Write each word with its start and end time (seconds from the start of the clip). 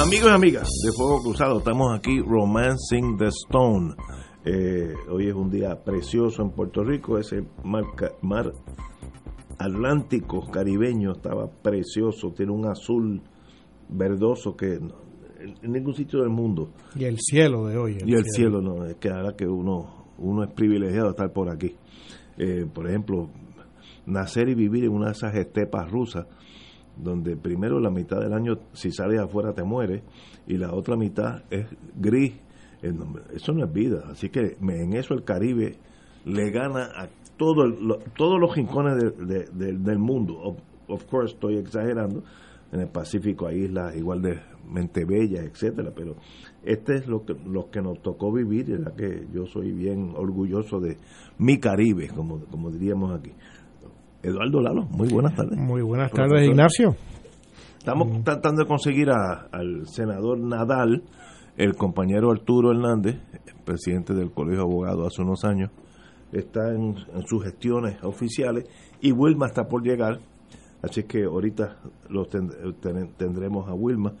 Amigos 0.00 0.28
y 0.28 0.34
amigas 0.34 0.68
de 0.84 0.92
Fuego 0.92 1.22
Cruzado, 1.22 1.58
estamos 1.58 1.96
aquí 1.96 2.18
Romancing 2.20 3.16
the 3.16 3.28
Stone. 3.28 3.94
Eh, 4.44 4.92
hoy 5.08 5.28
es 5.28 5.34
un 5.34 5.48
día 5.50 5.82
precioso 5.84 6.42
en 6.42 6.50
Puerto 6.50 6.82
Rico, 6.82 7.16
ese 7.16 7.44
mar, 7.62 7.84
mar 8.20 8.52
Atlántico 9.56 10.50
caribeño 10.50 11.12
estaba 11.12 11.48
precioso, 11.48 12.32
tiene 12.32 12.50
un 12.50 12.66
azul 12.66 13.22
verdoso 13.88 14.56
que 14.56 14.74
en, 14.74 14.92
ningún 15.62 15.94
sitio 15.94 16.20
del 16.20 16.30
mundo. 16.30 16.72
Y 16.96 17.04
el 17.04 17.18
cielo 17.20 17.66
de 17.66 17.76
hoy. 17.76 17.98
y 18.04 18.14
el 18.14 18.24
cielo, 18.24 18.60
no, 18.60 18.84
es 18.84 18.96
que 18.96 19.10
ahora 19.10 19.36
que 19.36 19.46
uno, 19.46 20.12
uno 20.18 20.42
es 20.42 20.50
privilegiado 20.52 21.06
de 21.06 21.10
estar 21.10 21.32
por 21.32 21.48
aquí. 21.50 21.76
Eh, 22.36 22.66
por 22.72 22.88
ejemplo, 22.88 23.30
nacer 24.06 24.48
y 24.48 24.54
vivir 24.54 24.84
en 24.84 24.90
una 24.90 25.06
de 25.06 25.12
esas 25.12 25.34
estepas 25.36 25.88
rusas, 25.88 26.26
donde 26.96 27.36
primero 27.36 27.80
la 27.80 27.90
mitad 27.90 28.20
del 28.20 28.32
año 28.32 28.58
si 28.72 28.90
sales 28.90 29.20
afuera 29.20 29.52
te 29.52 29.64
mueres 29.64 30.02
y 30.46 30.56
la 30.56 30.72
otra 30.72 30.96
mitad 30.96 31.42
es 31.50 31.66
gris. 31.96 32.34
Eso 33.32 33.52
no 33.52 33.64
es 33.64 33.72
vida. 33.72 34.04
Así 34.10 34.28
que 34.28 34.56
en 34.60 34.92
eso 34.94 35.14
el 35.14 35.24
Caribe 35.24 35.76
le 36.24 36.50
gana 36.50 36.84
a 36.94 37.08
todo 37.36 37.64
el, 37.64 37.76
todos 38.16 38.38
los 38.38 38.54
rincones 38.54 38.96
de, 38.96 39.10
de, 39.24 39.44
de, 39.52 39.78
del 39.78 39.98
mundo. 39.98 40.56
Of, 40.88 41.04
course, 41.06 41.34
estoy 41.34 41.56
exagerando. 41.56 42.22
En 42.72 42.80
el 42.80 42.88
Pacífico 42.88 43.46
hay 43.46 43.64
islas 43.64 43.96
igual 43.96 44.20
de 44.20 44.40
bellas, 45.06 45.44
etcétera, 45.44 45.92
pero 45.94 46.16
este 46.64 46.96
es 46.96 47.06
lo 47.06 47.24
que, 47.24 47.34
lo 47.46 47.70
que 47.70 47.80
nos 47.80 48.02
tocó 48.02 48.32
vivir, 48.32 48.68
y 48.68 48.78
la 48.78 48.90
que 48.92 49.26
yo 49.32 49.46
soy 49.46 49.72
bien 49.72 50.12
orgulloso 50.16 50.80
de 50.80 50.96
mi 51.38 51.58
Caribe, 51.58 52.08
como, 52.08 52.40
como 52.46 52.70
diríamos 52.70 53.16
aquí. 53.16 53.32
Eduardo 54.24 54.60
Lalo, 54.62 54.84
muy 54.86 55.08
buenas 55.08 55.34
tardes. 55.34 55.58
Muy 55.58 55.82
buenas 55.82 56.10
tardes, 56.10 56.30
Profesor. 56.30 56.50
Ignacio. 56.50 56.96
Estamos 57.76 58.08
mm. 58.08 58.22
tratando 58.22 58.62
de 58.62 58.68
conseguir 58.68 59.10
a, 59.10 59.48
al 59.52 59.86
senador 59.86 60.38
Nadal, 60.38 61.02
el 61.58 61.76
compañero 61.76 62.30
Arturo 62.30 62.70
Hernández, 62.70 63.16
presidente 63.66 64.14
del 64.14 64.32
Colegio 64.32 64.60
de 64.60 64.64
Abogados 64.64 65.12
hace 65.12 65.22
unos 65.22 65.44
años, 65.44 65.70
está 66.32 66.70
en, 66.70 66.96
en, 67.14 67.26
sus 67.26 67.44
gestiones 67.44 68.02
oficiales 68.02 68.64
y 69.02 69.12
Wilma 69.12 69.46
está 69.46 69.68
por 69.68 69.82
llegar, 69.82 70.20
así 70.82 71.02
que 71.02 71.24
ahorita 71.24 71.76
los 72.08 72.28
ten, 72.30 72.48
ten, 72.80 73.12
tendremos 73.18 73.68
a 73.68 73.74
Wilma 73.74 74.14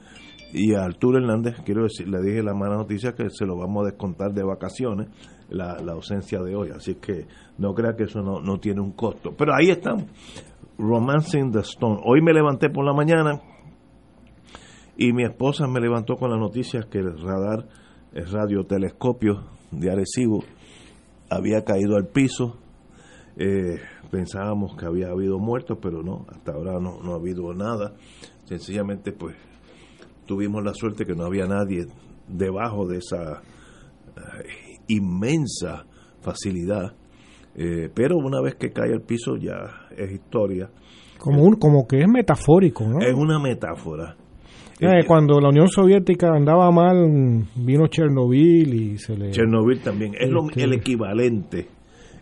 y 0.52 0.74
a 0.74 0.84
Arturo 0.84 1.16
Hernández, 1.16 1.56
quiero 1.64 1.84
decir, 1.84 2.08
le 2.08 2.20
dije 2.20 2.42
la 2.42 2.52
mala 2.52 2.76
noticia 2.76 3.14
que 3.14 3.30
se 3.30 3.46
lo 3.46 3.56
vamos 3.56 3.84
a 3.84 3.90
descontar 3.90 4.34
de 4.34 4.44
vacaciones, 4.44 5.08
la, 5.48 5.80
la 5.80 5.92
ausencia 5.92 6.40
de 6.40 6.54
hoy, 6.54 6.68
así 6.76 6.96
que 6.96 7.26
no 7.58 7.74
crea 7.74 7.94
que 7.96 8.04
eso 8.04 8.20
no, 8.20 8.40
no 8.40 8.58
tiene 8.58 8.80
un 8.80 8.92
costo. 8.92 9.34
Pero 9.36 9.54
ahí 9.54 9.70
estamos, 9.70 10.04
Romancing 10.78 11.52
the 11.52 11.60
Stone. 11.60 12.00
Hoy 12.04 12.20
me 12.22 12.32
levanté 12.32 12.70
por 12.70 12.84
la 12.84 12.92
mañana 12.92 13.40
y 14.96 15.12
mi 15.12 15.24
esposa 15.24 15.66
me 15.66 15.80
levantó 15.80 16.16
con 16.16 16.30
la 16.30 16.36
noticia 16.36 16.86
que 16.90 16.98
el 16.98 17.18
radar, 17.20 17.68
el 18.12 18.30
radiotelescopio 18.30 19.44
de 19.70 19.90
Arecibo 19.90 20.44
había 21.30 21.64
caído 21.64 21.96
al 21.96 22.06
piso. 22.06 22.58
Eh, 23.36 23.80
pensábamos 24.10 24.76
que 24.76 24.86
había 24.86 25.08
habido 25.08 25.38
muertos, 25.38 25.78
pero 25.82 26.02
no, 26.02 26.24
hasta 26.28 26.52
ahora 26.52 26.78
no, 26.78 27.00
no 27.02 27.12
ha 27.12 27.16
habido 27.16 27.52
nada. 27.52 27.94
Sencillamente, 28.44 29.12
pues, 29.12 29.36
tuvimos 30.26 30.62
la 30.62 30.74
suerte 30.74 31.04
que 31.04 31.14
no 31.14 31.24
había 31.24 31.46
nadie 31.46 31.86
debajo 32.28 32.86
de 32.86 32.98
esa 32.98 33.42
eh, 34.16 34.78
inmensa 34.88 35.86
facilidad. 36.20 36.94
Eh, 37.56 37.88
pero 37.94 38.16
una 38.16 38.40
vez 38.40 38.56
que 38.56 38.72
cae 38.72 38.92
al 38.92 39.02
piso 39.02 39.36
ya 39.36 39.86
es 39.96 40.10
historia. 40.12 40.70
Como, 41.18 41.44
un, 41.44 41.54
como 41.56 41.86
que 41.86 42.00
es 42.00 42.08
metafórico, 42.08 42.84
¿no? 42.84 43.00
Es 43.00 43.14
una 43.14 43.38
metáfora. 43.38 44.16
Eh, 44.80 45.04
cuando 45.06 45.40
la 45.40 45.48
Unión 45.48 45.68
Soviética 45.68 46.28
andaba 46.34 46.70
mal, 46.70 47.46
vino 47.54 47.86
Chernobyl 47.86 48.74
y 48.74 48.98
se 48.98 49.16
le... 49.16 49.30
Chernobyl 49.30 49.80
también, 49.80 50.14
es 50.18 50.28
lo, 50.28 50.48
el 50.54 50.72
equivalente. 50.72 51.68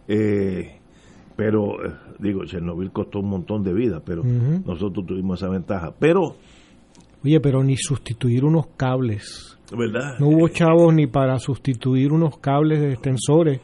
Eh, 0.06 0.78
pero, 1.34 1.76
digo, 2.18 2.44
Chernobyl 2.44 2.92
costó 2.92 3.20
un 3.20 3.30
montón 3.30 3.62
de 3.62 3.72
vidas, 3.72 4.02
pero 4.04 4.20
uh 4.20 4.26
-huh. 4.26 4.66
nosotros 4.66 5.06
tuvimos 5.06 5.40
esa 5.42 5.50
ventaja. 5.50 5.94
Pero... 5.98 6.36
Oye, 7.24 7.40
pero 7.40 7.62
ni 7.62 7.76
sustituir 7.76 8.44
unos 8.44 8.66
cables. 8.76 9.58
¿Verdad? 9.76 10.18
No 10.18 10.28
hubo 10.28 10.48
chavos 10.48 10.92
ni 10.92 11.06
para 11.06 11.38
sustituir 11.38 12.12
unos 12.12 12.38
cables 12.38 12.80
de 12.80 12.92
extensores. 12.92 13.60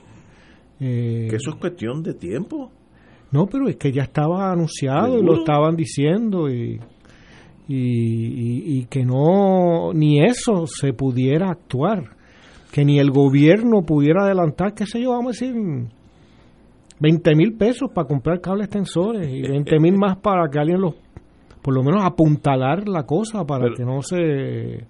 Eh, 0.80 1.26
que 1.28 1.36
eso 1.36 1.50
es 1.50 1.56
cuestión 1.56 2.02
de 2.02 2.14
tiempo. 2.14 2.70
No, 3.30 3.46
pero 3.46 3.68
es 3.68 3.76
que 3.76 3.92
ya 3.92 4.02
estaba 4.02 4.50
anunciado 4.52 5.16
¿Seguro? 5.16 5.22
y 5.22 5.26
lo 5.26 5.34
estaban 5.40 5.76
diciendo 5.76 6.48
y, 6.48 6.80
y, 7.68 7.76
y, 7.76 8.78
y, 8.78 8.84
que 8.86 9.04
no, 9.04 9.92
ni 9.92 10.24
eso 10.24 10.66
se 10.66 10.92
pudiera 10.94 11.50
actuar, 11.50 12.04
que 12.72 12.84
ni 12.84 12.98
el 12.98 13.10
gobierno 13.10 13.82
pudiera 13.82 14.24
adelantar, 14.24 14.72
qué 14.72 14.86
sé 14.86 15.02
yo, 15.02 15.10
vamos 15.10 15.42
a 15.42 15.44
decir, 15.44 15.54
20 17.00 17.34
mil 17.34 17.52
pesos 17.54 17.90
para 17.94 18.08
comprar 18.08 18.40
cables 18.40 18.66
extensores 18.66 19.28
y 19.28 19.42
20 19.42 19.78
mil 19.78 19.98
más 19.98 20.16
para 20.16 20.48
que 20.48 20.58
alguien 20.58 20.80
los, 20.80 20.94
por 21.60 21.74
lo 21.74 21.82
menos 21.82 22.04
apuntalar 22.04 22.88
la 22.88 23.04
cosa 23.04 23.44
para 23.44 23.64
pero, 23.64 23.74
que 23.76 23.84
no 23.84 24.00
se, 24.00 24.86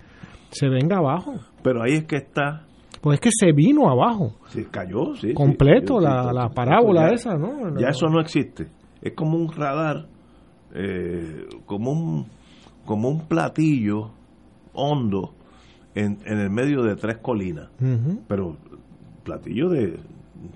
se 0.50 0.68
venga 0.68 0.98
abajo. 0.98 1.34
Pero 1.62 1.82
ahí 1.82 1.94
es 1.94 2.04
que 2.04 2.16
está 2.16 2.67
pues 3.00 3.14
es 3.14 3.20
que 3.20 3.30
se 3.32 3.52
vino 3.52 3.88
abajo. 3.88 4.36
Se 4.48 4.66
cayó, 4.66 5.14
sí. 5.14 5.34
Completo 5.34 5.98
sí, 5.98 6.04
la, 6.04 6.32
la, 6.32 6.48
parábola 6.48 7.08
ya, 7.08 7.14
esa, 7.14 7.36
¿no? 7.36 7.78
Ya 7.78 7.88
eso 7.88 8.08
no 8.08 8.20
existe. 8.20 8.68
Es 9.00 9.12
como 9.14 9.36
un 9.36 9.52
radar, 9.52 10.08
eh, 10.74 11.46
como, 11.66 11.92
un, 11.92 12.26
como 12.84 13.08
un 13.08 13.26
platillo 13.28 14.10
hondo 14.72 15.34
en, 15.94 16.18
en, 16.24 16.38
el 16.38 16.50
medio 16.50 16.82
de 16.82 16.96
tres 16.96 17.18
colinas. 17.18 17.70
Uh 17.80 17.84
-huh. 17.84 18.20
Pero 18.28 18.56
platillo 19.24 19.68
de 19.68 19.98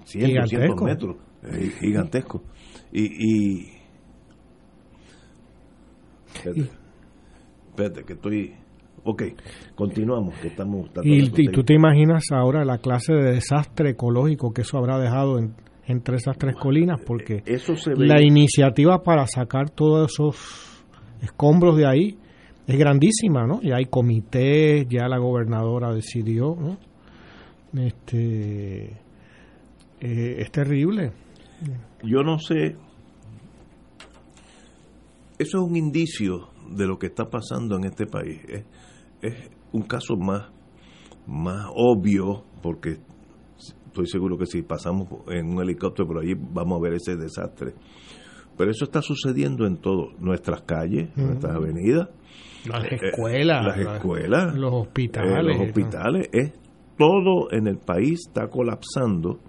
100, 0.04 0.26
gigantesco. 0.26 0.74
200 0.74 0.82
metros. 0.82 1.16
Eh, 1.44 1.70
gigantesco. 1.80 2.42
Y. 2.92 3.04
y 3.04 3.72
espérate, 6.34 6.70
espérate, 7.70 8.04
que 8.04 8.12
estoy 8.12 8.54
Ok, 9.04 9.22
continuamos, 9.74 10.34
que 10.36 10.48
estamos... 10.48 10.88
Y, 11.02 11.24
y, 11.24 11.48
tú 11.48 11.64
te 11.64 11.74
imaginas 11.74 12.24
ahora 12.30 12.64
la 12.64 12.78
clase 12.78 13.12
de 13.12 13.32
desastre 13.32 13.90
ecológico 13.90 14.52
que 14.52 14.62
eso 14.62 14.78
habrá 14.78 14.98
dejado 14.98 15.38
en, 15.38 15.54
entre 15.86 16.16
esas 16.16 16.38
tres 16.38 16.54
colinas, 16.54 17.00
porque 17.04 17.42
eso 17.44 17.74
se 17.74 17.94
ve... 17.94 18.06
la 18.06 18.22
iniciativa 18.22 19.02
para 19.02 19.26
sacar 19.26 19.70
todos 19.70 20.12
esos 20.12 20.84
escombros 21.20 21.76
de 21.76 21.86
ahí 21.86 22.18
es 22.66 22.78
grandísima, 22.78 23.44
¿no? 23.46 23.60
Ya 23.60 23.76
hay 23.76 23.86
comités, 23.86 24.86
ya 24.88 25.08
la 25.08 25.18
gobernadora 25.18 25.92
decidió, 25.92 26.54
¿no? 26.54 26.78
Este, 27.82 28.84
eh, 30.00 30.36
es 30.38 30.50
terrible. 30.52 31.12
Yo 32.04 32.22
no 32.22 32.38
sé, 32.38 32.76
eso 35.38 35.58
es 35.58 35.70
un 35.70 35.76
indicio 35.76 36.48
de 36.70 36.86
lo 36.86 36.98
que 36.98 37.06
está 37.06 37.28
pasando 37.28 37.76
en 37.76 37.84
este 37.84 38.06
país. 38.06 38.40
Es, 38.48 38.64
es 39.22 39.50
un 39.72 39.82
caso 39.82 40.16
más, 40.16 40.50
más 41.26 41.66
obvio, 41.74 42.44
porque 42.62 42.98
estoy 43.86 44.06
seguro 44.06 44.36
que 44.36 44.46
si 44.46 44.62
pasamos 44.62 45.08
en 45.28 45.48
un 45.48 45.62
helicóptero 45.62 46.08
por 46.08 46.18
allí 46.18 46.34
vamos 46.36 46.78
a 46.78 46.82
ver 46.82 46.94
ese 46.94 47.16
desastre. 47.16 47.74
Pero 48.56 48.70
eso 48.70 48.84
está 48.84 49.00
sucediendo 49.00 49.66
en 49.66 49.78
todo, 49.78 50.10
nuestras 50.18 50.62
calles, 50.62 51.16
nuestras 51.16 51.56
avenidas, 51.56 52.08
las 52.66 52.84
escuelas, 52.84 53.64
eh, 53.64 53.84
las 53.84 53.94
escuelas, 53.96 54.54
los 54.54 54.72
hospitales, 54.74 55.32
eh, 55.32 55.42
los 55.42 55.60
hospitales, 55.60 56.28
es 56.32 56.52
todo 56.98 57.50
en 57.50 57.66
el 57.66 57.78
país 57.78 58.26
está 58.28 58.48
colapsando 58.48 59.40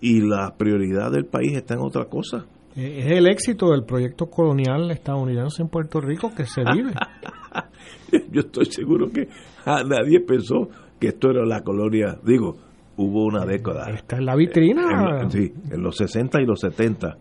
y 0.00 0.20
la 0.20 0.54
prioridad 0.56 1.10
del 1.12 1.26
país 1.26 1.52
está 1.54 1.74
en 1.74 1.80
otra 1.80 2.06
cosa. 2.06 2.46
Eh, 2.76 3.04
es 3.04 3.12
el 3.12 3.26
éxito 3.26 3.70
del 3.70 3.84
proyecto 3.84 4.26
colonial 4.26 4.90
estadounidense 4.90 5.62
en 5.62 5.68
Puerto 5.68 6.00
Rico 6.00 6.32
que 6.34 6.44
se 6.46 6.62
vive. 6.64 6.92
Yo 8.30 8.40
estoy 8.40 8.66
seguro 8.66 9.10
que 9.10 9.28
nadie 9.66 10.20
pensó 10.20 10.68
que 10.98 11.08
esto 11.08 11.30
era 11.30 11.44
la 11.44 11.62
colonia, 11.62 12.18
digo, 12.24 12.56
hubo 12.96 13.24
una 13.24 13.44
década. 13.44 13.90
Esta 13.90 14.16
es 14.16 14.22
la 14.22 14.36
vitrina. 14.36 15.20
En, 15.22 15.30
sí, 15.30 15.52
en 15.70 15.82
los 15.82 15.96
60 15.96 16.40
y 16.40 16.46
los 16.46 16.60
70. 16.60 17.16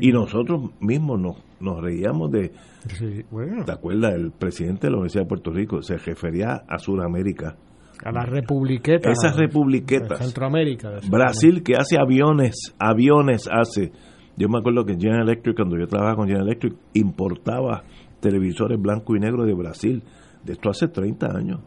Y 0.00 0.10
nosotros 0.10 0.72
mismos 0.80 1.20
nos, 1.20 1.36
nos 1.60 1.80
reíamos 1.80 2.30
de... 2.32 2.50
¿Te 2.88 3.72
acuerdas? 3.72 4.14
El 4.14 4.32
presidente 4.32 4.86
de 4.86 4.90
la 4.90 4.96
Universidad 4.96 5.24
de 5.24 5.28
Puerto 5.28 5.50
Rico 5.52 5.82
se 5.82 5.96
refería 5.98 6.62
a 6.68 6.78
Sudamérica. 6.78 7.56
A 8.04 8.12
la 8.12 8.24
republiqueta. 8.24 9.10
Esas 9.10 9.36
republiquetas. 9.36 10.18
Centroamérica. 10.18 11.00
Brasil 11.10 11.62
que 11.62 11.74
hace 11.74 11.98
aviones, 11.98 12.74
aviones 12.78 13.48
hace. 13.50 13.92
Yo 14.36 14.48
me 14.48 14.58
acuerdo 14.58 14.84
que 14.84 14.94
General 14.94 15.22
Electric, 15.22 15.56
cuando 15.56 15.76
yo 15.76 15.86
trabajaba 15.86 16.16
con 16.16 16.26
General 16.26 16.46
Electric, 16.46 16.74
importaba 16.94 17.82
televisores 18.20 18.80
blanco 18.80 19.16
y 19.16 19.20
negro 19.20 19.44
de 19.44 19.54
Brasil. 19.54 20.02
De 20.44 20.52
esto 20.52 20.70
hace 20.70 20.88
30 20.88 21.26
años 21.36 21.60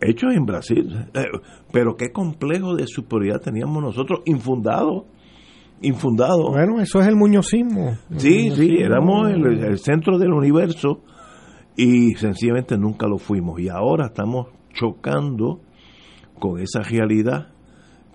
hechos 0.00 0.34
en 0.34 0.44
Brasil. 0.44 1.06
Eh, 1.14 1.24
pero 1.72 1.96
qué 1.96 2.10
complejo 2.12 2.74
de 2.74 2.86
superioridad 2.86 3.40
teníamos 3.40 3.82
nosotros, 3.82 4.20
infundado. 4.26 5.06
Infundado. 5.80 6.50
Bueno, 6.50 6.80
eso 6.80 7.00
es 7.00 7.06
el 7.06 7.16
muñozismo. 7.16 7.96
sí, 8.16 8.50
sí, 8.50 8.78
éramos 8.78 9.30
el, 9.30 9.78
centro 9.78 10.18
del 10.18 10.32
universo 10.32 11.02
y 11.76 12.14
sencillamente 12.14 12.76
nunca 12.76 13.06
lo 13.06 13.18
fuimos. 13.18 13.60
Y 13.60 13.68
ahora 13.68 14.06
estamos 14.06 14.48
chocando 14.72 15.60
con 16.38 16.60
esa 16.60 16.82
realidad 16.82 17.48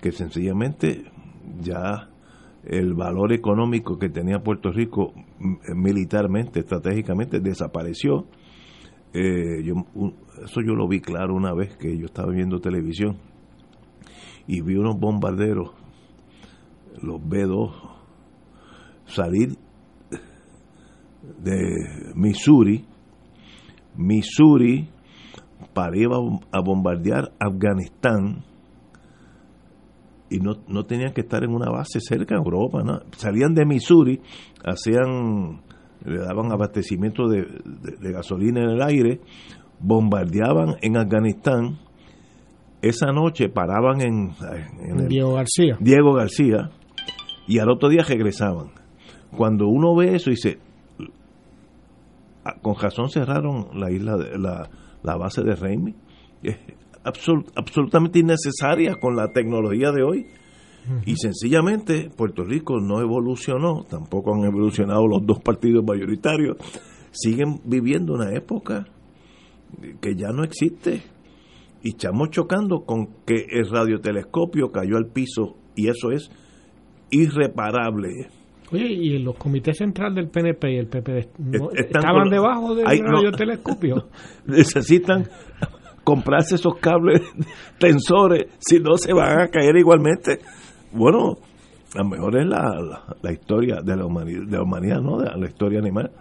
que 0.02 0.12
sencillamente 0.12 1.06
ya 1.62 2.10
el 2.66 2.94
valor 2.94 3.34
económico 3.34 3.98
que 3.98 4.10
tenía 4.10 4.40
Puerto 4.40 4.72
Rico 4.72 5.14
militarmente, 5.76 6.60
estratégicamente, 6.60 7.40
desapareció. 7.40 8.28
Eh, 9.14 9.64
yo, 9.64 9.76
eso 10.44 10.62
yo 10.62 10.74
lo 10.74 10.88
vi 10.88 11.00
claro 11.00 11.36
una 11.36 11.54
vez 11.54 11.78
que 11.78 11.98
yo 11.98 12.06
estaba 12.06 12.32
viendo 12.32 12.60
televisión 12.60 13.18
y 14.48 14.62
vi 14.62 14.76
unos 14.76 15.00
bombarderos, 15.00 15.72
los 17.02 17.22
B2, 17.22 17.72
salir 19.06 19.58
de 21.40 22.14
Missouri, 22.16 22.86
Missouri 23.96 24.90
para 25.74 25.96
ir 25.98 26.08
a 26.52 26.62
bombardear 26.62 27.32
Afganistán 27.40 28.44
y 30.34 30.40
no, 30.40 30.56
no 30.68 30.86
tenían 30.86 31.14
que 31.14 31.22
estar 31.22 31.44
en 31.44 31.52
una 31.54 31.70
base 31.70 32.00
cerca 32.02 32.36
de 32.36 32.42
Europa, 32.42 32.82
¿no? 32.84 33.02
salían 33.18 33.54
de 33.54 33.66
Missouri, 33.66 34.20
hacían, 34.66 35.62
le 36.04 36.18
daban 36.18 36.52
abastecimiento 36.52 37.28
de 37.30 38.12
gasolina 38.12 38.62
en 38.62 38.70
el 38.72 38.82
aire, 38.82 39.22
bombardeaban 39.80 40.78
en 40.82 40.98
Afganistán. 40.98 41.78
Esa 42.82 43.12
noche 43.12 43.48
paraban 43.48 44.02
en, 44.02 44.32
Diego 45.08 45.36
García. 45.36 45.78
Diego 45.80 46.14
García 46.14 46.72
y 47.48 47.60
al 47.60 47.70
otro 47.70 47.90
día 47.90 48.04
regresaban. 48.04 48.72
Cuando 49.38 49.68
uno 49.68 49.96
ve 49.96 50.16
eso 50.16 50.30
dice, 50.30 50.60
ah, 52.44 52.56
con 52.62 52.76
razón 52.76 53.10
cerraron 53.10 53.68
la 53.74 53.92
isla, 53.92 54.18
de, 54.18 54.38
la, 54.38 54.70
la 55.02 55.16
base 55.16 55.44
de 55.44 55.56
Reimi. 55.56 55.96
Absolutamente 57.04 58.20
innecesaria 58.20 58.96
con 58.96 59.16
la 59.16 59.28
tecnología 59.28 59.92
de 59.92 60.04
hoy. 60.04 60.28
Y 61.06 61.16
sencillamente 61.16 62.10
Puerto 62.16 62.44
Rico 62.44 62.80
no 62.82 63.00
evolucionó, 63.00 63.86
tampoco 63.90 64.34
han 64.36 64.44
evolucionado 64.44 65.08
los 65.08 65.26
dos 65.26 65.40
partidos 65.40 65.84
mayoritarios, 65.86 66.58
siguen 67.12 67.62
viviendo 67.64 68.14
una 68.14 68.34
época 68.34 68.86
que 70.02 70.16
ya 70.16 70.30
no 70.30 70.44
existe. 70.44 71.02
Y 71.84 71.90
estamos 71.90 72.30
chocando 72.32 72.86
con 72.86 73.08
que 73.26 73.46
el 73.50 73.70
radiotelescopio 73.70 74.72
cayó 74.72 74.98
al 74.98 75.08
piso 75.08 75.56
y 75.76 75.88
eso 75.88 76.12
es 76.12 76.30
irreparable. 77.10 78.28
Oye, 78.72 78.88
y 78.92 79.20
los 79.20 79.36
comités 79.36 79.78
central 79.78 80.16
del 80.16 80.30
PNP 80.30 80.74
y 80.74 80.78
el 80.78 80.88
PP 80.88 81.30
estaban 81.76 82.30
debajo 82.30 82.76
del 82.76 82.86
radiotelescopio. 82.86 84.08
necesitan 84.48 85.28
comprarse 86.04 86.56
esos 86.56 86.76
cables 86.78 87.22
tensores, 87.80 88.48
si 88.60 88.80
no 88.80 88.98
se 88.98 89.14
van 89.14 89.40
a 89.40 89.48
caer 89.48 89.78
igualmente. 89.78 90.40
Bueno, 90.92 91.38
a 91.96 92.00
lo 92.00 92.06
mejor 92.10 92.38
es 92.38 92.48
la, 92.48 93.06
la, 93.22 93.32
historia 93.32 93.82
de 93.84 93.96
la 93.96 94.06
humanidad, 94.06 94.46
de 94.46 94.58
la 94.58 94.64
humanidad, 94.64 95.02
¿no? 95.02 95.20
De 95.20 95.30
la 95.36 95.48
historia 95.48 95.80
animal. 95.80 96.12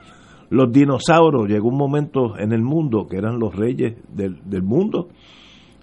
Los 0.51 0.71
dinosaurios, 0.71 1.49
llegó 1.49 1.69
un 1.69 1.79
momento 1.79 2.39
en 2.39 2.53
el 2.53 2.61
mundo 2.61 3.07
que 3.09 3.17
eran 3.17 3.39
los 3.39 3.57
reyes 3.57 3.97
del, 4.15 4.63
mundo, 4.63 5.09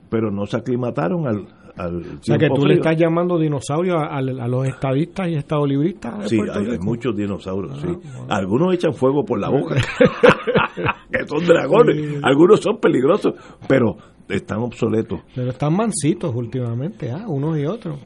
pero 0.10 0.30
no 0.30 0.46
se 0.46 0.58
aclimataron 0.58 1.28
al, 1.28 1.48
al 1.76 1.96
o 1.98 2.22
sea 2.22 2.38
que 2.38 2.50
tú 2.50 2.68
le 2.68 2.76
estás 2.76 2.96
llamando 2.96 3.40
dinosaurio 3.40 3.98
a, 3.98 4.22
los 4.22 4.68
estadistas 4.68 5.28
y 5.30 5.36
estadolibristas. 5.36 6.30
sí, 6.30 6.38
hay, 6.54 6.78
muchos 6.78 7.16
dinosaurios. 7.16 7.82
sí. 7.82 7.88
Ah, 8.30 8.38
Algunos 8.38 8.76
echan 8.76 8.94
fuego 8.94 9.26
por 9.26 9.40
la 9.40 9.50
boca, 9.50 9.76
que 11.12 11.28
son 11.28 11.46
dragones. 11.46 12.22
Algunos 12.24 12.62
son 12.62 12.80
peligrosos, 12.80 13.34
pero 13.68 13.98
están 14.28 14.60
obsoletos. 14.60 15.22
Pero 15.34 15.50
están 15.50 15.76
mansitos 15.76 16.34
últimamente, 16.36 17.12
¿ah? 17.12 17.26
unos 17.28 17.58
y 17.58 17.66
otros. 17.66 18.00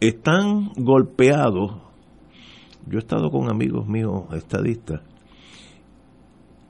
Están 0.00 0.70
golpeados. 0.76 1.80
Yo 2.86 2.98
he 2.98 2.98
estado 2.98 3.30
con 3.30 3.48
amigos 3.48 3.86
míos 3.86 4.24
estadistas 4.34 5.02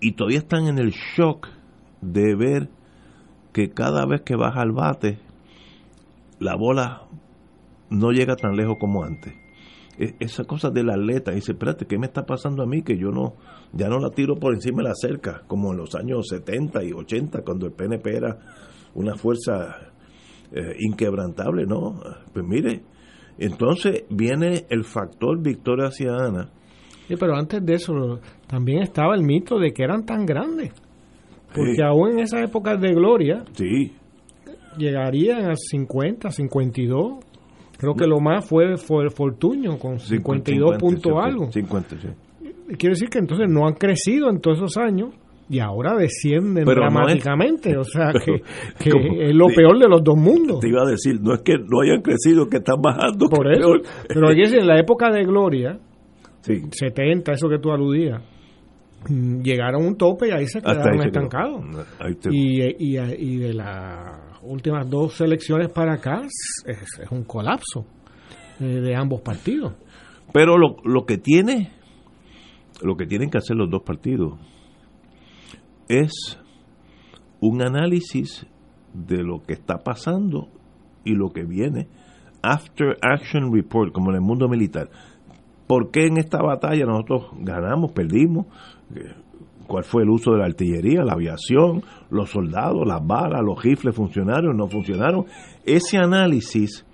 y 0.03 0.13
todavía 0.13 0.39
están 0.39 0.67
en 0.67 0.79
el 0.79 0.91
shock 0.91 1.49
de 2.01 2.35
ver 2.35 2.69
que 3.53 3.71
cada 3.71 4.05
vez 4.05 4.23
que 4.23 4.35
baja 4.35 4.61
al 4.61 4.73
bate, 4.73 5.21
la 6.41 6.57
bola 6.57 7.05
no 7.89 8.11
llega 8.11 8.35
tan 8.35 8.57
lejos 8.57 8.77
como 8.81 9.05
antes. 9.05 9.33
E, 10.03 10.17
esa 10.21 10.45
cosa 10.45 10.71
del 10.71 10.91
atleta, 10.91 11.33
dice, 11.33 11.53
espérate, 11.53 11.87
¿qué 11.87 11.99
me 11.99 12.07
está 12.07 12.25
pasando 12.25 12.63
a 12.63 12.67
mí? 12.67 12.83
Que 12.83 12.97
yo 12.97 13.11
no, 13.11 13.35
ya 13.73 13.89
no 13.89 13.99
la 13.99 14.11
tiro 14.11 14.37
por 14.37 14.55
encima 14.55 14.83
de 14.83 14.89
la 14.89 14.95
cerca, 14.95 15.43
como 15.47 15.73
en 15.73 15.79
los 15.79 15.95
años 15.95 16.27
70 16.29 16.83
y 16.85 16.93
80, 16.93 17.43
cuando 17.43 17.67
el 17.67 17.73
PNP 17.73 18.17
era 18.17 18.39
una 18.95 19.15
fuerza 19.15 19.93
eh, 20.51 20.77
inquebrantable, 20.81 21.67
¿no? 21.67 22.01
Pues 22.33 22.45
mire, 22.45 22.83
entonces 23.39 24.05
viene 24.11 24.67
el 24.71 24.85
factor 24.85 25.41
victoria 25.41 25.91
ciudadana, 25.91 26.51
Sí, 27.09 27.17
pero 27.19 27.35
antes 27.35 27.65
de 27.65 27.75
eso 27.75 28.21
también 28.47 28.83
estaba 28.83 29.15
el 29.15 29.23
mito 29.23 29.59
de 29.59 29.73
que 29.73 29.83
eran 29.83 30.07
tan 30.07 30.25
grandes. 30.25 30.73
Porque 31.55 31.83
aún 31.83 32.13
en 32.13 32.21
esa 32.21 32.41
época 32.43 32.77
de 32.77 32.95
gloria, 32.95 33.45
sí. 33.53 33.93
llegarían 34.79 35.51
a 35.51 35.55
50, 35.55 36.31
52. 36.31 37.25
Creo 37.83 37.95
que 37.97 38.07
lo 38.07 38.21
más 38.21 38.49
fue, 38.49 38.77
fue 38.77 39.11
Fortuño 39.11 39.77
con 39.77 39.99
52 39.99 40.79
puntos 40.79 41.13
algo. 41.21 41.51
50, 41.51 41.97
sí. 41.99 42.09
Quiere 42.79 42.91
decir 42.91 43.09
que 43.09 43.19
entonces 43.19 43.49
no 43.51 43.67
han 43.67 43.75
crecido 43.75 44.31
en 44.31 44.41
todos 44.41 44.59
esos 44.59 44.77
años 44.77 45.09
y 45.49 45.59
ahora 45.59 45.97
descienden 45.97 46.65
dramáticamente. 46.65 47.77
o 47.77 47.83
sea, 47.83 48.13
que, 48.79 48.91
es 48.91 49.35
lo 49.35 49.49
peor 49.49 49.81
de 49.81 49.89
los 49.89 50.01
dos 50.05 50.17
mundos. 50.17 50.61
Te 50.61 50.69
iba 50.69 50.83
a 50.83 50.87
decir, 50.87 51.21
no 51.21 51.35
es 51.35 51.41
que 51.41 51.55
no 51.59 51.81
hayan 51.81 52.03
crecido, 52.03 52.49
que 52.49 52.59
están 52.59 52.81
bajando. 52.81 53.27
Por 53.29 53.53
eso. 53.53 53.73
Pero 54.07 54.29
aquí 54.29 54.43
en 54.43 54.67
la 54.69 54.79
época 54.79 55.11
de 55.11 55.25
gloria, 55.25 55.77
sí. 56.43 56.63
70, 56.71 57.33
eso 57.33 57.49
que 57.49 57.59
tú 57.59 57.73
aludías, 57.73 58.23
mm, 59.09 59.43
llegaron 59.43 59.83
a 59.83 59.89
un 59.89 59.97
tope 59.97 60.29
y 60.29 60.31
ahí 60.31 60.47
se 60.47 60.63
quedaron 60.63 61.03
estancados. 61.03 61.65
Y, 62.31 62.63
y, 62.79 63.37
de 63.39 63.55
las 63.55 64.32
últimas 64.43 64.89
dos 64.89 65.21
elecciones 65.21 65.71
para 65.71 65.95
acá 65.95 66.23
es, 66.67 67.01
un 67.11 67.25
colapso 67.25 67.87
eh, 68.61 68.65
de 68.65 68.95
ambos 68.95 69.21
partidos. 69.21 69.75
Pero 70.33 70.57
lo, 70.59 70.77
lo 70.85 71.05
que 71.05 71.19
tiene, 71.19 71.73
lo 72.83 72.97
que 72.97 73.07
tienen 73.07 73.31
que 73.31 73.39
hacer 73.39 73.57
los 73.57 73.71
dos 73.71 73.83
partidos 73.83 74.39
es 75.89 76.39
un 77.41 77.63
análisis 77.63 78.47
de 78.95 79.23
lo 79.23 79.43
que 79.43 79.53
está 79.53 79.79
pasando 79.79 80.49
y 81.05 81.15
lo 81.15 81.31
que 81.31 81.45
viene. 81.45 81.89
After 82.43 82.97
Action 83.03 83.53
Report, 83.53 83.93
como 83.93 84.11
en 84.11 84.17
el 84.17 84.23
mundo 84.23 84.49
militar. 84.49 84.91
¿Por 85.67 85.91
qué 85.91 86.07
en 86.07 86.19
esta 86.19 86.43
batalla 86.43 86.85
nosotros 86.85 87.31
ganamos, 87.39 87.93
perdimos? 87.93 88.47
¿Cuál 89.73 89.85
fue 89.85 90.03
el 90.03 90.11
uso 90.11 90.33
de 90.33 90.41
la 90.41 90.45
artillería, 90.45 91.03
la 91.03 91.15
aviación, 91.15 91.83
los 92.11 92.29
soldados, 92.29 92.87
las 92.87 93.01
balas, 93.07 93.41
los 93.43 93.63
rifles 93.63 93.97
funcionaron, 93.97 94.55
no 94.55 94.69
funcionaron? 94.69 95.25
Ese 95.65 95.97
análisis 95.97 96.85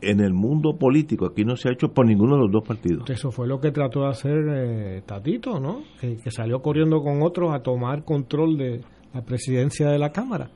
en 0.00 0.20
el 0.20 0.32
mundo 0.32 0.76
político 0.78 1.26
aquí 1.26 1.44
no 1.44 1.56
se 1.56 1.68
ha 1.68 1.72
hecho 1.72 1.88
por 1.88 2.06
ninguno 2.06 2.36
de 2.36 2.42
los 2.42 2.52
dos 2.52 2.62
partidos. 2.62 3.10
Eso 3.10 3.32
fue 3.32 3.48
lo 3.48 3.58
que 3.58 3.72
trató 3.72 4.02
de 4.02 4.10
hacer 4.10 4.44
eh, 4.48 5.02
Tatito, 5.04 5.58
¿no? 5.58 5.82
Que, 6.00 6.18
que, 6.18 6.30
salió 6.30 6.62
corriendo 6.62 7.02
con 7.02 7.20
otros 7.20 7.52
a 7.52 7.64
tomar 7.64 8.04
control 8.04 8.56
de 8.56 8.82
la 9.12 9.22
presidencia 9.22 9.88
de 9.88 9.98
la 9.98 10.12
Cámara. 10.12 10.50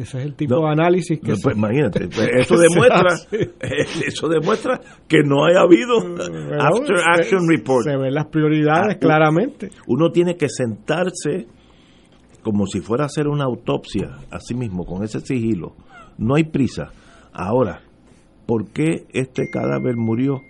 Ese 0.00 0.18
es 0.18 0.24
el 0.24 0.34
tipo 0.34 0.56
de 0.56 0.72
análisis 0.72 1.20
que... 1.20 1.34
pues, 1.42 1.54
imagínate, 1.54 2.08
pues, 2.08 2.30
eso 2.38 2.56
demuestra 2.56 3.16
eso 4.06 4.28
demuestra 4.28 4.80
que 5.06 5.18
no 5.22 5.44
haya 5.44 5.60
habido 5.60 5.98
after 6.58 6.96
action 7.18 7.46
report. 7.46 7.84
Se 7.84 7.96
ven 7.96 8.14
las 8.14 8.26
prioridades 8.28 8.96
ah, 8.96 8.98
claramente. 8.98 9.68
Uno 9.86 10.10
tiene 10.10 10.36
que 10.36 10.48
sentarse 10.48 11.46
como 12.42 12.66
si 12.66 12.80
fuera 12.80 13.04
a 13.04 13.06
hacer 13.06 13.28
una 13.28 13.44
autopsia, 13.44 14.20
así 14.30 14.54
mismo, 14.54 14.86
con 14.86 15.04
ese 15.04 15.20
sigilo. 15.20 15.74
No 16.16 16.36
hay 16.36 16.44
prisa. 16.44 16.92
Ahora, 17.34 17.82
¿por 18.46 18.70
qué 18.72 19.04
este 19.12 19.50
cadáver 19.50 19.96
murió? 19.96 20.40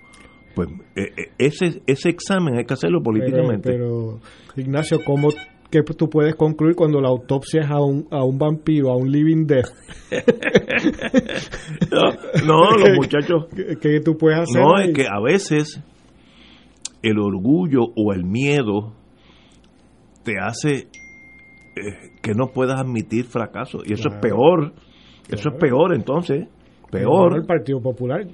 Pues 0.54 0.69
eh, 0.95 1.09
eh, 1.16 1.33
ese, 1.38 1.83
ese 1.88 2.09
examen 2.09 2.57
hay 2.57 2.64
que 2.64 2.75
hacerlo 2.75 3.02
políticamente. 3.02 3.73
Pero, 3.73 4.21
Ignacio, 4.57 5.00
¿cómo 5.04 5.30
que 5.71 5.83
tú 5.83 6.11
puedes 6.11 6.35
concluir 6.35 6.75
cuando 6.75 7.00
la 7.00 7.09
autopsia 7.09 7.62
es 7.62 7.71
a 7.71 7.81
un, 7.81 8.07
a 8.11 8.25
un 8.25 8.39
vampiro, 8.39 8.91
a 8.91 8.97
un 8.97 9.11
living 9.11 9.47
death? 9.47 9.69
no, 12.47 12.71
los 12.77 12.91
muchachos... 12.97 13.47
¿Qué, 13.81 14.00
tú 14.00 14.17
puedes 14.17 14.41
hacer? 14.41 14.61
No, 14.61 14.79
es 14.79 14.93
que 14.93 15.07
a 15.07 15.21
veces 15.21 15.81
el 17.03 17.19
orgullo 17.19 17.83
o 17.97 18.12
el 18.12 18.25
miedo 18.25 18.95
te 20.25 20.39
hace 20.39 20.89
eh, 21.77 22.11
que 22.21 22.35
no 22.35 22.49
puedas 22.49 22.81
admitir 22.81 23.27
fracaso. 23.27 23.79
Y 23.85 23.93
eso 23.93 24.09
es 24.09 24.17
peor. 24.21 24.73
Eso 25.29 25.50
es 25.50 25.57
peor 25.59 25.95
entonces. 25.95 26.49
Peor. 26.91 27.37
El 27.37 27.47
Partido 27.47 27.81
Popular 27.81 28.27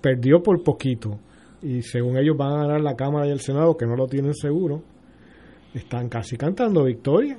perdió 0.00 0.40
por 0.42 0.62
poquito. 0.62 1.18
Y 1.60 1.82
según 1.82 2.18
ellos 2.18 2.36
van 2.36 2.52
a 2.52 2.66
ganar 2.66 2.80
la 2.80 2.94
Cámara 2.94 3.26
y 3.26 3.30
el 3.30 3.40
Senado, 3.40 3.76
que 3.76 3.86
no 3.86 3.96
lo 3.96 4.06
tienen 4.06 4.34
seguro, 4.34 4.82
están 5.74 6.08
casi 6.08 6.36
cantando 6.36 6.84
victoria. 6.84 7.38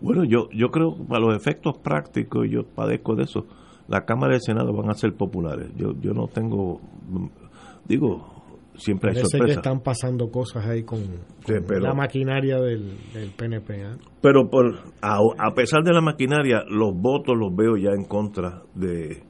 Bueno, 0.00 0.24
yo, 0.24 0.50
yo 0.50 0.68
creo 0.68 0.96
que 0.96 1.04
para 1.04 1.20
los 1.20 1.36
efectos 1.36 1.78
prácticos, 1.78 2.46
yo 2.50 2.64
padezco 2.64 3.14
de 3.14 3.24
eso, 3.24 3.46
la 3.88 4.04
Cámara 4.04 4.34
y 4.34 4.36
el 4.36 4.42
Senado 4.42 4.72
van 4.72 4.90
a 4.90 4.94
ser 4.94 5.14
populares. 5.14 5.70
Yo, 5.76 5.92
yo 6.00 6.12
no 6.12 6.26
tengo, 6.26 6.80
digo, 7.86 8.34
siempre 8.76 9.10
hay 9.10 9.16
Parece 9.16 9.38
que 9.38 9.52
están 9.52 9.80
pasando 9.80 10.30
cosas 10.30 10.66
ahí 10.66 10.82
con, 10.82 11.00
la 11.46 11.94
maquinaria 11.94 12.58
del, 12.60 12.96
PNP. 13.36 13.74
¿eh? 13.74 13.96
Pero 14.20 14.50
por, 14.50 14.74
a, 15.00 15.54
pesar 15.54 15.82
de 15.84 15.92
la 15.92 16.00
maquinaria, 16.00 16.64
los 16.68 16.94
votos 16.94 17.36
los 17.36 17.54
veo 17.54 17.76
ya 17.76 17.90
en 17.90 18.04
contra 18.04 18.62
de, 18.74 19.22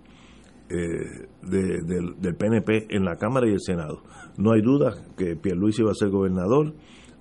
eh, 0.71 1.29
del, 1.43 2.21
del, 2.21 2.35
PNP 2.37 2.87
en 2.91 3.05
la 3.05 3.17
Cámara 3.17 3.49
y 3.49 3.53
el 3.53 3.61
Senado. 3.61 4.03
No 4.39 4.53
hay 4.53 4.63
duda 4.63 4.95
que 5.17 5.37
Pierluisi 5.37 5.83
va 5.83 5.91
a 5.91 5.95
ser 5.95 6.11
gobernador, 6.11 6.75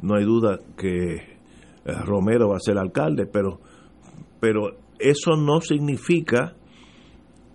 no 0.03 0.15
hay 0.15 0.25
duda 0.25 0.59
que 0.77 1.15
eh, 1.15 1.23
Romero 2.05 2.49
va 2.49 2.57
a 2.57 2.59
ser 2.59 2.77
alcalde, 2.77 3.25
pero, 3.25 3.61
pero 4.41 4.77
eso 4.99 5.37
no 5.37 5.61
significa 5.61 6.55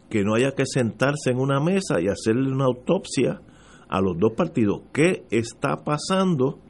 que 0.09 0.25
no 0.25 0.35
haya 0.35 0.53
que 0.53 0.65
sentarse 0.65 1.31
en 1.31 1.39
una 1.39 1.61
mesa 1.61 2.01
y 2.01 2.09
hacerle 2.09 2.51
una 2.51 2.65
autopsia 2.65 3.43
a 3.87 4.01
los 4.01 4.19
dos 4.19 4.33
partidos. 4.35 4.81
¿Qué 4.95 5.27
está 5.31 5.85
pasando? 5.85 6.61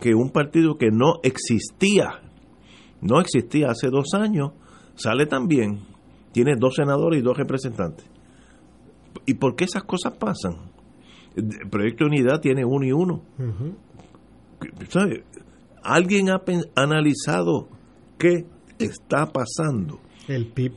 Que 0.00 0.14
un 0.14 0.30
partido 0.30 0.76
que 0.76 0.90
no 0.90 1.20
existía, 1.22 2.20
no 3.00 3.20
existía 3.20 3.68
hace 3.70 3.88
dos 3.90 4.12
años, 4.12 4.50
sale 4.96 5.26
también, 5.26 5.84
tiene 6.32 6.56
dos 6.58 6.74
senadores 6.74 7.20
y 7.20 7.22
dos 7.22 7.38
representantes. 7.38 8.10
¿Y 9.24 9.34
por 9.34 9.54
qué 9.54 9.64
esas 9.64 9.84
cosas 9.84 10.18
pasan? 10.18 10.72
El 11.36 11.70
Proyecto 11.70 12.04
de 12.04 12.10
Unidad 12.10 12.40
tiene 12.40 12.64
uno 12.64 12.84
y 12.84 12.92
uno. 12.92 13.22
¿Alguien 15.82 16.30
ha 16.30 16.42
analizado 16.74 17.68
qué 18.18 18.44
está 18.78 19.26
pasando? 19.26 20.00
El 20.28 20.46
PIB 20.48 20.72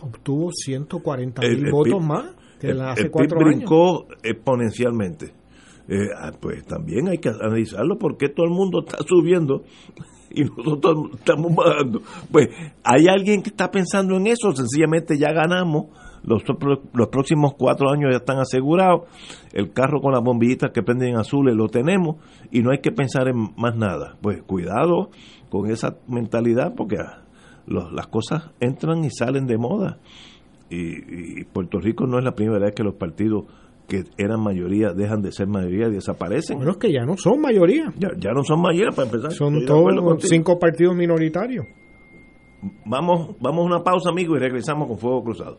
obtuvo 0.00 0.50
140 0.52 1.42
mil 1.42 1.70
votos 1.70 2.04
más 2.04 2.34
el, 2.68 3.10
PIB 3.10 3.34
brincó 3.36 4.06
exponencialmente. 4.22 5.32
Eh, 5.86 6.08
ah, 6.16 6.32
pues 6.40 6.64
también 6.64 7.08
hay 7.08 7.18
que 7.18 7.28
analizarlo 7.28 7.98
porque 7.98 8.28
todo 8.28 8.46
el 8.46 8.52
mundo 8.52 8.84
está 8.86 8.98
subiendo 9.06 9.64
y 10.30 10.44
nosotros 10.44 11.10
estamos 11.14 11.54
bajando. 11.54 12.00
Pues 12.30 12.48
hay 12.82 13.06
alguien 13.08 13.42
que 13.42 13.50
está 13.50 13.70
pensando 13.70 14.16
en 14.16 14.26
eso, 14.26 14.52
sencillamente 14.52 15.18
ya 15.18 15.32
ganamos, 15.32 15.88
los, 16.24 16.42
los 16.92 17.08
próximos 17.08 17.54
cuatro 17.54 17.90
años 17.90 18.10
ya 18.10 18.18
están 18.18 18.38
asegurados, 18.38 19.02
el 19.52 19.72
carro 19.72 20.00
con 20.00 20.12
las 20.12 20.22
bombillitas 20.22 20.70
que 20.72 20.82
prenden 20.82 21.16
azules 21.16 21.54
lo 21.54 21.68
tenemos 21.68 22.16
y 22.50 22.62
no 22.62 22.70
hay 22.70 22.78
que 22.78 22.92
pensar 22.92 23.28
en 23.28 23.54
más 23.56 23.76
nada. 23.76 24.16
Pues 24.20 24.42
cuidado 24.42 25.10
con 25.50 25.70
esa 25.70 25.96
mentalidad 26.08 26.74
porque 26.74 26.96
ah, 26.98 27.22
las 27.66 28.06
cosas 28.08 28.50
entran 28.60 29.04
y 29.04 29.10
salen 29.10 29.46
de 29.46 29.58
moda 29.58 29.98
y, 30.70 31.44
Puerto 31.44 31.78
Rico 31.78 32.06
no 32.06 32.18
es 32.18 32.24
la 32.24 32.34
primera 32.34 32.58
vez 32.58 32.74
que 32.74 32.82
los 32.82 32.94
partidos 32.94 33.44
que 33.86 34.04
eran 34.16 34.40
mayoría 34.40 34.92
dejan 34.92 35.20
de 35.20 35.30
ser 35.30 35.46
mayoría 35.46 35.88
y 35.88 35.92
desaparecen. 35.92 36.56
Bueno, 36.56 36.72
es 36.72 36.78
que 36.78 36.90
ya 36.90 37.04
no 37.04 37.16
son 37.16 37.40
mayoría. 37.40 37.92
Ya, 37.98 38.32
no 38.32 38.42
son 38.42 38.62
mayoría 38.62 38.90
para 38.90 39.08
empezar. 39.08 39.32
Son 39.32 39.64
todos 39.66 40.24
cinco 40.24 40.58
partidos 40.58 40.96
minoritarios. 40.96 41.66
Vamos, 42.86 43.36
vamos 43.40 43.60
a 43.60 43.66
una 43.66 43.84
pausa, 43.84 44.08
amigos, 44.08 44.38
y 44.38 44.40
regresamos 44.40 44.88
con 44.88 44.96
Fuego 44.96 45.22
Cruzado. 45.22 45.58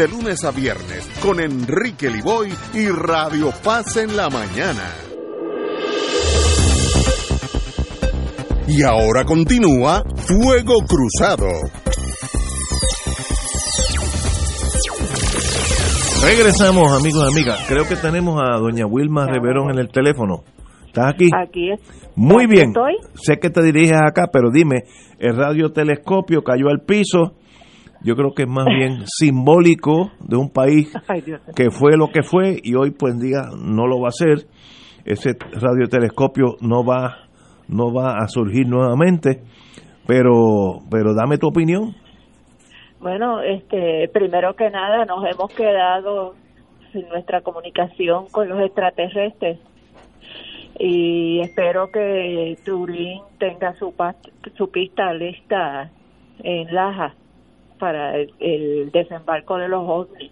de 0.00 0.08
lunes 0.08 0.44
a 0.44 0.50
viernes 0.50 1.06
con 1.22 1.40
Enrique 1.40 2.08
Liboy 2.08 2.48
y 2.72 2.88
Radio 2.88 3.52
Paz 3.62 3.98
en 3.98 4.16
la 4.16 4.30
mañana. 4.30 4.94
Y 8.66 8.82
ahora 8.82 9.26
continúa 9.26 10.02
Fuego 10.16 10.76
Cruzado. 10.88 11.48
Regresamos, 16.22 16.98
amigos 16.98 17.28
y 17.28 17.38
amigas. 17.38 17.66
Creo 17.68 17.86
que 17.86 17.96
tenemos 17.96 18.40
a 18.40 18.56
doña 18.56 18.86
Wilma 18.86 19.26
Reverón 19.26 19.70
en 19.70 19.80
el 19.80 19.90
teléfono. 19.90 20.44
¿Estás 20.86 21.12
aquí? 21.12 21.28
Aquí 21.46 21.72
es. 21.72 21.80
Muy 22.16 22.44
aquí 22.44 22.54
bien. 22.54 22.68
estoy. 22.68 22.94
Sé 23.16 23.36
que 23.38 23.50
te 23.50 23.62
diriges 23.62 24.00
acá, 24.00 24.30
pero 24.32 24.50
dime, 24.50 24.84
el 25.18 25.36
radiotelescopio 25.36 26.40
cayó 26.42 26.70
al 26.70 26.86
piso. 26.86 27.34
Yo 28.02 28.16
creo 28.16 28.32
que 28.34 28.44
es 28.44 28.48
más 28.48 28.66
bien 28.66 29.04
simbólico 29.06 30.10
de 30.20 30.36
un 30.36 30.50
país 30.50 30.92
que 31.56 31.70
fue 31.70 31.96
lo 31.96 32.08
que 32.08 32.22
fue 32.22 32.56
y 32.62 32.74
hoy 32.74 32.92
pues 32.92 33.18
día 33.18 33.42
no 33.56 33.86
lo 33.86 34.00
va 34.00 34.08
a 34.08 34.12
ser. 34.12 34.46
Ese 35.04 35.36
radiotelescopio 35.52 36.56
no 36.60 36.84
va 36.84 37.26
no 37.68 37.92
va 37.92 38.16
a 38.18 38.26
surgir 38.26 38.66
nuevamente, 38.66 39.42
pero 40.06 40.78
pero 40.90 41.14
dame 41.14 41.38
tu 41.38 41.48
opinión. 41.48 41.94
Bueno, 43.00 43.40
este, 43.40 44.08
primero 44.12 44.54
que 44.54 44.70
nada 44.70 45.04
nos 45.04 45.24
hemos 45.24 45.52
quedado 45.54 46.34
sin 46.92 47.08
nuestra 47.08 47.40
comunicación 47.40 48.26
con 48.30 48.48
los 48.48 48.60
extraterrestres 48.60 49.58
y 50.78 51.40
espero 51.40 51.90
que 51.92 52.56
Turín 52.64 53.20
tenga 53.38 53.74
su, 53.74 53.94
su 54.56 54.70
pista 54.70 55.12
lista 55.12 55.90
en 56.42 56.74
Laja 56.74 57.14
para 57.80 58.16
el, 58.16 58.32
el 58.38 58.92
desembarco 58.92 59.56
de 59.56 59.68
los 59.68 59.82
ovnis. 59.84 60.30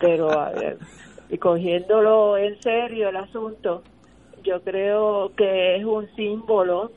Pero 0.00 0.28
ver, 0.28 0.78
y 1.28 1.38
cogiéndolo 1.38 2.36
en 2.36 2.60
serio 2.60 3.08
el 3.08 3.16
asunto, 3.16 3.82
yo 4.44 4.62
creo 4.62 5.32
que 5.34 5.76
es 5.76 5.84
un 5.84 6.06
símbolo 6.14 6.92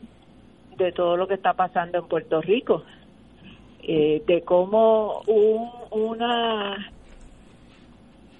de 0.77 0.91
todo 0.91 1.17
lo 1.17 1.27
que 1.27 1.33
está 1.33 1.53
pasando 1.53 1.97
en 1.97 2.07
Puerto 2.07 2.39
Rico 2.41 2.83
eh, 3.81 4.21
de 4.27 4.41
cómo 4.41 5.21
un, 5.27 5.69
una 5.91 6.91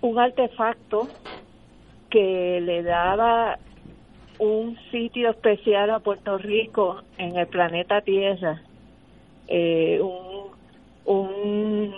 un 0.02 0.20
artefacto 0.20 1.08
que 2.10 2.62
le 2.62 2.84
daba 2.84 3.58
un 4.40 4.78
sitio 4.92 5.32
especial 5.32 5.90
a 5.90 6.00
Puerto 6.00 6.38
Rico 6.38 7.02
en 7.18 7.38
el 7.38 7.48
planeta 7.48 8.02
Tierra, 8.02 8.62
eh, 9.48 10.00
un, 10.02 10.52
un 11.08 11.94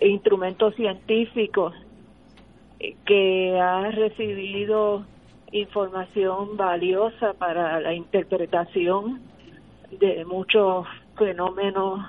instrumento 0.00 0.72
científico 0.72 1.72
que 3.06 3.58
ha 3.60 3.90
recibido 3.90 5.04
información 5.52 6.56
valiosa 6.56 7.34
para 7.34 7.80
la 7.80 7.94
interpretación 7.94 9.20
de 9.98 10.24
muchos 10.24 10.86
fenómenos 11.16 12.00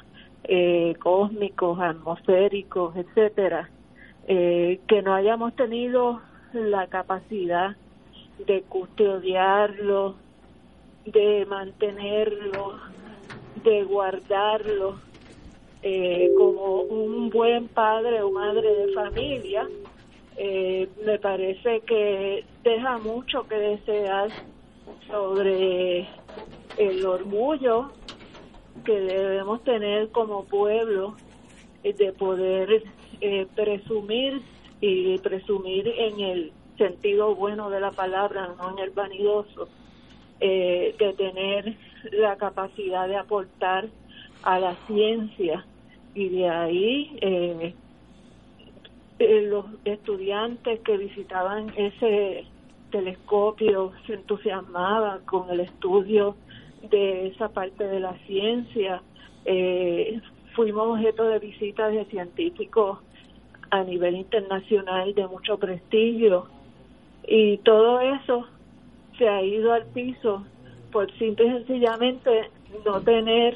eh, 0.44 0.96
cósmicos, 1.00 1.80
atmosféricos, 1.80 2.96
etcétera, 2.96 3.70
eh, 4.28 4.80
que 4.88 5.02
no 5.02 5.14
hayamos 5.14 5.56
tenido 5.56 6.22
la 6.54 6.88
capacidad 6.88 7.76
de 8.48 8.64
custodiarlo, 8.64 10.16
de 11.06 11.46
mantenerlo, 11.48 12.80
de 13.64 13.84
guardarlo 13.84 15.11
eh, 15.84 16.32
como 16.38 16.82
un 16.82 17.30
buen 17.30 17.68
padre 17.68 18.22
o 18.22 18.32
madre 18.32 18.74
de 18.74 18.94
familia, 18.94 19.68
eh, 20.38 20.88
me 21.06 21.20
parece 21.20 21.82
que 21.82 22.46
deja 22.64 22.98
mucho 23.00 23.48
que 23.48 23.56
desear 23.56 24.30
sobre 25.08 26.08
el 26.78 27.06
orgullo 27.06 27.92
que 28.86 29.00
debemos 29.00 29.64
tener 29.64 30.10
como 30.10 30.46
pueblo 30.46 31.16
eh, 31.84 31.94
de 31.94 32.14
poder 32.14 32.84
eh, 33.20 33.48
presumir 33.56 34.42
y 34.80 35.18
presumir 35.20 35.88
en 35.88 36.20
el 36.20 36.52
sentido 36.78 37.36
bueno 37.36 37.70
de 37.70 37.80
la 37.80 37.92
palabra, 37.92 38.56
no 38.58 38.72
en 38.72 38.80
el 38.80 38.90
vanidoso, 38.92 39.68
eh, 40.40 40.96
de 40.98 41.14
tener 41.14 41.76
la 42.12 42.36
capacidad 42.38 43.08
de 43.08 43.18
aportar 43.18 43.88
a 44.42 44.60
la 44.60 44.76
ciencia 44.88 45.66
y 46.14 46.30
de 46.30 46.50
ahí 46.50 47.18
eh, 47.22 47.74
eh, 49.20 49.42
los 49.44 49.66
estudiantes 49.86 50.80
que 50.82 50.98
visitaban 50.98 51.72
ese 51.76 52.46
telescopio 52.92 53.94
se 54.06 54.16
entusiasmaban 54.16 55.24
con 55.26 55.50
el 55.50 55.62
estudio 55.62 56.36
de 56.90 57.28
esa 57.28 57.50
parte 57.50 57.86
de 57.86 58.00
la 58.00 58.14
ciencia. 58.26 59.02
Eh, 59.46 60.20
fuimos 60.56 60.88
objeto 60.88 61.24
de 61.28 61.40
visitas 61.40 61.94
de 61.94 62.06
científicos 62.06 63.00
a 63.70 63.84
nivel 63.84 64.16
internacional 64.16 65.16
de 65.16 65.28
mucho 65.28 65.58
prestigio 65.58 66.48
y 67.26 67.58
todo 67.60 68.02
eso 68.02 68.48
se 69.18 69.30
ha 69.30 69.42
ido 69.42 69.72
al 69.72 69.86
piso 69.86 70.44
por 70.92 71.10
simple 71.18 71.46
y 71.46 71.52
sencillamente 71.52 72.50
no 72.86 73.00
tener 73.02 73.56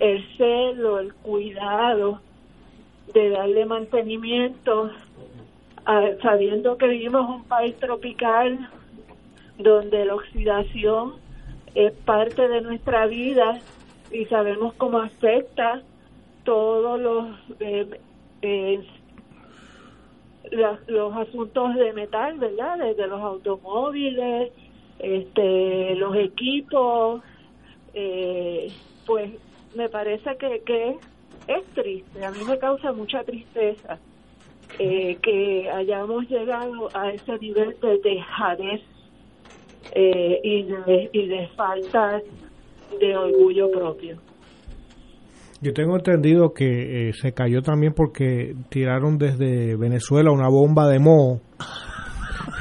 el 0.00 0.24
celo, 0.36 0.98
el 0.98 1.14
cuidado 1.14 2.20
de 3.12 3.30
darle 3.30 3.66
mantenimiento, 3.66 4.90
sabiendo 6.22 6.76
que 6.76 6.86
vivimos 6.86 7.28
en 7.28 7.34
un 7.36 7.44
país 7.44 7.76
tropical 7.76 8.68
donde 9.58 10.04
la 10.04 10.14
oxidación 10.14 11.14
es 11.74 11.92
parte 11.92 12.48
de 12.48 12.60
nuestra 12.60 13.06
vida 13.06 13.60
y 14.10 14.24
sabemos 14.26 14.74
cómo 14.74 14.98
afecta 14.98 15.82
todos 16.44 17.00
los 17.00 17.26
eh, 17.60 18.00
eh, 18.42 18.80
los 20.50 21.14
asuntos 21.14 21.74
de 21.74 21.92
metal, 21.92 22.38
¿verdad? 22.38 22.78
Desde 22.78 23.06
los 23.06 23.20
automóviles, 23.20 24.50
este, 24.98 25.94
los 25.96 26.16
equipos, 26.16 27.22
eh, 27.92 28.72
pues 29.04 29.32
me 29.78 29.88
parece 29.88 30.36
que, 30.38 30.60
que 30.66 30.96
es 31.46 31.64
triste, 31.72 32.24
a 32.24 32.32
mí 32.32 32.38
me 32.46 32.58
causa 32.58 32.92
mucha 32.92 33.22
tristeza 33.22 33.96
eh, 34.78 35.16
que 35.22 35.70
hayamos 35.70 36.28
llegado 36.28 36.88
a 36.92 37.10
ese 37.10 37.38
nivel 37.38 37.76
de 37.80 37.98
dejadez 38.02 38.82
eh, 39.94 40.40
y, 40.42 40.62
de, 40.64 41.10
y 41.12 41.28
de 41.28 41.48
falta 41.56 42.20
de 43.00 43.16
orgullo 43.16 43.70
propio. 43.70 44.18
Yo 45.60 45.72
tengo 45.72 45.96
entendido 45.96 46.52
que 46.52 47.08
eh, 47.08 47.12
se 47.14 47.32
cayó 47.32 47.62
también 47.62 47.92
porque 47.94 48.54
tiraron 48.68 49.16
desde 49.16 49.76
Venezuela 49.76 50.32
una 50.32 50.48
bomba 50.48 50.88
de 50.88 50.98
moho 50.98 51.40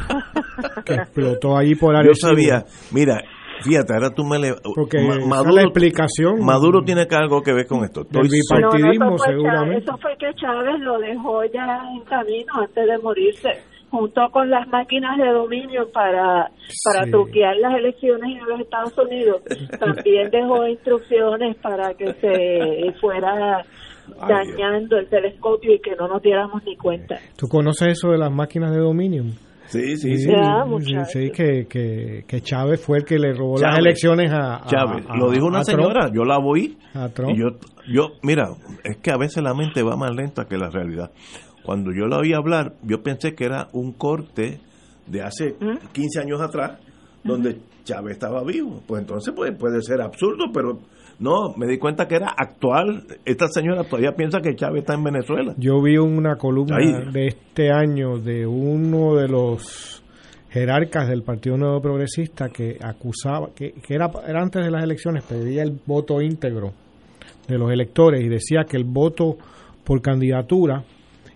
que 0.86 0.94
explotó 0.94 1.58
allí 1.58 1.76
por 1.76 1.96
Yo 2.06 2.14
sabía, 2.14 2.64
mira, 2.92 3.24
fíjate, 3.62 3.94
ahora 3.94 4.10
tú 4.12 4.24
me 4.24 4.40
le 4.40 4.54
Porque 4.76 4.98
Maduro, 5.26 5.56
la 5.56 5.62
explicación 5.64 6.44
Maduro 6.44 6.82
tiene 6.84 7.08
que 7.08 7.16
algo 7.16 7.42
que 7.42 7.54
ver 7.54 7.68
con 7.68 7.84
esto. 7.84 8.04
del 8.04 8.26
Estoy 8.26 8.40
seguro. 8.42 8.70
bipartidismo, 8.72 9.16
eso, 9.16 9.18
fue 9.18 9.28
seguramente. 9.34 9.86
Chávez, 9.86 9.88
eso 9.88 9.98
fue 9.98 10.18
que 10.18 10.34
Chávez 10.36 10.80
lo 10.82 11.00
dejó 11.00 11.44
ya 11.46 11.80
en 11.96 12.02
camino 12.06 12.54
antes 12.60 12.86
de 12.88 12.98
morirse, 13.00 13.50
junto 13.90 14.22
con 14.32 14.50
las 14.50 14.68
máquinas 14.68 15.18
de 15.18 15.30
dominio 15.32 15.90
para, 15.92 16.52
para 16.84 17.06
Sí. 17.06 17.12
truquear 17.12 17.56
las 17.58 17.74
elecciones 17.76 18.38
en 18.38 18.48
los 18.50 18.60
Estados 18.60 18.94
Unidos. 18.98 19.42
También 19.80 20.30
dejó 20.30 20.68
instrucciones 20.68 21.56
para 21.58 21.94
que 21.94 22.14
se 22.14 22.94
fuera 23.00 23.64
Ay, 24.22 24.30
dañando 24.30 24.98
el 24.98 25.08
telescopio 25.10 25.74
y 25.76 25.80
que 25.80 25.96
no 25.96 26.08
nos 26.08 26.22
diéramos 26.22 26.64
ni 26.64 26.76
cuenta. 26.78 27.16
¿Tú 27.38 27.48
conoces 27.48 27.90
eso 27.90 28.10
de 28.12 28.18
las 28.18 28.32
máquinas 28.32 28.72
de 28.72 28.80
dominio? 28.80 29.24
Sí, 29.68 29.98
sí, 29.98 30.18
sí. 30.18 30.28
Ya, 30.30 31.06
sí, 31.06 31.30
que, 31.32 31.66
que, 31.68 32.24
que 32.28 32.42
Chávez 32.42 32.80
fue 32.82 33.00
el 33.00 33.06
que 33.06 33.20
le 33.20 33.34
robó 33.34 33.58
las 33.60 33.78
elecciones 33.78 34.32
a, 34.32 34.64
a- 34.64 34.66
Chávez, 34.68 35.06
a- 35.08 35.18
lo 35.18 35.30
dijo 35.30 35.46
una 35.46 35.62
Trump. 35.62 35.82
señora, 35.82 36.12
yo 36.14 36.24
la 36.24 36.38
oí. 36.40 36.78
A 36.94 37.10
Trump. 37.10 37.32
Y 37.36 37.40
yo, 37.40 37.48
yo, 37.92 38.12
mira, 38.24 38.50
es 38.84 38.98
que 38.98 39.12
a 39.12 39.18
veces 39.18 39.44
la 39.44 39.54
mente 39.54 39.84
va 39.84 39.96
más 39.98 40.16
lenta 40.16 40.46
que 40.46 40.58
la 40.58 40.70
realidad. 40.70 41.12
Cuando 41.64 41.92
yo 41.92 42.06
la 42.08 42.18
oí 42.20 42.34
hablar, 42.34 42.74
yo 42.84 43.04
pensé 43.04 43.36
que 43.36 43.44
era 43.46 43.68
un 43.74 43.92
corte 43.92 44.60
de 45.06 45.22
hace 45.22 45.56
15 45.92 46.20
años 46.22 46.40
atrás, 46.42 46.80
donde 47.24 47.58
Chávez 47.84 48.14
estaba 48.14 48.44
vivo. 48.44 48.82
Pues 48.88 49.02
entonces 49.02 49.34
pues, 49.36 49.54
puede 49.58 49.82
ser 49.82 50.02
absurdo, 50.02 50.46
pero 50.54 50.80
no, 51.20 51.54
me 51.56 51.66
di 51.66 51.78
cuenta 51.80 52.08
que 52.08 52.16
era 52.16 52.34
actual. 52.38 53.06
Esta 53.26 53.48
señora 53.48 53.84
todavía 53.84 54.12
piensa 54.16 54.40
que 54.40 54.56
Chávez 54.56 54.82
está 54.82 54.94
en 54.94 55.04
Venezuela. 55.04 55.56
Yo 55.58 55.82
vi 55.82 55.98
una 55.98 56.36
columna 56.36 56.78
Ahí. 56.78 57.12
de 57.12 57.28
este 57.28 57.72
año 57.72 58.20
de 58.20 58.46
uno 58.46 59.16
de 59.16 59.28
los 59.28 60.04
jerarcas 60.50 61.08
del 61.08 61.24
Partido 61.24 61.58
Nuevo 61.58 61.82
Progresista 61.82 62.50
que 62.50 62.78
acusaba, 62.82 63.50
que, 63.56 63.74
que 63.74 63.96
era, 63.96 64.10
era 64.28 64.42
antes 64.42 64.64
de 64.64 64.72
las 64.72 64.84
elecciones, 64.84 65.24
pedía 65.24 65.64
el 65.64 65.80
voto 65.86 66.22
íntegro 66.22 66.74
de 67.48 67.58
los 67.58 67.72
electores 67.72 68.24
y 68.24 68.30
decía 68.30 68.66
que 68.70 68.78
el 68.78 68.84
voto 68.84 69.38
por 69.84 70.02
candidatura 70.02 70.84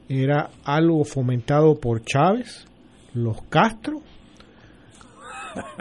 era 0.07 0.49
algo 0.63 1.03
fomentado 1.05 1.75
por 1.75 2.01
Chávez, 2.03 2.67
los 3.13 3.41
Castro 3.43 4.01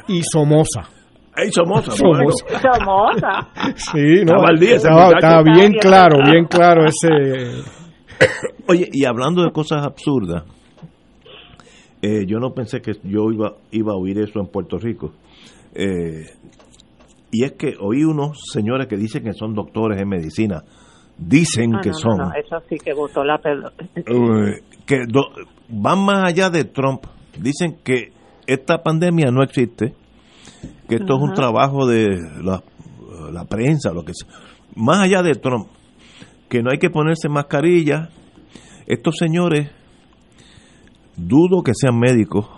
y 0.09 0.23
Somoza. 0.23 1.00
¡Ey, 1.43 1.51
Somoza! 1.53 1.91
Somoza. 1.93 3.49
Sí, 3.77 4.25
no, 4.25 4.45
Estaba 4.53 5.43
bien 5.43 5.75
Está 5.75 5.89
claro, 5.89 6.17
bien 6.31 6.45
claro 6.47 6.85
ese 6.87 7.63
Oye, 8.69 8.89
y 8.93 9.05
hablando 9.05 9.43
de 9.43 9.51
cosas 9.51 9.85
absurdas, 9.85 10.45
eh, 12.03 12.25
yo 12.27 12.39
no 12.39 12.53
pensé 12.55 12.81
que 12.81 12.93
yo 13.05 13.31
iba, 13.33 13.55
iba 13.71 13.93
a 13.93 13.97
oír 13.97 14.19
eso 14.19 14.41
en 14.41 14.47
Puerto 14.47 14.79
Rico. 14.79 15.13
Eh, 15.75 16.25
y 17.31 17.45
es 17.45 17.53
que 17.53 17.75
oí 17.81 18.05
unos 18.05 18.39
señores 18.53 18.87
que 18.89 18.97
dicen 18.97 19.23
que 19.23 19.33
son 19.35 19.55
doctores 19.55 20.01
en 20.01 20.09
medicina. 20.09 20.63
Dicen 21.17 21.75
Ah, 21.77 21.81
que 21.83 21.91
no, 21.91 21.95
son. 21.95 22.19
no, 22.19 22.33
eso 22.33 22.57
sí 22.69 22.77
que 22.83 22.95
botó 22.95 23.23
la 23.25 23.39
pelota. 23.39 23.73
eh, 23.95 24.63
que 24.87 25.05
do- 25.07 25.31
van 25.69 26.05
más 26.05 26.25
allá 26.29 26.49
de 26.51 26.65
Trump. 26.65 27.05
Dicen 27.39 27.79
que 27.85 28.13
esta 28.47 28.83
pandemia 28.83 29.31
no 29.31 29.43
existe, 29.43 29.95
que 30.91 30.97
esto 30.97 31.17
es 31.17 31.23
un 31.23 31.35
trabajo 31.35 31.87
de 31.87 32.09
la, 32.43 32.65
la 33.33 33.45
prensa, 33.45 33.93
lo 33.93 34.05
que 34.05 34.13
sea. 34.13 34.29
Más 34.75 34.99
allá 34.99 35.23
de 35.23 35.35
Trump, 35.37 35.69
que 36.49 36.63
no 36.63 36.71
hay 36.73 36.79
que 36.79 36.91
ponerse 36.91 37.29
mascarilla. 37.29 38.09
Estos 38.89 39.15
señores, 39.17 39.71
dudo 41.17 41.63
que 41.63 41.75
sean 41.77 41.97
médicos, 41.97 42.49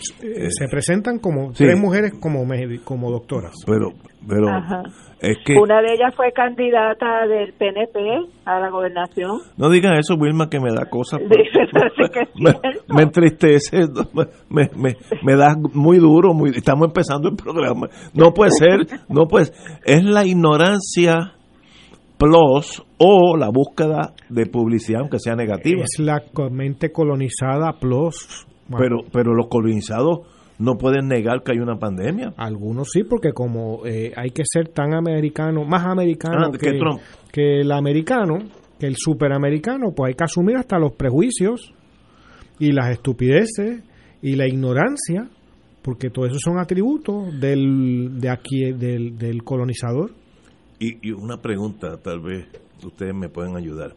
se 0.00 0.68
presentan 0.68 1.18
como 1.18 1.52
sí. 1.54 1.64
tres 1.64 1.78
mujeres 1.78 2.12
como, 2.20 2.44
como 2.84 3.10
doctoras. 3.10 3.52
pero, 3.66 3.92
pero 4.28 4.48
Ajá. 4.48 4.82
es 5.20 5.38
que 5.44 5.58
Una 5.58 5.80
de 5.80 5.94
ellas 5.94 6.14
fue 6.14 6.32
candidata 6.32 7.26
del 7.26 7.52
PNP 7.54 7.98
a 8.44 8.60
la 8.60 8.70
gobernación. 8.70 9.40
no 9.56 9.70
digan 9.70 9.94
eso, 9.94 10.14
Wilma, 10.14 10.48
que 10.48 10.60
me 10.60 10.72
da 10.72 10.86
cosas. 10.88 11.20
Dice, 11.28 11.66
parece 11.72 12.12
que 12.12 12.20
es 12.20 12.28
me, 12.34 12.94
me 12.94 13.02
entristece, 13.02 13.86
me, 14.48 14.68
me, 14.76 14.96
me 15.22 15.36
da 15.36 15.54
muy 15.74 15.98
duro, 15.98 16.34
muy, 16.34 16.50
estamos 16.50 16.88
empezando 16.88 17.28
el 17.28 17.36
programa. 17.36 17.88
No 18.14 18.32
puede 18.32 18.50
ser, 18.50 18.86
no 19.08 19.26
puede 19.26 19.46
Es 19.84 20.04
la 20.04 20.24
ignorancia 20.26 21.34
plus 22.20 22.82
o 22.98 23.36
la 23.36 23.48
búsqueda 23.48 24.12
de 24.28 24.44
publicidad, 24.46 25.00
aunque 25.00 25.18
sea 25.18 25.34
negativa. 25.34 25.82
Es 25.82 25.98
la 25.98 26.22
mente 26.50 26.92
colonizada 26.92 27.72
plus. 27.80 28.46
Bueno, 28.70 29.02
Pero, 29.02 29.10
pero 29.12 29.34
los 29.34 29.48
colonizados 29.48 30.20
no 30.58 30.76
pueden 30.76 31.08
negar 31.08 31.42
que 31.42 31.52
hay 31.52 31.58
una 31.58 31.76
pandemia. 31.78 32.32
Algunos 32.36 32.88
sí, 32.92 33.02
porque 33.04 33.32
como 33.32 33.84
eh, 33.86 34.12
hay 34.16 34.30
que 34.30 34.42
ser 34.44 34.68
tan 34.68 34.94
americano, 34.94 35.64
más 35.64 35.84
americano 35.86 36.46
Ah, 36.46 36.50
que 36.52 36.58
que, 36.58 36.78
Trump. 36.78 37.00
que 37.32 37.60
el 37.60 37.72
americano, 37.72 38.38
que 38.78 38.86
el 38.86 38.94
superamericano, 38.96 39.92
pues 39.94 40.08
hay 40.08 40.14
que 40.14 40.24
asumir 40.24 40.56
hasta 40.56 40.78
los 40.78 40.92
prejuicios 40.92 41.72
y 42.58 42.72
las 42.72 42.90
estupideces 42.90 43.82
y 44.22 44.36
la 44.36 44.46
ignorancia, 44.46 45.28
porque 45.82 46.10
todo 46.10 46.26
eso 46.26 46.38
son 46.38 46.58
atributos 46.58 47.40
del, 47.40 48.20
de 48.20 48.28
aquí, 48.28 48.72
del, 48.72 49.16
del 49.16 49.42
colonizador. 49.42 50.10
Y, 50.78 51.08
y 51.08 51.12
una 51.12 51.38
pregunta, 51.38 51.96
tal 52.02 52.20
vez 52.20 52.46
ustedes 52.84 53.14
me 53.14 53.28
pueden 53.30 53.56
ayudar. 53.56 53.94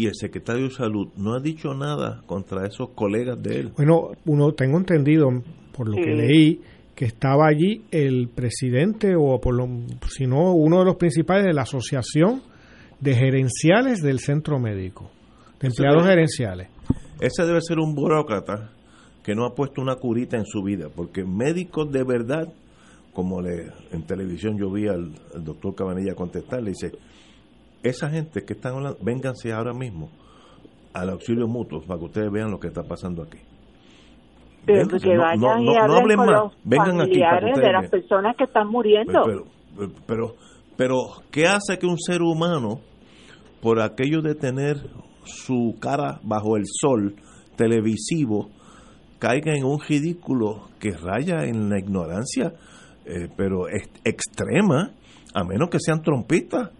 Y 0.00 0.06
el 0.06 0.14
secretario 0.14 0.64
de 0.64 0.70
Salud 0.70 1.08
no 1.18 1.34
ha 1.34 1.40
dicho 1.40 1.74
nada 1.74 2.22
contra 2.26 2.66
esos 2.66 2.90
colegas 2.94 3.42
de 3.42 3.60
él. 3.60 3.72
Bueno, 3.76 4.12
uno 4.24 4.52
tengo 4.52 4.78
entendido, 4.78 5.28
por 5.76 5.88
lo 5.88 5.96
que 5.96 6.14
leí, 6.14 6.60
que 6.94 7.04
estaba 7.04 7.46
allí 7.46 7.82
el 7.90 8.28
presidente 8.34 9.14
o 9.14 9.38
por 9.38 9.54
lo, 9.54 9.68
si 10.08 10.26
no 10.26 10.54
uno 10.54 10.78
de 10.78 10.84
los 10.86 10.96
principales 10.96 11.44
de 11.44 11.52
la 11.52 11.62
asociación 11.62 12.40
de 12.98 13.14
gerenciales 13.14 14.00
del 14.00 14.20
centro 14.20 14.58
médico, 14.58 15.10
de 15.60 15.68
empleados 15.68 16.02
debe- 16.02 16.10
gerenciales. 16.12 16.68
Ese 17.20 17.44
debe 17.44 17.60
ser 17.60 17.78
un 17.78 17.94
burócrata 17.94 18.70
que 19.22 19.34
no 19.34 19.44
ha 19.44 19.54
puesto 19.54 19.82
una 19.82 19.96
curita 19.96 20.38
en 20.38 20.46
su 20.46 20.62
vida, 20.62 20.88
porque 20.94 21.24
médicos 21.24 21.92
de 21.92 22.04
verdad, 22.04 22.50
como 23.12 23.42
le, 23.42 23.66
en 23.92 24.06
televisión 24.06 24.56
yo 24.58 24.70
vi 24.72 24.88
al, 24.88 25.12
al 25.34 25.44
doctor 25.44 25.74
Cabanilla 25.74 26.14
contestar, 26.14 26.62
le 26.62 26.70
dice, 26.70 26.92
esa 27.82 28.10
gente 28.10 28.44
que 28.44 28.52
están 28.54 28.74
hablando, 28.74 28.98
vénganse 29.02 29.52
ahora 29.52 29.72
mismo 29.72 30.10
al 30.92 31.10
auxilio 31.10 31.46
mutuo 31.46 31.80
para 31.82 31.98
que 31.98 32.04
ustedes 32.06 32.30
vean 32.32 32.50
lo 32.50 32.58
que 32.58 32.68
está 32.68 32.82
pasando 32.82 33.22
aquí. 33.22 33.38
Vénganse, 34.66 34.98
que 35.08 35.14
no- 35.14 35.22
vayan 35.22 35.40
no- 35.40 35.60
y 35.62 35.64
no- 35.76 35.86
no 35.86 35.94
hablen 35.96 36.16
con 36.16 36.26
más, 36.26 36.42
los 36.42 36.52
vengan 36.64 37.00
aquí 37.00 37.18
para 37.20 37.52
que 37.54 37.60
de 37.60 37.72
las 37.72 37.80
vean. 37.82 37.90
personas 37.90 38.36
que 38.36 38.44
están 38.44 38.68
muriendo. 38.68 39.22
Pero, 39.24 39.44
pero, 39.76 39.92
pero, 40.06 40.34
pero, 40.76 40.96
¿qué 41.30 41.46
hace 41.46 41.78
que 41.78 41.86
un 41.86 41.98
ser 41.98 42.22
humano, 42.22 42.80
por 43.62 43.80
aquello 43.80 44.20
de 44.22 44.34
tener 44.34 44.76
su 45.24 45.76
cara 45.80 46.20
bajo 46.22 46.56
el 46.56 46.64
sol 46.66 47.14
televisivo, 47.56 48.50
caiga 49.18 49.54
en 49.54 49.64
un 49.64 49.78
ridículo 49.80 50.68
que 50.78 50.90
raya 50.92 51.44
en 51.44 51.68
la 51.68 51.78
ignorancia, 51.78 52.52
eh, 53.04 53.28
pero 53.36 53.68
es 53.68 53.88
extrema, 54.04 54.92
a 55.34 55.44
menos 55.44 55.68
que 55.70 55.78
sean 55.78 56.02
trompistas, 56.02 56.70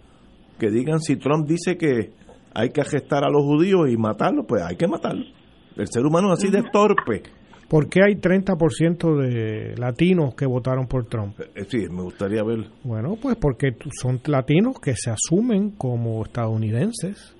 que 0.61 0.69
digan 0.69 0.99
si 0.99 1.15
Trump 1.17 1.47
dice 1.47 1.75
que 1.75 2.11
hay 2.53 2.69
que 2.69 2.81
arrestar 2.81 3.23
a 3.23 3.29
los 3.29 3.41
judíos 3.41 3.89
y 3.89 3.97
matarlos, 3.97 4.45
pues 4.47 4.61
hay 4.61 4.75
que 4.75 4.87
matarlos. 4.87 5.25
El 5.75 5.87
ser 5.87 6.05
humano 6.05 6.31
es 6.31 6.39
así 6.39 6.51
de 6.51 6.61
torpe. 6.71 7.23
¿Por 7.67 7.89
qué 7.89 8.01
hay 8.05 8.15
30% 8.15 9.15
de 9.17 9.75
latinos 9.77 10.35
que 10.35 10.45
votaron 10.45 10.85
por 10.87 11.05
Trump? 11.07 11.39
Eh, 11.55 11.63
Sí, 11.67 11.87
me 11.89 12.03
gustaría 12.03 12.43
ver. 12.43 12.65
Bueno, 12.83 13.15
pues 13.19 13.37
porque 13.41 13.69
son 14.01 14.19
latinos 14.27 14.75
que 14.79 14.93
se 14.95 15.09
asumen 15.09 15.71
como 15.77 16.21
estadounidenses. 16.23 17.35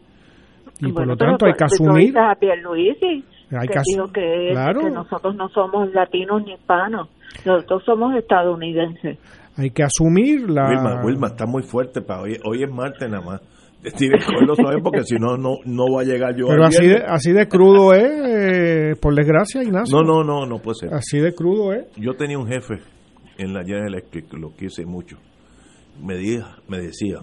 Y 0.79 0.91
por 0.93 1.05
lo 1.05 1.15
tanto 1.15 1.45
hay 1.45 1.53
que 1.53 1.63
asumir, 1.65 1.93
oíste 2.05 2.19
a 2.19 2.33
Pierluisi, 2.39 3.23
hay 3.51 3.67
que 3.67 3.73
que 3.73 3.79
asu- 3.79 3.93
dijo 3.93 4.11
que, 4.11 4.49
claro. 4.51 4.79
que 4.79 4.89
nosotros 4.89 5.35
no 5.35 5.47
somos 5.49 5.93
latinos 5.93 6.43
ni 6.43 6.53
hispanos, 6.53 7.07
nosotros 7.45 7.83
somos 7.85 8.15
estadounidenses. 8.15 9.19
Hay 9.61 9.71
que 9.71 9.83
asumir 9.83 10.49
la... 10.49 10.67
Wilma, 10.69 11.01
Wilma, 11.05 11.27
está 11.27 11.45
muy 11.45 11.63
fuerte 11.63 12.01
para 12.01 12.21
hoy. 12.21 12.37
Hoy 12.45 12.63
es 12.63 12.69
martes 12.71 13.09
nada 13.09 13.23
más. 13.25 13.41
Cogerlo 13.83 14.55
suave 14.55 14.79
porque 14.83 15.03
si 15.03 15.15
no, 15.15 15.37
no, 15.37 15.55
no 15.65 15.85
va 15.91 16.01
a 16.01 16.03
llegar 16.03 16.35
yo. 16.35 16.47
Pero 16.47 16.65
así 16.65 16.85
de, 16.85 17.03
así 17.07 17.31
de 17.31 17.47
crudo 17.47 17.93
es, 17.93 18.03
eh, 18.03 18.95
por 19.01 19.15
desgracia, 19.15 19.63
Ignacio. 19.63 19.97
No, 19.97 20.03
no, 20.03 20.23
no, 20.23 20.45
no 20.45 20.59
puede 20.59 20.75
ser. 20.81 20.93
Así 20.93 21.17
de 21.19 21.33
crudo 21.33 21.73
es. 21.73 21.85
Yo 21.97 22.13
tenía 22.13 22.37
un 22.37 22.45
jefe 22.47 22.75
en 23.39 23.53
la 23.53 23.63
General 23.63 23.87
Electric, 23.87 24.31
lo 24.33 24.53
quise 24.55 24.85
mucho. 24.85 25.17
Me, 25.99 26.15
di- 26.15 26.39
me 26.67 26.79
decía, 26.79 27.19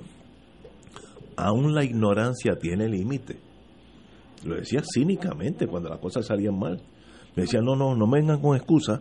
aún 1.37 1.75
la 1.75 1.85
ignorancia 1.85 2.57
tiene 2.61 2.89
límite. 2.89 3.37
Lo 4.45 4.57
decía 4.57 4.83
cínicamente 4.83 5.67
cuando 5.69 5.89
las 5.89 5.99
cosas 6.01 6.27
salían 6.27 6.59
mal. 6.59 6.81
Me 7.37 7.43
decía, 7.43 7.61
no, 7.61 7.77
no, 7.77 7.95
no 7.95 8.07
me 8.09 8.19
vengan 8.19 8.41
con 8.41 8.57
excusas. 8.57 9.01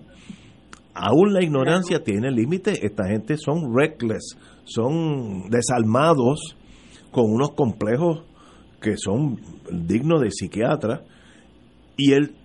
Aún 1.00 1.34
la 1.34 1.44
ignorancia 1.44 2.04
tiene 2.04 2.32
límite. 2.32 2.86
Esta 2.86 3.08
gente 3.08 3.38
son 3.38 3.76
reckless, 3.76 4.38
son 4.66 5.50
desalmados, 5.50 6.56
con 7.12 7.32
unos 7.32 7.52
complejos 7.52 8.24
que 8.82 8.96
son 8.98 9.40
dignos 9.72 10.22
de 10.22 10.32
psiquiatra. 10.32 11.04
Y 11.96 12.14
el 12.14 12.36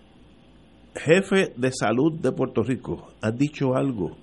jefe 0.95 1.53
de 1.57 1.71
salud 1.73 2.13
de 2.21 2.33
Puerto 2.33 2.63
Rico 2.63 3.09
ha 3.23 3.31
dicho 3.31 3.75
algo. 3.75 4.17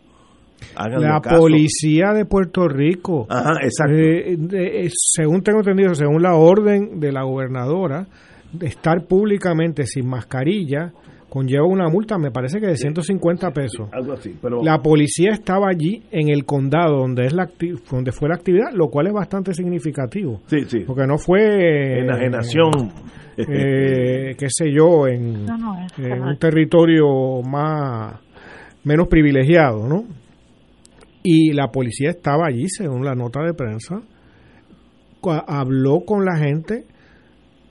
Háganle 0.75 1.07
La 1.07 1.21
caso. 1.21 1.37
policía 1.37 2.11
de 2.13 2.25
Puerto 2.25 2.67
Rico, 2.67 3.25
Ajá, 3.29 3.53
exacto. 3.63 3.93
eh, 3.95 4.35
de- 4.37 4.85
eh, 4.85 4.89
según 4.93 5.41
tengo 5.41 5.59
entendido, 5.59 5.95
según 5.95 6.21
la 6.21 6.35
orden 6.35 6.99
de 6.99 7.11
la 7.13 7.23
gobernadora, 7.23 8.07
de 8.51 8.67
estar 8.67 9.05
públicamente 9.07 9.85
sin 9.85 10.07
mascarilla 10.07 10.91
conlleva 11.29 11.65
una 11.65 11.87
multa, 11.89 12.17
me 12.17 12.31
parece 12.31 12.59
que 12.59 12.67
de 12.67 12.75
150 12.75 13.51
pesos. 13.51 13.87
algo 13.91 14.13
así. 14.13 14.35
Pero 14.41 14.63
La 14.63 14.79
policía 14.81 15.31
estaba 15.31 15.67
allí 15.69 16.03
en 16.11 16.29
el 16.29 16.45
condado 16.45 16.97
donde 16.97 17.25
es 17.25 17.33
la 17.33 17.47
donde 17.91 18.11
fue 18.11 18.29
la 18.29 18.35
actividad, 18.35 18.71
lo 18.73 18.87
cual 18.89 19.07
es 19.07 19.13
bastante 19.13 19.53
significativo, 19.53 20.41
sí, 20.47 20.61
sí. 20.67 20.79
porque 20.87 21.05
no 21.07 21.17
fue 21.17 21.99
Enajenación. 21.99 22.71
eh, 23.37 24.35
qué 24.37 24.47
sé 24.49 24.71
yo, 24.73 25.07
en, 25.07 25.45
No, 25.45 25.57
no, 25.57 25.85
es- 25.85 25.97
en 25.99 26.21
un 26.21 26.37
territorio 26.37 27.41
más 27.43 28.19
menos 28.83 29.07
privilegiado, 29.07 29.87
¿no? 29.87 30.03
Y 31.23 31.53
la 31.53 31.67
policía 31.67 32.09
estaba 32.09 32.47
allí, 32.47 32.67
según 32.69 33.03
la 33.05 33.13
nota 33.13 33.41
de 33.43 33.53
prensa, 33.53 34.01
habló 35.47 36.01
con 36.05 36.23
la 36.25 36.37
gente 36.37 36.85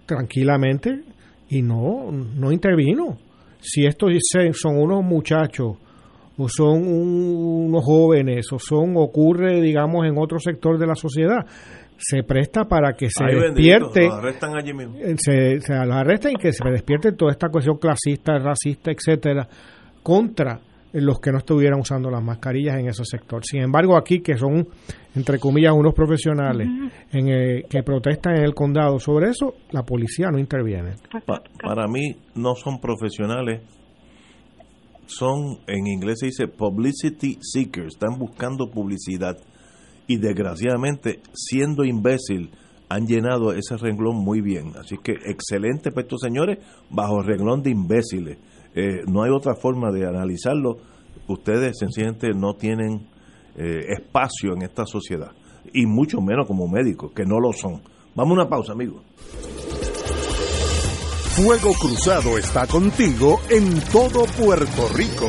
tranquilamente 0.06 1.00
y 1.48 1.62
no, 1.62 2.10
no 2.12 2.52
intervino. 2.52 3.16
Si 3.60 3.84
estos 3.86 4.10
dicen 4.10 4.54
son 4.54 4.78
unos 4.78 5.02
muchachos 5.04 5.76
o 6.36 6.48
son 6.48 6.86
un- 6.86 7.66
unos 7.68 7.84
jóvenes 7.84 8.46
o 8.52 8.58
son 8.58 8.96
ocurre 8.96 9.60
digamos 9.60 10.06
en 10.06 10.16
otro 10.18 10.38
sector 10.38 10.78
de 10.78 10.86
la 10.86 10.94
sociedad 10.94 11.44
se 11.96 12.22
presta 12.22 12.64
para 12.64 12.92
que 12.92 13.08
se 13.10 13.24
Ay, 13.24 13.34
bendito, 13.34 13.54
despierte 13.56 14.04
los 14.06 14.14
arrestan 14.14 14.56
allí 14.56 14.72
mismo. 14.72 14.96
eh, 14.98 15.16
se, 15.18 15.60
se 15.60 15.74
los 15.74 15.96
arrestan 15.96 16.32
y 16.32 16.36
que 16.36 16.52
se 16.52 16.62
despierte 16.70 17.10
toda 17.12 17.32
esta 17.32 17.48
cuestión 17.48 17.76
clasista, 17.78 18.38
racista, 18.38 18.92
etcétera, 18.92 19.48
contra 20.02 20.60
los 20.92 21.20
que 21.20 21.31
no 21.33 21.38
estuvieran 21.38 21.79
usando 21.81 22.11
las 22.11 22.22
mascarillas 22.22 22.79
en 22.79 22.88
ese 22.88 23.05
sector. 23.05 23.44
Sin 23.44 23.61
embargo, 23.62 23.96
aquí 23.96 24.20
que 24.20 24.37
son, 24.37 24.66
entre 25.14 25.38
comillas, 25.38 25.72
unos 25.74 25.92
profesionales 25.94 26.66
en 27.12 27.29
el- 27.29 27.64
que 27.68 27.83
protestan 27.83 28.37
en 28.37 28.44
el 28.44 28.55
condado 28.55 28.98
sobre 28.98 29.29
eso, 29.31 29.55
la 29.70 29.83
policía 29.83 30.31
no 30.31 30.38
interviene. 30.38 30.94
Pa- 31.27 31.42
para 31.62 31.87
mí 31.88 32.16
no 32.35 32.55
son 32.55 32.81
profesionales, 32.81 33.61
son, 35.07 35.59
en 35.66 35.87
inglés 35.87 36.18
se 36.20 36.27
dice 36.27 36.48
publicity 36.48 37.38
seekers, 37.40 37.94
están 37.94 38.18
buscando 38.18 38.70
publicidad 38.70 39.37
y 40.07 40.16
desgraciadamente, 40.18 41.20
siendo 41.35 41.85
imbécil, 41.85 42.51
han 42.90 43.07
llenado 43.07 43.53
ese 43.53 43.77
renglón 43.77 44.16
muy 44.16 44.40
bien. 44.40 44.72
Así 44.81 44.96
que 45.03 45.12
excelente 45.27 45.90
para 45.90 46.03
estos 46.03 46.20
señores 46.22 46.59
bajo 46.90 47.20
el 47.20 47.27
renglón 47.27 47.62
de 47.62 47.70
imbéciles. 47.70 48.38
Eh, 48.74 49.02
no 49.07 49.22
hay 49.22 49.31
otra 49.31 49.54
forma 49.54 49.90
de 49.90 50.07
analizarlo. 50.07 50.78
Ustedes 51.26 51.78
sencillamente 51.78 52.28
no 52.35 52.54
tienen 52.54 53.09
eh, 53.57 53.87
espacio 53.88 54.54
en 54.54 54.62
esta 54.62 54.87
sociedad. 54.87 55.33
Y 55.72 55.87
mucho 55.87 56.20
menos 56.20 56.46
como 56.46 56.68
médicos, 56.68 57.12
que 57.12 57.24
no 57.24 57.40
lo 57.40 57.52
son. 57.52 57.83
Vamos 58.14 58.38
a 58.38 58.40
una 58.42 58.48
pausa, 58.48 58.72
amigos. 58.72 59.02
Fuego 61.37 61.72
Cruzado 61.74 62.37
está 62.37 62.66
contigo 62.66 63.38
en 63.48 63.81
todo 63.92 64.24
Puerto 64.37 64.88
Rico. 64.94 65.28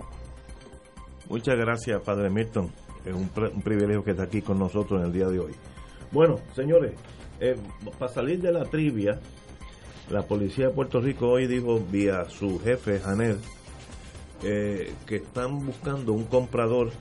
Muchas 1.30 1.58
gracias, 1.58 2.02
Padre 2.04 2.30
Milton. 2.30 2.83
Es 3.06 3.14
un, 3.14 3.30
un, 3.36 3.62
privilegio 3.62 4.04
que 4.04 4.12
está 4.12 4.24
aquí 4.24 4.42
con 4.42 4.60
nosotros 4.60 5.00
en 5.02 5.08
el 5.08 5.14
día 5.14 5.28
de 5.28 5.40
hoy. 5.40 5.54
Bueno, 6.12 6.40
señores, 6.56 6.94
eh, 7.40 7.58
para 8.00 8.12
salir 8.12 8.40
de 8.42 8.52
la 8.52 8.66
trivia, 8.66 9.20
la 10.10 10.22
policía 10.22 10.68
de 10.68 10.74
Puerto 10.74 11.02
Rico 11.02 11.28
hoy 11.28 11.48
dijo 11.48 11.80
vía 11.80 12.26
su 12.30 12.60
jefe, 12.60 13.00
Janel, 13.00 13.40
eh, 14.44 14.94
que 15.06 15.18
están 15.18 15.66
buscando 15.66 16.14
un 16.14 16.26
comprador 16.26 16.92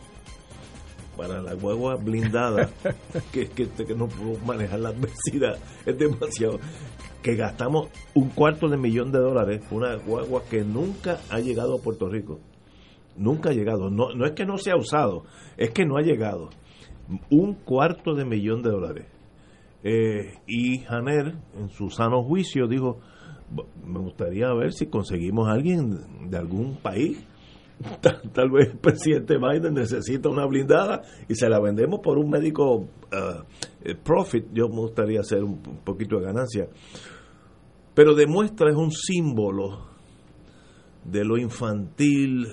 para 1.16 1.42
la 1.42 1.54
guagua 1.54 1.96
blindada, 1.96 2.70
que, 3.32 3.48
que, 3.48 3.68
que 3.68 3.94
no 3.94 4.08
puedo 4.08 4.38
manejar 4.44 4.80
la 4.80 4.88
adversidad, 4.88 5.58
es 5.86 5.98
demasiado. 5.98 6.58
Que 7.22 7.36
gastamos 7.36 7.88
un 8.14 8.30
cuarto 8.30 8.68
de 8.68 8.76
millón 8.76 9.12
de 9.12 9.20
dólares, 9.20 9.62
una 9.70 9.94
guagua 9.94 10.42
que 10.50 10.62
nunca 10.62 11.20
ha 11.30 11.38
llegado 11.38 11.76
a 11.76 11.80
Puerto 11.80 12.08
Rico 12.08 12.40
nunca 13.16 13.50
ha 13.50 13.52
llegado. 13.52 13.90
No, 13.90 14.14
no 14.14 14.26
es 14.26 14.32
que 14.32 14.46
no 14.46 14.58
se 14.58 14.70
ha 14.70 14.76
usado, 14.76 15.24
es 15.56 15.70
que 15.70 15.84
no 15.84 15.96
ha 15.96 16.02
llegado. 16.02 16.50
Un 17.30 17.54
cuarto 17.54 18.14
de 18.14 18.24
millón 18.24 18.62
de 18.62 18.70
dólares. 18.70 19.06
Eh, 19.84 20.34
y 20.46 20.78
Janer, 20.80 21.34
en 21.58 21.68
su 21.70 21.90
sano 21.90 22.22
juicio, 22.22 22.68
dijo, 22.68 23.00
me 23.84 23.98
gustaría 23.98 24.52
ver 24.54 24.72
si 24.72 24.86
conseguimos 24.86 25.48
a 25.48 25.52
alguien 25.52 26.30
de 26.30 26.38
algún 26.38 26.76
país. 26.76 27.24
Tal, 28.32 28.50
vez 28.50 28.70
el 28.70 28.78
presidente 28.78 29.38
Biden 29.38 29.74
necesita 29.74 30.28
una 30.28 30.46
blindada 30.46 31.02
y 31.28 31.34
se 31.34 31.48
la 31.48 31.60
vendemos 31.60 32.00
por 32.00 32.16
un 32.16 32.30
médico 32.30 32.76
uh, 32.76 33.94
profit. 34.04 34.46
Yo 34.52 34.68
me 34.68 34.80
gustaría 34.80 35.20
hacer 35.20 35.42
un 35.42 35.60
poquito 35.84 36.18
de 36.18 36.26
ganancia. 36.26 36.68
Pero 37.94 38.14
demuestra, 38.14 38.70
es 38.70 38.76
un 38.76 38.92
símbolo 38.92 39.86
de 41.04 41.24
lo 41.24 41.36
infantil. 41.36 42.46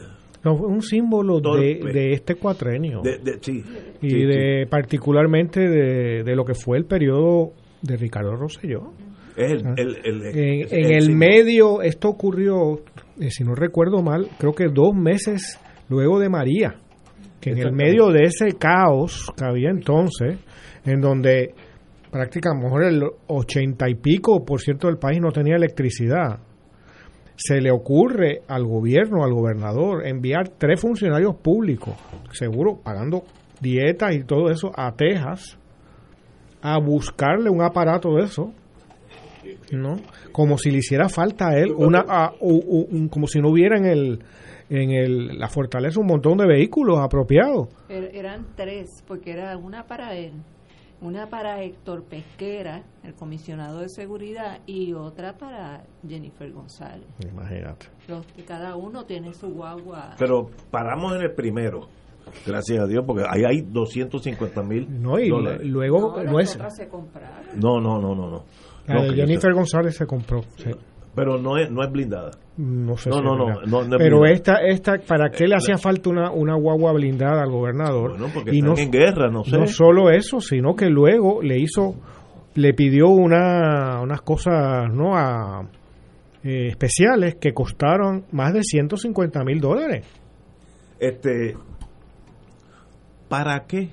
No, 0.43 0.53
un 0.53 0.81
símbolo 0.81 1.39
de, 1.41 1.79
de, 1.91 2.13
este 2.13 2.35
cuatrenio. 2.35 3.01
sí, 3.41 3.63
y 4.01 4.25
de 4.25 4.67
particularmente 4.69 5.59
de, 5.59 6.35
lo 6.35 6.45
que 6.45 6.53
fue 6.53 6.77
el 6.77 6.85
periodo 6.85 7.51
de 7.81 7.97
Ricardo 7.97 8.35
Rosselló. 8.35 8.93
el, 9.35 9.65
Ah. 9.65 9.73
el, 9.75 9.97
el, 10.03 10.69
En, 10.71 10.93
el 10.93 11.15
medio, 11.15 11.81
esto 11.81 12.09
ocurrió, 12.09 12.79
eh, 13.19 13.29
si 13.29 13.43
no 13.43 13.53
recuerdo 13.53 14.01
mal, 14.01 14.27
creo 14.37 14.53
que 14.53 14.67
dos 14.73 14.93
meses 14.95 15.59
luego 15.89 16.19
de 16.19 16.29
María, 16.29 16.75
que 17.41 17.51
en 17.51 17.57
el 17.59 17.71
medio 17.73 18.07
de 18.07 18.23
ese 18.23 18.57
caos 18.57 19.31
que 19.35 19.45
había 19.45 19.69
entonces, 19.69 20.37
en 20.85 21.01
donde 21.01 21.53
prácticamente 22.11 22.87
el 22.87 23.03
ochenta 23.27 23.89
y 23.89 23.95
pico 23.95 24.43
por 24.45 24.61
ciento 24.61 24.87
del 24.87 24.97
país 24.97 25.19
no 25.21 25.31
tenía 25.31 25.55
electricidad, 25.55 26.39
se 27.41 27.61
le 27.61 27.71
ocurre 27.71 28.41
al 28.49 28.65
gobierno, 28.65 29.23
al 29.23 29.33
gobernador, 29.33 30.05
enviar 30.05 30.49
tres 30.57 30.81
funcionarios 30.81 31.35
públicos, 31.37 31.95
seguro 32.33 32.79
pagando 32.83 33.23
dietas 33.61 34.13
y 34.13 34.23
todo 34.25 34.49
eso, 34.51 34.71
a 34.75 34.91
Texas, 34.93 35.57
a 36.61 36.77
buscarle 36.79 37.49
un 37.49 37.61
aparato 37.61 38.15
de 38.15 38.25
eso, 38.25 38.51
¿no? 39.71 39.95
Como 40.33 40.57
si 40.57 40.69
le 40.71 40.79
hiciera 40.79 41.07
falta 41.07 41.49
a 41.49 41.57
él, 41.57 41.71
una, 41.71 42.03
a- 42.07 42.33
como 43.09 43.27
si 43.27 43.39
no 43.39 43.49
hubiera 43.49 43.77
en 43.77 43.85
el 43.85 44.19
en 44.71 44.91
el, 44.91 45.39
la 45.39 45.47
fortaleza 45.47 45.99
un 45.99 46.05
montón 46.05 46.37
de 46.37 46.45
vehículos 46.45 46.99
apropiados. 46.99 47.69
Er- 47.89 48.11
eran 48.13 48.45
tres, 48.55 49.03
porque 49.07 49.31
era 49.31 49.57
una 49.57 49.85
para 49.87 50.13
él, 50.15 50.33
una 51.01 51.29
para 51.29 51.61
Héctor 51.63 52.03
Pesquera, 52.03 52.83
el 53.03 53.13
comisionado 53.13 53.79
de 53.79 53.89
seguridad, 53.89 54.59
y 54.65 54.93
otra 54.93 55.37
para 55.37 55.83
Jennifer 56.07 56.51
González. 56.51 57.07
Imagínate. 57.31 57.87
Los, 58.07 58.25
cada 58.47 58.75
uno 58.75 59.05
tiene 59.05 59.33
su 59.33 59.49
guagua. 59.49 60.15
Pero 60.17 60.49
paramos 60.71 61.15
en 61.15 61.21
el 61.21 61.31
primero. 61.33 61.87
Gracias 62.45 62.79
a 62.79 62.85
Dios, 62.85 63.03
porque 63.07 63.23
ahí 63.27 63.43
hay 63.43 63.61
250 63.61 64.61
mil 64.63 65.01
No, 65.01 65.17
y 65.19 65.29
dólares. 65.29 65.61
luego 65.65 66.21
No, 66.23 66.39
es 66.39 66.53
otras 66.55 66.75
se 66.75 66.87
compraron. 66.87 67.45
No, 67.59 67.79
no, 67.79 67.99
no, 67.99 68.13
no. 68.13 68.29
no. 68.29 68.43
la 68.87 68.93
No, 68.95 69.05
yo 69.05 69.13
Jennifer. 69.13 69.53
González 69.53 69.95
se 69.95 70.05
compró. 70.05 70.41
sí. 70.57 70.69
Pero 71.19 71.37
no 71.37 71.57
es, 71.57 71.69
no 71.71 71.83
es 71.83 71.91
blindada. 71.91 72.31
No 72.57 72.97
sé 72.97 73.09
No, 73.09 73.17
si 73.17 73.23
no, 73.23 73.83
no, 73.85 73.97
Pero 73.97 74.25
esta, 74.25 74.55
esta, 74.65 74.97
¿para 75.07 75.29
qué 75.29 75.47
le 75.47 75.55
hacía 75.55 75.77
falta 75.77 76.09
una, 76.09 76.31
una 76.31 76.55
guagua 76.55 76.91
blindada 76.93 77.43
al 77.43 77.51
gobernador? 77.51 78.11
Bueno, 78.11 78.27
porque 78.33 78.51
y 78.51 78.59
están 78.59 78.73
no, 78.73 78.77
en 78.77 78.91
guerra, 78.91 79.29
no 79.29 79.43
sé. 79.43 79.57
no 79.57 79.67
solo 79.67 80.09
eso, 80.09 80.41
sino 80.41 80.75
que 80.75 80.87
luego 80.89 81.41
le 81.41 81.59
hizo, 81.59 81.95
le 82.55 82.73
pidió 82.73 83.07
una, 83.09 84.01
unas 84.01 84.21
cosas 84.21 84.91
no 84.93 85.15
a, 85.15 85.69
eh, 86.43 86.67
especiales 86.67 87.35
que 87.35 87.53
costaron 87.53 88.25
más 88.31 88.53
de 88.53 88.63
150 88.63 89.43
mil 89.43 89.59
dólares. 89.59 90.05
Este, 90.99 91.55
¿para 93.29 93.65
qué? 93.67 93.89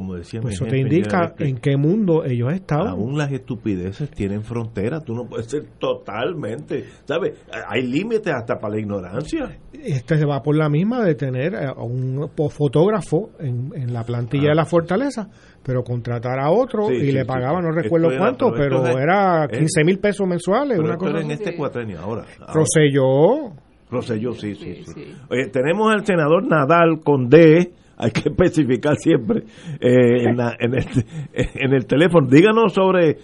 Como 0.00 0.14
decía 0.14 0.40
Pues 0.40 0.52
mi 0.52 0.54
eso 0.54 0.64
te 0.64 0.78
indica 0.78 1.34
en 1.38 1.58
qué 1.58 1.76
mundo 1.76 2.24
ellos 2.24 2.50
estaban. 2.54 2.88
Aún 2.88 3.18
las 3.18 3.30
estupideces 3.30 4.10
tienen 4.10 4.42
frontera. 4.42 5.00
Tú 5.02 5.14
no 5.14 5.26
puedes 5.26 5.44
ser 5.46 5.64
totalmente, 5.78 6.84
¿sabes? 7.04 7.34
Hay 7.68 7.82
límites 7.86 8.32
hasta 8.32 8.58
para 8.58 8.74
la 8.76 8.80
ignorancia. 8.80 9.58
Este 9.72 10.16
se 10.16 10.24
va 10.24 10.42
por 10.42 10.56
la 10.56 10.70
misma 10.70 11.04
de 11.04 11.14
tener 11.14 11.54
a 11.54 11.74
un 11.74 12.30
fotógrafo 12.50 13.30
en, 13.38 13.72
en 13.74 13.92
la 13.92 14.04
plantilla 14.04 14.48
de 14.48 14.54
la 14.54 14.64
fortaleza, 14.64 15.28
pero 15.62 15.84
contratar 15.84 16.38
a 16.38 16.50
otro 16.50 16.84
Ah. 16.86 16.88
Sí, 16.88 16.94
y 16.96 17.00
sí, 17.06 17.12
le 17.12 17.26
pagaba, 17.26 17.58
sí. 17.60 17.66
no 17.66 17.72
recuerdo 17.72 18.08
cuánto, 18.16 18.52
pero 18.52 18.86
es- 18.86 18.96
era 18.96 19.44
es- 19.44 19.58
15 19.58 19.84
mil 19.84 19.98
pesos 19.98 20.26
mensuales, 20.26 20.78
Pero 20.78 20.84
una 20.84 20.92
esto 20.94 21.04
cosa 21.04 21.16
era 21.18 21.24
en 21.26 21.30
este 21.32 21.54
cuatrenio 21.56 22.00
ahora. 22.00 22.24
ahora. 22.40 22.52
Rosselló, 22.54 23.52
Rosselló, 23.90 24.32
sí, 24.34 24.54
sí, 24.54 24.76
Sí, 24.76 24.84
sí. 24.86 24.92
sí. 24.94 25.14
Oye, 25.30 25.48
tenemos 25.48 25.92
al 25.92 26.06
senador 26.06 26.46
Nadal 26.46 27.00
con 27.04 27.28
D, 27.28 27.72
hay 28.00 28.10
que 28.10 28.28
especificar 28.30 28.96
siempre 28.96 29.44
eh, 29.80 30.24
en, 30.28 30.36
la- 30.36 30.56
en, 30.58 30.74
el, 30.74 30.84
en 31.34 31.74
el 31.74 31.86
teléfono. 31.86 32.26
Díganos 32.28 32.72
sobre, 32.72 33.18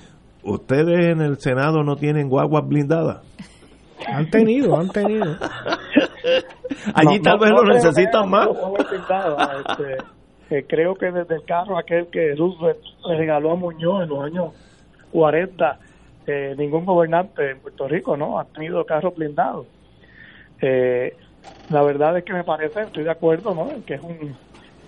ustedes 0.45 1.07
en 1.09 1.21
el 1.21 1.39
Senado 1.39 1.83
no 1.83 1.97
tienen 1.97 2.29
guaguas 2.29 2.67
blindadas. 2.69 3.23
han 4.07 4.29
tenido, 4.31 4.77
han 4.79 4.89
tenido. 4.91 5.25
Allí 6.95 7.17
No, 7.19 7.23
tal 7.23 7.35
no, 7.37 7.41
vez 7.41 7.51
no 7.53 7.63
lo 7.63 7.75
necesitan 7.75 8.29
más. 8.29 8.49
este, 9.69 9.97
eh, 10.51 10.65
creo 10.69 10.95
que 10.95 11.11
desde 11.11 11.37
el 11.37 11.45
carro 11.45 11.79
aquel 11.79 12.07
que 12.09 12.35
Roosevelt 12.37 12.79
le 13.09 13.17
regaló 13.17 13.53
a 13.53 13.57
Muñoz 13.57 14.03
en 14.03 14.09
los 14.09 14.25
años 14.25 14.53
40, 15.13 15.79
eh, 16.27 16.55
ningún 16.59 16.85
gobernante 16.85 17.53
en 17.53 17.61
Puerto 17.61 17.89
Rico 17.89 18.17
no 18.17 18.39
ha 18.39 18.45
tenido 18.45 18.85
carros 18.85 19.15
blindados. 19.17 19.67
Eh, 20.61 21.15
la 21.71 21.83
verdad 21.83 22.17
es 22.19 22.25
que 22.25 22.33
me 22.33 22.45
parece, 22.45 22.83
estoy 22.83 23.05
de 23.05 23.11
acuerdo, 23.11 23.55
¿no? 23.55 23.71
en 23.71 23.83
que 23.83 23.95
es 23.95 24.01
un, 24.03 24.37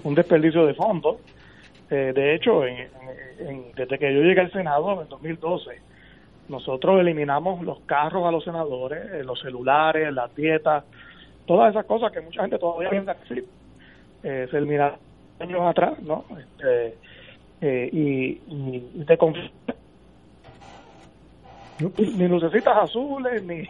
un 0.05 0.15
desperdicio 0.15 0.67
de 0.67 0.75
fondos. 0.75 1.17
Eh, 1.91 2.13
de 2.15 2.35
hecho, 2.35 2.65
en- 2.67 2.89
en- 3.41 3.73
desde 3.75 3.99
que 3.99 4.13
yo 4.15 4.21
llegué 4.21 4.41
al 4.43 4.53
Senado 4.53 5.01
en 5.03 5.09
2012, 5.09 5.71
nosotros 6.49 7.01
eliminamos 7.01 7.63
los 7.63 7.81
carros 7.81 8.27
a 8.27 8.31
los 8.31 8.45
senadores, 8.45 9.05
eh, 9.13 9.25
los 9.25 9.41
celulares, 9.41 10.13
las 10.13 10.35
dietas, 10.35 10.85
todas 11.47 11.71
esas 11.71 11.85
cosas 11.87 12.13
que 12.13 12.21
mucha 12.21 12.43
gente 12.43 12.59
todavía 12.59 12.91
piensa 12.91 13.15
que. 13.17 13.45
Eh, 14.23 14.49
se 14.51 14.57
eliminaron 14.59 14.99
años 15.41 15.61
atrás, 15.63 15.99
¿no? 16.03 16.25
Este, 16.39 16.97
eh, 17.61 17.89
y, 17.93 18.27
y, 18.49 18.91
y 18.97 19.05
te 19.07 19.17
conf- 19.19 19.51
ni 22.17 22.27
lucecitas 22.29 22.77
azules, 22.77 23.43
ni, 23.45 23.63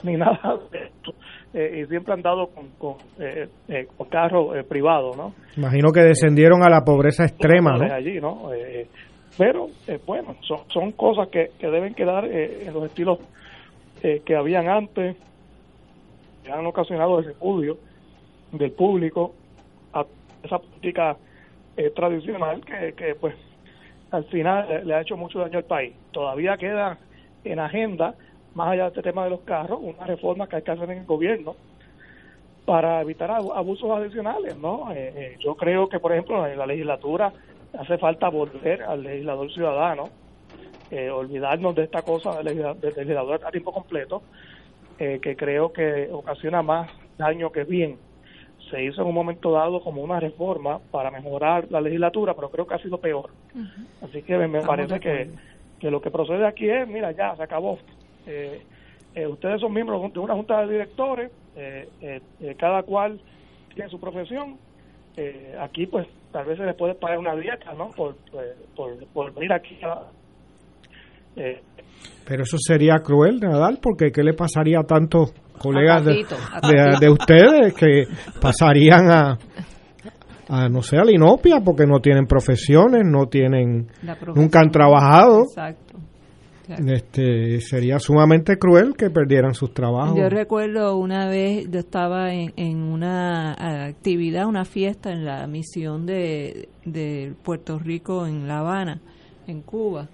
ni 0.04 0.16
nada 0.16 0.58
de 0.70 0.84
esto. 0.84 1.14
Eh, 1.52 1.80
y 1.82 1.86
siempre 1.86 2.14
han 2.14 2.22
dado 2.22 2.48
con, 2.48 2.68
con, 2.78 2.94
eh, 3.18 3.48
eh, 3.68 3.88
con 3.96 4.08
carros 4.08 4.56
eh, 4.56 4.62
privados, 4.62 5.16
¿no? 5.16 5.34
Imagino 5.56 5.90
que 5.90 6.00
descendieron 6.00 6.62
a 6.62 6.70
la 6.70 6.82
pobreza 6.82 7.24
extrema, 7.24 7.76
¿no? 7.76 7.92
allí, 7.92 8.20
¿no? 8.20 8.52
Eh, 8.54 8.86
pero, 9.36 9.68
bueno, 10.06 10.36
son, 10.42 10.60
son 10.68 10.92
cosas 10.92 11.28
que, 11.28 11.50
que 11.58 11.68
deben 11.68 11.94
quedar 11.94 12.24
en 12.26 12.72
los 12.72 12.84
estilos 12.84 13.18
que 14.02 14.36
habían 14.36 14.68
antes, 14.68 15.16
que 16.44 16.52
han 16.52 16.66
ocasionado 16.66 17.18
el 17.18 17.26
repudio 17.26 17.78
del 18.52 18.72
público 18.72 19.34
a 19.94 20.04
esa 20.42 20.58
política 20.58 21.16
tradicional 21.94 22.60
que, 22.64 22.92
que, 22.92 23.14
pues, 23.14 23.34
al 24.10 24.24
final 24.24 24.68
le, 24.68 24.84
le 24.84 24.94
ha 24.94 25.00
hecho 25.00 25.16
mucho 25.16 25.38
daño 25.38 25.58
al 25.58 25.64
país. 25.64 25.94
Todavía 26.12 26.56
queda 26.58 26.98
en 27.44 27.60
agenda, 27.60 28.14
más 28.54 28.68
allá 28.68 28.84
de 28.84 28.88
este 28.88 29.02
tema 29.02 29.24
de 29.24 29.30
los 29.30 29.40
carros, 29.42 29.78
una 29.80 30.06
reforma 30.06 30.46
que 30.46 30.56
hay 30.56 30.62
que 30.62 30.70
hacer 30.70 30.90
en 30.90 30.98
el 30.98 31.04
gobierno 31.06 31.56
para 32.64 33.00
evitar 33.00 33.30
abu- 33.30 33.52
abusos 33.52 33.90
adicionales, 33.90 34.56
¿no? 34.56 34.92
Eh, 34.92 35.12
eh, 35.16 35.36
yo 35.40 35.54
creo 35.56 35.88
que, 35.88 35.98
por 35.98 36.12
ejemplo, 36.12 36.46
en 36.46 36.58
la 36.58 36.66
legislatura 36.66 37.32
hace 37.78 37.98
falta 37.98 38.28
volver 38.28 38.82
al 38.82 39.02
legislador 39.02 39.50
ciudadano, 39.52 40.10
eh, 40.90 41.10
olvidarnos 41.10 41.74
de 41.74 41.84
esta 41.84 42.02
cosa 42.02 42.34
del 42.34 42.46
legisla- 42.46 42.74
del 42.74 42.94
legislador 42.94 43.40
a 43.44 43.50
tiempo 43.50 43.72
completo, 43.72 44.22
eh, 44.98 45.20
que 45.22 45.36
creo 45.36 45.72
que 45.72 46.08
ocasiona 46.12 46.62
más 46.62 46.90
daño 47.16 47.50
que 47.50 47.64
bien. 47.64 47.98
Se 48.70 48.82
hizo 48.84 49.02
en 49.02 49.08
un 49.08 49.14
momento 49.14 49.52
dado 49.52 49.80
como 49.80 50.02
una 50.02 50.20
reforma 50.20 50.80
para 50.90 51.10
mejorar 51.10 51.66
la 51.70 51.80
legislatura, 51.80 52.34
pero 52.34 52.50
creo 52.50 52.66
que 52.66 52.74
ha 52.74 52.78
sido 52.82 52.98
peor. 52.98 53.30
Así 54.02 54.22
que 54.22 54.36
me, 54.36 54.48
parece 54.66 54.94
de 54.94 55.00
que 55.78 55.90
lo 55.90 56.00
que 56.00 56.10
procede 56.10 56.46
aquí 56.46 56.68
es, 56.68 56.86
mira, 56.86 57.12
ya, 57.12 57.34
se 57.36 57.42
acabó. 57.42 57.78
Eh, 58.30 58.62
eh, 59.16 59.26
ustedes 59.26 59.60
son 59.60 59.72
miembros 59.74 60.12
de 60.12 60.20
una 60.20 60.34
junta 60.34 60.60
de 60.62 60.72
directores, 60.72 61.32
eh, 61.56 61.88
eh, 62.00 62.20
eh, 62.40 62.54
cada 62.56 62.82
cual 62.84 63.20
tiene 63.74 63.90
su 63.90 63.98
profesión. 63.98 64.56
Eh, 65.16 65.56
aquí, 65.60 65.86
pues, 65.86 66.06
tal 66.32 66.46
vez 66.46 66.56
se 66.58 66.64
les 66.64 66.76
puede 66.76 66.94
pagar 66.94 67.18
una 67.18 67.34
dieta, 67.34 67.72
¿no? 67.74 67.88
Por, 67.90 68.14
por, 68.76 69.06
por 69.12 69.34
venir 69.34 69.52
aquí 69.52 69.76
a... 69.82 70.02
Eh, 71.34 71.60
Pero 72.26 72.44
eso 72.44 72.56
sería 72.60 72.98
cruel, 73.04 73.40
Nadal, 73.40 73.78
porque 73.82 74.12
¿qué 74.12 74.22
le 74.22 74.32
pasaría 74.34 74.78
a 74.78 74.84
tantos 74.84 75.32
colegas 75.58 76.04
de, 76.04 76.22
Tatito, 76.22 76.36
a 76.36 76.68
de, 76.68 76.76
Tatito. 76.76 77.00
de 77.00 77.10
ustedes 77.10 77.74
que 77.74 78.04
pasarían 78.40 79.10
a, 79.10 79.38
a, 80.48 80.68
no 80.68 80.82
sé, 80.82 80.96
a 80.98 81.04
la 81.04 81.12
inopia 81.12 81.60
porque 81.64 81.84
no 81.86 81.98
tienen 82.00 82.26
profesiones, 82.26 83.02
no 83.04 83.26
tienen, 83.26 83.88
nunca 84.34 84.60
han 84.60 84.70
trabajado? 84.70 85.40
Exacto. 85.42 85.89
Exacto. 86.70 86.92
Este, 86.92 87.60
sería 87.60 87.98
sumamente 87.98 88.58
cruel 88.58 88.94
que 88.96 89.10
perdieran 89.10 89.54
sus 89.54 89.72
trabajos. 89.74 90.16
Yo 90.16 90.28
recuerdo 90.28 90.96
una 90.96 91.28
vez, 91.28 91.68
yo 91.70 91.80
estaba 91.80 92.32
en, 92.32 92.52
en 92.56 92.82
una 92.82 93.86
actividad, 93.86 94.46
una 94.46 94.64
fiesta 94.64 95.12
en 95.12 95.24
la 95.24 95.46
misión 95.46 96.06
de, 96.06 96.68
de 96.84 97.32
Puerto 97.42 97.78
Rico 97.78 98.26
en 98.26 98.46
La 98.46 98.60
Habana, 98.60 99.00
en 99.46 99.62
Cuba, 99.62 100.08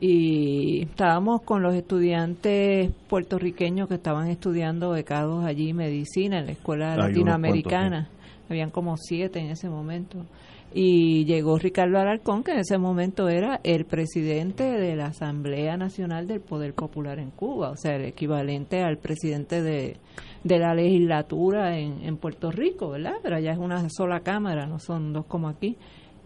y 0.00 0.82
estábamos 0.82 1.42
con 1.42 1.62
los 1.62 1.74
estudiantes 1.74 2.90
puertorriqueños 3.08 3.88
que 3.88 3.94
estaban 3.94 4.28
estudiando 4.28 4.90
becados 4.90 5.44
allí 5.44 5.72
medicina 5.72 6.38
en 6.38 6.46
la 6.46 6.52
escuela 6.52 6.92
Hay 6.92 6.98
latinoamericana. 6.98 8.08
Habían 8.48 8.70
como 8.70 8.96
siete 8.96 9.40
en 9.40 9.50
ese 9.50 9.68
momento. 9.68 10.18
Y 10.78 11.24
llegó 11.24 11.56
Ricardo 11.56 11.98
Alarcón, 11.98 12.44
que 12.44 12.50
en 12.50 12.58
ese 12.58 12.76
momento 12.76 13.30
era 13.30 13.60
el 13.64 13.86
presidente 13.86 14.64
de 14.64 14.94
la 14.94 15.06
Asamblea 15.06 15.78
Nacional 15.78 16.26
del 16.26 16.42
Poder 16.42 16.74
Popular 16.74 17.18
en 17.18 17.30
Cuba, 17.30 17.70
o 17.70 17.76
sea, 17.76 17.96
el 17.96 18.04
equivalente 18.04 18.82
al 18.82 18.98
presidente 18.98 19.62
de, 19.62 19.96
de 20.44 20.58
la 20.58 20.74
legislatura 20.74 21.78
en, 21.78 22.02
en 22.02 22.18
Puerto 22.18 22.50
Rico, 22.50 22.90
¿verdad? 22.90 23.14
Pero 23.22 23.36
allá 23.36 23.52
es 23.52 23.58
una 23.58 23.88
sola 23.88 24.20
cámara, 24.20 24.66
no 24.66 24.78
son 24.78 25.14
dos 25.14 25.24
como 25.24 25.48
aquí. 25.48 25.78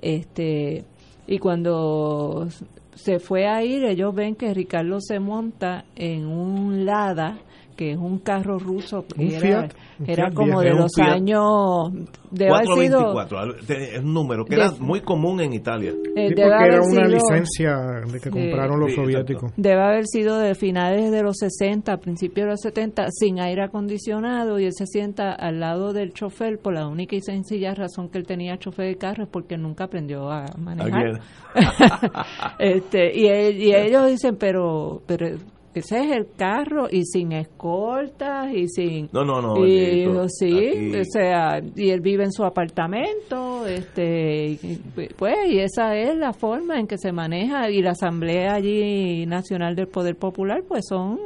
Este, 0.03 0.85
y 1.29 1.39
cuando 1.39 2.49
se 2.93 3.21
fue 3.21 3.47
a 3.47 3.63
ir, 3.63 3.85
ellos 3.85 4.13
ven 4.13 4.35
que 4.35 4.53
Ricardo 4.53 5.01
se 5.01 5.21
monta 5.21 5.85
en 5.95 6.27
un 6.27 6.85
Lada 6.85 7.39
que 7.81 7.93
es 7.93 7.97
un 7.97 8.19
carro 8.19 8.59
ruso 8.59 9.07
Un 9.17 9.31
era, 9.31 9.41
Fiat, 9.41 9.73
un 10.01 10.11
era 10.11 10.25
Fiat 10.27 10.35
como 10.35 10.61
de 10.61 10.75
los 10.75 10.93
Fiat 10.95 11.09
años 11.15 11.93
debe 12.31 12.51
haber 12.51 12.67
sido 12.67 13.13
424, 13.15 13.75
es 13.75 13.99
un 14.05 14.13
número 14.13 14.45
que 14.45 14.55
de- 14.55 14.61
era 14.61 14.71
muy 14.79 15.01
común 15.01 15.41
en 15.41 15.55
Italia. 15.55 15.93
eh, 16.15 16.29
Sí, 16.29 16.35
porque 16.35 16.45
era 16.67 16.81
una 16.83 17.07
sido- 17.07 17.09
licencia 17.09 17.77
de 18.13 18.21
que 18.21 18.29
compraron 18.29 18.81
los 18.81 18.91
Sí, 18.91 18.97
soviéticos. 18.97 19.51
debe 19.57 19.81
haber 19.83 20.05
sido 20.07 20.39
de 20.39 20.55
finales 20.55 21.11
de 21.11 21.23
los 21.23 21.39
60, 21.39 21.97
principios 21.97 22.45
de 22.45 22.51
los 22.51 22.61
70, 22.61 23.07
sin 23.13 23.41
aire 23.41 23.63
acondicionado 23.63 24.59
y 24.61 24.67
él 24.67 24.73
se 24.75 24.85
sienta 24.85 25.33
al 25.33 25.59
lado 25.59 25.95
del 25.95 26.13
chofer 26.13 26.59
por 26.59 26.75
la 26.75 26.87
única 26.87 27.17
y 27.17 27.23
sencilla 27.23 27.75
razón 27.75 28.11
que 28.11 28.19
él 28.19 28.27
tenía 28.27 28.59
chofer 28.59 28.89
de 28.89 28.97
carro 28.97 29.23
es 29.25 29.29
porque 29.31 29.57
nunca 29.57 29.85
aprendió 29.85 30.31
a 30.31 30.45
manejar. 30.59 31.21
este 32.59 33.17
y, 33.19 33.27
él- 33.27 33.57
y 33.57 33.75
ellos 33.75 34.07
dicen, 34.09 34.37
pero 34.37 35.01
pero 35.07 35.27
ese 35.75 36.01
es 36.01 36.11
el 36.13 36.27
carro 36.37 36.89
y 36.91 37.05
sin 37.05 37.33
escoltas 37.33 38.53
y 38.53 38.67
sin 38.69 39.09
No, 39.13 39.25
no, 39.25 39.41
no. 39.41 39.65
y 39.67 40.05
sí, 40.29 40.57
Aquí- 40.59 40.97
o 40.97 41.05
sea, 41.05 41.61
y 41.77 41.91
él 41.91 42.01
vive 42.01 42.25
en 42.25 42.33
su 42.33 42.45
apartamento, 42.45 43.67
este, 43.67 44.47
y, 44.63 44.81
pues, 45.17 45.35
y 45.49 45.59
esa 45.61 45.97
es 45.97 46.17
la 46.17 46.33
forma 46.33 46.79
en 46.79 46.87
que 46.87 46.99
se 46.99 47.13
maneja, 47.13 47.71
y 47.71 47.83
la 47.83 47.91
Asamblea 47.93 48.55
allí 48.55 49.27
Nacional 49.27 49.77
del 49.77 49.87
Poder 49.89 50.17
Popular, 50.17 50.63
pues 50.67 50.85
son 50.89 51.19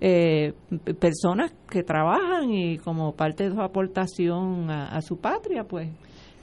eh, 0.00 0.52
personas 1.00 1.52
que 1.68 1.82
trabajan 1.82 2.52
y 2.52 2.78
como 2.78 3.12
parte 3.16 3.48
de 3.48 3.54
su 3.54 3.60
aportación 3.60 4.70
a, 4.70 4.88
a 4.96 5.02
su 5.02 5.16
patria, 5.16 5.64
pues, 5.64 5.88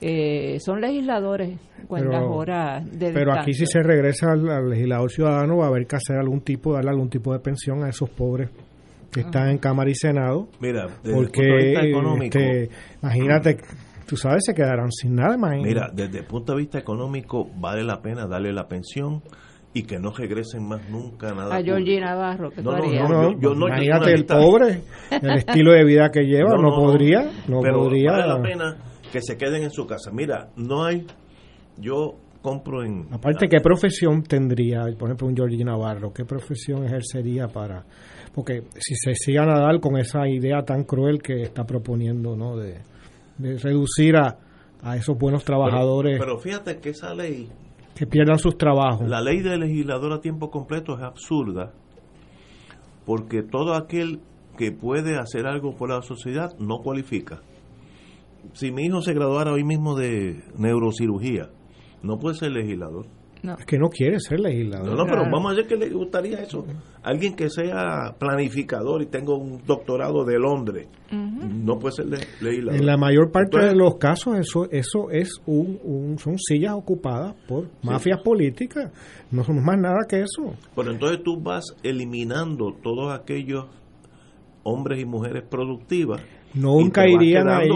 eh, 0.00 0.58
son 0.60 0.80
legisladores 0.80 1.58
cuantas 1.88 2.12
Pero- 2.20 2.32
horas 2.34 2.98
de 2.98 3.12
Pero 3.12 3.32
aquí 3.32 3.52
si 3.54 3.66
se 3.66 3.82
regresa 3.82 4.32
al, 4.32 4.48
al 4.50 4.68
legislador 4.70 5.10
ciudadano 5.10 5.56
va 5.58 5.66
a 5.66 5.68
haber 5.68 5.86
que 5.86 5.96
hacer 5.96 6.16
algún 6.18 6.40
tipo, 6.42 6.74
darle 6.74 6.90
algún 6.90 7.08
tipo 7.08 7.32
de 7.32 7.38
pensión 7.40 7.82
a 7.84 7.88
esos 7.88 8.10
pobres 8.10 8.50
que 9.12 9.20
están 9.20 9.48
en 9.48 9.58
Cámara 9.58 9.88
y 9.90 9.94
Senado. 9.94 10.48
Mira, 10.60 10.86
desde 11.02 11.18
el 11.18 11.24
punto 11.26 11.40
de 11.42 11.56
vista 11.64 11.82
económico, 11.86 12.38
este, 12.38 12.70
imagínate, 13.02 13.56
tú 14.06 14.16
sabes, 14.16 14.42
se 14.44 14.54
quedarán 14.54 14.90
sin 14.92 15.14
nada, 15.14 15.36
imagínate. 15.36 15.68
mira, 15.68 15.90
desde 15.94 16.18
el 16.18 16.24
punto 16.26 16.52
de 16.52 16.58
vista 16.58 16.78
económico 16.78 17.48
vale 17.56 17.82
la 17.82 18.02
pena 18.02 18.26
darle 18.26 18.52
la 18.52 18.68
pensión 18.68 19.22
y 19.72 19.84
que 19.84 19.98
no 19.98 20.10
regresen 20.10 20.66
más 20.68 20.80
nunca 20.90 21.28
nada. 21.34 21.54
a 21.54 21.58
público. 21.58 21.64
Georgie 21.76 22.00
Navarro, 22.00 22.50
que 22.50 22.62
No, 22.62 22.72
no? 22.72 22.78
No, 22.78 23.08
no, 23.08 23.32
yo- 23.32 23.38
yo 23.40 23.54
no- 23.54 23.68
yo 23.68 23.74
imagínate 23.74 24.12
el 24.12 24.24
pobre, 24.26 24.80
el 25.22 25.30
estilo 25.38 25.72
de 25.72 25.84
vida 25.84 26.10
que 26.10 26.22
lleva, 26.24 26.50
no, 26.56 26.62
No, 26.62 26.70
no, 26.70 26.76
podría, 26.76 27.30
no 27.48 27.60
pero 27.62 27.78
podría. 27.84 28.10
vale 28.12 28.26
la 28.26 28.42
pena 28.42 28.76
que 29.16 29.22
se 29.22 29.38
queden 29.38 29.62
en 29.62 29.70
su 29.70 29.86
casa. 29.86 30.10
Mira, 30.12 30.50
no 30.56 30.84
hay. 30.84 31.06
Yo 31.78 32.16
compro 32.42 32.84
en. 32.84 33.06
Aparte, 33.10 33.48
¿qué 33.48 33.60
profesión 33.62 34.22
tendría, 34.22 34.82
por 34.98 35.08
ejemplo, 35.08 35.26
un 35.26 35.34
Georgie 35.34 35.64
Navarro? 35.64 36.12
¿Qué 36.12 36.26
profesión 36.26 36.84
ejercería 36.84 37.48
para...? 37.48 37.86
Porque 38.34 38.64
si 38.78 38.94
se 38.94 39.14
siga 39.14 39.44
a 39.44 39.46
Nadal 39.46 39.80
con 39.80 39.96
esa 39.96 40.28
idea 40.28 40.62
tan 40.66 40.84
cruel 40.84 41.22
que 41.22 41.40
está 41.40 41.64
proponiendo, 41.64 42.36
¿no? 42.36 42.58
De, 42.58 42.82
de 43.38 43.56
reducir 43.56 44.16
a, 44.16 44.36
a 44.82 44.96
esos 44.96 45.16
buenos 45.16 45.44
trabajadores 45.44 46.18
Pero, 46.18 46.32
pero 46.34 46.38
fíjate 46.38 46.78
que 46.78 46.90
esa 46.90 47.14
ley, 47.14 47.48
que 47.94 48.06
pierdan 48.06 48.38
sus 48.38 48.58
trabajos. 48.58 49.08
la 49.08 49.22
ley 49.22 49.40
de 49.40 49.56
legislador 49.56 50.12
a 50.12 50.20
tiempo 50.20 50.50
completo 50.50 50.94
es 50.94 51.02
absurda 51.02 51.72
porque 53.06 53.42
todo 53.42 53.74
aquel 53.74 54.20
que 54.58 54.72
puede 54.72 55.16
hacer 55.18 55.46
algo 55.46 55.74
por 55.74 55.88
la 55.88 56.02
sociedad 56.02 56.54
no 56.58 56.82
cualifica. 56.82 57.40
Si 58.54 58.70
mi 58.72 58.84
hijo 58.86 59.00
se 59.02 59.12
graduara 59.14 59.52
hoy 59.52 59.64
mismo 59.64 59.94
de 59.96 60.42
neurocirugía, 60.58 61.50
no 62.02 62.18
puede 62.18 62.36
ser 62.36 62.52
legislador. 62.52 63.06
No. 63.42 63.54
Es 63.58 63.66
que 63.66 63.78
no 63.78 63.88
quiere 63.90 64.18
ser 64.18 64.40
legislador. 64.40 64.88
No, 64.88 64.96
no, 64.96 65.04
pero 65.04 65.22
vamos 65.30 65.52
a 65.52 65.54
ver 65.54 65.66
que 65.68 65.76
le 65.76 65.90
gustaría 65.90 66.40
eso. 66.40 66.64
Alguien 67.02 67.36
que 67.36 67.48
sea 67.50 68.16
planificador 68.18 69.02
y 69.02 69.06
tenga 69.06 69.34
un 69.34 69.62
doctorado 69.64 70.24
de 70.24 70.38
Londres, 70.38 70.88
no 71.12 71.78
puede 71.78 71.92
ser 71.94 72.06
le- 72.06 72.18
legislador. 72.40 72.80
En 72.80 72.86
la 72.86 72.96
mayor 72.96 73.30
parte 73.30 73.50
Entonces, 73.56 73.70
de 73.72 73.76
los 73.76 73.96
casos 73.98 74.38
eso 74.38 74.66
eso 74.72 75.10
es 75.10 75.30
un, 75.46 75.78
un- 75.84 76.18
son 76.18 76.38
sillas 76.38 76.72
ocupadas 76.74 77.34
por 77.46 77.68
mafias 77.82 78.20
políticas. 78.24 78.90
No 79.30 79.44
somos 79.44 79.62
más 79.62 79.78
nada 79.78 79.98
que 80.08 80.22
eso. 80.22 80.54
Pero 80.74 80.90
entonces 80.90 81.22
tú 81.22 81.38
vas 81.40 81.64
eliminando 81.84 82.72
todos 82.82 83.12
aquellos 83.12 83.66
hombres 84.64 85.00
y 85.00 85.04
mujeres 85.04 85.44
productivas. 85.48 86.20
Nunca 86.54 87.06
irían 87.08 87.48
ahí. 87.48 87.68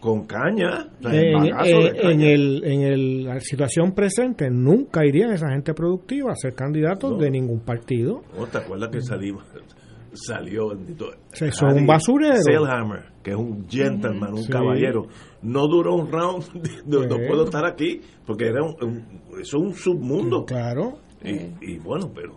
Con 0.00 0.26
caña. 0.26 0.88
o 1.00 1.08
sea, 1.08 1.20
En, 1.20 1.42
de 1.42 1.50
caña. 1.50 2.10
en 2.12 2.20
el, 2.20 2.64
en 2.64 2.80
el- 2.82 3.24
la 3.24 3.40
situación 3.40 3.92
presente 3.92 4.48
nunca 4.50 5.04
irían 5.04 5.32
esa 5.32 5.48
gente 5.50 5.72
productiva 5.74 6.32
a 6.32 6.36
ser 6.36 6.54
candidatos 6.54 7.12
No. 7.12 7.18
de 7.18 7.30
ningún 7.30 7.60
partido. 7.60 8.22
¿No 8.38 8.46
te 8.46 8.58
acuerdas 8.58 8.90
que 8.90 9.00
salimos? 9.00 9.44
Salió, 10.12 10.68
bendito. 10.70 11.10
Son 11.32 11.50
Harry 11.70 11.80
un 11.80 11.86
basurero. 11.86 12.36
Sailhammer, 12.42 13.04
que 13.22 13.32
es 13.32 13.36
un 13.36 13.68
gentleman, 13.68 14.32
un 14.32 14.42
Sí. 14.44 14.50
caballero. 14.50 15.06
No 15.42 15.66
duró 15.66 15.94
un 15.94 16.10
round. 16.10 16.44
No, 16.86 17.00
no 17.02 17.16
puedo 17.28 17.44
estar 17.44 17.66
aquí 17.66 18.00
porque 18.24 18.46
era 18.46 18.62
un, 18.62 18.74
un- 18.82 19.04
eso 19.40 19.56
es 19.58 19.62
un 19.62 19.74
submundo. 19.74 20.44
Claro. 20.46 20.98
Y, 21.22 21.32
y 21.72 21.78
bueno, 21.80 22.10
pero, 22.14 22.32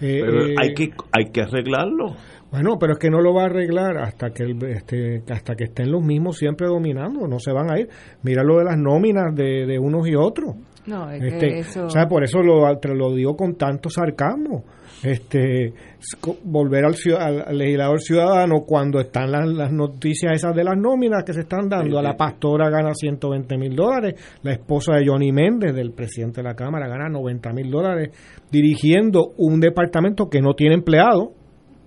Eh, 0.00 0.22
pero 0.24 0.46
eh, 0.46 0.54
hay 0.62 0.72
que 0.74 0.90
hay 1.12 1.30
que 1.30 1.42
arreglarlo. 1.42 2.14
Bueno, 2.50 2.78
pero 2.80 2.94
es 2.94 2.98
que 2.98 3.10
no 3.10 3.20
lo 3.20 3.32
va 3.32 3.42
a 3.42 3.46
arreglar 3.46 3.96
hasta 3.98 4.30
que 4.30 4.42
el- 4.42 4.62
este, 4.64 5.22
hasta 5.30 5.54
que 5.54 5.64
estén 5.64 5.90
los 5.92 6.02
mismos 6.02 6.36
siempre 6.38 6.66
dominando, 6.66 7.26
no 7.28 7.38
se 7.38 7.52
van 7.52 7.70
a 7.70 7.78
ir. 7.78 7.88
Mira 8.22 8.42
lo 8.42 8.58
de 8.58 8.64
las 8.64 8.76
nóminas 8.76 9.34
de, 9.34 9.66
de 9.66 9.78
unos 9.78 10.08
y 10.08 10.14
otros. 10.16 10.56
No, 10.86 11.10
es 11.10 11.22
Este, 11.22 11.38
que 11.48 11.58
eso... 11.60 11.84
o 11.86 11.90
sea, 11.90 12.06
por 12.08 12.24
eso 12.24 12.42
lo, 12.42 12.66
lo 12.94 13.14
digo 13.14 13.36
con 13.36 13.54
tanto 13.54 13.88
sarcasmo. 13.90 14.64
Este, 15.02 15.72
volver 16.44 16.84
al, 16.84 16.94
al- 17.18 17.44
al 17.48 17.56
legislador 17.58 18.00
ciudadano 18.00 18.62
cuando 18.66 19.00
están 19.00 19.30
las, 19.30 19.46
las 19.48 19.72
noticias 19.72 20.32
esas 20.34 20.54
de 20.54 20.64
las 20.64 20.76
nóminas 20.76 21.22
que 21.24 21.32
se 21.32 21.40
están 21.40 21.68
dando. 21.68 21.98
A 21.98 22.02
la 22.02 22.16
pastora 22.16 22.68
gana 22.68 22.92
120 22.94 23.56
mil 23.58 23.76
dólares, 23.76 24.14
la 24.42 24.52
esposa 24.52 24.94
de 24.96 25.06
Johnny 25.06 25.32
Méndez, 25.32 25.74
del 25.74 25.92
presidente 25.92 26.42
de 26.42 26.48
la 26.48 26.54
Cámara, 26.54 26.88
gana 26.88 27.08
90 27.08 27.50
mil 27.52 27.70
dólares 27.70 28.10
dirigiendo 28.50 29.32
un 29.38 29.60
departamento 29.60 30.28
que 30.28 30.40
no 30.40 30.54
tiene 30.54 30.74
empleado. 30.74 31.32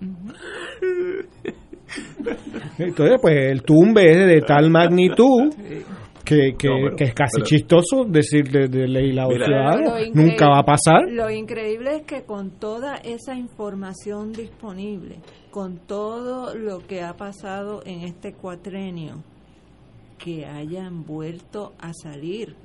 Entonces, 2.78 3.18
pues 3.20 3.34
el 3.50 3.62
tumbe 3.62 4.10
es 4.10 4.26
de 4.26 4.40
tal 4.40 4.70
magnitud 4.70 5.52
que, 6.24 6.54
que, 6.58 6.68
No, 6.68 6.74
pero- 6.84 6.96
que 6.96 7.04
es 7.04 7.14
casi 7.14 7.36
pero- 7.36 7.46
chistoso 7.46 8.04
decir 8.04 8.48
de, 8.50 8.68
de 8.68 8.88
legislador 8.88 9.34
Mira. 9.34 9.46
ciudadano. 9.46 9.94
Nunca 10.14 10.48
va 10.48 10.58
a 10.60 10.64
pasar. 10.64 11.10
Lo 11.10 11.30
increíble 11.30 11.96
es 11.96 12.02
que 12.02 12.22
con 12.24 12.50
toda 12.58 12.96
esa 12.96 13.34
información 13.36 14.32
disponible, 14.32 15.16
con 15.50 15.78
todo 15.86 16.54
lo 16.54 16.78
que 16.80 17.02
ha 17.02 17.14
pasado 17.14 17.82
en 17.84 18.00
este 18.00 18.32
cuatrenio, 18.32 19.22
que 20.18 20.46
hayan 20.46 21.04
vuelto 21.04 21.74
a 21.78 21.92
salir 21.92 22.56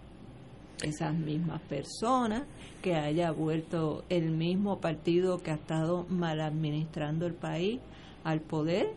esas 0.83 1.13
mismas 1.13 1.61
personas, 1.61 2.43
que 2.81 2.95
haya 2.95 3.31
vuelto 3.31 4.03
el 4.09 4.31
mismo 4.31 4.79
partido 4.79 5.39
que 5.39 5.51
ha 5.51 5.55
estado 5.55 6.05
mal 6.09 6.39
administrando 6.41 7.25
el 7.25 7.33
país 7.33 7.79
al 8.23 8.39
poder. 8.41 8.87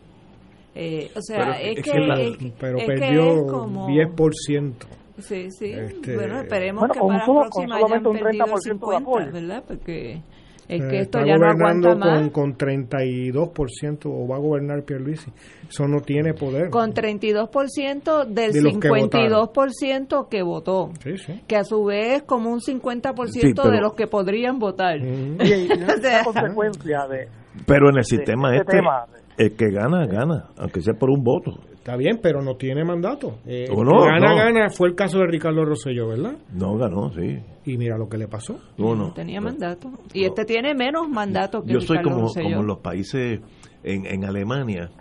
Eh, 0.75 1.11
o 1.15 1.21
sea, 1.21 1.37
Pero 1.39 1.51
es, 1.53 1.77
es 1.77 1.83
que, 1.83 1.99
la- 1.99 2.21
es 2.21 2.37
que- 2.37 2.53
pero 2.59 2.77
es 2.77 2.85
que 2.85 2.93
perdió 2.93 3.33
es 3.45 3.51
como- 3.51 3.87
10%. 3.87 4.87
Sí, 5.19 5.49
sí. 5.51 5.71
Este, 5.71 6.15
bueno, 6.15 6.39
esperemos 6.39 6.79
Bueno, 6.87 6.93
que 6.95 6.99
para 7.01 7.19
la 7.19 7.25
próxima 7.25 7.79
solamente 7.79 7.85
hayan 7.85 8.07
un 8.07 8.13
perdido 8.13 8.45
30% 8.45 8.55
de 8.55 8.71
50, 8.71 8.97
apoyo. 8.97 9.31
¿verdad? 9.31 9.63
Porque 9.67 10.21
es 10.67 10.81
Eh, 10.81 10.87
que 10.89 10.99
esto 11.01 11.19
está 11.19 11.25
ya 11.27 11.37
no 11.37 11.45
gobernando 11.53 11.89
aguanta 11.89 12.05
más. 12.09 12.29
con, 12.31 12.55
con 12.55 12.57
32% 12.57 14.05
o 14.05 14.27
va 14.27 14.35
a 14.35 14.39
gobernar 14.39 14.83
Pierluisi. 14.83 15.31
Eso 15.69 15.87
no 15.87 16.01
tiene 16.01 16.33
poder. 16.33 16.69
Con 16.69 16.93
32% 16.93 18.25
del 18.25 18.51
De 18.53 18.61
los 18.61 18.77
que 18.77 18.89
52% 18.89 20.27
que, 20.29 20.41
votó. 20.43 20.91
Sí, 21.03 21.17
sí. 21.17 21.41
Que 21.47 21.55
a 21.57 21.63
su 21.63 21.83
vez 21.85 22.17
es 22.17 22.23
como 22.23 22.51
un 22.51 22.59
50% 22.61 23.27
Sí, 23.27 23.53
pero- 23.55 23.71
de 23.71 23.81
los 23.81 23.93
que 23.93 24.07
podrían 24.07 24.59
votar. 24.59 24.97
Y, 25.03 25.05
y 25.05 25.69
O 25.71 26.01
sea- 26.01 26.23
consecuencia 26.23 27.07
de, 27.07 27.27
Pero 27.65 27.89
en 27.89 27.95
el 27.97 28.01
de 28.01 28.03
sistema 28.03 28.49
este 28.55 28.61
este, 28.61 28.77
tema. 28.77 29.05
el 29.37 29.55
que 29.55 29.69
gana, 29.71 30.05
gana, 30.07 30.49
aunque 30.57 30.81
sea 30.81 30.93
por 30.93 31.09
un 31.09 31.23
voto. 31.23 31.51
Está 31.83 31.97
bien, 31.97 32.19
pero 32.23 32.41
no 32.41 32.55
tiene 32.55 32.85
mandato. 32.85 33.39
Eh, 33.45 33.67
¿O 33.69 33.83
no? 33.83 34.05
gana, 34.05 34.29
No. 34.29 34.35
gana. 34.37 34.69
Fue 34.69 34.87
el 34.87 34.95
caso 34.95 35.19
de 35.19 35.27
Ricardo 35.27 35.65
Rosselló, 35.65 36.07
¿verdad? 36.07 36.37
No 36.53 36.77
ganó, 36.77 37.11
sí. 37.11 37.39
Y 37.65 37.77
mira 37.77 37.97
lo 37.97 38.07
que 38.07 38.17
le 38.17 38.29
pasó. 38.29 38.57
No, 38.77 38.95
no. 38.95 39.11
tenía 39.11 39.41
No. 39.41 39.47
mandato. 39.49 39.89
Y 40.13 40.23
este 40.23 40.45
tiene 40.45 40.73
menos 40.75 41.09
mandato 41.09 41.61
que 41.61 41.73
Yo 41.73 41.81
soy 41.81 41.97
Ricardo 41.97 42.15
como, 42.15 42.27
Rosselló. 42.29 42.49
como 42.55 42.63
los 42.63 42.77
países 42.79 43.41
en, 43.83 44.05
en 44.05 44.23
Alemania, 44.23 44.91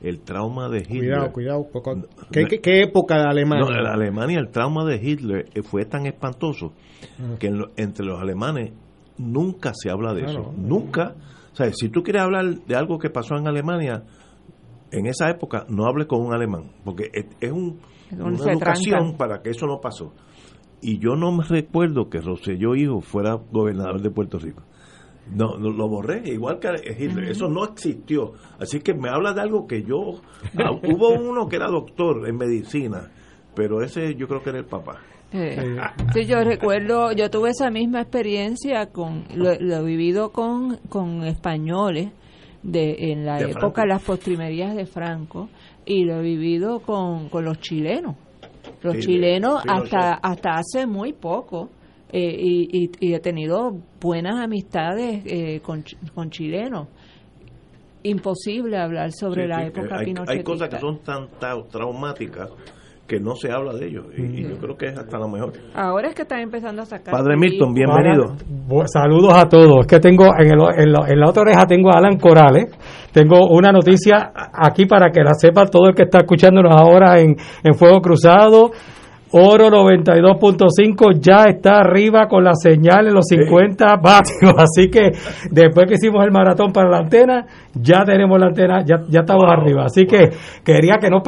el 0.00 0.20
trauma 0.20 0.70
de 0.70 0.78
Hitler. 0.78 1.30
Cuidado, 1.30 1.66
cuidado. 1.72 2.10
¿Qué, 2.32 2.82
época 2.84 3.18
de 3.18 3.24
Alemania? 3.28 3.66
No, 3.66 3.78
en 3.78 3.86
Alemania 3.86 4.38
el 4.38 4.48
trauma 4.48 4.86
de 4.86 4.96
Hitler 4.96 5.44
eh, 5.54 5.60
fue 5.62 5.84
tan 5.84 6.06
espantoso 6.06 6.72
que 7.38 7.52
entre 7.76 8.06
los 8.06 8.18
alemanes 8.18 8.72
nunca 9.18 9.72
se 9.74 9.90
habla 9.90 10.14
de 10.14 10.22
eso. 10.24 10.54
Nunca. 10.56 11.14
O 11.52 11.54
sea, 11.56 11.70
si 11.74 11.90
tú 11.90 12.02
quieres 12.02 12.22
hablar 12.22 12.46
de 12.66 12.76
algo 12.76 12.98
que 12.98 13.10
pasó 13.10 13.36
en 13.36 13.46
Alemania, 13.46 14.04
en 14.92 15.06
esa 15.06 15.30
época 15.30 15.66
no 15.68 15.86
hable 15.86 16.06
con 16.06 16.20
un 16.20 16.32
alemán, 16.32 16.70
porque 16.84 17.10
es, 17.40 17.52
un, 17.52 17.80
una 18.12 18.52
educación 18.52 19.16
para 19.16 19.42
que 19.42 19.50
eso 19.50 19.66
no 19.66 19.80
pasó. 19.80 20.12
Y 20.82 20.98
yo 20.98 21.14
no 21.14 21.30
me 21.32 21.44
recuerdo 21.44 22.08
que 22.08 22.20
Rosselló 22.20 22.74
hijo 22.74 23.00
fuera 23.00 23.38
gobernador 23.50 24.00
de 24.00 24.10
Puerto 24.10 24.38
Rico. 24.38 24.62
No, 25.32 25.56
lo 25.56 25.88
borré, 25.88 26.22
igual 26.26 26.58
que 26.58 26.68
Hitler. 26.98 27.30
Eso 27.30 27.48
no 27.48 27.64
existió. 27.64 28.32
Así 28.58 28.80
que 28.80 28.94
me 28.94 29.10
habla 29.10 29.32
de 29.32 29.42
algo 29.42 29.66
que 29.66 29.82
yo... 29.82 30.20
Ah, 30.58 30.72
hubo 30.72 31.10
uno 31.10 31.48
que 31.48 31.56
era 31.56 31.68
doctor 31.68 32.28
en 32.28 32.36
medicina, 32.36 33.10
pero 33.54 33.82
ese 33.82 34.14
yo 34.16 34.26
creo 34.26 34.42
que 34.42 34.50
era 34.50 34.58
el 34.58 34.64
papá. 34.64 35.00
Sí, 35.30 36.26
yo 36.26 36.42
recuerdo, 36.42 37.12
yo 37.12 37.30
tuve 37.30 37.50
esa 37.50 37.70
misma 37.70 38.00
experiencia 38.00 38.86
con 38.86 39.26
lo, 39.36 39.52
he 39.52 39.84
vivido 39.84 40.32
con, 40.32 40.78
con 40.88 41.22
españoles 41.22 42.10
de 42.62 43.12
en 43.12 43.24
la 43.24 43.40
época 43.40 43.82
de 43.82 43.88
las 43.88 44.02
postrimerías 44.02 44.74
de 44.74 44.86
Franco 44.86 45.48
y 45.86 46.04
lo 46.04 46.20
he 46.20 46.22
vivido 46.22 46.80
con, 46.80 47.28
con 47.28 47.44
los 47.44 47.60
chilenos. 47.60 48.16
Los 48.82 48.98
chilenos 48.98 49.62
hasta 49.66 50.14
hasta 50.14 50.56
hace 50.56 50.86
muy 50.86 51.12
poco 51.12 51.70
eh, 52.12 52.36
y, 52.38 52.90
y, 52.98 53.14
he 53.14 53.20
tenido 53.20 53.76
buenas 54.00 54.36
amistades 54.36 55.22
eh, 55.24 55.60
con, 55.60 55.84
con 56.14 56.30
chilenos. 56.30 56.88
Imposible 58.02 58.78
hablar 58.78 59.12
sobre 59.12 59.46
la 59.46 59.66
época 59.66 59.98
hay, 59.98 60.14
Hay 60.26 60.42
cosas 60.42 60.68
que 60.70 60.78
son 60.78 60.98
tan 61.00 61.28
traumáticas 61.68 62.50
que 63.10 63.18
no 63.18 63.34
se 63.34 63.50
habla 63.50 63.72
de 63.72 63.88
ellos 63.88 64.06
y, 64.16 64.44
yo 64.44 64.56
creo 64.58 64.76
que 64.76 64.86
es 64.86 64.96
hasta 64.96 65.18
lo 65.18 65.28
mejor. 65.28 65.52
Ahora 65.74 66.10
es 66.10 66.14
que 66.14 66.22
están 66.22 66.42
empezando 66.42 66.82
a 66.82 66.84
sacar. 66.84 67.12
Padre 67.12 67.36
Milton, 67.36 67.74
bienvenido. 67.74 68.36
saludos 68.86 69.34
a 69.34 69.48
todos. 69.48 69.80
Es 69.80 69.86
que 69.88 69.98
tengo 69.98 70.26
en, 70.38 70.52
el, 70.52 70.94
en, 71.08 71.20
la, 71.20 71.28
otra 71.28 71.42
oreja 71.42 71.66
tengo 71.66 71.90
a 71.90 71.98
Alan 71.98 72.18
Corales. 72.18 72.66
Tengo 73.12 73.48
una 73.48 73.72
noticia 73.72 74.30
aquí 74.54 74.86
para 74.86 75.10
que 75.10 75.24
la 75.24 75.34
sepa 75.34 75.66
todo 75.66 75.88
el 75.88 75.94
que 75.96 76.04
está 76.04 76.18
escuchándonos 76.18 76.72
ahora 76.72 77.18
en, 77.18 77.34
en 77.64 77.74
Fuego 77.74 78.00
Cruzado 78.00 78.70
Oro 79.32 79.68
92.5 79.68 81.20
ya 81.20 81.44
está 81.48 81.78
arriba 81.78 82.26
con 82.26 82.42
la 82.42 82.54
señal 82.54 83.06
en 83.06 83.14
los 83.14 83.26
50 83.26 83.96
vatios. 83.96 84.54
Así 84.56 84.90
que 84.90 85.12
después 85.50 85.86
que 85.86 85.94
hicimos 85.94 86.24
el 86.24 86.32
maratón 86.32 86.72
para 86.72 86.90
la 86.90 86.98
antena, 86.98 87.46
ya 87.74 88.04
tenemos 88.04 88.40
la 88.40 88.46
antena, 88.46 88.84
ya, 88.84 89.04
ya 89.08 89.20
estamos 89.20 89.44
arriba. 89.46 89.84
Así 89.84 90.04
que 90.04 90.30
quería 90.64 90.96
que 91.00 91.08
no. 91.08 91.22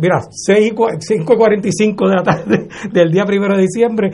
Mira, 0.00 0.20
5.45 0.20 2.08
de 2.08 2.14
la 2.14 2.22
tarde 2.22 2.68
del 2.92 3.10
día 3.10 3.24
primero 3.24 3.56
de 3.56 3.62
diciembre 3.62 4.10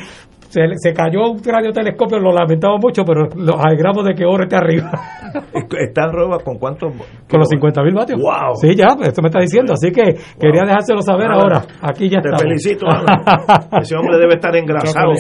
se, 0.51 0.61
se 0.77 0.93
cayó 0.93 1.31
un 1.31 1.41
radiotelescopio, 1.43 2.19
lo 2.19 2.33
lamentamos 2.33 2.81
mucho, 2.83 3.05
pero 3.05 3.29
los 3.37 3.55
alegramos 3.57 4.05
de 4.05 4.15
que 4.15 4.25
oro 4.25 4.43
esté 4.43 4.57
arriba. 4.57 4.91
¿Está 5.79 6.05
arriba 6.05 6.39
con 6.45 6.59
cuántos? 6.59 6.93
Con 7.31 7.39
los 7.39 7.49
50 7.49 7.83
mil 7.85 7.95
vatios. 7.95 8.21
¡Wow! 8.21 8.57
Sí, 8.57 8.75
ya, 8.75 8.89
esto 9.01 9.23
me 9.23 9.29
está 9.29 9.39
diciendo. 9.39 9.75
Así 9.75 9.93
que 9.93 10.17
quería 10.41 10.63
dejárselo 10.67 11.03
saber 11.03 11.31
ahora. 11.31 11.63
Aquí 11.83 12.11
ya 12.11 12.19
está. 12.19 12.37
Te 12.37 12.43
felicito, 12.43 12.87
Ese 13.81 13.97
hombre 13.97 14.19
debe 14.19 14.35
estar 14.35 14.55
engrasado. 14.57 15.13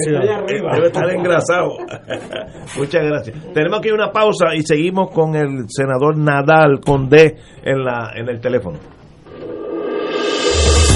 Debe 0.49 0.87
estar 0.87 1.11
engrasado. 1.11 1.69
Muchas 2.77 3.05
gracias. 3.05 3.53
Tenemos 3.55 3.79
aquí 3.79 3.91
una 3.93 4.11
pausa 4.11 4.55
y 4.55 4.63
seguimos 4.63 5.11
con 5.11 5.37
el 5.37 5.67
senador 5.69 6.19
Nadal 6.19 6.81
con 6.85 7.09
D 7.09 7.37
en, 7.63 7.85
la, 7.85 8.11
en 8.17 8.29
el 8.29 8.41
teléfono. 8.41 9.00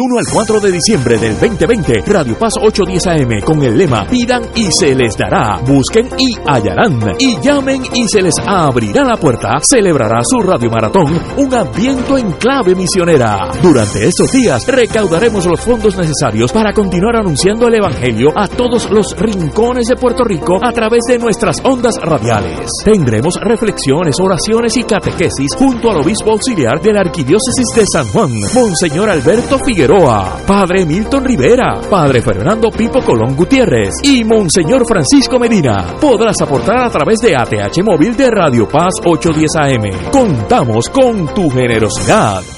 1 0.00 0.18
al 0.18 0.32
4 0.32 0.60
de 0.60 0.70
diciembre 0.70 1.18
del 1.18 1.32
2020, 1.40 2.02
Radio 2.06 2.38
Paz 2.38 2.52
810 2.60 3.06
AM 3.08 3.40
con 3.44 3.60
el 3.64 3.76
lema 3.76 4.06
Pidan 4.06 4.44
y 4.54 4.70
se 4.70 4.94
les 4.94 5.16
dará, 5.16 5.58
busquen 5.66 6.08
y 6.16 6.36
hallarán, 6.46 7.00
y 7.18 7.40
llamen 7.40 7.82
y 7.92 8.06
se 8.06 8.22
les 8.22 8.34
abrirá 8.46 9.02
la 9.02 9.16
puerta, 9.16 9.58
celebrará 9.60 10.20
su 10.22 10.38
Radio 10.40 10.70
Maratón, 10.70 11.20
un 11.38 11.52
ambiente 11.52 12.16
en 12.16 12.30
clave 12.32 12.76
misionera. 12.76 13.50
Durante 13.60 14.06
estos 14.06 14.30
días 14.30 14.64
recaudaremos 14.68 15.44
los 15.46 15.60
fondos 15.60 15.96
necesarios 15.96 16.52
para 16.52 16.72
continuar 16.72 17.16
anunciando 17.16 17.66
el 17.66 17.74
Evangelio 17.74 18.28
a 18.36 18.46
todos 18.46 18.88
los 18.90 19.16
rincones 19.18 19.88
de 19.88 19.96
Puerto 19.96 20.22
Rico 20.22 20.60
a 20.62 20.70
través 20.70 21.00
de 21.08 21.18
nuestras 21.18 21.56
ondas 21.64 21.96
radiales. 22.00 22.70
Tendremos 22.84 23.34
reflexiones, 23.40 24.14
oraciones 24.20 24.76
y 24.76 24.84
catequesis 24.84 25.56
junto 25.58 25.90
al 25.90 26.02
obispo 26.02 26.30
auxiliar 26.30 26.80
de 26.80 26.92
la 26.92 27.00
Arquidiócesis 27.00 27.66
de 27.74 27.84
San 27.92 28.06
Juan, 28.08 28.30
Monseñor 28.54 29.10
Alberto 29.10 29.58
Figueroa 29.58 29.87
Padre 30.46 30.84
Milton 30.84 31.24
Rivera, 31.24 31.80
Padre 31.88 32.20
Fernando 32.20 32.70
Pipo 32.70 33.00
Colón 33.00 33.34
Gutiérrez 33.34 33.94
y 34.02 34.22
Monseñor 34.22 34.86
Francisco 34.86 35.38
Medina. 35.38 35.94
Podrás 35.98 36.36
aportar 36.42 36.84
a 36.84 36.90
través 36.90 37.20
de 37.20 37.34
ATH 37.34 37.82
Móvil 37.82 38.14
de 38.14 38.30
Radio 38.30 38.68
Paz 38.68 38.92
810 39.02 39.56
AM. 39.56 40.10
Contamos 40.10 40.90
con 40.90 41.32
tu 41.32 41.48
generosidad. 41.48 42.57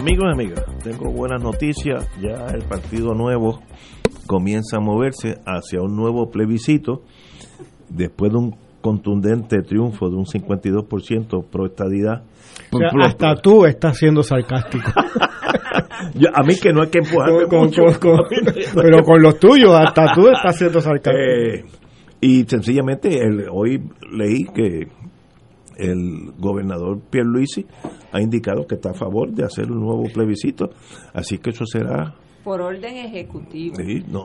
Amigos 0.00 0.24
y 0.28 0.32
amigas, 0.32 0.64
tengo 0.82 1.12
buenas 1.12 1.42
noticias. 1.42 2.08
Ya 2.22 2.46
el 2.54 2.62
Partido 2.62 3.12
Nuevo 3.12 3.60
comienza 4.26 4.78
a 4.78 4.80
moverse 4.80 5.34
hacia 5.44 5.82
un 5.82 5.94
nuevo 5.94 6.30
plebiscito 6.30 7.02
después 7.90 8.32
de 8.32 8.38
un 8.38 8.56
contundente 8.80 9.58
triunfo 9.60 10.08
de 10.08 10.16
un 10.16 10.24
52% 10.24 11.44
pro 11.50 11.66
estadidad. 11.66 12.22
hasta 13.02 13.34
tú 13.42 13.66
estás 13.66 13.98
siendo 13.98 14.22
sarcástico. 14.22 14.90
a 14.96 16.42
mí 16.44 16.54
que 16.58 16.72
no 16.72 16.80
hay 16.80 16.88
que 16.88 17.00
empujarme 17.00 17.44
mucho. 17.50 17.82
pero 18.74 19.04
con 19.04 19.20
los 19.20 19.38
tuyos, 19.38 19.74
hasta 19.74 20.14
tú 20.14 20.28
estás 20.28 20.56
siendo 20.56 20.80
sarcástico. 20.80 21.14
Eh, 21.14 21.64
y 22.22 22.44
sencillamente 22.44 23.22
el, 23.22 23.48
hoy 23.52 23.82
leí 24.10 24.44
que 24.44 24.88
el 25.80 26.32
gobernador 26.38 27.00
Pierluisi 27.10 27.66
ha 28.12 28.20
indicado 28.20 28.66
que 28.66 28.76
está 28.76 28.90
a 28.90 28.94
favor 28.94 29.32
de 29.32 29.44
hacer 29.44 29.70
un 29.70 29.80
nuevo 29.80 30.04
plebiscito, 30.12 30.70
así 31.14 31.38
que 31.38 31.50
eso 31.50 31.64
será 31.64 32.14
por 32.44 32.62
orden 32.62 32.96
ejecutivo, 32.96 33.76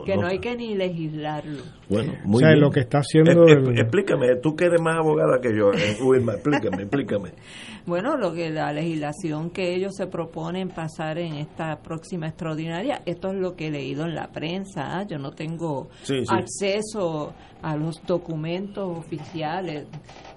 que 0.04 0.16
no, 0.16 0.26
hay 0.26 0.38
que 0.38 0.56
ni 0.56 0.74
legislarlo. 0.74 1.62
Bueno, 1.88 2.14
muy 2.24 2.42
o 2.42 2.46
sea, 2.46 2.56
lo 2.56 2.70
que 2.70 2.80
está 2.80 2.98
haciendo... 2.98 3.46
Explícame, 3.46 4.36
tú 4.42 4.56
que 4.56 4.64
eres 4.64 4.80
más 4.80 4.96
abogada 4.96 5.38
que 5.40 5.50
yo, 5.54 5.70
eh, 5.72 5.96
explícame, 6.32 6.84
explícame. 6.84 7.30
Bueno, 7.86 8.16
lo 8.16 8.32
que 8.34 8.50
la 8.50 8.72
legislación 8.72 9.50
que 9.50 9.72
ellos 9.72 9.94
se 9.94 10.08
proponen 10.08 10.70
pasar 10.70 11.18
en 11.18 11.34
esta 11.34 11.78
próxima 11.78 12.26
extraordinaria, 12.26 13.00
esto 13.06 13.28
es 13.28 13.36
lo 13.36 13.54
que 13.54 13.68
he 13.68 13.70
leído 13.70 14.06
en 14.06 14.16
la 14.16 14.26
prensa, 14.26 14.98
¿ah? 14.98 15.06
yo 15.06 15.18
no 15.18 15.30
tengo 15.30 15.88
acceso 16.28 17.32
a 17.62 17.76
los 17.76 18.02
documentos 18.04 18.98
oficiales. 18.98 19.86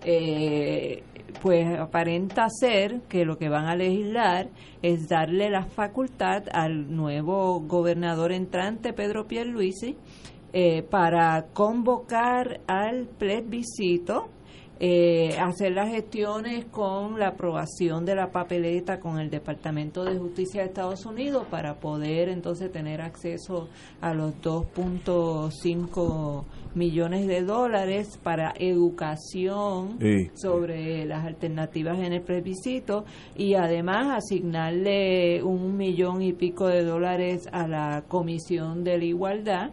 Eh, 0.06 1.02
pues 1.42 1.80
aparenta 1.80 2.48
ser 2.50 3.02
que 3.10 3.26
lo 3.26 3.38
que 3.40 3.50
van 3.50 3.66
a 3.66 3.76
legislar 3.76 4.50
es 4.84 5.10
darle 5.10 5.50
la 5.50 5.66
facultad 5.66 6.44
al 6.52 6.96
nuevo 6.96 7.62
gobernador 7.62 8.32
entrante, 8.32 8.94
Pedro 8.94 9.26
Pierluisi, 9.26 9.98
eh, 10.54 10.84
para 10.84 11.48
convocar 11.54 12.62
al 12.68 13.08
plebiscito 13.08 14.30
eh, 14.82 15.38
hacer 15.38 15.74
las 15.74 15.90
gestiones 15.90 16.66
con 16.66 17.20
la 17.20 17.30
aprobación 17.30 18.06
de 18.06 18.16
la 18.16 18.32
papeleta 18.32 19.00
con 19.00 19.20
el 19.20 19.30
Departamento 19.30 20.06
de 20.06 20.18
Justicia 20.18 20.62
de 20.62 20.68
Estados 20.68 21.06
Unidos 21.06 21.46
para 21.52 21.82
poder 21.82 22.30
entonces 22.30 22.72
tener 22.72 23.02
acceso 23.02 23.68
a 24.00 24.14
los 24.14 24.34
2.5 24.42 26.46
millones 26.76 27.28
de 27.28 27.42
dólares 27.42 28.18
para 28.24 28.54
educación 28.58 30.00
sobre 30.34 31.06
las 31.06 31.26
alternativas 31.26 32.00
en 32.00 32.14
el 32.14 32.22
plebiscito 32.22 33.04
y 33.36 33.56
además 33.56 34.24
asignarle 34.24 35.44
un 35.44 35.76
millón 35.76 36.22
y 36.22 36.32
pico 36.32 36.68
de 36.68 36.84
dólares 36.84 37.50
a 37.52 37.68
la 37.68 38.04
Comisión 38.08 38.84
de 38.84 38.98
la 38.98 39.06
Igualdad. 39.06 39.72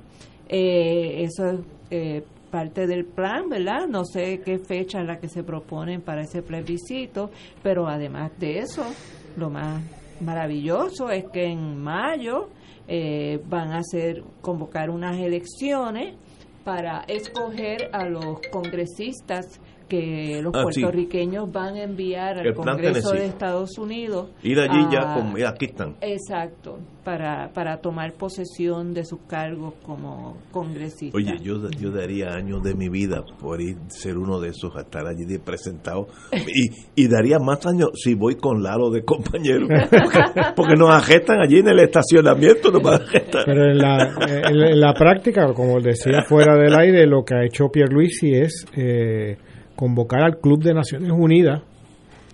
Eh, 0.49 1.23
eso 1.23 1.51
es 1.51 1.61
eh, 1.91 2.23
parte 2.51 2.87
del 2.87 3.05
plan, 3.05 3.49
¿verdad? 3.49 3.87
No 3.89 4.05
sé 4.05 4.41
qué 4.45 4.59
fecha 4.59 5.01
es 5.01 5.07
la 5.07 5.19
que 5.19 5.29
se 5.29 5.43
proponen 5.43 6.01
para 6.01 6.23
ese 6.23 6.43
plebiscito, 6.43 7.31
pero 7.63 7.87
además 7.89 8.33
de 8.39 8.59
eso, 8.59 8.85
lo 9.37 9.51
más 9.51 9.83
maravilloso 10.21 11.11
es 11.11 11.25
que 11.33 11.45
en 11.45 11.79
mayo 11.79 12.49
eh, 12.89 13.41
van 13.49 13.73
a 13.73 13.79
hacer 13.79 14.23
convocar 14.41 14.91
unas 14.91 15.19
elecciones 15.19 16.15
para 16.65 17.05
escoger 17.07 17.91
a 17.93 18.09
los 18.09 18.41
congresistas 18.51 19.61
que 19.89 20.41
los 20.43 20.53
ah, 20.55 20.63
puertorriqueños 20.63 21.51
van 21.53 21.77
a 21.77 21.83
enviar 21.83 22.39
al 22.39 22.55
Congreso 22.55 23.13
de 23.13 23.27
Estados 23.27 23.79
Unidos. 23.79 24.31
Ir 24.43 24.59
allí 24.59 24.87
ya, 24.91 25.15
como, 25.15 25.37
aquí 25.47 25.67
están. 25.67 25.97
Exacto, 26.01 26.79
para, 27.05 27.51
para 27.53 27.79
tomar 27.79 28.13
posesión 28.15 28.93
de 28.93 29.05
sus 29.05 29.21
cargos 29.29 29.75
como 29.85 30.37
congresistas. 30.51 31.15
Oye, 31.15 31.37
yo, 31.43 31.69
yo 31.71 31.91
daría 31.91 32.31
años 32.31 32.63
de 32.63 32.75
mi 32.75 32.89
vida 32.89 33.25
por 33.41 33.61
ir 33.61 33.77
ser 33.89 34.17
uno 34.17 34.41
de 34.41 34.49
esos, 34.49 34.75
a 34.77 34.81
estar 34.81 35.07
allí 35.07 35.25
de 35.25 35.39
presentado. 35.39 36.09
Y, 36.33 36.71
y 37.05 37.09
daría 37.09 37.39
más 37.39 37.65
años 37.67 37.91
si 37.95 38.15
voy 38.15 38.37
con 38.37 38.63
Lalo 38.63 38.91
de 38.91 39.05
compañero. 39.05 39.67
Porque, 40.57 40.75
nos 40.77 40.91
agestan 40.91 41.41
allí 41.41 41.59
en 41.59 41.69
el 41.69 41.81
estacionamiento. 41.81 42.73
Pero 42.73 43.71
en 43.71 43.79
la, 43.79 44.15
en, 44.49 44.81
la 44.81 44.95
práctica, 44.95 45.53
como 45.55 45.81
decía 45.81 46.23
fuera 46.27 46.57
del 46.57 46.75
aire, 46.75 47.07
lo 47.07 47.25
que 47.25 47.35
ha 47.35 47.45
hecho 47.45 47.69
Pierluisi 47.69 48.35
es... 48.35 48.67
Eh, 48.77 49.37
convocar 49.77 50.23
al 50.23 50.39
Club 50.39 50.63
de 50.63 50.75
Naciones 50.75 51.13
Unidas, 51.13 51.63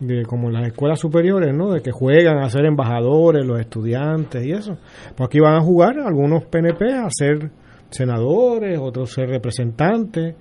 de, 0.01 0.24
como 0.24 0.49
en 0.49 0.55
las 0.55 0.66
escuelas 0.66 0.99
superiores, 0.99 1.55
¿no? 1.55 1.72
De 1.72 1.80
que 1.80 1.93
juegan 1.93 2.38
a 2.38 2.49
ser 2.49 2.64
embajadores, 2.64 3.45
los 3.45 3.61
estudiantes 3.61 4.45
y 4.45 4.53
eso. 4.53 4.78
Pues 5.16 5.26
aquí 5.26 5.40
van 5.40 5.57
a 5.57 5.61
jugar 5.61 5.99
algunos 5.99 6.45
PNP 6.45 6.93
a 6.93 7.09
ser 7.11 7.51
senadores, 7.90 8.78
otros 8.80 9.12
ser 9.12 9.28
representantes, 9.28 10.34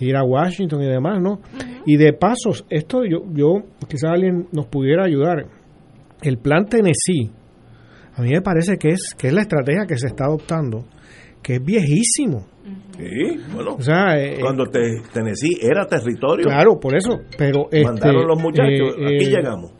ir 0.00 0.16
a 0.16 0.24
Washington 0.24 0.82
y 0.82 0.86
demás, 0.86 1.20
¿no? 1.20 1.40
Y 1.86 1.96
de 1.96 2.12
pasos, 2.12 2.64
esto 2.68 3.04
yo, 3.04 3.22
yo, 3.32 3.62
quizás 3.88 4.12
alguien 4.12 4.48
nos 4.52 4.66
pudiera 4.66 5.04
ayudar. 5.04 5.46
El 6.22 6.38
plan 6.38 6.66
Tennessee, 6.66 7.30
a 8.14 8.22
mí 8.22 8.30
me 8.30 8.42
parece 8.42 8.76
que 8.76 8.88
es, 8.88 9.14
que 9.16 9.28
es 9.28 9.32
la 9.32 9.42
estrategia 9.42 9.86
que 9.86 9.96
se 9.96 10.08
está 10.08 10.24
adoptando, 10.24 10.84
que 11.42 11.56
es 11.56 11.64
viejísimo 11.64 12.46
Sí, 12.96 13.38
bueno. 13.54 13.76
Eh, 14.16 14.38
cuando 14.40 14.64
te, 14.66 15.02
Tennessee 15.12 15.58
era 15.62 15.86
territorio. 15.86 16.46
Claro, 16.46 16.80
por 16.80 16.96
eso. 16.96 17.20
Pero 17.36 17.68
mandaron 17.84 18.22
este, 18.22 18.28
los 18.28 18.42
muchachos. 18.42 18.96
Eh, 18.98 19.06
aquí 19.06 19.24
eh, 19.24 19.36
llegamos. 19.36 19.72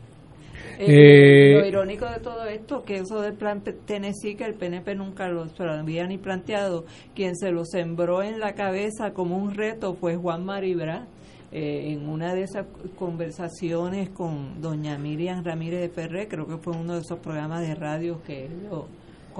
lo 0.79 1.67
irónico 1.67 2.05
de 2.05 2.19
todo 2.21 2.45
esto, 2.45 2.83
que 2.83 2.95
eso 2.95 3.21
del 3.21 3.33
plan 3.33 3.61
Tennessee, 3.85 4.35
que 4.35 4.45
el 4.45 4.53
PNP 4.53 4.95
nunca 4.95 5.27
lo, 5.27 5.45
había 5.59 6.07
ni 6.07 6.17
planteado, 6.17 6.85
quien 7.13 7.35
se 7.35 7.51
lo 7.51 7.65
sembró 7.65 8.23
en 8.23 8.39
la 8.39 8.53
cabeza 8.53 9.11
como 9.11 9.37
un 9.37 9.53
reto 9.53 9.95
fue 9.95 10.15
Juan 10.15 10.45
Maribra. 10.45 11.07
en 11.51 12.07
una 12.07 12.33
de 12.33 12.43
esas 12.43 12.67
conversaciones 12.97 14.11
con 14.11 14.61
doña 14.61 14.97
Miriam 14.97 15.43
Ramírez 15.43 15.81
de 15.81 15.89
Ferrer, 15.89 16.27
creo 16.29 16.47
que 16.47 16.57
fue 16.57 16.73
uno 16.73 16.93
de 16.93 17.01
esos 17.01 17.19
programas 17.19 17.67
de 17.67 17.75
radio 17.75 18.21
que 18.23 18.47
lo, 18.47 18.87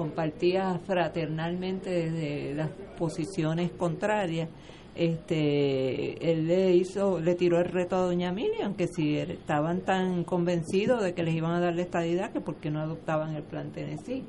compartía 0.00 0.80
fraternalmente 0.86 1.90
desde 1.90 2.54
las 2.54 2.70
posiciones 2.96 3.70
contrarias, 3.72 4.48
este, 4.94 6.32
él 6.32 6.48
le 6.48 6.74
hizo, 6.74 7.20
le 7.20 7.34
tiró 7.34 7.58
el 7.58 7.66
reto 7.66 7.96
a 7.96 8.00
doña 8.06 8.32
Miriam, 8.32 8.72
que 8.76 8.86
si 8.86 9.18
estaban 9.18 9.82
tan 9.82 10.24
convencidos 10.24 11.02
de 11.02 11.12
que 11.12 11.22
les 11.22 11.34
iban 11.34 11.52
a 11.52 11.60
dar 11.60 11.74
la 11.74 11.82
estadidad, 11.82 12.32
que 12.32 12.40
por 12.40 12.54
qué 12.56 12.70
no 12.70 12.80
adoptaban 12.80 13.34
el 13.34 13.42
plan 13.42 13.72
Tennessee. 13.72 14.24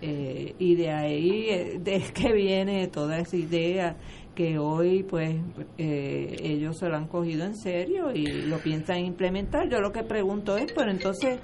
Eh, 0.00 0.54
y 0.58 0.76
de 0.76 0.90
ahí 0.90 1.46
eh, 1.50 1.78
de 1.78 2.00
que 2.14 2.32
viene 2.32 2.86
toda 2.86 3.18
esa 3.18 3.36
idea 3.36 3.96
que 4.34 4.58
hoy 4.58 5.02
pues 5.02 5.36
eh, 5.76 6.36
ellos 6.42 6.78
se 6.78 6.88
lo 6.88 6.96
han 6.96 7.06
cogido 7.06 7.44
en 7.44 7.54
serio 7.56 8.10
y 8.12 8.26
lo 8.26 8.56
piensan 8.58 9.00
implementar. 9.00 9.68
Yo 9.68 9.80
lo 9.80 9.92
que 9.92 10.02
pregunto 10.02 10.56
es, 10.56 10.72
pero 10.72 10.90
entonces 10.90 11.38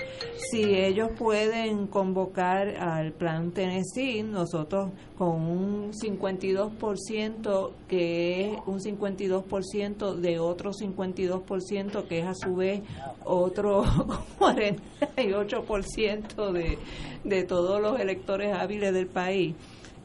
si 0.50 0.74
ellos 0.74 1.10
pueden 1.18 1.86
convocar 1.86 2.76
al 2.76 3.12
plan 3.12 3.52
Tennessee, 3.52 4.22
nosotros 4.22 4.90
con 5.16 5.42
un 5.42 5.92
52% 5.92 7.72
que 7.88 8.52
es 8.52 8.58
un 8.66 8.80
52% 8.80 10.14
de 10.14 10.38
otro 10.38 10.72
52% 10.72 12.06
que 12.06 12.20
es 12.20 12.26
a 12.26 12.34
su 12.34 12.56
vez 12.56 12.80
otro 13.24 13.84
48% 14.38 16.52
de, 16.52 16.78
de 17.24 17.44
todos 17.44 17.82
los 17.82 18.00
electores 18.00 18.54
hábiles 18.54 18.94
del 18.94 19.08
país 19.08 19.54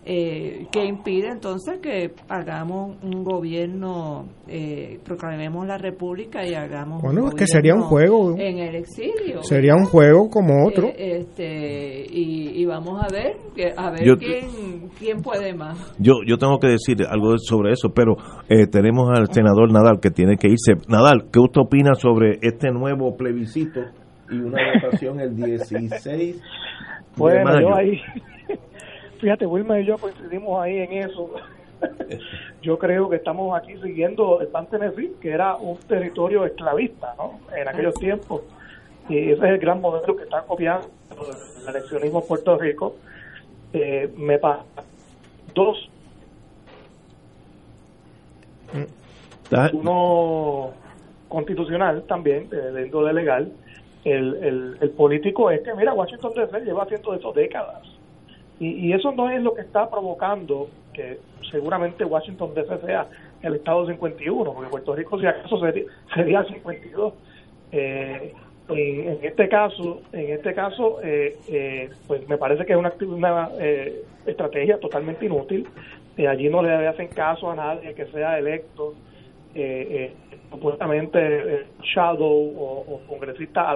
eh, 0.06 0.68
que 0.72 0.86
impide 0.86 1.30
entonces 1.30 1.80
que 1.82 2.12
hagamos 2.28 2.98
un 3.04 3.24
gobierno, 3.24 4.26
eh, 4.48 5.00
proclamemos 5.04 5.66
la 5.66 5.78
república 5.78 6.46
y 6.46 6.54
hagamos. 6.54 7.02
Bueno, 7.02 7.30
es 7.30 7.36
que 7.36 7.48
sería 7.48 7.74
un 7.74 7.84
juego. 7.84 8.36
En 8.38 8.60
el 8.60 8.76
exilio. 8.76 9.42
Sería 9.44 9.76
un 9.76 9.86
juego 9.86 10.30
como 10.30 10.68
otro. 10.68 10.88
Eh, 10.88 11.20
este 11.20 12.06
y, 12.10 12.66
vamos 12.66 13.02
a 13.02 13.08
ver, 13.14 13.38
a 13.78 13.92
ver 13.92 14.18
quién, 14.18 14.90
quién 14.98 15.22
puede 15.22 15.54
más. 15.54 15.94
Yo, 16.00 16.16
yo 16.26 16.38
tengo 16.38 16.60
que 16.60 16.68
decir 16.68 16.98
algo 17.10 17.38
sobre 17.38 17.72
eso, 17.72 17.90
pero 17.94 18.16
eh, 18.50 18.68
tenemos 18.68 19.10
al 19.10 19.32
senador 19.32 19.72
Nadal 19.72 20.00
que 20.02 20.10
tiene 20.10 20.38
que 20.38 20.48
irse. 20.48 20.74
Nadal, 20.88 21.30
¿qué 21.32 21.40
usted 21.40 21.62
opina 21.62 21.94
sobre 21.96 22.40
este 22.42 22.72
nuevo 22.72 23.16
plebiscito 23.16 23.82
y 24.30 24.36
una 24.36 24.60
votación 24.82 25.20
el 25.20 25.36
16 25.36 26.42
bueno, 27.16 27.62
Yo 27.62 27.76
ahí 27.76 28.02
fíjate, 29.24 29.46
Wilma 29.46 29.80
y 29.80 29.86
yo 29.86 29.98
coincidimos 29.98 30.62
ahí 30.62 30.80
en 30.80 30.94
eso. 30.94 31.34
yo 32.62 32.78
creo 32.78 33.10
que 33.10 33.16
estamos 33.16 33.58
aquí 33.58 33.78
siguiendo 33.82 34.42
el 34.42 34.48
Pan 34.48 34.68
Tennessee, 34.68 35.16
que 35.22 35.32
era 35.32 35.56
un 35.56 35.78
territorio 35.78 36.46
esclavista, 36.46 37.16
¿no? 37.18 37.40
En 37.56 37.68
aquellos 37.70 37.94
tiempos. 37.96 38.42
Y 39.08 39.32
ese 39.32 39.34
es 39.34 39.44
el 39.44 39.60
gran 39.60 39.80
modelo 39.80 40.16
que 40.18 40.24
está 40.24 40.42
copiando 40.42 40.90
el 41.62 41.70
eleccionismo 41.70 42.20
en 42.20 42.28
Puerto 42.28 42.58
Rico. 42.58 42.98
Eh, 43.72 44.14
me 44.18 44.38
pasa 44.40 44.66
dos. 45.56 45.90
Uno 49.72 50.72
constitucional 51.30 52.04
también, 52.04 52.50
dentro 52.50 53.06
de 53.06 53.14
legal. 53.14 53.54
El, 54.04 54.36
el, 54.44 54.78
el 54.82 54.90
político 54.90 55.50
es 55.50 55.62
que, 55.62 55.74
mira, 55.76 55.94
Washington 55.94 56.34
DC 56.36 56.60
lleva 56.66 56.84
haciendo 56.84 57.14
eso 57.14 57.32
décadas 57.32 57.94
y, 58.60 58.94
eso 58.94 59.12
no 59.12 59.30
es 59.30 59.42
lo 59.42 59.54
que 59.54 59.62
está 59.62 59.90
provocando 59.90 60.70
que 60.94 61.20
seguramente 61.52 62.06
Washington 62.06 62.54
DC 62.54 62.80
sea 62.86 63.08
el 63.42 63.56
estado 63.56 63.88
51, 63.88 64.54
porque 64.54 64.70
Puerto 64.70 64.96
Rico 64.96 65.20
si 65.20 65.26
acaso 65.26 65.60
sería, 65.60 65.84
sería 66.14 66.44
52. 66.46 67.14
Eh, 67.72 68.34
en 68.70 69.20
este 69.24 69.50
caso, 69.50 70.02
en 70.14 70.34
este 70.34 70.54
caso, 70.54 71.00
eh, 71.04 71.38
eh, 71.48 71.90
pues 72.08 72.28
me 72.30 72.38
parece 72.38 72.66
que 72.66 72.74
es 72.74 72.80
una, 72.80 72.94
una 73.02 73.50
eh, 73.60 74.04
estrategia 74.26 74.80
totalmente 74.80 75.26
inútil. 75.26 75.68
allí 76.28 76.50
no 76.50 76.62
le 76.62 76.88
hacen 76.88 77.08
caso 77.10 77.52
a 77.52 77.56
nadie 77.56 77.94
que 77.94 78.06
sea 78.06 78.40
electo, 78.40 78.94
supuestamente 80.50 81.66
shadow 81.84 82.30
o, 82.30 83.02
congresista 83.08 83.70
a 83.70 83.74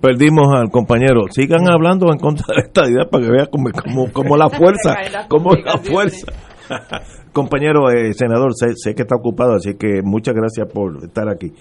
Perdimos 0.00 0.54
al 0.54 0.70
compañero. 0.70 1.22
Sigan 1.30 1.68
hablando 1.68 2.12
en 2.12 2.18
contra 2.18 2.54
de 2.54 2.62
esta 2.66 2.88
idea 2.88 3.04
para 3.10 3.24
que 3.24 3.30
vean 3.30 3.46
como, 3.50 3.70
como, 4.12 4.36
la 4.36 4.48
fuerza, 4.50 4.96
como 5.28 5.54
la 5.54 5.78
fuerza. 5.78 6.32
compañero 7.32 7.90
eh, 7.90 8.12
senador, 8.14 8.52
sé, 8.54 8.94
que 8.94 9.02
está 9.02 9.16
ocupado, 9.16 9.54
así 9.54 9.74
que 9.74 10.00
muchas 10.02 10.34
gracias 10.34 10.66
por 10.72 11.04
estar 11.04 11.28
aquí. 11.28 11.52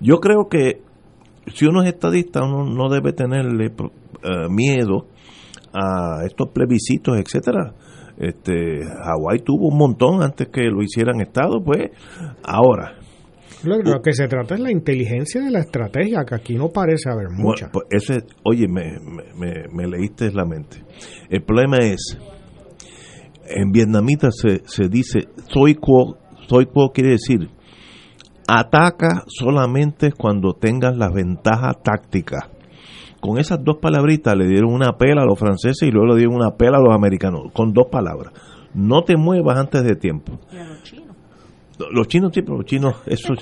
Yo 0.00 0.18
creo 0.20 0.48
que 0.48 0.82
si 1.46 1.66
uno 1.66 1.82
es 1.82 1.88
estadista, 1.88 2.42
uno 2.42 2.64
no 2.64 2.88
debe 2.88 3.12
tenerle 3.12 3.66
eh, 3.66 4.48
miedo 4.50 5.06
a 5.72 6.24
estos 6.24 6.48
plebiscitos, 6.48 7.18
etcétera. 7.18 7.74
Este, 8.16 8.80
Hawái 8.84 9.40
tuvo 9.44 9.68
un 9.68 9.78
montón 9.78 10.22
antes 10.22 10.48
que 10.48 10.62
lo 10.62 10.82
hicieran 10.82 11.20
Estado, 11.20 11.62
pues 11.64 11.90
ahora. 12.42 12.96
Lo, 13.64 14.00
que 14.02 14.12
se 14.12 14.28
trata 14.28 14.54
es 14.54 14.60
la 14.60 14.70
inteligencia 14.70 15.42
de 15.42 15.50
la 15.50 15.60
estrategia, 15.60 16.24
que 16.24 16.34
aquí 16.34 16.54
no 16.54 16.68
parece 16.68 17.10
haber 17.10 17.30
mucha. 17.30 17.70
pues 17.72 17.86
ese, 17.90 18.24
oye, 18.44 18.68
me, 18.68 18.98
me, 19.36 19.64
me 19.72 19.88
leíste 19.88 20.30
la 20.32 20.44
mente. 20.44 20.84
El 21.28 21.42
problema 21.42 21.78
es 21.78 22.18
en 23.50 23.72
vietnamita 23.72 24.30
se, 24.30 24.62
se 24.66 24.88
dice 24.88 25.28
soy 25.48 25.74
quo, 25.74 26.18
soy 26.48 26.66
quo 26.66 26.92
quiere 26.92 27.10
decir 27.10 27.48
ataca 28.48 29.24
solamente 29.26 30.12
cuando 30.12 30.54
tengas 30.54 30.96
las 30.96 31.12
ventajas 31.12 31.82
tácticas. 31.82 32.48
Con 33.20 33.38
esas 33.38 33.62
dos 33.62 33.76
palabritas 33.80 34.36
le 34.36 34.46
dieron 34.46 34.72
una 34.72 34.96
pela 34.96 35.22
a 35.22 35.26
los 35.26 35.38
franceses 35.38 35.82
y 35.82 35.90
luego 35.90 36.14
le 36.14 36.16
dieron 36.16 36.36
una 36.36 36.56
pela 36.56 36.78
a 36.78 36.80
los 36.80 36.94
americanos, 36.94 37.52
con 37.52 37.72
dos 37.72 37.88
palabras. 37.90 38.32
No 38.74 39.02
te 39.02 39.16
muevas 39.16 39.58
antes 39.58 39.84
de 39.84 39.96
tiempo. 39.96 40.38
¿Y 40.50 40.56
a 40.56 40.64
los 40.64 40.82
chinos? 40.82 41.07
Los 41.92 42.08
chinos, 42.08 42.32
sí, 42.34 42.42
pero 42.42 42.56
los 42.56 42.66
chinos 42.66 42.96
esos, 43.06 43.38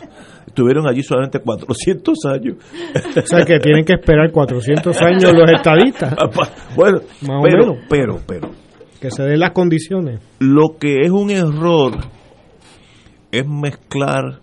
estuvieron 0.47 0.87
allí 0.87 1.03
solamente 1.03 1.41
400 1.41 2.19
años. 2.27 2.57
O 3.17 3.27
sea 3.27 3.45
que 3.45 3.59
tienen 3.59 3.85
que 3.85 3.95
esperar 3.95 4.31
400 4.31 5.03
años 5.03 5.33
los 5.33 5.51
estadistas. 5.51 6.15
bueno, 6.77 7.01
pero, 7.21 7.77
pero, 7.89 8.21
pero, 8.27 8.51
que 9.01 9.11
se 9.11 9.23
den 9.23 9.41
las 9.41 9.53
condiciones. 9.53 10.21
Lo 10.39 10.77
que 10.79 11.01
es 11.01 11.11
un 11.11 11.31
error 11.31 11.93
es 13.33 13.47
mezclar 13.47 14.41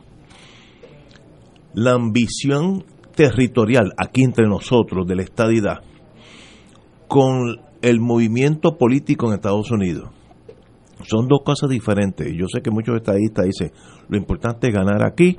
la 1.74 1.94
ambición 1.94 2.84
territorial 3.16 3.94
aquí 3.98 4.24
entre 4.24 4.48
nosotros 4.48 5.08
de 5.08 5.16
la 5.16 5.24
estadidad 5.24 5.82
con 7.08 7.58
el 7.82 8.00
movimiento 8.00 8.78
político 8.78 9.28
en 9.28 9.34
Estados 9.34 9.70
Unidos. 9.72 10.10
Son 11.04 11.28
dos 11.28 11.42
cosas 11.44 11.70
diferentes. 11.70 12.28
Yo 12.36 12.46
sé 12.48 12.62
que 12.62 12.72
muchos 12.72 12.96
estadistas 12.96 13.46
dicen, 13.46 13.72
lo 14.10 14.18
importante 14.18 14.68
es 14.68 14.74
ganar 14.74 15.04
aquí 15.04 15.38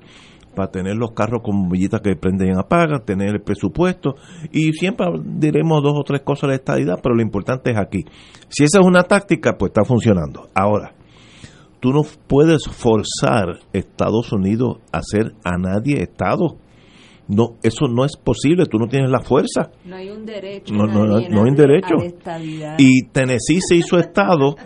para 0.54 0.70
tener 0.70 0.96
los 0.96 1.12
carros 1.12 1.42
con 1.42 1.62
bombillitas 1.62 2.00
que 2.00 2.16
prenden 2.16 2.48
y 2.48 2.58
apagan, 2.58 3.04
tener 3.04 3.30
el 3.30 3.42
presupuesto 3.42 4.14
y 4.52 4.72
siempre 4.72 5.06
diremos 5.24 5.82
dos 5.82 5.94
o 5.96 6.04
tres 6.04 6.22
cosas 6.22 6.50
de 6.50 6.56
estadidad, 6.56 7.00
pero 7.02 7.14
lo 7.14 7.22
importante 7.22 7.72
es 7.72 7.78
aquí. 7.78 8.04
Si 8.48 8.64
esa 8.64 8.80
es 8.80 8.86
una 8.86 9.02
táctica, 9.02 9.56
pues 9.58 9.70
está 9.70 9.84
funcionando. 9.84 10.48
Ahora, 10.54 10.94
tú 11.80 11.92
no 11.92 12.02
puedes 12.26 12.64
forzar 12.66 13.58
Estados 13.72 14.32
Unidos 14.32 14.78
a 14.92 15.00
ser 15.02 15.34
a 15.44 15.58
nadie 15.58 16.02
Estado. 16.02 16.56
No, 17.26 17.56
eso 17.62 17.86
no 17.88 18.04
es 18.04 18.18
posible, 18.18 18.66
tú 18.66 18.78
no 18.78 18.86
tienes 18.86 19.10
la 19.10 19.20
fuerza. 19.20 19.70
No 19.86 19.96
hay 19.96 20.10
un 20.10 20.26
derecho. 20.26 20.74
No, 20.74 20.86
no, 20.86 21.06
no, 21.06 21.16
hay 21.16 21.54
derecho. 21.54 21.94
Y 22.76 23.06
Tennessee 23.12 23.60
se 23.66 23.76
hizo 23.76 23.96
Estado 23.98 24.56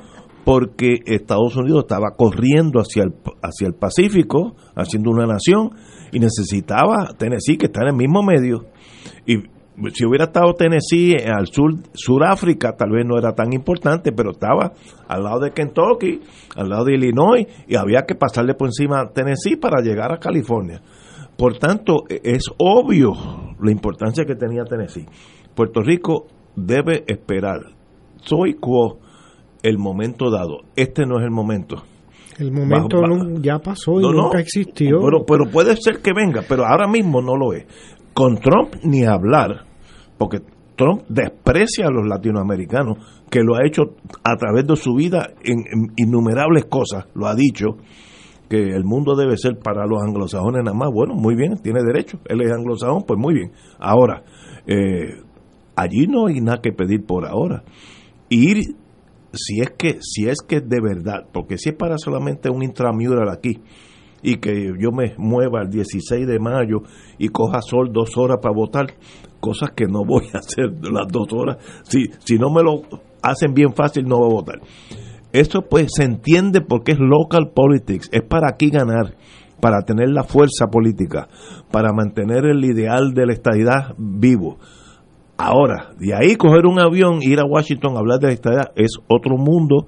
porque 0.49 1.01
Estados 1.05 1.57
Unidos 1.57 1.80
estaba 1.80 2.12
corriendo 2.16 2.80
hacia 2.80 3.03
el, 3.03 3.12
hacia 3.42 3.66
el 3.66 3.74
Pacífico, 3.74 4.57
haciendo 4.74 5.11
una 5.11 5.26
nación, 5.26 5.72
y 6.11 6.20
necesitaba 6.20 7.12
Tennessee, 7.18 7.59
que 7.59 7.66
está 7.66 7.82
en 7.82 7.88
el 7.88 7.96
mismo 7.96 8.22
medio. 8.22 8.64
Y 9.26 9.42
si 9.92 10.07
hubiera 10.07 10.24
estado 10.24 10.55
Tennessee 10.55 11.16
al 11.16 11.49
sur, 11.49 11.74
Suráfrica, 11.92 12.74
tal 12.78 12.92
vez 12.92 13.05
no 13.05 13.18
era 13.18 13.34
tan 13.34 13.53
importante, 13.53 14.11
pero 14.11 14.30
estaba 14.30 14.72
al 15.07 15.22
lado 15.22 15.40
de 15.40 15.51
Kentucky, 15.51 16.22
al 16.57 16.70
lado 16.70 16.86
de 16.86 16.94
Illinois, 16.94 17.46
y 17.66 17.76
había 17.76 18.07
que 18.07 18.14
pasarle 18.14 18.55
por 18.55 18.68
encima 18.68 19.03
a 19.03 19.12
Tennessee 19.12 19.57
para 19.57 19.82
llegar 19.82 20.14
a 20.14 20.18
California. 20.18 20.80
Por 21.36 21.59
tanto, 21.59 22.05
e, 22.09 22.22
es 22.24 22.44
obvio 22.57 23.12
la 23.61 23.70
importancia 23.70 24.24
que 24.24 24.34
tenía 24.34 24.64
Tennessee. 24.64 25.05
Puerto 25.55 25.82
Rico 25.82 26.26
debe 26.57 27.05
esperar. 27.07 27.61
Soy 28.24 28.55
quo 28.55 29.01
el 29.62 29.78
momento 29.78 30.30
dado. 30.30 30.61
Este 30.76 31.06
no 31.06 31.18
es 31.18 31.24
el 31.24 31.30
momento. 31.30 31.82
El 32.38 32.52
momento 32.52 33.00
ya 33.40 33.59
pasó 33.59 34.00
y 34.00 34.04
nunca 34.04 34.38
existió. 34.38 35.00
Pero, 35.00 35.24
pero 35.26 35.50
puede 35.50 35.76
ser 35.76 36.00
que 36.00 36.12
venga, 36.12 36.42
pero 36.48 36.64
ahora 36.64 36.86
mismo 36.86 37.20
no 37.20 37.36
lo 37.36 37.52
es. 37.52 37.66
Con 38.14 38.38
Trump 38.38 38.74
ni 38.84 39.04
hablar, 39.04 39.64
porque 40.16 40.38
Trump 40.76 41.02
desprecia 41.09 41.88
a 41.88 41.90
los 41.90 42.06
latinoamericanos, 42.06 42.98
que 43.28 43.40
lo 43.42 43.56
ha 43.56 43.66
hecho 43.66 43.96
a 44.22 44.36
través 44.36 44.66
de 44.66 44.76
su 44.76 44.94
vida 44.94 45.30
en, 45.42 45.92
innumerables 45.96 46.66
cosas, 46.66 47.06
lo 47.14 47.26
ha 47.26 47.34
dicho, 47.34 47.76
que 48.48 48.56
el 48.56 48.84
mundo 48.84 49.16
debe 49.16 49.36
ser 49.36 49.59
para 49.59 49.84
los 49.86 50.00
anglosajones 50.00 50.62
nada 50.64 50.76
más. 50.76 50.90
Bueno, 50.92 51.14
muy 51.14 51.34
bien, 51.34 51.59
tiene 51.59 51.82
derecho. 51.82 52.18
Él 52.26 52.40
es 52.40 52.52
anglosajón, 52.52 53.02
pues 53.06 53.18
muy 53.18 53.34
bien. 53.34 53.52
Ahora, 53.78 54.22
eh, 54.66 55.20
allí 55.76 56.06
no 56.06 56.28
hay 56.28 56.40
nada 56.40 56.61
que 56.62 56.72
pedir 56.72 57.04
por 57.04 57.26
ahora. 57.26 57.64
Ir 58.30 58.76
si 59.33 59.61
es 59.61 59.70
que 59.70 59.99
si 60.01 60.29
es 60.29 60.39
que 60.47 60.61
de 60.61 60.81
verdad, 60.81 61.26
porque 61.33 61.59
si 61.59 61.70
es 61.70 61.74
para 61.76 61.99
solamente 61.99 62.51
un 62.51 62.62
intramural 62.62 63.29
aquí 63.31 63.61
y 64.22 64.37
que 64.37 64.72
yo 64.79 64.91
me 64.91 65.14
mueva 65.16 65.62
el 65.62 65.70
16 65.70 66.26
de 66.26 66.39
mayo 66.39 66.83
y 67.18 67.29
coja 67.29 67.61
sol 67.62 67.91
dos 67.93 68.16
horas 68.16 68.39
para 68.43 68.55
votar, 68.55 68.87
cosas 69.41 69.70
que 69.72 69.87
no 69.87 70.05
voy 70.07 70.24
a 70.35 70.39
hacer 70.39 70.72
las 70.83 71.09
dos 71.09 71.29
horas, 71.33 71.59
si, 71.85 72.07
si 72.24 72.39
no 72.39 72.51
me 72.51 72.62
lo 72.62 72.83
hacen 73.22 73.55
bien 73.55 73.74
fácil 73.74 74.05
no 74.07 74.18
voy 74.18 74.31
a 74.31 74.35
votar. 74.35 74.61
Eso 75.33 75.61
pues 75.68 75.89
se 75.95 76.05
entiende 76.05 76.62
porque 76.62 76.93
es 76.93 76.99
local 76.99 77.51
politics, 77.55 78.09
es 78.12 78.22
para 78.22 78.49
aquí 78.49 78.70
ganar, 78.70 79.14
para 79.61 79.83
tener 79.83 80.09
la 80.09 80.24
fuerza 80.24 80.68
política, 80.70 81.29
para 81.70 81.93
mantener 81.93 82.47
el 82.47 82.64
ideal 82.64 83.12
de 83.12 83.26
la 83.26 83.33
estadidad 83.35 83.95
vivo 83.99 84.59
Ahora, 85.39 85.91
de 85.97 86.14
ahí 86.14 86.34
coger 86.34 86.66
un 86.66 86.80
avión, 86.80 87.20
ir 87.22 87.39
a 87.39 87.45
Washington, 87.45 87.97
hablar 87.97 88.18
de 88.18 88.26
la 88.26 88.32
estadía, 88.32 88.72
es 88.74 88.99
otro 89.09 89.36
mundo 89.36 89.86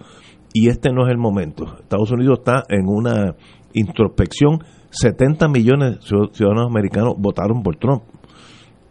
y 0.52 0.68
este 0.68 0.92
no 0.92 1.04
es 1.06 1.10
el 1.10 1.18
momento. 1.18 1.64
Estados 1.80 2.12
Unidos 2.12 2.38
está 2.38 2.62
en 2.68 2.86
una 2.86 3.34
introspección. 3.72 4.60
70 4.90 5.48
millones 5.48 5.98
de 5.98 6.28
ciudadanos 6.32 6.68
americanos 6.68 7.14
votaron 7.18 7.64
por 7.64 7.76
Trump. 7.76 8.04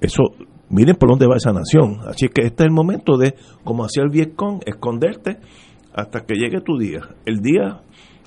Eso, 0.01 0.23
miren 0.69 0.97
por 0.97 1.09
dónde 1.09 1.27
va 1.27 1.37
esa 1.37 1.53
nación. 1.53 1.99
Así 2.05 2.27
que 2.27 2.41
este 2.41 2.63
es 2.63 2.67
el 2.67 2.73
momento 2.73 3.17
de, 3.17 3.35
como 3.63 3.85
hacía 3.85 4.03
el 4.03 4.09
Vietcong, 4.09 4.59
esconderte 4.65 5.39
hasta 5.93 6.25
que 6.25 6.35
llegue 6.35 6.59
tu 6.59 6.77
día. 6.77 6.99
El 7.25 7.39
día 7.39 7.83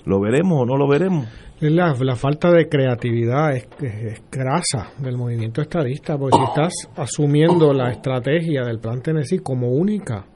lo 0.06 0.20
veremos 0.20 0.62
o 0.62 0.64
no 0.64 0.76
lo 0.76 0.88
veremos. 0.88 1.26
La, 1.62 1.94
la 2.00 2.16
falta 2.16 2.50
de 2.50 2.68
creatividad 2.68 3.54
es, 3.54 3.68
grasa 4.32 4.94
del 4.98 5.16
movimiento 5.16 5.62
estadista, 5.62 6.18
porque 6.18 6.36
si 6.36 6.42
estás 6.42 6.72
asumiendo 6.96 7.72
la 7.72 7.92
estrategia 7.92 8.64
del 8.64 8.80
plan 8.80 9.00
Tennessee 9.00 9.38
como 9.38 9.68
única 9.68 10.26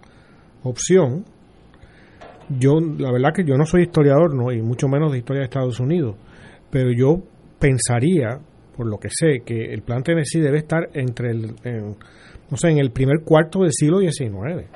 opción, 0.63 1.25
yo 2.49 2.79
la 2.79 3.11
verdad 3.11 3.31
que 3.35 3.45
yo 3.45 3.57
no 3.57 3.67
soy 3.67 3.83
historiador, 3.83 4.37
no 4.37 4.53
y 4.53 4.63
mucho 4.63 4.87
menos 4.87 5.11
de 5.11 5.19
historia 5.19 5.41
de 5.41 5.47
Estados 5.47 5.81
Unidos, 5.81 6.15
pero 6.71 6.93
yo 6.93 7.25
pensaría, 7.59 8.39
por 8.77 8.87
lo 8.87 8.99
que 8.99 9.09
sé, 9.11 9.43
que 9.45 9.75
el 9.75 9.83
plan 9.83 10.05
Tennessee 10.05 10.39
debe 10.39 10.59
estar 10.59 10.91
entre 10.95 11.33
el, 11.33 11.57
no 12.49 12.57
sé, 12.57 12.69
en 12.69 12.79
el 12.79 12.93
primer 12.93 13.25
cuarto 13.25 13.63
del 13.63 13.73
siglo 13.73 13.99
XIX. 13.99 14.69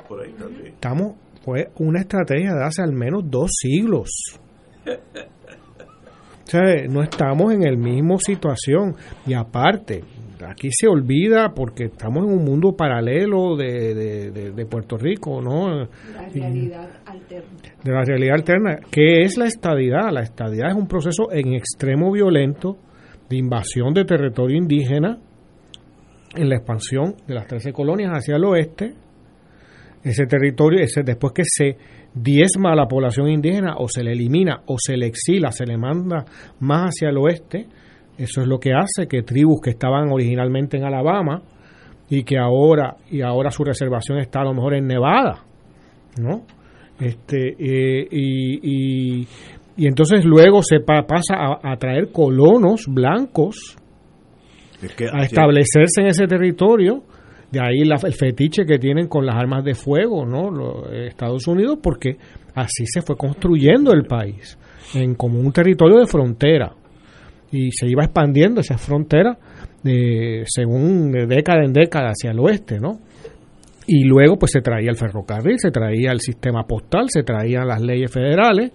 Estamos, 0.65 1.15
fue 1.45 1.69
una 1.79 2.01
estrategia 2.01 2.55
de 2.55 2.65
hace 2.65 2.83
al 2.83 2.93
menos 2.93 3.23
dos 3.31 3.53
siglos. 3.53 4.11
no 6.89 7.03
estamos 7.03 7.53
en 7.53 7.63
el 7.63 7.77
mismo 7.77 8.19
situación. 8.19 8.95
Y 9.27 9.35
aparte, 9.35 10.03
aquí 10.47 10.69
se 10.71 10.89
olvida 10.89 11.53
porque 11.55 11.85
estamos 11.85 12.25
en 12.25 12.33
un 12.33 12.45
mundo 12.45 12.75
paralelo 12.77 13.57
de, 13.57 14.31
de, 14.33 14.67
Puerto 14.67 14.97
Rico, 14.97 15.41
¿no? 15.41 15.85
La 15.85 16.29
realidad 16.33 16.89
alterna. 17.07 17.51
De 17.83 17.93
la 17.93 18.05
realidad 18.05 18.35
alterna. 18.35 18.79
¿Qué 18.91 19.23
es 19.23 19.37
la 19.37 19.47
estadidad? 19.47 20.11
La 20.13 20.23
estadidad 20.23 20.71
es 20.71 20.77
un 20.77 20.87
proceso 20.87 21.33
en 21.33 21.55
extremo 21.55 22.13
violento 22.13 22.77
de 23.29 23.37
invasión 23.37 23.95
de 23.95 24.05
territorio 24.05 24.57
indígena 24.57 25.19
en 26.35 26.49
la 26.49 26.57
expansión 26.57 27.17
de 27.27 27.35
las 27.35 27.47
13 27.47 27.73
colonias 27.73 28.13
hacia 28.13 28.37
el 28.37 28.45
oeste. 28.45 28.95
Ese 30.03 30.27
territorio, 30.27 30.83
ese, 30.83 31.03
después 31.03 31.33
que 31.35 31.43
se 31.45 31.77
diezma 32.15 32.73
a 32.73 32.77
la 32.77 32.87
población 32.87 33.29
indígena 33.29 33.77
o 33.77 33.89
se 33.89 34.03
le 34.03 34.13
elimina 34.13 34.63
o 34.67 34.77
se 34.79 34.97
le 34.97 35.07
exila, 35.07 35.53
se 35.53 35.67
le 35.67 35.77
manda 35.77 36.25
más 36.61 36.91
hacia 36.91 37.11
el 37.11 37.19
oeste, 37.19 37.67
Eso 38.19 38.43
es 38.43 38.47
lo 38.47 38.59
que 38.59 38.73
hace 38.75 39.07
que 39.09 39.23
tribus 39.23 39.61
que 39.63 39.71
estaban 39.71 40.11
originalmente 40.11 40.77
en 40.77 40.85
Alabama 40.85 41.43
y 42.11 42.25
que 42.25 42.37
ahora 42.39 42.97
y 43.11 43.23
ahora 43.23 43.51
su 43.51 43.65
reservación 43.65 44.19
está 44.19 44.41
a 44.41 44.45
lo 44.45 44.53
mejor 44.53 44.75
en 44.75 44.87
Nevada, 44.87 45.45
¿no? 46.19 46.43
Este 46.99 47.55
eh, 47.59 48.09
y, 48.11 49.23
y, 49.23 49.87
entonces 49.87 50.25
luego 50.25 50.63
se 50.63 50.81
pasa 50.81 51.59
a, 51.63 51.77
traer 51.77 52.13
colonos 52.13 52.87
blancos 52.89 53.79
a 55.13 55.23
establecerse 55.23 56.03
en 56.03 56.09
ese 56.09 56.27
territorio. 56.27 57.05
De 57.51 57.61
ahí 57.61 57.81
el 57.81 58.15
fetiche 58.15 58.65
que 58.65 58.79
tienen 58.79 59.09
con 59.09 59.27
las 59.27 59.35
armas 59.35 59.65
de 59.65 59.75
fuego, 59.75 60.25
¿no? 60.25 60.51
Los 60.51 60.93
Estados 60.93 61.47
Unidos, 61.49 61.79
porque 61.83 62.17
así 62.55 62.85
se 62.87 63.03
fue 63.03 63.17
construyendo 63.17 63.93
el 63.93 64.05
país 64.05 64.57
en 64.95 65.15
como 65.15 65.41
un 65.41 65.53
territorio 65.53 65.99
de 65.99 66.07
frontera 66.07 66.73
y 67.53 67.71
se 67.73 67.89
iba 67.89 68.05
expandiendo 68.05 68.61
esa 68.61 68.79
frontera 68.79 69.37
de, 69.83 70.45
según 70.47 71.11
de 71.11 71.27
década 71.27 71.65
en 71.65 71.73
década 71.73 72.11
hacia 72.11 72.31
el 72.31 72.39
oeste, 72.39 72.79
¿no? 72.79 73.01
Y 73.87 74.05
luego 74.05 74.39
pues 74.39 74.53
se 74.53 74.61
traía 74.61 74.91
el 74.91 74.97
ferrocarril, 74.97 75.59
se 75.59 75.71
traía 75.71 76.13
el 76.13 76.21
sistema 76.21 76.65
postal, 76.65 77.07
se 77.09 77.25
traían 77.25 77.67
las 77.67 77.81
leyes 77.81 78.13
federales 78.13 78.71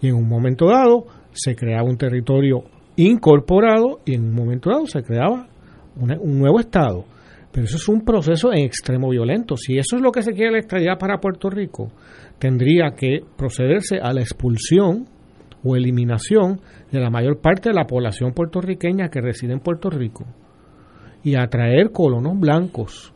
y 0.00 0.08
en 0.08 0.14
un 0.14 0.28
momento 0.28 0.68
dado 0.68 1.04
se 1.32 1.54
creaba 1.54 1.82
un 1.82 1.98
territorio 1.98 2.64
incorporado 2.96 4.00
y 4.06 4.14
en 4.14 4.24
un 4.24 4.34
momento 4.34 4.70
dado 4.70 4.86
se 4.86 5.02
creaba 5.02 5.46
un 5.96 6.38
nuevo 6.38 6.60
estado. 6.60 7.04
Pero 7.54 7.66
eso 7.66 7.76
es 7.76 7.88
un 7.88 8.04
proceso 8.04 8.52
en 8.52 8.64
extremo 8.64 9.10
violento. 9.10 9.56
Si 9.56 9.78
eso 9.78 9.94
es 9.94 10.02
lo 10.02 10.10
que 10.10 10.22
se 10.22 10.32
quiere 10.32 10.58
extraer 10.58 10.98
para 10.98 11.20
Puerto 11.20 11.48
Rico, 11.48 11.92
tendría 12.40 12.90
que 12.96 13.20
procederse 13.36 13.98
a 14.02 14.12
la 14.12 14.22
expulsión 14.22 15.06
o 15.62 15.76
eliminación 15.76 16.60
de 16.90 16.98
la 16.98 17.10
mayor 17.10 17.40
parte 17.40 17.68
de 17.68 17.76
la 17.76 17.86
población 17.86 18.32
puertorriqueña 18.32 19.08
que 19.08 19.20
reside 19.20 19.52
en 19.52 19.60
Puerto 19.60 19.88
Rico 19.88 20.24
y 21.22 21.36
atraer 21.36 21.92
colonos 21.92 22.36
blancos 22.40 23.12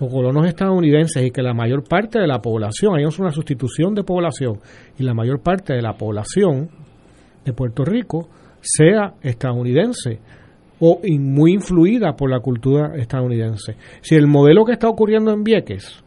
o 0.00 0.08
colonos 0.08 0.46
estadounidenses 0.46 1.22
y 1.22 1.30
que 1.30 1.42
la 1.42 1.52
mayor 1.52 1.84
parte 1.86 2.18
de 2.18 2.26
la 2.26 2.40
población, 2.40 2.96
hay 2.96 3.04
una 3.04 3.30
sustitución 3.30 3.94
de 3.94 4.04
población 4.04 4.58
y 4.98 5.02
la 5.02 5.12
mayor 5.12 5.42
parte 5.42 5.74
de 5.74 5.82
la 5.82 5.92
población 5.98 6.70
de 7.44 7.52
Puerto 7.52 7.84
Rico 7.84 8.30
sea 8.62 9.16
estadounidense 9.20 10.18
o 10.80 11.00
muy 11.18 11.52
influida 11.52 12.14
por 12.16 12.30
la 12.30 12.40
cultura 12.40 12.96
estadounidense. 12.96 13.76
Si 14.00 14.14
el 14.14 14.26
modelo 14.26 14.64
que 14.64 14.72
está 14.72 14.88
ocurriendo 14.88 15.32
en 15.32 15.44
Vieques, 15.44 16.02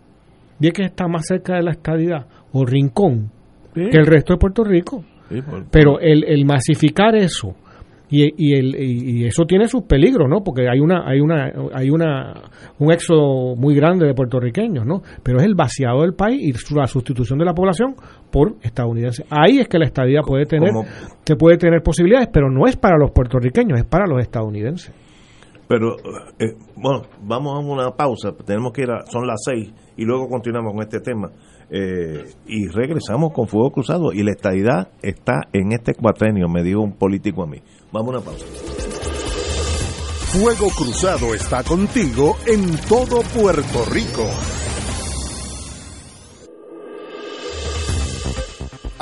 Vieques 0.59 0.87
está 0.87 1.07
más 1.07 1.25
cerca 1.27 1.55
de 1.55 1.63
la 1.63 1.71
estadidad, 1.71 2.25
o 2.51 2.65
Rincón, 2.65 3.31
que 3.73 3.97
el 3.97 4.05
resto 4.05 4.33
de 4.33 4.39
Puerto 4.39 4.63
Rico. 4.63 5.03
Pero 5.71 5.99
el, 5.99 6.25
el 6.25 6.45
masificar 6.45 7.15
eso 7.15 7.55
y, 8.13 8.31
y, 8.37 8.53
el, 8.53 8.75
y 8.75 9.25
eso 9.25 9.45
tiene 9.45 9.67
sus 9.67 9.83
peligros, 9.83 10.29
¿no? 10.29 10.43
Porque 10.43 10.69
hay 10.69 10.79
una 10.79 11.09
hay 11.09 11.19
una 11.19 11.51
hay 11.73 11.89
una 11.89 12.33
un 12.77 12.91
éxodo 12.91 13.55
muy 13.55 13.73
grande 13.73 14.05
de 14.05 14.13
puertorriqueños, 14.13 14.85
¿no? 14.85 15.01
Pero 15.23 15.39
es 15.39 15.45
el 15.45 15.55
vaciado 15.55 16.01
del 16.01 16.13
país 16.13 16.39
y 16.39 16.75
la 16.75 16.85
sustitución 16.85 17.39
de 17.39 17.45
la 17.45 17.55
población 17.55 17.95
por 18.33 18.55
estadounidenses. 18.63 19.23
Ahí 19.29 19.59
es 19.59 19.67
que 19.67 19.77
la 19.77 19.85
estadía 19.85 20.21
puede 20.23 20.47
tener 20.47 20.71
que 21.23 21.35
puede 21.35 21.57
tener 21.57 21.83
posibilidades, 21.83 22.29
pero 22.33 22.49
no 22.49 22.65
es 22.65 22.75
para 22.75 22.97
los 22.97 23.11
puertorriqueños, 23.11 23.79
es 23.79 23.85
para 23.85 24.07
los 24.07 24.19
estadounidenses. 24.19 24.91
Pero 25.67 25.95
eh, 26.39 26.55
bueno, 26.75 27.03
vamos 27.21 27.55
a 27.55 27.59
una 27.59 27.91
pausa, 27.91 28.31
tenemos 28.43 28.73
que 28.73 28.81
ir 28.81 28.91
a, 28.91 29.05
son 29.05 29.27
las 29.27 29.39
seis 29.45 29.71
y 29.95 30.03
luego 30.03 30.27
continuamos 30.27 30.73
con 30.73 30.81
este 30.81 30.99
tema. 30.99 31.29
Eh, 31.69 32.25
y 32.47 32.67
regresamos 32.67 33.31
con 33.33 33.47
Fuego 33.47 33.71
Cruzado. 33.71 34.11
Y 34.11 34.23
la 34.23 34.31
estadidad 34.31 34.89
está 35.01 35.41
en 35.53 35.71
este 35.71 35.93
cuatrenio, 35.93 36.47
me 36.49 36.63
dijo 36.63 36.81
un 36.81 36.93
político 36.93 37.43
a 37.43 37.47
mí. 37.47 37.57
Vamos 37.91 38.15
a 38.15 38.17
una 38.17 38.25
pausa. 38.25 38.45
Fuego 40.33 40.67
Cruzado 40.75 41.35
está 41.35 41.63
contigo 41.63 42.35
en 42.47 42.75
todo 42.89 43.21
Puerto 43.35 43.85
Rico. 43.91 44.27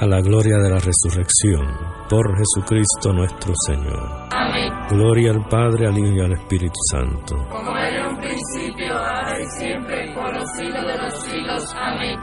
a 0.00 0.06
la 0.06 0.22
gloria 0.22 0.56
de 0.56 0.70
la 0.70 0.78
resurrección, 0.78 1.60
por 2.08 2.34
Jesucristo 2.34 3.12
nuestro 3.12 3.52
Señor. 3.66 4.28
Amén. 4.30 4.72
Gloria 4.88 5.30
al 5.30 5.46
Padre, 5.46 5.88
al 5.88 5.98
Hijo 5.98 6.14
y 6.16 6.20
al 6.20 6.32
Espíritu 6.32 6.80
Santo. 6.90 7.36
Como 7.50 7.76
era 7.76 8.00
en 8.00 8.06
un 8.06 8.18
principio, 8.18 8.96
ahora 8.96 9.38
y 9.38 9.46
siempre, 9.58 10.14
por 10.14 10.34
los 10.34 10.50
siglos 10.56 10.86
de 10.86 10.96
los 10.96 11.22
siglos. 11.22 11.74
Amén. 11.76 12.18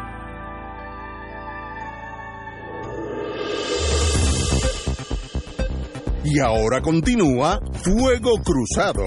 Y 6.24 6.40
ahora 6.40 6.82
continúa 6.82 7.60
Fuego 7.74 8.42
Cruzado. 8.44 9.06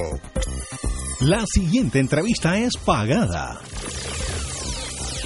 La 1.23 1.45
siguiente 1.45 1.99
entrevista 1.99 2.57
es 2.57 2.77
pagada. 2.77 3.59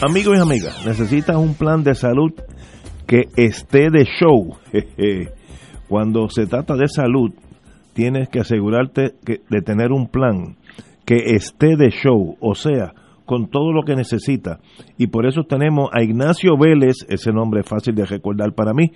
Amigos 0.01 0.39
y 0.39 0.41
amigas, 0.41 0.87
necesitas 0.87 1.37
un 1.37 1.55
plan 1.55 1.85
de 1.85 1.95
salud 1.95 2.33
que 3.07 3.29
esté 3.37 3.91
de 3.91 4.05
show. 4.05 4.57
Cuando 5.89 6.29
se 6.29 6.47
trata 6.47 6.77
de 6.77 6.89
salud, 6.89 7.33
tienes 7.93 8.29
que 8.29 8.41
asegurarte 8.41 9.15
de 9.25 9.61
tener 9.63 9.93
un 9.93 10.09
plan 10.09 10.57
que 11.05 11.35
esté 11.35 11.77
de 11.77 11.91
show, 11.91 12.37
o 12.41 12.55
sea, 12.55 12.95
con 13.25 13.49
todo 13.49 13.73
lo 13.73 13.83
que 13.83 13.97
necesita. 13.97 14.61
Y 14.99 15.09
por 15.09 15.27
eso 15.27 15.43
tenemos 15.45 15.91
a 15.93 16.03
Ignacio 16.03 16.57
Vélez, 16.59 16.97
ese 17.09 17.33
nombre 17.33 17.61
es 17.61 17.69
fácil 17.69 17.95
de 17.95 18.05
recordar 18.05 18.53
para 18.55 18.73
mí, 18.73 18.93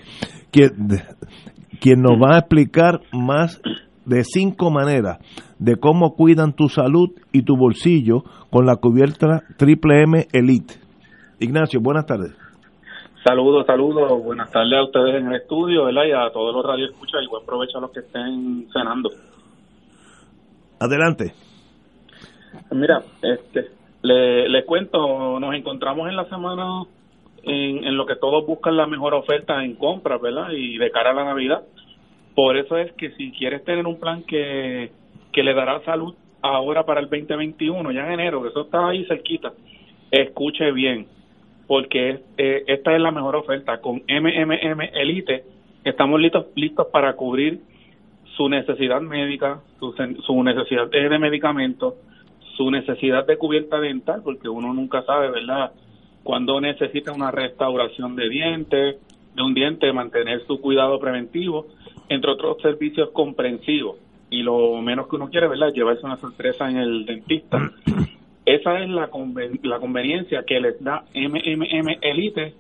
quien, 0.51 0.71
quien 1.81 2.01
nos 2.01 2.21
va 2.21 2.37
a 2.37 2.39
explicar 2.41 3.01
más 3.13 3.61
de 4.05 4.25
cinco 4.25 4.71
maneras 4.71 5.19
de 5.59 5.77
cómo 5.77 6.15
cuidan 6.15 6.55
tu 6.55 6.69
salud 6.69 7.11
y 7.33 7.43
tu 7.43 7.57
bolsillo 7.57 8.25
con 8.51 8.65
la 8.65 8.77
cubierta 8.77 9.43
Triple 9.57 10.03
M 10.03 10.27
Elite. 10.33 10.75
Ignacio, 11.41 11.81
buenas 11.81 12.07
tardes. 12.07 12.33
Saludos, 13.29 13.67
saludos. 13.67 14.25
Buenas 14.25 14.51
tardes 14.51 14.73
a 14.73 14.85
ustedes 14.85 15.17
en 15.17 15.27
el 15.27 15.35
estudio, 15.35 15.85
¿verdad? 15.85 16.05
Y 16.07 16.13
a 16.13 16.31
todos 16.33 16.55
los 16.55 16.65
radioescuchas 16.65 17.23
y 17.23 17.27
buen 17.27 17.45
provecho 17.45 17.77
a 17.77 17.83
los 17.83 17.91
que 17.91 18.01
estén 18.01 18.67
cenando. 18.73 19.11
Adelante. 20.81 21.35
Mira, 22.71 23.03
este, 23.21 23.67
le, 24.01 24.49
le 24.49 24.65
cuento, 24.65 25.39
nos 25.39 25.55
encontramos 25.55 26.09
en 26.09 26.17
la 26.17 26.25
semana 26.31 26.85
en, 27.43 27.85
en 27.85 27.99
lo 27.99 28.07
que 28.07 28.17
todos 28.17 28.47
buscan 28.47 28.79
la 28.79 28.87
mejor 28.87 29.13
oferta 29.13 29.63
en 29.63 29.75
compras, 29.75 30.23
¿verdad? 30.23 30.53
Y 30.53 30.79
de 30.79 30.91
cara 30.91 31.11
a 31.11 31.15
la 31.15 31.25
Navidad. 31.25 31.65
Por 32.35 32.57
eso 32.57 32.79
es 32.79 32.91
que 32.93 33.11
si 33.11 33.31
quieres 33.33 33.63
tener 33.63 33.87
un 33.87 34.01
plan 34.01 34.23
que, 34.23 34.91
que 35.35 35.43
le 35.43 35.53
dará 35.53 35.85
salud 35.85 36.15
ahora 36.41 36.87
para 36.87 37.01
el 37.01 37.11
2021, 37.11 37.93
ya 37.93 38.07
en 38.07 38.13
enero, 38.13 38.41
que 38.41 38.49
eso 38.49 38.63
está 38.63 38.89
ahí 38.89 39.05
cerquita, 39.05 39.53
escuche 40.11 40.73
bien, 40.73 41.07
porque 41.69 42.23
eh, 42.39 42.65
esta 42.67 42.97
es 42.97 43.01
la 43.01 43.13
mejor 43.13 43.37
oferta. 43.37 43.81
Con 43.81 44.03
MMM 44.09 44.81
Elite 44.95 45.45
estamos 45.85 46.19
listos, 46.19 46.47
listos 46.57 46.89
para 46.91 47.15
cubrir 47.15 47.61
su 48.37 48.49
necesidad 48.49 49.03
médica, 49.03 49.61
su, 49.79 49.95
su 50.27 50.43
necesidad 50.43 50.89
de, 50.89 51.19
medicamentos, 51.19 51.95
su 52.57 52.71
necesidad 52.71 53.27
de 53.27 53.37
cubierta 53.37 53.79
dental, 53.79 54.23
porque 54.25 54.49
uno 54.49 54.73
nunca 54.73 55.03
sabe, 55.03 55.31
¿verdad? 55.31 55.73
Cuando 56.25 56.61
necesita 56.61 57.13
una 57.13 57.31
restauración 57.31 58.17
de 58.17 58.29
dientes, 58.31 58.97
de 59.35 59.43
un 59.43 59.53
diente, 59.53 59.93
mantener 59.93 60.41
su 60.47 60.61
cuidado 60.61 60.99
preventivo, 60.99 61.67
entre 62.09 62.31
otros 62.31 62.63
servicios 62.63 63.11
comprensivos. 63.11 63.97
Y 64.31 64.43
lo 64.43 64.81
menos 64.81 65.07
que 65.09 65.17
uno 65.17 65.29
quiere, 65.29 65.49
¿verdad? 65.49 65.73
Llevarse 65.73 66.05
una 66.07 66.17
sorpresa 66.17 66.69
en 66.71 66.79
el 66.79 67.05
dentista. 67.05 67.59
Esa 68.49 68.79
es 68.81 68.89
la, 68.89 69.09
conven 69.09 69.61
la 69.63 69.79
conveniencia 69.79 70.43
que 70.47 70.59
les 70.59 70.83
da 70.83 71.05
MMM 71.15 71.99
Elite 72.01 72.55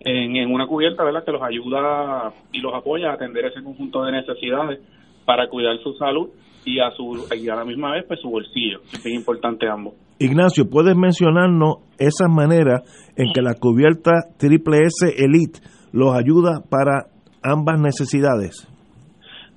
en, 0.00 0.36
en 0.36 0.52
una 0.52 0.68
cubierta, 0.68 1.02
¿verdad? 1.02 1.24
Que 1.24 1.32
los 1.32 1.42
ayuda 1.42 2.32
y 2.52 2.60
los 2.60 2.72
apoya 2.72 3.10
a 3.10 3.14
atender 3.14 3.46
ese 3.46 3.60
conjunto 3.60 4.04
de 4.04 4.12
necesidades 4.12 4.78
para 5.24 5.48
cuidar 5.48 5.76
su 5.82 5.94
salud 5.94 6.28
y 6.64 6.78
a 6.78 6.92
su 6.92 7.26
y 7.36 7.48
a 7.48 7.56
la 7.56 7.64
misma 7.64 7.90
vez 7.90 8.04
pues 8.06 8.20
su 8.20 8.30
bolsillo. 8.30 8.82
Es 8.92 9.02
bien 9.02 9.16
importante 9.16 9.68
ambos. 9.68 9.94
Ignacio 10.20 10.70
puedes 10.70 10.94
mencionarnos 10.94 11.78
esas 11.98 12.28
maneras 12.28 12.82
en 13.16 13.32
que 13.32 13.42
la 13.42 13.54
cubierta 13.54 14.12
Triple 14.38 14.78
S 14.82 15.24
Elite 15.24 15.58
los 15.92 16.14
ayuda 16.14 16.62
para 16.70 17.06
ambas 17.42 17.80
necesidades 17.80 18.68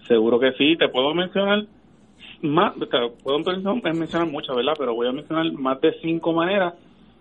seguro 0.07 0.39
que 0.39 0.51
sí. 0.53 0.75
Te 0.77 0.89
puedo 0.89 1.13
mencionar 1.13 1.65
más 2.45 2.73
puedo 3.23 3.39
mencionar 3.39 4.27
muchas 4.27 4.55
verdad 4.55 4.73
pero 4.77 4.93
voy 4.93 5.07
a 5.07 5.11
mencionar 5.11 5.51
más 5.53 5.81
de 5.81 5.93
cinco 6.01 6.33
maneras 6.33 6.73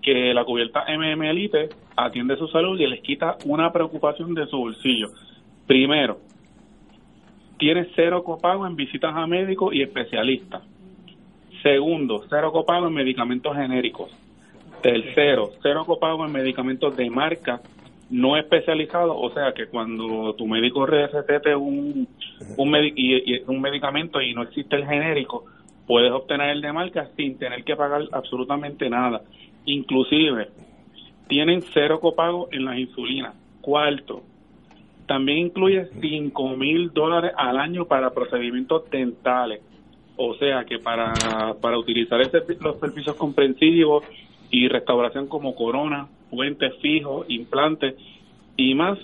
que 0.02 0.34
la 0.34 0.44
cubierta 0.44 0.84
MM 0.88 1.22
Elite 1.22 1.70
atiende 1.96 2.36
su 2.36 2.46
salud 2.48 2.78
y 2.78 2.86
les 2.86 3.00
quita 3.00 3.36
una 3.46 3.72
preocupación 3.72 4.34
de 4.34 4.46
su 4.46 4.58
bolsillo 4.58 5.08
primero 5.66 6.18
tiene 7.58 7.88
cero 7.94 8.22
copago 8.22 8.66
en 8.66 8.76
visitas 8.76 9.14
a 9.14 9.26
médicos 9.26 9.74
y 9.74 9.82
especialistas. 9.82 10.62
Segundo, 11.62 12.24
cero 12.28 12.52
copago 12.52 12.88
en 12.88 12.94
medicamentos 12.94 13.56
genéricos. 13.56 14.10
Tercero, 14.82 15.50
cero 15.62 15.84
copago 15.86 16.26
en 16.26 16.32
medicamentos 16.32 16.96
de 16.96 17.08
marca 17.08 17.62
no 18.10 18.36
especializados, 18.36 19.16
o 19.18 19.30
sea 19.32 19.52
que 19.52 19.66
cuando 19.66 20.34
tu 20.34 20.46
médico 20.46 20.86
recete 20.86 21.54
un, 21.56 22.06
un, 22.56 22.76
y, 22.96 23.40
un 23.46 23.60
medicamento 23.60 24.20
y 24.20 24.34
no 24.34 24.42
existe 24.42 24.76
el 24.76 24.86
genérico, 24.86 25.44
puedes 25.86 26.12
obtener 26.12 26.50
el 26.50 26.60
de 26.60 26.72
marca 26.72 27.08
sin 27.16 27.38
tener 27.38 27.64
que 27.64 27.76
pagar 27.76 28.02
absolutamente 28.12 28.88
nada. 28.88 29.22
Inclusive, 29.66 30.48
tienen 31.28 31.62
cero 31.62 32.00
copago 32.00 32.48
en 32.52 32.64
las 32.64 32.78
insulinas. 32.78 33.34
Cuarto, 33.60 34.22
también 35.06 35.38
incluye 35.38 35.86
5 36.00 36.56
mil 36.56 36.92
dólares 36.92 37.32
al 37.36 37.58
año 37.58 37.86
para 37.86 38.10
procedimientos 38.10 38.88
dentales. 38.90 39.60
O 40.16 40.34
sea 40.34 40.64
que 40.64 40.78
para, 40.78 41.12
para 41.60 41.78
utilizar 41.78 42.20
los 42.60 42.78
servicios 42.78 43.16
comprensivos 43.16 44.04
y 44.50 44.68
restauración 44.68 45.26
como 45.26 45.54
corona, 45.54 46.08
puentes 46.34 46.74
fijos, 46.80 47.26
implantes 47.28 47.94
y 48.56 48.74
más, 48.74 48.98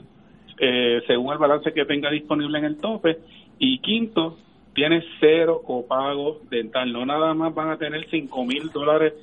eh, 0.59 1.03
según 1.07 1.33
el 1.33 1.39
balance 1.39 1.73
que 1.73 1.85
tenga 1.85 2.11
disponible 2.11 2.59
en 2.59 2.65
el 2.65 2.77
tope. 2.79 3.19
Y 3.59 3.79
quinto, 3.79 4.37
tiene 4.75 5.03
cero 5.21 5.63
copago 5.65 6.41
dental. 6.51 6.93
No 6.93 7.05
nada 7.05 7.35
más 7.35 7.55
van 7.55 7.71
a 7.71 7.79
tener 7.79 8.07
5 8.09 8.45
mil 8.45 8.71
dólares 8.71 9.15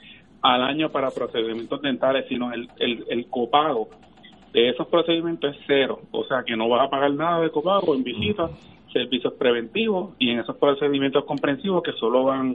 al 0.41 0.64
año 0.64 0.91
para 0.91 1.12
procedimientos 1.12 1.82
dentales, 1.82 2.26
sino 2.30 2.53
el, 2.53 2.70
el, 2.80 3.05
el 3.10 3.28
copago 3.28 3.89
de 4.53 4.70
esos 4.70 4.88
procedimientos 4.88 5.55
es 5.55 5.62
cero, 5.68 6.01
o 6.12 6.24
sea 6.26 6.43
que 6.43 6.55
no 6.55 6.70
vas 6.70 6.88
a 6.88 6.89
pagar 6.89 7.12
nada 7.12 7.41
de 7.41 7.49
copago 7.49 7.93
en 7.93 8.03
visitas, 8.03 8.51
servicios 8.91 9.34
preventivos 9.34 10.16
y 10.20 10.30
en 10.30 10.39
esos 10.39 10.55
procedimientos 10.58 11.26
comprensivos 11.26 11.84
que 11.84 11.91
solo 11.93 12.24
van 12.24 12.51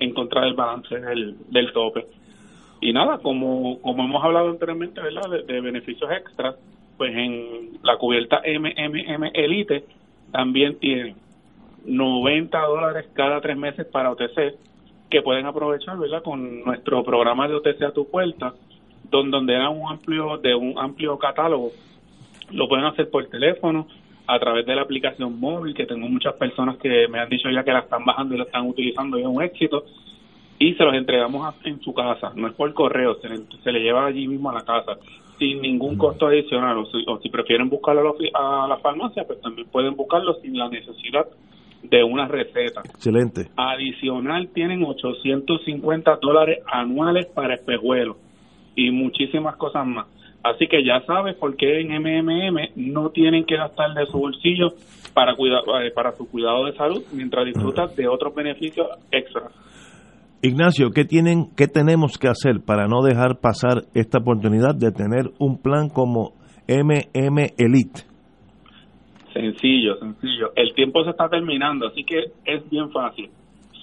a 0.00 0.04
encontrar 0.04 0.44
el 0.44 0.54
balance 0.54 0.98
del, 0.98 1.36
del 1.48 1.72
tope. 1.72 2.06
Y 2.80 2.92
nada, 2.92 3.18
como, 3.18 3.80
como 3.80 4.04
hemos 4.04 4.24
hablado 4.24 4.50
anteriormente, 4.50 5.00
¿verdad? 5.00 5.30
De, 5.46 5.60
beneficios 5.60 6.10
extras, 6.10 6.56
pues 6.96 7.14
en 7.14 7.78
la 7.82 7.96
cubierta 7.96 8.40
MMM 8.46 9.30
Elite 9.34 9.84
también 10.32 10.78
tiene 10.78 11.14
90 11.84 12.58
dólares 12.60 13.06
cada 13.14 13.40
tres 13.40 13.56
meses 13.56 13.86
para 13.86 14.10
OTC 14.10 14.54
que 15.10 15.22
pueden 15.22 15.46
aprovechar, 15.46 15.98
¿verdad? 15.98 16.22
Con 16.22 16.64
nuestro 16.64 17.02
programa 17.04 17.48
de 17.48 17.54
OTC 17.54 17.82
a 17.82 17.92
tu 17.92 18.08
puerta, 18.08 18.54
donde, 19.10 19.36
donde 19.36 19.54
era 19.54 19.68
un 19.68 19.90
amplio 19.90 20.38
de 20.38 20.54
un 20.54 20.78
amplio 20.78 21.18
catálogo 21.18 21.72
lo 22.52 22.68
pueden 22.68 22.84
hacer 22.84 23.10
por 23.10 23.26
teléfono 23.26 23.86
a 24.26 24.38
través 24.38 24.66
de 24.66 24.74
la 24.74 24.82
aplicación 24.82 25.38
móvil 25.38 25.74
que 25.74 25.86
tengo 25.86 26.08
muchas 26.08 26.34
personas 26.34 26.76
que 26.78 27.08
me 27.08 27.18
han 27.18 27.28
dicho 27.28 27.50
ya 27.50 27.64
que 27.64 27.72
la 27.72 27.80
están 27.80 28.04
bajando 28.04 28.34
y 28.34 28.38
la 28.38 28.44
están 28.44 28.66
utilizando 28.66 29.18
y 29.18 29.22
es 29.22 29.26
un 29.26 29.42
éxito 29.42 29.84
y 30.60 30.74
se 30.74 30.84
los 30.84 30.94
entregamos 30.94 31.52
en 31.64 31.80
su 31.80 31.92
casa 31.92 32.32
no 32.36 32.46
es 32.46 32.54
por 32.54 32.72
correo 32.72 33.16
se 33.16 33.28
le, 33.28 33.38
se 33.64 33.72
le 33.72 33.80
lleva 33.80 34.06
allí 34.06 34.28
mismo 34.28 34.50
a 34.50 34.54
la 34.54 34.62
casa 34.62 34.96
sin 35.40 35.60
ningún 35.60 35.96
costo 35.96 36.28
adicional 36.28 36.78
o 36.78 36.86
si, 36.86 37.04
o 37.08 37.18
si 37.18 37.28
prefieren 37.30 37.68
buscarlo 37.68 38.14
a 38.34 38.68
la 38.68 38.76
farmacia 38.76 39.24
pues 39.24 39.40
también 39.40 39.66
pueden 39.68 39.96
buscarlo 39.96 40.34
sin 40.34 40.56
la 40.56 40.68
necesidad 40.68 41.26
de 41.82 42.04
una 42.04 42.28
receta. 42.28 42.82
Excelente. 42.84 43.48
Adicional 43.56 44.48
tienen 44.48 44.84
850 44.84 46.18
dólares 46.20 46.58
anuales 46.70 47.26
para 47.26 47.54
espejuelos 47.54 48.16
y 48.76 48.90
muchísimas 48.90 49.56
cosas 49.56 49.86
más. 49.86 50.06
Así 50.42 50.66
que 50.68 50.84
ya 50.84 51.00
sabes 51.02 51.36
por 51.36 51.56
qué 51.56 51.80
en 51.80 51.88
MMM 51.88 52.70
no 52.76 53.10
tienen 53.10 53.44
que 53.44 53.56
gastar 53.56 53.92
de 53.94 54.06
su 54.06 54.18
bolsillo 54.18 54.68
para, 55.12 55.34
cuidar, 55.36 55.62
eh, 55.82 55.90
para 55.90 56.12
su 56.12 56.28
cuidado 56.30 56.64
de 56.64 56.72
salud 56.72 57.02
mientras 57.12 57.44
disfrutas 57.44 57.94
de 57.94 58.08
otros 58.08 58.34
beneficios 58.34 58.88
extras. 59.10 59.52
Ignacio, 60.42 60.90
¿qué, 60.90 61.04
tienen, 61.04 61.54
¿qué 61.54 61.66
tenemos 61.66 62.16
que 62.16 62.26
hacer 62.26 62.64
para 62.64 62.86
no 62.86 63.02
dejar 63.02 63.40
pasar 63.40 63.82
esta 63.94 64.20
oportunidad 64.20 64.74
de 64.74 64.90
tener 64.90 65.32
un 65.38 65.60
plan 65.60 65.90
como 65.90 66.32
MM 66.66 67.52
Elite? 67.58 68.04
Sencillo, 69.34 69.98
sencillo. 69.98 70.52
El 70.56 70.72
tiempo 70.72 71.04
se 71.04 71.10
está 71.10 71.28
terminando, 71.28 71.88
así 71.88 72.04
que 72.04 72.32
es 72.46 72.70
bien 72.70 72.90
fácil. 72.90 73.28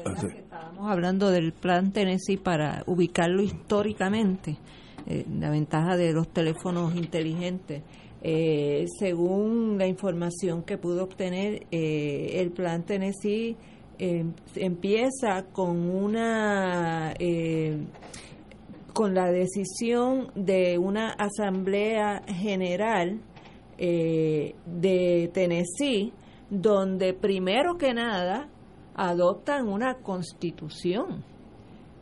Estábamos 0.06 0.90
hablando 0.90 1.30
del 1.32 1.52
plan 1.52 1.92
Tennessee 1.92 2.38
para 2.38 2.84
ubicarlo 2.86 3.42
históricamente, 3.42 4.58
eh, 5.06 5.26
la 5.40 5.50
ventaja 5.50 5.98
de 5.98 6.14
los 6.14 6.30
teléfonos 6.30 6.96
inteligentes. 6.96 7.84
Eh, 8.22 8.86
según 8.98 9.78
la 9.78 9.88
información 9.88 10.64
que 10.64 10.78
pudo 10.78 11.04
obtener, 11.04 11.66
eh, 11.72 12.42
el 12.42 12.52
plan 12.52 12.84
Tennessee 12.84 13.56
empieza 14.56 15.44
con 15.52 15.90
una 15.90 17.14
con 18.94 19.14
la 19.14 19.30
decisión 19.30 20.32
de 20.36 20.78
una 20.78 21.10
asamblea 21.10 22.22
general 22.26 23.20
de 23.78 25.30
Tennessee 25.34 26.14
donde 26.50 27.14
primero 27.14 27.78
que 27.78 27.94
nada 27.94 28.48
adoptan 28.96 29.68
una 29.68 29.96
constitución 29.96 31.26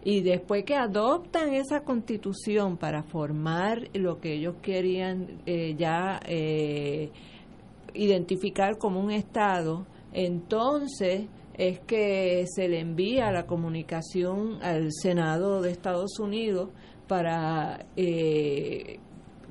y 0.08 0.22
después 0.22 0.64
que 0.64 0.74
adoptan 0.74 1.54
esa 1.54 1.82
constitución 1.82 2.78
para 2.78 3.04
formar 3.04 3.90
lo 3.94 4.22
que 4.22 4.36
ellos 4.36 4.56
querían 4.62 5.42
eh, 5.46 5.76
ya 5.78 6.22
eh, 6.26 7.12
identificar 7.94 8.78
como 8.78 9.02
un 9.02 9.12
Estado, 9.12 9.86
entonces 10.14 11.28
es 11.58 11.82
que 11.82 12.46
se 12.48 12.70
le 12.70 12.80
envía 12.80 13.32
la 13.32 13.46
comunicación 13.46 14.64
al 14.64 14.94
Senado 14.94 15.62
de 15.62 15.72
Estados 15.72 16.18
Unidos 16.22 16.70
para 17.10 17.86
eh, 17.98 19.00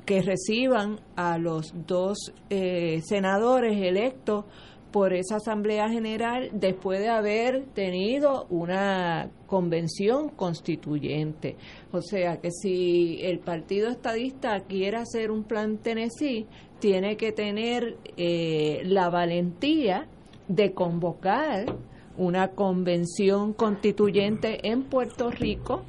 que 0.06 0.22
reciban 0.22 1.00
a 1.16 1.36
los 1.36 1.74
dos 1.86 2.32
senadores 2.48 3.76
electos 3.76 4.46
por 4.90 5.12
esa 5.12 5.36
Asamblea 5.36 5.88
General 5.88 6.50
después 6.52 7.00
de 7.00 7.08
haber 7.08 7.64
tenido 7.74 8.46
una 8.50 9.30
convención 9.46 10.28
constituyente. 10.30 11.56
O 11.92 12.00
sea 12.00 12.38
que 12.38 12.50
si 12.50 13.18
el 13.22 13.38
Partido 13.40 13.88
Estadista 13.88 14.60
quiere 14.60 14.96
hacer 14.96 15.30
un 15.30 15.44
plan 15.44 15.78
Tennessee, 15.78 16.46
tiene 16.78 17.16
que 17.16 17.32
tener 17.32 17.96
eh, 18.16 18.82
la 18.84 19.08
valentía 19.08 20.06
de 20.48 20.72
convocar 20.72 21.66
una 22.16 22.48
convención 22.48 23.52
constituyente 23.52 24.68
en 24.68 24.84
Puerto 24.84 25.30
Rico 25.30 25.82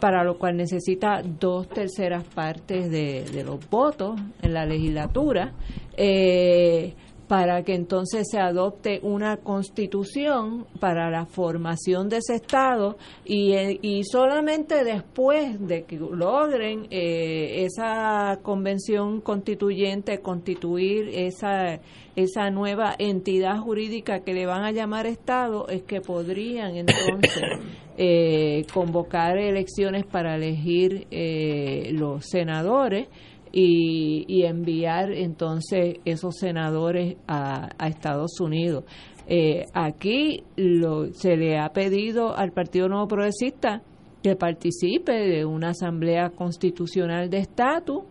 para 0.00 0.24
lo 0.24 0.38
cual 0.38 0.56
necesita 0.56 1.22
dos 1.22 1.68
terceras 1.68 2.24
partes 2.24 2.90
de, 2.90 3.24
de 3.24 3.44
los 3.44 3.68
votos 3.68 4.18
en 4.40 4.54
la 4.54 4.64
legislatura. 4.64 5.52
Eh, 5.96 6.94
para 7.32 7.62
que 7.62 7.74
entonces 7.74 8.28
se 8.30 8.38
adopte 8.38 9.00
una 9.02 9.38
constitución 9.38 10.66
para 10.78 11.08
la 11.08 11.24
formación 11.24 12.10
de 12.10 12.18
ese 12.18 12.34
Estado 12.34 12.98
y, 13.24 13.54
eh, 13.54 13.78
y 13.80 14.04
solamente 14.04 14.84
después 14.84 15.58
de 15.66 15.84
que 15.84 15.96
logren 15.96 16.88
eh, 16.90 17.64
esa 17.64 18.38
convención 18.42 19.22
constituyente, 19.22 20.20
constituir 20.20 21.08
esa, 21.08 21.80
esa 22.16 22.50
nueva 22.50 22.94
entidad 22.98 23.56
jurídica 23.60 24.20
que 24.20 24.34
le 24.34 24.44
van 24.44 24.64
a 24.64 24.70
llamar 24.70 25.06
Estado, 25.06 25.68
es 25.68 25.84
que 25.84 26.02
podrían 26.02 26.76
entonces 26.76 27.44
eh, 27.96 28.66
convocar 28.74 29.38
elecciones 29.38 30.04
para 30.04 30.36
elegir 30.36 31.06
los 31.94 32.26
senadores 32.26 33.08
y, 33.52 34.42
enviar 34.44 35.12
entonces 35.12 35.96
esos 36.04 36.36
senadores 36.36 37.16
a, 37.28 37.68
Estados 37.86 38.40
Unidos. 38.40 38.84
Eh, 39.26 39.66
aquí 39.72 40.42
lo, 40.56 41.12
se 41.12 41.36
le 41.36 41.58
ha 41.58 41.68
pedido 41.72 42.36
al 42.36 42.52
Partido 42.52 42.88
Nuevo 42.88 43.06
Progresista 43.06 43.82
que 44.22 44.36
participe 44.36 45.12
de 45.12 45.44
una 45.44 45.70
asamblea 45.70 46.30
constitucional 46.30 47.28
de 47.28 47.38
estatus 47.38 48.04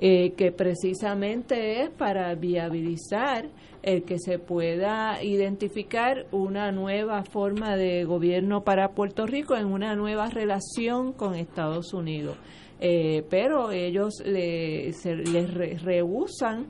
eh, 0.00 0.32
que 0.36 0.52
precisamente 0.52 1.82
es 1.82 1.90
para 1.90 2.34
viabilizar 2.34 3.48
el 3.82 4.04
que 4.04 4.18
se 4.18 4.38
pueda 4.38 5.22
identificar 5.22 6.26
una 6.30 6.70
nueva 6.70 7.24
forma 7.24 7.76
de 7.76 8.04
gobierno 8.04 8.62
para 8.62 8.90
Puerto 8.90 9.26
Rico 9.26 9.56
en 9.56 9.66
una 9.66 9.96
nueva 9.96 10.28
relación 10.28 11.12
con 11.12 11.34
Estados 11.34 11.92
Unidos. 11.94 12.36
Eh, 12.80 13.24
pero 13.28 13.72
ellos 13.72 14.22
le, 14.24 14.92
se, 14.92 15.16
les 15.16 15.82
rehusan 15.82 16.66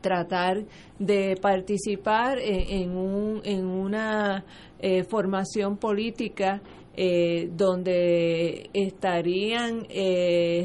tratar 0.00 0.64
de 0.98 1.36
participar 1.40 2.38
en, 2.38 2.94
un, 2.96 3.40
en 3.44 3.64
una 3.64 4.44
eh, 4.78 5.02
formación 5.04 5.78
política 5.78 6.60
eh, 6.94 7.48
donde 7.56 8.68
estarían 8.74 9.86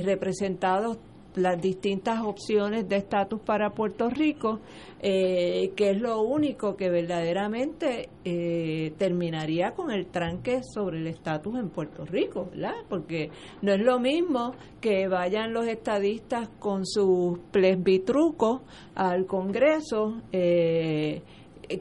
representados 0.04 0.98
las 1.36 1.62
distintas 1.62 2.22
opciones 2.24 2.88
de 2.90 2.98
estatus 2.98 3.40
para 3.42 3.72
Puerto 3.72 4.10
Rico, 4.10 4.60
eh, 5.02 5.72
que 5.76 5.92
es 5.92 6.02
lo 6.02 6.22
único 6.22 6.76
que 6.76 6.90
verdaderamente 6.90 8.10
eh, 8.26 8.94
terminaría 8.98 9.72
con 9.72 9.92
el 9.92 10.08
tranque 10.08 10.62
sobre 10.64 11.00
el 11.00 11.08
estatus 11.08 11.58
en 11.58 11.70
Puerto 11.70 12.06
Rico, 12.06 12.50
¿verdad? 12.52 12.76
Porque 12.90 13.30
no 13.62 13.74
es 13.74 13.82
lo 13.82 14.00
mismo 14.00 14.54
que 14.82 15.08
vayan 15.08 15.54
los 15.54 15.68
estadistas 15.68 16.50
con 16.60 16.86
sus 16.86 17.40
plesbitrucos 17.52 18.62
al 18.96 19.26
Congreso. 19.26 20.22
Eh, 20.32 21.22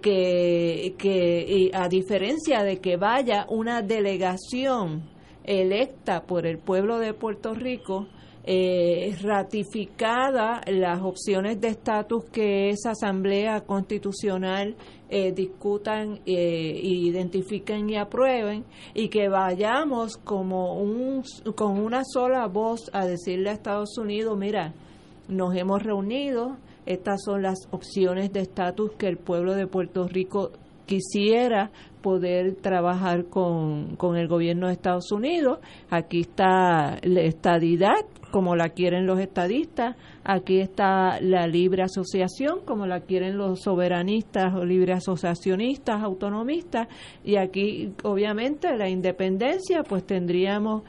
que, 0.03 0.95
que 0.99 1.71
a 1.73 1.89
diferencia 1.89 2.63
de 2.63 2.79
que 2.79 2.99
vaya 2.99 3.47
una 3.49 3.81
delegación 3.81 5.09
electa 5.45 6.27
por 6.27 6.47
el 6.47 6.59
pueblo 6.59 6.99
de 6.99 7.15
Puerto 7.15 7.55
Rico 7.55 8.07
eh, 8.51 9.15
ratificada 9.21 10.63
las 10.69 11.03
opciones 11.03 11.61
de 11.61 11.69
estatus 11.69 12.25
que 12.33 12.71
esa 12.71 12.93
Asamblea 12.93 13.61
Constitucional 13.61 14.75
eh, 15.11 15.33
discutan, 15.33 16.21
eh, 16.25 16.81
identifiquen 16.83 17.91
y 17.91 17.97
aprueben 17.99 18.65
y 18.95 19.11
que 19.11 19.29
vayamos 19.29 20.17
como 20.17 20.81
un, 20.81 21.23
con 21.55 21.79
una 21.79 22.05
sola 22.07 22.47
voz 22.47 22.89
a 22.95 23.05
decirle 23.05 23.51
a 23.51 23.53
Estados 23.53 23.99
Unidos, 23.99 24.39
mira, 24.39 24.73
nos 25.29 25.55
hemos 25.55 25.83
reunido, 25.83 26.57
estas 26.87 27.21
son 27.25 27.43
las 27.43 27.69
opciones 27.71 28.33
de 28.33 28.41
estatus 28.41 28.93
que 28.93 29.09
el 29.09 29.19
pueblo 29.19 29.57
de 29.57 29.67
Puerto 29.67 30.09
Rico 30.09 30.53
quisiera 30.89 31.71
poder 32.03 32.57
trabajar 32.57 33.27
con, 33.27 33.97
con 33.97 34.17
el 34.17 34.27
gobierno 34.27 34.67
de 34.67 34.73
Estados 34.73 35.13
Unidos. 35.13 35.59
Aquí 35.91 36.21
está 36.21 36.99
la 37.03 37.21
estadidad, 37.21 38.07
como 38.31 38.57
la 38.57 38.71
quieren 38.71 39.07
los 39.07 39.21
estadistas. 39.21 39.97
Aquí 40.25 40.61
está 40.61 41.21
la 41.21 41.47
libre 41.47 41.83
asociación, 41.83 42.61
como 42.65 42.87
la 42.87 43.01
quieren 43.01 43.37
los 43.37 43.61
soberanistas 43.61 44.55
o 44.55 44.65
libre 44.65 44.95
asociacionistas, 44.95 46.03
autonomistas. 46.03 46.89
Y 47.25 47.37
aquí, 47.37 47.93
obviamente, 48.03 48.75
la 48.77 48.89
independencia, 48.89 49.83
pues 49.83 50.05
tendríamos 50.05 50.83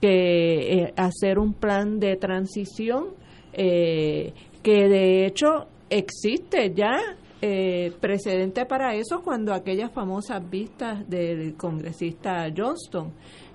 que 0.00 0.82
eh, 0.82 0.92
hacer 0.96 1.38
un 1.38 1.54
plan 1.54 1.98
de 1.98 2.16
transición 2.16 3.14
eh, 3.54 4.34
que 4.62 4.88
de 4.88 5.24
hecho 5.24 5.68
existe 5.88 6.74
ya 6.74 6.98
eh, 7.42 7.92
precedente 8.00 8.64
para 8.64 8.94
eso 8.94 9.22
cuando 9.22 9.52
aquellas 9.52 9.92
famosas 9.92 10.48
vistas 10.48 11.08
del 11.08 11.54
congresista 11.54 12.46
Johnston. 12.56 13.12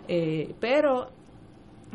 Eh, 0.07 0.53
pero 0.59 1.09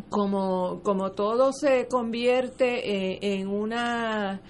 como, 0.09 0.81
como 0.83 1.13
todo 1.13 1.53
se 1.53 1.87
convierte 1.87 3.15
eh, 3.15 3.19
en 3.39 3.49
una 3.49 4.41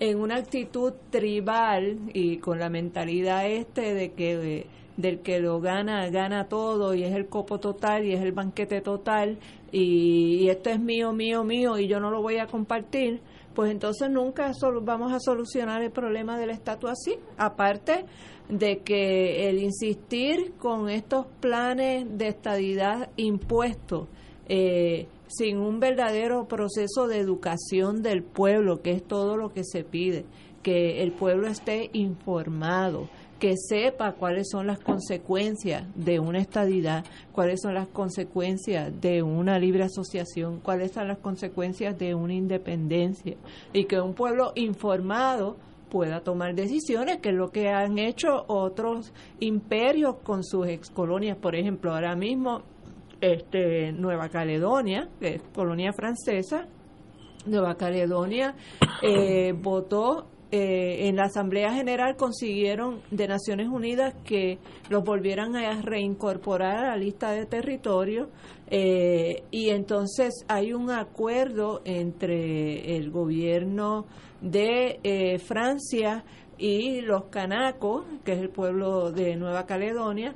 en 0.00 0.20
una 0.20 0.36
actitud 0.36 0.92
tribal 1.10 1.98
y 2.12 2.38
con 2.38 2.58
la 2.58 2.68
mentalidad 2.68 3.46
este 3.46 3.94
de 3.94 4.12
que 4.12 4.66
del 4.96 5.20
que 5.20 5.38
lo 5.38 5.60
gana 5.60 6.10
gana 6.10 6.48
todo 6.48 6.94
y 6.94 7.04
es 7.04 7.14
el 7.14 7.26
copo 7.26 7.58
total 7.60 8.04
y 8.04 8.12
es 8.12 8.20
el 8.20 8.32
banquete 8.32 8.80
total 8.80 9.38
y 9.70 10.48
esto 10.48 10.70
es 10.70 10.80
mío 10.80 11.12
mío 11.12 11.44
mío 11.44 11.78
y 11.78 11.86
yo 11.86 12.00
no 12.00 12.10
lo 12.10 12.20
voy 12.20 12.38
a 12.38 12.46
compartir 12.46 13.20
pues 13.54 13.70
entonces 13.70 14.10
nunca 14.10 14.52
vamos 14.82 15.12
a 15.12 15.20
solucionar 15.20 15.82
el 15.82 15.90
problema 15.90 16.38
del 16.38 16.50
estatus 16.50 16.90
así. 16.90 17.16
Aparte 17.36 18.04
de 18.48 18.78
que 18.78 19.48
el 19.48 19.62
insistir 19.62 20.54
con 20.58 20.88
estos 20.88 21.26
planes 21.40 22.06
de 22.18 22.28
estadidad 22.28 23.10
impuestos, 23.16 24.08
eh, 24.48 25.06
sin 25.28 25.58
un 25.58 25.80
verdadero 25.80 26.46
proceso 26.46 27.06
de 27.08 27.18
educación 27.18 28.02
del 28.02 28.22
pueblo, 28.22 28.82
que 28.82 28.92
es 28.92 29.02
todo 29.02 29.36
lo 29.36 29.52
que 29.52 29.64
se 29.64 29.84
pide, 29.84 30.26
que 30.62 31.02
el 31.02 31.12
pueblo 31.12 31.48
esté 31.48 31.90
informado, 31.92 33.08
que 33.42 33.56
sepa 33.56 34.12
cuáles 34.12 34.50
son 34.52 34.68
las 34.68 34.78
consecuencias 34.78 35.82
de 35.96 36.20
una 36.20 36.38
estadidad, 36.38 37.04
cuáles 37.32 37.60
son 37.60 37.74
las 37.74 37.88
consecuencias 37.88 39.00
de 39.00 39.24
una 39.24 39.58
libre 39.58 39.82
asociación, 39.82 40.60
cuáles 40.60 40.92
son 40.92 41.08
las 41.08 41.18
consecuencias 41.18 41.98
de 41.98 42.14
una 42.14 42.34
independencia 42.34 43.34
y 43.72 43.86
que 43.86 44.00
un 44.00 44.14
pueblo 44.14 44.52
informado 44.54 45.56
pueda 45.90 46.20
tomar 46.20 46.54
decisiones, 46.54 47.16
que 47.16 47.30
es 47.30 47.34
lo 47.34 47.50
que 47.50 47.68
han 47.68 47.98
hecho 47.98 48.44
otros 48.46 49.12
imperios 49.40 50.18
con 50.22 50.44
sus 50.44 50.68
excolonias. 50.68 51.36
Por 51.36 51.56
ejemplo, 51.56 51.92
ahora 51.92 52.14
mismo 52.14 52.62
este, 53.20 53.90
Nueva 53.90 54.28
Caledonia, 54.28 55.08
que 55.18 55.34
es 55.34 55.42
colonia 55.52 55.92
francesa, 55.92 56.68
Nueva 57.46 57.74
Caledonia 57.74 58.54
eh, 59.02 59.52
votó 59.52 60.28
eh, 60.52 61.08
en 61.08 61.16
la 61.16 61.24
Asamblea 61.24 61.72
General 61.72 62.14
consiguieron 62.14 63.00
de 63.10 63.26
Naciones 63.26 63.68
Unidas 63.68 64.14
que 64.22 64.58
los 64.90 65.02
volvieran 65.02 65.56
a 65.56 65.80
reincorporar 65.80 66.76
a 66.76 66.90
la 66.90 66.96
lista 66.96 67.32
de 67.32 67.46
territorio 67.46 68.28
eh, 68.68 69.44
y 69.50 69.70
entonces 69.70 70.44
hay 70.48 70.74
un 70.74 70.90
acuerdo 70.90 71.80
entre 71.86 72.96
el 72.96 73.10
gobierno 73.10 74.04
de 74.42 75.40
Francia 75.42 76.22
y 76.58 77.00
los 77.00 77.24
canacos, 77.24 78.04
que 78.22 78.34
es 78.34 78.38
el 78.38 78.50
pueblo 78.50 79.10
de 79.10 79.36
Nueva 79.36 79.64
Caledonia, 79.64 80.34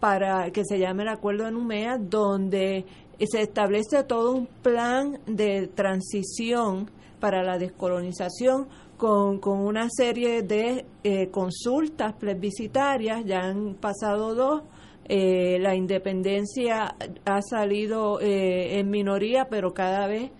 para 0.00 0.50
que 0.50 0.64
se 0.64 0.78
llame 0.78 1.02
el 1.02 1.08
Acuerdo 1.08 1.44
de 1.44 1.52
Numea, 1.52 1.96
donde 1.98 2.84
se 3.18 3.40
establece 3.40 4.04
todo 4.04 4.32
un 4.32 4.46
plan 4.46 5.18
de 5.26 5.68
transición 5.68 6.90
para 7.22 7.44
la 7.44 7.56
descolonización 7.56 8.66
con, 9.02 9.40
con 9.40 9.58
una 9.58 9.88
serie 9.90 10.42
de 10.42 10.86
eh, 11.02 11.28
consultas 11.32 12.12
plebiscitarias, 12.12 13.24
ya 13.24 13.40
han 13.40 13.74
pasado 13.74 14.32
dos, 14.32 14.62
eh, 15.08 15.58
la 15.58 15.74
independencia 15.74 16.94
ha 17.24 17.42
salido 17.42 18.20
eh, 18.20 18.78
en 18.78 18.90
minoría, 18.90 19.48
pero 19.50 19.74
cada 19.74 20.06
vez 20.06 20.30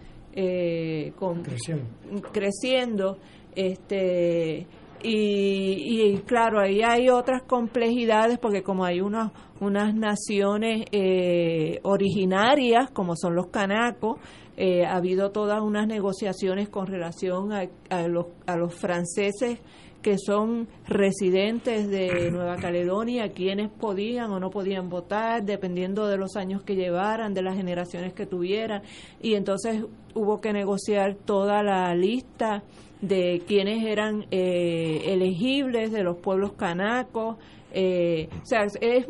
con, 1.17 1.43
creciendo. 1.43 1.87
creciendo. 2.31 3.19
Este, 3.57 4.69
y, 5.03 6.13
y, 6.13 6.19
claro, 6.19 6.61
ahí 6.61 6.83
hay 6.83 7.09
otras 7.09 7.43
complejidades 7.43 8.39
porque 8.39 8.63
como 8.63 8.85
hay 8.85 9.01
unos, 9.01 9.33
unas 9.61 9.95
naciones 9.95 10.87
eh, 10.93 11.81
originarias, 11.83 12.91
como 12.91 13.17
son 13.17 13.35
los 13.35 13.49
canacos, 13.49 14.19
eh, 14.65 14.87
ha 14.87 14.95
habido 14.95 15.33
todas 15.33 15.61
unas 15.61 15.89
negociaciones 15.89 16.69
con 16.69 16.87
relación 16.87 17.51
a, 17.53 17.67
los, 18.07 18.27
a 18.47 18.57
los 18.57 18.73
franceses 18.73 19.59
que 20.03 20.19
son 20.19 20.69
residentes 20.87 21.89
de 21.89 22.31
Nueva 22.31 22.55
Caledonia, 22.59 23.33
quienes 23.33 23.71
podían 23.71 24.31
o 24.31 24.39
no 24.39 24.51
podían 24.51 24.89
votar, 24.89 25.43
dependiendo 25.43 26.07
de 26.07 26.17
los 26.17 26.37
años 26.37 26.63
que 26.63 26.77
llevaran, 26.77 27.35
de 27.35 27.43
las 27.43 27.57
generaciones 27.57 28.13
que 28.13 28.25
tuvieran. 28.25 28.83
Y 29.21 29.35
entonces 29.35 29.85
hubo 30.15 30.41
que 30.41 30.53
negociar 30.53 31.17
toda 31.17 31.65
la 31.65 31.93
lista 31.97 32.63
de 33.01 33.43
quienes 33.49 33.85
eran 33.85 34.27
eh, 34.31 35.03
elegibles 35.07 35.91
de 35.91 36.05
los 36.05 36.19
pueblos 36.19 36.53
canacos. 36.53 37.37
Eh, 37.75 38.29
o 38.43 38.47
sea, 38.47 38.65
es, 38.65 38.77
es 38.81 39.07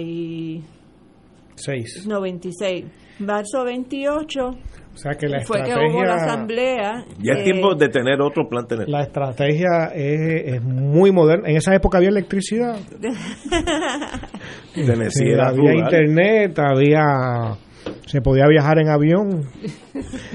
96. 2.05 2.85
Marzo 3.19 3.63
28. 3.63 4.51
O 4.93 4.97
sea 4.97 5.13
que 5.13 5.27
la 5.27 5.41
fue 5.41 5.57
estrategia, 5.57 5.87
que 5.87 5.91
hubo 5.91 6.03
la 6.03 6.15
asamblea. 6.15 7.05
Ya 7.19 7.33
es 7.33 7.43
tiempo 7.43 7.73
de 7.73 7.89
tener 7.89 8.21
otro 8.21 8.47
plan. 8.47 8.67
Tener. 8.67 8.87
La 8.87 9.01
estrategia 9.01 9.91
es, 9.93 10.55
es, 10.55 10.63
muy 10.63 11.11
moderna. 11.11 11.49
En 11.49 11.57
esa 11.57 11.73
época 11.73 11.97
había 11.97 12.09
electricidad. 12.09 12.77
había 14.75 15.73
internet, 15.73 16.59
había 16.59 17.57
se 18.05 18.21
podía 18.21 18.47
viajar 18.47 18.79
en 18.79 18.89
avión. 18.89 19.49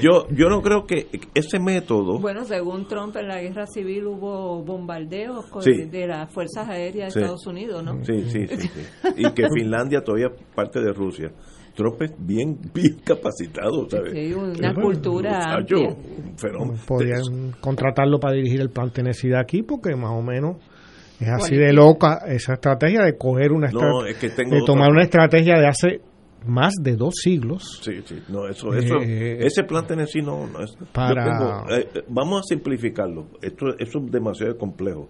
Yo 0.01 0.27
yo 0.31 0.49
no 0.49 0.61
creo 0.63 0.85
que 0.87 1.07
ese 1.35 1.59
método. 1.59 2.19
Bueno, 2.19 2.45
según 2.45 2.89
Trump 2.89 3.17
en 3.17 3.29
la 3.29 3.41
guerra 3.41 3.67
civil 3.67 4.07
hubo 4.07 4.65
bombardeos 4.65 5.47
de 5.65 6.07
las 6.07 6.33
fuerzas 6.33 6.69
aéreas 6.69 7.15
de 7.15 7.21
Estados 7.21 7.47
Unidos, 7.47 7.85
¿no? 7.85 8.05
Sí, 8.05 8.25
sí, 8.29 8.47
sí, 8.49 8.71
Y 9.17 9.31
que 9.33 9.47
Finlandia 9.55 10.01
todavía 10.03 10.29
es 10.29 10.43
parte 10.55 10.81
de 10.81 10.93
Rusia. 10.93 11.31
Trump 11.79 12.03
es 12.03 12.13
bien, 12.19 12.59
bien 12.75 12.97
capacitado, 13.05 13.89
¿sabes? 13.89 14.13
Sí, 14.13 14.35
una 14.35 14.75
cultura. 14.75 15.65
Podrían 16.87 17.53
contratarlo 17.61 18.19
para 18.19 18.35
dirigir 18.35 18.61
el 18.61 18.71
plan 18.71 18.91
Tennessee 18.91 19.29
de 19.29 19.39
aquí, 19.39 19.63
porque 19.63 19.95
más 19.95 20.11
o 20.11 20.21
menos 20.21 20.57
es 21.21 21.29
así 21.29 21.57
de 21.57 21.73
loca 21.73 22.23
esa 22.27 22.55
estrategia 22.55 23.03
de 23.03 23.17
coger 23.17 23.53
una 23.53 23.69
estrategia, 23.69 24.45
de 24.45 24.63
tomar 24.67 24.91
una 24.91 25.03
estrategia 25.03 25.59
de 25.59 25.69
hace 25.69 26.01
más 26.47 26.75
de 26.83 26.97
dos 26.97 27.15
siglos. 27.23 27.81
Sí, 27.81 28.03
sí, 28.05 28.23
no, 28.29 28.49
eso, 28.49 28.75
eso, 28.75 28.97
eh, 29.01 29.39
ese 29.47 29.63
plan 29.63 29.87
Tennessee 29.87 30.23
no, 30.23 30.49
no 30.49 30.63
es. 30.63 30.77
Para... 30.93 31.65
Eh, 31.71 31.89
eh, 31.95 32.03
vamos 32.09 32.41
a 32.41 32.43
simplificarlo. 32.43 33.27
Esto, 33.41 33.67
esto 33.79 33.99
es 34.05 34.11
demasiado 34.11 34.57
complejo. 34.57 35.09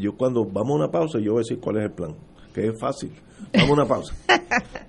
Yo 0.00 0.12
cuando 0.16 0.44
vamos 0.46 0.72
a 0.72 0.84
una 0.84 0.90
pausa, 0.90 1.18
yo 1.18 1.32
voy 1.32 1.40
a 1.40 1.44
decir 1.44 1.58
cuál 1.60 1.78
es 1.78 1.84
el 1.84 1.92
plan, 1.92 2.14
que 2.54 2.66
es 2.66 2.80
fácil. 2.80 3.12
Vamos 3.52 3.70
a 3.70 3.72
una 3.74 3.86
pausa. 3.86 4.14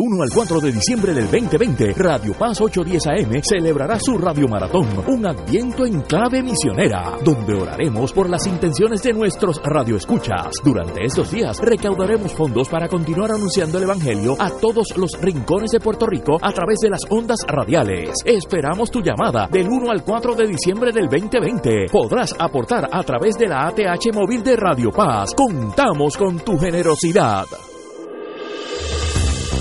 1 0.03 0.23
al 0.23 0.29
4 0.33 0.59
de 0.61 0.71
diciembre 0.71 1.13
del 1.13 1.29
2020, 1.29 1.93
Radio 1.93 2.33
Paz 2.33 2.59
810 2.59 3.05
AM 3.05 3.39
celebrará 3.43 3.99
su 3.99 4.17
Radio 4.17 4.47
Maratón, 4.47 4.87
un 5.07 5.27
adviento 5.27 5.85
en 5.85 6.01
clave 6.01 6.41
misionera, 6.41 7.19
donde 7.23 7.53
oraremos 7.53 8.11
por 8.11 8.27
las 8.27 8.47
intenciones 8.47 9.03
de 9.03 9.13
nuestros 9.13 9.61
radioescuchas. 9.63 10.53
Durante 10.63 11.05
estos 11.05 11.29
días 11.29 11.59
recaudaremos 11.59 12.33
fondos 12.33 12.67
para 12.67 12.87
continuar 12.87 13.29
anunciando 13.29 13.77
el 13.77 13.83
Evangelio 13.83 14.35
a 14.39 14.49
todos 14.49 14.97
los 14.97 15.11
rincones 15.21 15.69
de 15.69 15.79
Puerto 15.79 16.07
Rico 16.07 16.39
a 16.41 16.51
través 16.51 16.79
de 16.81 16.89
las 16.89 17.01
ondas 17.07 17.45
radiales. 17.47 18.15
Esperamos 18.25 18.89
tu 18.89 19.01
llamada 19.01 19.47
del 19.51 19.67
1 19.69 19.91
al 19.91 20.03
4 20.03 20.33
de 20.33 20.47
diciembre 20.47 20.91
del 20.91 21.09
2020. 21.09 21.85
Podrás 21.91 22.33
aportar 22.39 22.89
a 22.91 23.03
través 23.03 23.35
de 23.35 23.47
la 23.47 23.67
ATH 23.67 24.11
móvil 24.15 24.41
de 24.41 24.55
Radio 24.55 24.89
Paz. 24.89 25.35
Contamos 25.35 26.17
con 26.17 26.39
tu 26.39 26.57
generosidad. 26.57 27.45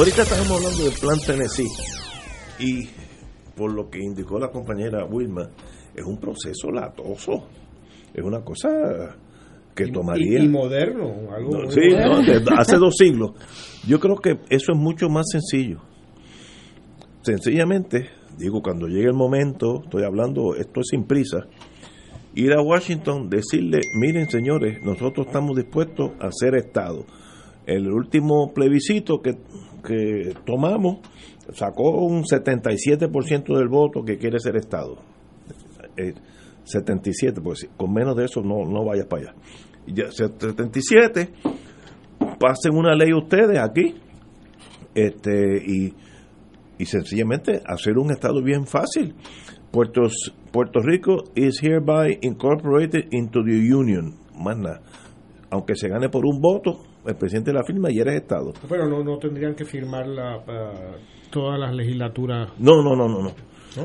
Ahorita 0.00 0.22
estamos 0.22 0.50
hablando 0.52 0.84
del 0.84 0.98
plan 0.98 1.18
Tennessee 1.26 1.68
y 2.58 2.88
por 3.54 3.70
lo 3.70 3.90
que 3.90 3.98
indicó 3.98 4.38
la 4.38 4.48
compañera 4.48 5.04
Wilma, 5.04 5.50
es 5.94 6.02
un 6.06 6.18
proceso 6.18 6.70
latoso, 6.72 7.48
es 8.14 8.24
una 8.24 8.40
cosa 8.40 8.70
que 9.74 9.88
tomaría... 9.88 10.40
Y, 10.40 10.46
y 10.46 10.48
moderno, 10.48 11.30
algo 11.30 11.64
No, 11.64 11.70
sí, 11.70 11.82
no, 11.90 12.16
hace 12.56 12.78
dos 12.78 12.96
siglos. 12.96 13.32
Yo 13.86 14.00
creo 14.00 14.16
que 14.16 14.38
eso 14.48 14.72
es 14.72 14.78
mucho 14.78 15.10
más 15.10 15.26
sencillo. 15.30 15.82
Sencillamente, 17.20 18.08
digo, 18.38 18.62
cuando 18.62 18.86
llegue 18.86 19.08
el 19.08 19.12
momento, 19.12 19.82
estoy 19.84 20.04
hablando, 20.04 20.54
esto 20.54 20.80
es 20.80 20.86
sin 20.92 21.04
prisa, 21.04 21.40
ir 22.34 22.54
a 22.54 22.62
Washington, 22.62 23.28
decirle, 23.28 23.80
miren 24.00 24.30
señores, 24.30 24.82
nosotros 24.82 25.26
estamos 25.26 25.58
dispuestos 25.58 26.12
a 26.20 26.30
ser 26.32 26.54
Estado. 26.54 27.04
El 27.70 27.86
último 27.92 28.52
plebiscito 28.52 29.22
que, 29.22 29.36
que 29.86 30.34
tomamos 30.44 30.98
sacó 31.52 32.04
un 32.04 32.24
77% 32.24 33.56
del 33.56 33.68
voto 33.68 34.02
que 34.02 34.18
quiere 34.18 34.40
ser 34.40 34.56
Estado. 34.56 34.96
Eh, 35.96 36.14
77, 36.64 37.40
pues 37.40 37.68
con 37.76 37.92
menos 37.92 38.16
de 38.16 38.24
eso 38.24 38.40
no, 38.42 38.64
no 38.64 38.84
vayas 38.84 39.06
para 39.06 39.22
allá. 39.22 39.34
Ya, 39.86 40.10
77, 40.10 41.30
pasen 42.40 42.76
una 42.76 42.96
ley 42.96 43.12
ustedes 43.12 43.60
aquí 43.60 43.94
este 44.92 45.62
y, 45.64 45.94
y 46.76 46.84
sencillamente 46.86 47.62
hacer 47.64 47.98
un 47.98 48.10
Estado 48.10 48.42
bien 48.42 48.66
fácil. 48.66 49.14
Puerto, 49.70 50.02
Puerto 50.50 50.80
Rico 50.80 51.22
is 51.36 51.62
hereby 51.62 52.18
incorporated 52.22 53.12
into 53.12 53.44
the 53.44 53.72
Union. 53.72 54.16
Más 54.36 54.58
nada. 54.58 54.82
Aunque 55.50 55.76
se 55.76 55.88
gane 55.88 56.08
por 56.08 56.26
un 56.26 56.40
voto, 56.40 56.89
el 57.06 57.14
presidente 57.16 57.52
la 57.52 57.64
firma 57.64 57.90
y 57.90 57.98
eres 57.98 58.16
Estado. 58.16 58.52
Pero 58.68 58.86
no, 58.88 59.02
no 59.02 59.18
tendrían 59.18 59.54
que 59.54 59.64
firmar 59.64 60.06
la, 60.06 60.42
todas 61.30 61.58
las 61.58 61.74
legislaturas. 61.74 62.50
No, 62.58 62.82
no, 62.82 62.94
no, 62.94 63.08
no, 63.08 63.22
no. 63.22 63.30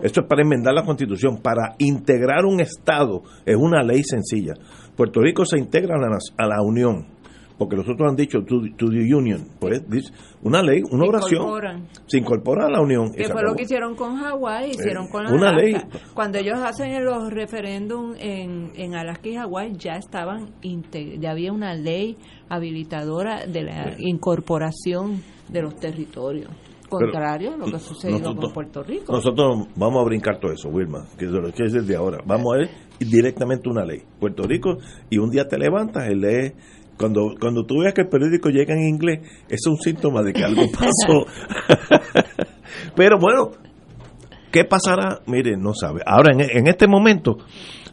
Esto 0.02 0.22
es 0.22 0.28
para 0.28 0.42
enmendar 0.42 0.74
la 0.74 0.84
constitución, 0.84 1.42
para 1.42 1.76
integrar 1.78 2.46
un 2.46 2.60
Estado. 2.60 3.22
Es 3.46 3.56
una 3.56 3.84
ley 3.84 4.02
sencilla. 4.04 4.54
Puerto 4.96 5.22
Rico 5.22 5.46
se 5.46 5.60
integra 5.60 5.96
a 5.96 6.00
la, 6.00 6.18
a 6.38 6.48
la 6.48 6.62
Unión, 6.64 7.06
porque 7.57 7.76
los 7.76 7.88
otros 7.88 8.10
han 8.10 8.15
dicho 8.15 8.40
to, 8.44 8.61
to 8.77 8.90
the 8.90 9.14
Union. 9.15 9.48
Pues 9.60 9.88
dice, 9.90 10.11
una 10.44 10.61
ley, 10.61 10.82
una 10.91 11.03
Se 11.06 11.10
oración. 11.10 11.41
incorporan. 11.41 11.88
Se 12.07 12.18
incorpora 12.18 12.65
a 12.65 12.69
la 12.69 12.82
Unión. 12.82 13.11
Que 13.14 13.30
fue 13.30 13.41
lo 13.44 13.56
que 13.56 13.64
hicieron 13.64 13.95
con 13.95 14.18
Hawái, 14.18 14.72
hicieron 14.72 15.06
Eh, 15.06 15.10
con 15.11 15.26
una 15.27 15.49
Alaska. 15.49 15.61
ley. 15.61 15.76
Cuando 16.14 16.38
ellos 16.40 16.60
hacen 16.60 17.03
los 17.06 17.30
referéndum 17.32 18.14
en, 18.19 18.72
en 18.76 18.95
Alaska 18.95 19.30
y 19.30 19.36
Hawái, 19.36 19.73
ya 19.77 19.94
estaban, 19.94 20.49
ya 21.19 21.32
había 21.32 21.52
una 21.53 21.73
ley 21.76 22.18
habilitadora 22.49 23.45
de 23.45 23.64
la 23.64 23.95
incorporación 23.99 25.22
de 25.49 25.61
los 25.61 25.76
territorios. 25.76 26.52
Contrario 26.90 27.53
a 27.56 27.57
lo 27.57 27.65
que 27.65 27.80
sucedió 27.80 28.18
con 28.18 28.23
nosotros- 28.23 28.53
Puerto 28.53 28.84
Rico. 28.84 29.11
Nosotros 29.11 29.68
vamos 29.76 30.02
a 30.02 30.06
brincar 30.06 30.40
todo 30.40 30.52
eso, 30.52 30.69
Wilma, 30.69 31.06
que 31.18 31.26
es 31.26 31.32
lo 31.32 31.52
que 31.52 31.64
es 31.65 31.73
desde 31.73 31.95
ahora. 31.95 32.19
Vamos 32.26 32.53
a 32.53 32.57
ver 32.60 32.69
directamente 32.99 33.68
una 33.69 33.84
ley. 33.84 34.03
Puerto 34.19 34.44
Rico, 34.44 34.77
y 35.10 35.18
un 35.18 35.30
día 35.32 35.48
te 35.48 35.57
levantas 35.57 36.10
y 36.11 36.15
lees. 36.15 36.53
Cuando, 36.97 37.35
cuando 37.39 37.65
tú 37.65 37.80
veas 37.80 37.93
que 37.93 38.01
el 38.01 38.07
periódico 38.07 38.49
llega 38.49 38.73
en 38.73 38.88
inglés, 38.88 39.19
eso 39.49 39.49
es 39.49 39.67
un 39.67 39.77
síntoma 39.77 40.22
de 40.22 40.34
que 40.34 40.43
algo 40.43 40.63
pasó. 40.72 41.26
Pero 42.95 43.17
bueno, 43.19 43.51
¿qué 44.51 44.63
pasará? 44.63 45.19
Mire, 45.27 45.57
no 45.57 45.73
sabe. 45.73 46.01
Ahora, 46.05 46.34
en, 46.34 46.41
en 46.41 46.67
este 46.67 46.88
momento, 46.88 47.38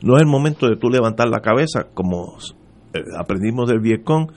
no 0.02 0.16
es 0.16 0.22
el 0.22 0.28
momento 0.28 0.68
de 0.68 0.76
tú 0.76 0.88
levantar 0.88 1.28
la 1.28 1.40
cabeza, 1.40 1.88
como 1.94 2.36
eh, 2.94 3.00
aprendimos 3.18 3.68
del 3.68 3.80
Vietcong. 3.80 4.30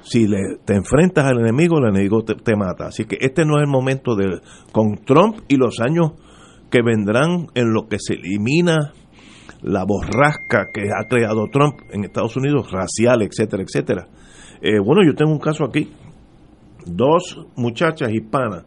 Si 0.00 0.26
le, 0.26 0.58
te 0.64 0.74
enfrentas 0.74 1.24
al 1.24 1.40
enemigo, 1.40 1.78
el 1.78 1.90
enemigo 1.90 2.22
te, 2.22 2.34
te 2.34 2.56
mata. 2.56 2.86
Así 2.86 3.04
que 3.04 3.18
este 3.20 3.44
no 3.44 3.58
es 3.58 3.64
el 3.64 3.70
momento 3.70 4.14
de. 4.14 4.40
Con 4.72 5.04
Trump 5.04 5.40
y 5.48 5.56
los 5.56 5.80
años 5.80 6.12
que 6.70 6.82
vendrán 6.82 7.48
en 7.54 7.72
lo 7.72 7.88
que 7.88 7.98
se 7.98 8.14
elimina 8.14 8.92
la 9.62 9.84
borrasca 9.84 10.68
que 10.72 10.82
ha 10.90 11.06
creado 11.08 11.48
Trump 11.52 11.80
en 11.90 12.04
Estados 12.04 12.36
Unidos, 12.36 12.70
racial, 12.70 13.22
etcétera, 13.22 13.62
etcétera. 13.62 14.06
Eh, 14.60 14.78
bueno, 14.84 15.02
yo 15.04 15.14
tengo 15.14 15.32
un 15.32 15.38
caso 15.40 15.64
aquí. 15.64 15.90
Dos 16.86 17.38
muchachas 17.56 18.10
hispanas, 18.12 18.64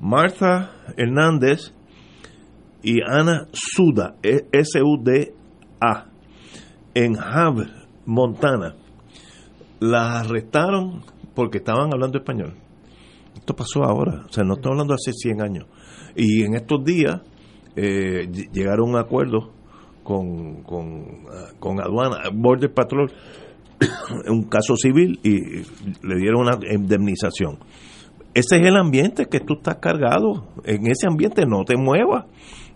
Martha 0.00 0.70
Hernández 0.96 1.72
y 2.82 3.00
Ana 3.02 3.48
Suda, 3.52 4.16
E- 4.22 4.46
S-U-D-A, 4.52 6.06
en 6.94 7.16
Havre, 7.18 7.68
Montana. 8.06 8.74
Las 9.80 10.26
arrestaron 10.26 11.02
porque 11.34 11.58
estaban 11.58 11.92
hablando 11.92 12.18
español. 12.18 12.54
Esto 13.34 13.56
pasó 13.56 13.82
ahora, 13.82 14.24
o 14.28 14.32
sea, 14.32 14.44
no 14.44 14.54
estamos 14.54 14.72
hablando 14.76 14.94
hace 14.94 15.12
100 15.12 15.42
años. 15.42 15.66
Y 16.14 16.44
en 16.44 16.54
estos 16.54 16.84
días 16.84 17.20
eh, 17.74 18.28
ll- 18.30 18.50
llegaron 18.52 18.88
a 18.90 18.90
un 18.90 18.96
acuerdo 18.98 19.52
con, 20.02 20.62
con, 20.62 21.04
ah, 21.30 21.52
con 21.58 21.80
aduana, 21.80 22.18
Border 22.32 22.72
Patrol, 22.72 23.10
un 24.28 24.44
caso 24.44 24.76
civil 24.76 25.18
y 25.22 25.62
le 26.06 26.16
dieron 26.16 26.42
una 26.42 26.58
indemnización. 26.70 27.58
Ese 28.34 28.56
es 28.56 28.66
el 28.66 28.76
ambiente 28.76 29.26
que 29.26 29.40
tú 29.40 29.54
estás 29.54 29.76
cargado. 29.76 30.46
En 30.64 30.86
ese 30.86 31.06
ambiente 31.06 31.44
no 31.46 31.64
te 31.64 31.76
muevas. 31.76 32.24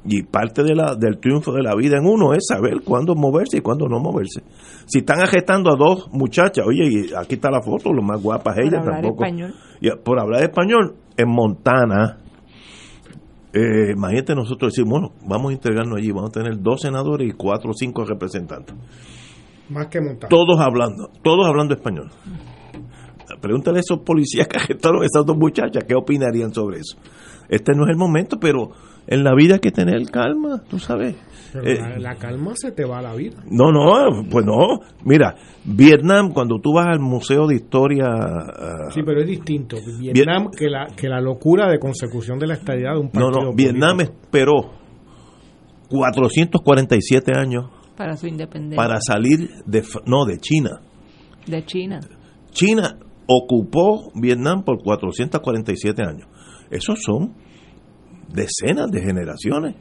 Y 0.09 0.23
parte 0.23 0.63
de 0.63 0.75
la, 0.75 0.95
del 0.95 1.19
triunfo 1.19 1.53
de 1.53 1.63
la 1.63 1.75
vida 1.75 1.97
en 1.99 2.07
uno 2.07 2.33
es 2.35 2.47
saber 2.47 2.83
cuándo 2.85 3.15
moverse 3.17 3.57
y 3.57 3.61
cuándo 3.61 3.89
no 3.89 3.99
moverse. 3.99 4.43
Si 4.85 4.99
están 4.99 5.21
agestando 5.21 5.73
a 5.73 5.77
dos 5.77 6.09
muchachas, 6.13 6.65
oye, 6.67 6.85
y 6.85 7.15
aquí 7.15 7.35
está 7.35 7.51
la 7.51 7.61
foto, 7.61 7.93
lo 7.93 8.03
más 8.03 8.23
guapas 8.23 8.55
Por 8.55 8.65
ellas 8.65 8.81
hablar 8.81 9.01
tampoco. 9.01 9.25
español. 9.25 9.55
Y 9.81 9.91
por 10.05 10.21
hablar 10.21 10.43
español, 10.43 10.95
en 11.17 11.29
Montana, 11.29 12.19
eh, 13.53 13.93
imagínate 13.95 14.35
nosotros 14.35 14.73
decir, 14.73 14.85
bueno, 14.89 15.13
vamos 15.27 15.51
a 15.51 15.55
integrarnos 15.55 15.99
allí, 15.99 16.11
vamos 16.11 16.31
a 16.31 16.33
tener 16.33 16.61
dos 16.61 16.83
senadores 16.83 17.29
y 17.29 17.33
cuatro 17.33 17.71
o 17.71 17.75
cinco 17.75 18.05
representantes. 18.05 18.75
Más 19.69 19.87
que 19.89 20.01
montar. 20.01 20.29
Todos 20.29 20.61
hablando, 20.61 21.11
todos 21.23 21.47
hablando 21.47 21.75
español. 21.75 22.11
Pregúntale 23.41 23.79
a 23.79 23.81
esos 23.81 24.01
policías 24.01 24.47
que 24.47 24.59
arrestaron 24.63 25.03
a 25.03 25.07
esas 25.07 25.25
dos 25.25 25.37
muchachas, 25.37 25.85
¿qué 25.85 25.95
opinarían 25.95 26.53
sobre 26.53 26.79
eso? 26.79 26.97
Este 27.49 27.73
no 27.75 27.85
es 27.85 27.91
el 27.91 27.97
momento, 27.97 28.39
pero 28.41 28.71
en 29.07 29.25
la 29.25 29.35
vida 29.35 29.55
hay 29.55 29.61
que 29.61 29.73
tener 29.73 30.11
calma, 30.11 30.63
tú 30.69 30.79
sabes. 30.79 31.17
Pero 31.63 31.87
Eh, 31.87 31.91
la, 31.99 31.99
la 31.99 32.15
calma 32.17 32.53
se 32.55 32.73
te 32.73 32.85
va 32.85 32.99
a 32.99 33.03
la 33.03 33.15
vida. 33.15 33.43
no, 33.51 33.71
no, 33.73 34.25
pues 34.31 34.45
no. 34.47 34.81
Mira, 35.05 35.35
Vietnam, 35.65 36.33
cuando 36.33 36.59
tú 36.61 36.73
vas 36.75 36.87
al 36.87 37.01
Museo 37.01 37.47
de 37.47 37.57
Historia... 37.57 38.07
ah, 38.09 38.91
Sí, 38.93 39.01
pero 39.05 39.21
es 39.21 39.27
distinto. 39.27 39.77
Vietnam 40.01 40.51
que 40.57 40.69
la 40.69 40.87
que 40.97 41.09
la 41.09 41.21
locura 41.21 41.69
de 41.71 41.79
consecución 41.79 42.39
de 42.39 42.47
la 42.47 42.55
estabilidad 42.55 42.93
de 42.95 43.01
un 43.01 43.07
no, 43.07 43.11
partido. 43.13 43.43
no, 43.45 43.53
Vietnam 43.55 44.01
esperó 44.01 44.71
447 45.89 47.33
años 47.37 47.67
para 47.97 48.17
su 48.17 48.27
independencia 48.27 48.77
para 48.77 48.99
salir 49.01 49.49
de, 49.65 49.83
no, 50.07 50.25
de 50.27 50.39
China. 50.39 50.81
de 51.47 51.65
China. 51.65 52.01
China 52.51 52.99
ocupó 53.27 54.11
Vietnam 54.15 54.63
por 54.65 54.83
447 54.83 56.03
años. 56.03 56.29
Esos 56.71 57.01
son 57.03 57.35
decenas 58.29 58.91
de 58.91 59.01
generaciones. 59.03 59.75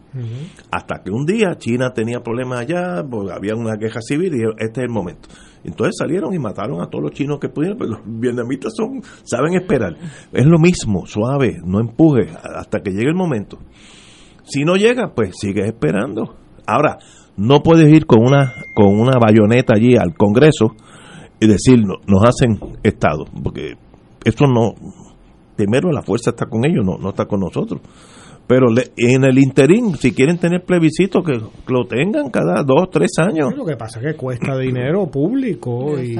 Hasta 0.71 1.01
que 1.03 1.11
un 1.11 1.25
día 1.25 1.55
China 1.57 1.93
tenía 1.93 2.21
problemas 2.21 2.59
allá, 2.61 3.03
porque 3.09 3.31
había 3.33 3.55
una 3.55 3.75
guerra 3.75 4.01
civil 4.01 4.33
y 4.35 4.41
este 4.63 4.81
es 4.81 4.85
el 4.85 4.89
momento. 4.89 5.29
Entonces 5.63 5.95
salieron 5.97 6.33
y 6.33 6.39
mataron 6.39 6.81
a 6.81 6.87
todos 6.89 7.03
los 7.05 7.11
chinos 7.13 7.39
que 7.39 7.49
pudieron, 7.49 7.77
pero 7.77 7.91
los 7.91 7.99
vietnamitas 8.05 8.73
son, 8.75 9.01
saben 9.23 9.55
esperar. 9.55 9.95
Es 10.31 10.45
lo 10.45 10.59
mismo, 10.59 11.05
suave, 11.07 11.57
no 11.65 11.79
empuje 11.79 12.29
hasta 12.55 12.81
que 12.81 12.91
llegue 12.91 13.09
el 13.09 13.15
momento. 13.15 13.57
Si 14.43 14.63
no 14.63 14.75
llega, 14.75 15.13
pues 15.15 15.31
sigue 15.39 15.65
esperando. 15.65 16.35
Ahora, 16.67 16.99
no 17.37 17.61
puedes 17.63 17.91
ir 17.91 18.05
con 18.05 18.23
una 18.23 18.53
con 18.75 18.87
una 18.99 19.17
bayoneta 19.19 19.73
allí 19.75 19.95
al 19.97 20.15
Congreso 20.15 20.75
y 21.39 21.47
decir, 21.47 21.79
"No- 21.85 21.95
nos 22.07 22.23
hacen 22.23 22.59
Estado, 22.83 23.25
porque 23.43 23.73
eso 24.23 24.45
no, 24.45 24.73
primero 25.55 25.91
la 25.91 26.01
fuerza 26.03 26.29
está 26.29 26.45
con 26.45 26.63
ellos, 26.65 26.85
no, 26.85 26.97
no 26.97 27.09
está 27.09 27.25
con 27.25 27.39
nosotros. 27.39 27.81
Pero 28.47 28.67
le- 28.71 28.91
en 28.97 29.23
el 29.23 29.39
interín, 29.39 29.95
si 29.95 30.11
quieren 30.13 30.37
tener 30.37 30.63
plebiscito, 30.63 31.23
que 31.23 31.33
lo 31.67 31.85
tengan 31.87 32.29
cada 32.29 32.63
dos, 32.63 32.89
tres 32.91 33.11
años. 33.17 33.55
Lo 33.55 33.65
que 33.65 33.75
pasa 33.75 33.99
es 33.99 34.05
que 34.05 34.13
cuesta 34.15 34.57
dinero 34.57 35.07
público 35.09 35.99
y 35.99 36.15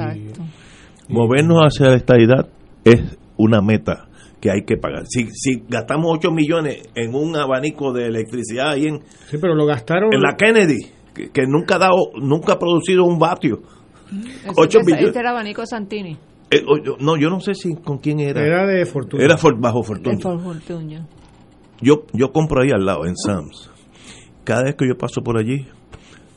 Movernos 1.08 1.58
hacia 1.64 1.86
la 1.90 1.96
estabilidad 1.96 2.48
es 2.84 3.16
una 3.36 3.60
meta 3.60 4.08
que 4.40 4.50
hay 4.50 4.62
que 4.66 4.76
pagar. 4.76 5.04
Si, 5.06 5.28
si 5.32 5.62
gastamos 5.68 6.06
8 6.16 6.30
millones 6.32 6.82
en 6.96 7.14
un 7.14 7.36
abanico 7.36 7.92
de 7.92 8.06
electricidad 8.06 8.70
ahí 8.70 8.86
en, 8.86 9.00
Sí, 9.30 9.38
pero 9.40 9.54
lo 9.54 9.66
gastaron. 9.66 10.12
en 10.12 10.20
la 10.20 10.34
Kennedy, 10.36 10.78
que, 11.14 11.30
que 11.30 11.42
nunca 11.46 11.76
ha 11.76 11.78
dado, 11.78 12.10
nunca 12.20 12.54
ha 12.54 12.58
producido 12.58 13.04
un 13.04 13.18
vatio. 13.20 13.60
Ese- 14.10 14.52
8 14.56 14.78
ese- 14.80 14.84
millones. 14.86 15.06
Este 15.08 15.20
era 15.20 15.30
abanico 15.30 15.64
Santini. 15.64 16.16
Eh, 16.50 16.62
o- 16.66 16.78
yo- 16.82 16.96
no, 17.00 17.16
yo 17.16 17.28
no 17.30 17.40
sé 17.40 17.54
si 17.54 17.74
con 17.76 17.98
quién 17.98 18.20
era. 18.20 18.44
Era 18.44 18.66
de 18.66 18.84
Fortuna. 18.84 19.24
Era 19.24 19.36
for- 19.36 19.58
bajo 19.60 19.80
De 19.80 19.84
fortuna. 19.84 20.16
Yo, 21.80 22.06
yo 22.12 22.32
compro 22.32 22.62
ahí 22.62 22.70
al 22.70 22.84
lado, 22.84 23.06
en 23.06 23.16
Sam's. 23.16 23.70
Cada 24.44 24.64
vez 24.64 24.76
que 24.76 24.86
yo 24.88 24.96
paso 24.96 25.22
por 25.22 25.38
allí, 25.38 25.66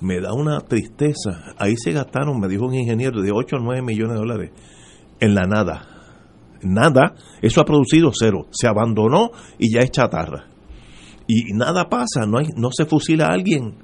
me 0.02 0.20
da 0.20 0.34
una 0.34 0.60
tristeza. 0.62 1.54
Ahí 1.58 1.76
se 1.78 1.92
gastaron, 1.92 2.40
me 2.40 2.48
dijo 2.48 2.66
un 2.66 2.76
ingeniero, 2.76 3.22
de 3.22 3.32
8 3.32 3.58
o 3.58 3.60
9 3.60 3.82
millones 3.82 4.14
de 4.14 4.20
dólares 4.20 4.52
en 5.20 5.36
la 5.36 5.46
nada. 5.46 5.88
Nada, 6.62 7.16
eso 7.42 7.62
ha 7.62 7.66
producido 7.66 8.12
cero. 8.14 8.48
Se 8.52 8.68
abandonó 8.68 9.32
y 9.58 9.74
ya 9.74 9.82
es 9.82 9.92
chatarra. 9.92 10.48
Y 11.28 11.54
nada 11.54 11.90
pasa, 11.90 12.26
no, 12.28 12.40
hay, 12.40 12.48
no 12.56 12.70
se 12.72 12.86
fusila 12.86 13.28
a 13.28 13.34
alguien. 13.34 13.76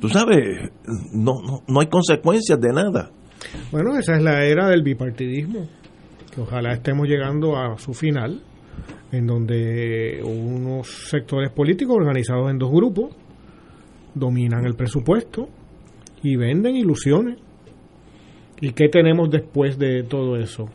Tú 0.00 0.08
sabes, 0.08 0.70
no, 1.12 1.34
no, 1.42 1.62
no 1.66 1.80
hay 1.80 1.88
consecuencias 1.88 2.58
de 2.60 2.72
nada. 2.72 3.10
Bueno, 3.70 3.96
esa 3.98 4.16
es 4.16 4.22
la 4.22 4.44
era 4.44 4.68
del 4.68 4.82
bipartidismo, 4.82 5.68
que 6.34 6.40
ojalá 6.40 6.72
estemos 6.72 7.06
llegando 7.06 7.56
a 7.56 7.76
su 7.78 7.92
final, 7.92 8.42
en 9.12 9.26
donde 9.26 10.20
unos 10.24 10.86
sectores 11.08 11.50
políticos 11.50 11.96
organizados 11.96 12.50
en 12.50 12.58
dos 12.58 12.70
grupos 12.70 13.14
dominan 14.14 14.66
el 14.66 14.74
presupuesto 14.74 15.48
y 16.22 16.36
venden 16.36 16.76
ilusiones. 16.76 17.38
¿Y 18.60 18.72
qué 18.72 18.88
tenemos 18.88 19.30
después 19.30 19.78
de 19.78 20.02
todo 20.02 20.36
eso? 20.36 20.68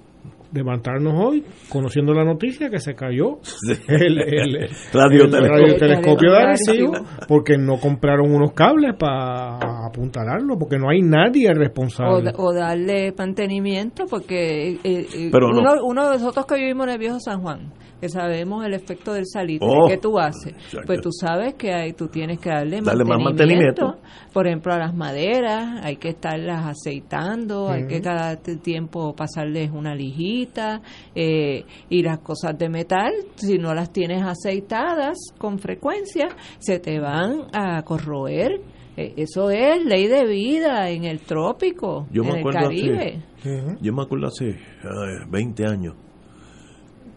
Levantarnos 0.53 1.13
hoy 1.17 1.43
conociendo 1.67 2.13
la 2.13 2.23
noticia 2.23 2.69
que 2.69 2.79
se 2.79 2.93
cayó 2.93 3.39
el, 3.87 4.21
el- 4.21 4.55
el 4.55 4.69
Radiotelescopio. 4.93 5.47
radiotelescopio 5.49 6.31
de 6.31 6.37
Arecibo 6.37 6.91
porque 7.27 7.57
no 7.57 7.79
compraron 7.79 8.31
unos 8.33 8.53
cables 8.53 8.95
para 8.97 9.57
apuntalarlo, 9.87 10.57
porque 10.57 10.77
no 10.77 10.89
hay 10.89 11.01
nadie 11.01 11.51
responsable. 11.53 12.31
o 12.37 12.53
darle 12.53 13.13
mantenimiento, 13.17 14.05
porque 14.07 14.73
eh, 14.73 14.79
eh, 14.83 15.31
no. 15.33 15.83
uno 15.85 16.03
de 16.09 16.17
nosotros 16.19 16.45
que 16.45 16.55
vivimos 16.55 16.85
en 16.87 16.93
el 16.93 16.99
viejo 16.99 17.19
San 17.19 17.41
Juan, 17.41 17.73
que 18.03 18.09
sabemos 18.09 18.65
el 18.65 18.73
efecto 18.73 19.13
del 19.13 19.25
salitre, 19.25 19.65
Oh. 19.65 19.87
¿qué 19.87 19.97
tú 19.97 20.19
haces? 20.19 20.51
Exacto. 20.51 20.81
Pues 20.87 20.99
tú 20.99 21.09
sabes 21.13 21.53
que 21.53 21.73
hay, 21.73 21.93
tú 21.93 22.09
tienes 22.09 22.37
que 22.37 22.49
darle, 22.49 22.81
Darle 22.81 23.05
más 23.05 23.17
mantenimiento. 23.23 23.95
Por 24.33 24.45
ejemplo, 24.45 24.73
a 24.73 24.77
las 24.77 24.93
maderas, 24.93 25.79
hay 25.85 25.95
que 25.95 26.09
estarlas 26.09 26.65
aceitando, 26.65 27.69
hay 27.69 27.87
que 27.87 28.01
cada 28.01 28.35
tiempo 28.35 29.15
pasarles 29.15 29.71
una 29.71 29.95
lijita, 29.95 30.81
eh, 31.15 31.63
y 31.87 32.03
las 32.03 32.19
cosas 32.19 32.57
de 32.57 32.67
metal, 32.67 33.13
si 33.35 33.57
no 33.57 33.73
las 33.73 33.93
tienes 33.93 34.21
aceitadas 34.21 35.17
con 35.37 35.57
frecuencia, 35.59 36.27
se 36.59 36.79
te 36.79 36.99
van 36.99 37.43
a 37.53 37.83
corroer. 37.83 38.59
Eh, 38.97 39.13
Eso 39.15 39.49
es 39.49 39.83
ley 39.85 40.07
de 40.07 40.25
vida 40.25 40.89
en 40.89 41.05
el 41.05 41.21
trópico, 41.21 42.05
Yo 42.11 42.23
en 42.23 42.33
me 42.33 42.41
el 42.41 42.51
Caribe. 42.51 43.21
hace, 43.39 43.77
yo 43.81 43.93
me 43.93 44.03
acuerdo 44.03 44.27
hace 44.27 44.57
ay, 44.83 45.29
20 45.31 45.65
años 45.65 45.95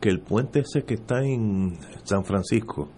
que 0.01 0.09
el 0.09 0.21
puente 0.21 0.61
ese 0.61 0.85
que 0.85 0.95
está 0.95 1.21
en 1.25 1.77
San 2.05 2.25
Francisco, 2.25 2.89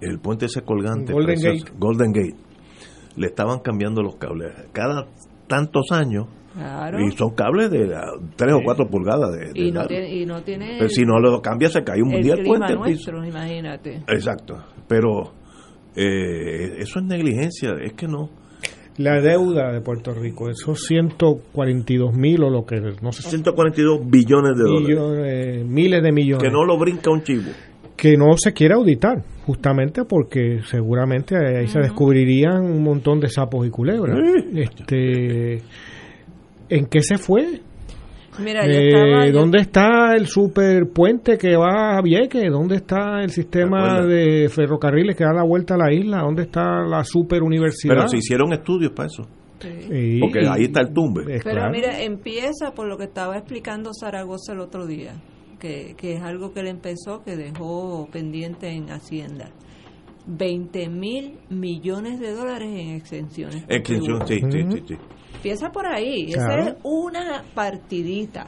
el 0.00 0.18
puente 0.18 0.46
ese 0.46 0.62
colgante, 0.62 1.12
Golden 1.12 1.34
precioso, 1.34 1.64
Gate. 1.64 1.78
Golden 1.78 2.12
Gate, 2.12 2.36
le 3.16 3.26
estaban 3.26 3.60
cambiando 3.60 4.02
los 4.02 4.16
cables 4.16 4.52
cada 4.72 5.06
tantos 5.46 5.86
años 5.92 6.26
Claro. 6.54 6.98
y 7.00 7.10
son 7.12 7.30
cables 7.34 7.70
de 7.70 7.88
3 8.36 8.52
o 8.52 8.60
4 8.62 8.86
pulgadas 8.90 9.32
de, 9.32 9.52
de 9.52 9.68
Y 9.68 9.72
no, 9.72 9.86
tiene, 9.86 10.14
y 10.14 10.26
no 10.26 10.42
tiene 10.42 10.76
Pero 10.78 10.88
si 10.90 11.02
no 11.02 11.18
lo 11.18 11.40
cambia 11.40 11.70
se 11.70 11.82
cae 11.82 12.02
un 12.02 12.12
el 12.12 12.22
día 12.22 12.34
el 12.34 12.40
clima 12.40 12.58
puente 12.66 12.74
nuestro, 12.76 13.24
imagínate. 13.24 14.02
Exacto, 14.06 14.62
pero 14.86 15.32
eh, 15.96 16.76
eso 16.78 16.98
es 16.98 17.04
negligencia, 17.06 17.70
es 17.82 17.94
que 17.94 18.06
no. 18.06 18.28
La 19.02 19.20
deuda 19.20 19.72
de 19.72 19.80
Puerto 19.80 20.14
Rico, 20.14 20.48
esos 20.48 20.80
142 20.86 22.14
mil 22.14 22.42
o 22.44 22.50
lo 22.50 22.64
que 22.64 22.80
no 23.02 23.12
sé, 23.12 23.22
142 23.28 24.00
billones 24.08 24.56
de 24.56 24.62
dólares. 24.62 24.88
millones, 24.88 25.66
miles 25.66 26.02
de 26.02 26.12
millones 26.12 26.42
Que 26.42 26.50
no 26.50 26.64
lo 26.64 26.78
brinca 26.78 27.10
un 27.10 27.22
chivo. 27.22 27.50
que 27.96 28.16
no 28.16 28.36
se 28.36 28.52
quiere 28.52 28.74
auditar, 28.74 29.22
justamente 29.46 30.04
porque 30.04 30.60
seguramente 30.64 31.36
ahí 31.36 31.66
se 31.66 31.80
descubrirían 31.80 32.62
un 32.64 32.82
montón 32.82 33.20
de 33.20 33.28
sapos 33.28 33.66
y 33.66 33.70
culebras. 33.70 34.18
Este, 34.54 35.62
¿En 36.68 36.86
qué 36.86 37.02
se 37.02 37.18
fue? 37.18 37.60
Mira, 38.38 38.64
yo 38.66 38.72
Eh, 38.72 38.88
estaba... 38.88 39.26
yo- 39.26 39.32
¿Dónde 39.32 39.58
está 39.60 40.14
el 40.16 40.26
superpuente 40.26 41.36
que 41.36 41.56
va 41.56 41.96
a 41.98 42.02
Vieques? 42.02 42.50
¿Dónde 42.50 42.76
está 42.76 43.22
el 43.22 43.30
sistema 43.30 44.00
de 44.02 44.48
ferrocarriles 44.48 45.16
que 45.16 45.24
da 45.24 45.32
la 45.34 45.44
vuelta 45.44 45.74
a 45.74 45.78
la 45.78 45.92
isla? 45.92 46.22
¿Dónde 46.22 46.42
está 46.44 46.82
la 46.88 47.04
superuniversidad? 47.04 47.94
Pero 47.94 48.08
se 48.08 48.16
hicieron 48.18 48.52
estudios 48.52 48.92
para 48.92 49.06
eso. 49.08 49.24
Sí, 49.60 50.18
Porque 50.20 50.42
y- 50.42 50.46
ahí 50.46 50.62
está 50.64 50.80
el 50.80 50.92
tumbe. 50.92 51.22
Eh, 51.22 51.40
Pero 51.44 51.56
claro. 51.56 51.70
mira, 51.72 52.00
empieza 52.02 52.72
por 52.74 52.88
lo 52.88 52.96
que 52.96 53.04
estaba 53.04 53.36
explicando 53.36 53.90
Zaragoza 53.92 54.54
el 54.54 54.60
otro 54.60 54.86
día, 54.86 55.12
que, 55.60 55.94
que 55.96 56.14
es 56.14 56.22
algo 56.22 56.52
que 56.52 56.60
él 56.60 56.68
empezó, 56.68 57.22
que 57.22 57.36
dejó 57.36 58.08
pendiente 58.10 58.68
en 58.70 58.90
Hacienda. 58.90 59.50
20 60.26 60.88
mil 60.88 61.34
millones 61.50 62.18
de 62.20 62.32
dólares 62.32 62.68
en 62.72 62.90
exenciones. 62.96 63.64
Extensión, 63.68 64.26
sí, 64.26 64.40
sí, 64.50 64.62
sí, 64.70 64.82
sí. 64.88 64.94
Empieza 65.42 65.72
por 65.72 65.86
ahí, 65.88 66.26
Claro. 66.32 66.62
esa 66.62 66.70
es 66.70 66.76
una 66.84 67.42
partidita. 67.52 68.46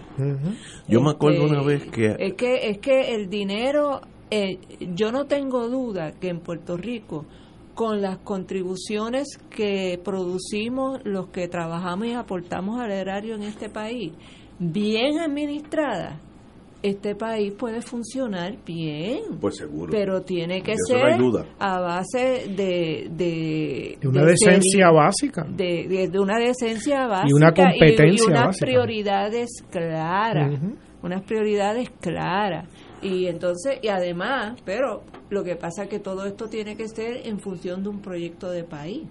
Yo 0.87 1.01
me 1.01 1.11
acuerdo 1.11 1.43
Este, 1.43 1.53
una 1.57 1.63
vez 1.65 1.83
que 1.91 2.15
Es 2.21 2.35
que, 2.35 2.69
es 2.71 2.79
que 2.79 3.17
el 3.17 3.29
dinero, 3.29 4.01
eh, 4.31 4.61
yo 4.95 5.11
no 5.11 5.25
tengo 5.25 5.69
duda 5.69 6.13
que 6.13 6.29
en 6.29 6.39
Puerto 6.39 6.77
Rico, 6.77 7.27
con 7.75 8.01
las 8.01 8.19
contribuciones 8.19 9.27
que 9.51 10.01
producimos 10.05 11.01
los 11.05 11.31
que 11.31 11.49
trabajamos 11.49 12.07
y 12.07 12.13
aportamos 12.13 12.81
al 12.81 12.93
erario 12.93 13.35
en 13.35 13.43
este 13.43 13.69
país, 13.69 14.13
bien 14.61 15.19
administradas, 15.19 16.21
este 16.85 17.15
país 17.15 17.53
puede 17.55 17.81
funcionar 17.81 18.57
bien. 18.65 19.39
Pues 19.41 19.57
seguro. 19.57 19.91
Pero 19.91 20.21
tiene 20.23 20.63
que 20.63 20.75
ser 20.87 20.99
no 21.01 21.07
hay 21.07 21.19
duda. 21.19 21.47
a 21.59 21.81
base 21.81 22.47
de... 22.55 23.09
De, 23.11 23.99
De 24.01 24.09
una 24.09 24.25
decencia 24.25 24.91
básica. 24.91 25.45
De, 25.49 25.87
de- 25.89 26.09
de 26.09 26.19
una 26.19 26.39
decencia 26.39 27.07
básica. 27.07 27.29
Y 27.29 27.33
una 27.33 27.53
competencia 27.53 28.27
y, 28.27 28.31
unas 28.31 28.47
básica. 28.47 28.67
prioridades 28.67 29.51
claras. 29.71 30.61
Unas 31.03 31.23
prioridades 31.23 31.91
claras. 32.01 32.69
Y 33.03 33.27
entonces, 33.27 33.79
y 33.83 33.89
además, 33.89 34.61
pero 34.65 35.03
lo 35.31 35.43
que 35.45 35.57
pasa 35.57 35.85
es 35.85 35.89
que 35.89 35.99
todo 35.99 36.25
esto 36.27 36.49
tiene 36.49 36.77
que 36.77 36.89
ser 36.89 37.27
en 37.27 37.39
función 37.39 37.83
de 37.83 37.89
un 37.91 38.01
proyecto 38.01 38.51
de 38.51 38.65
país. 38.65 39.03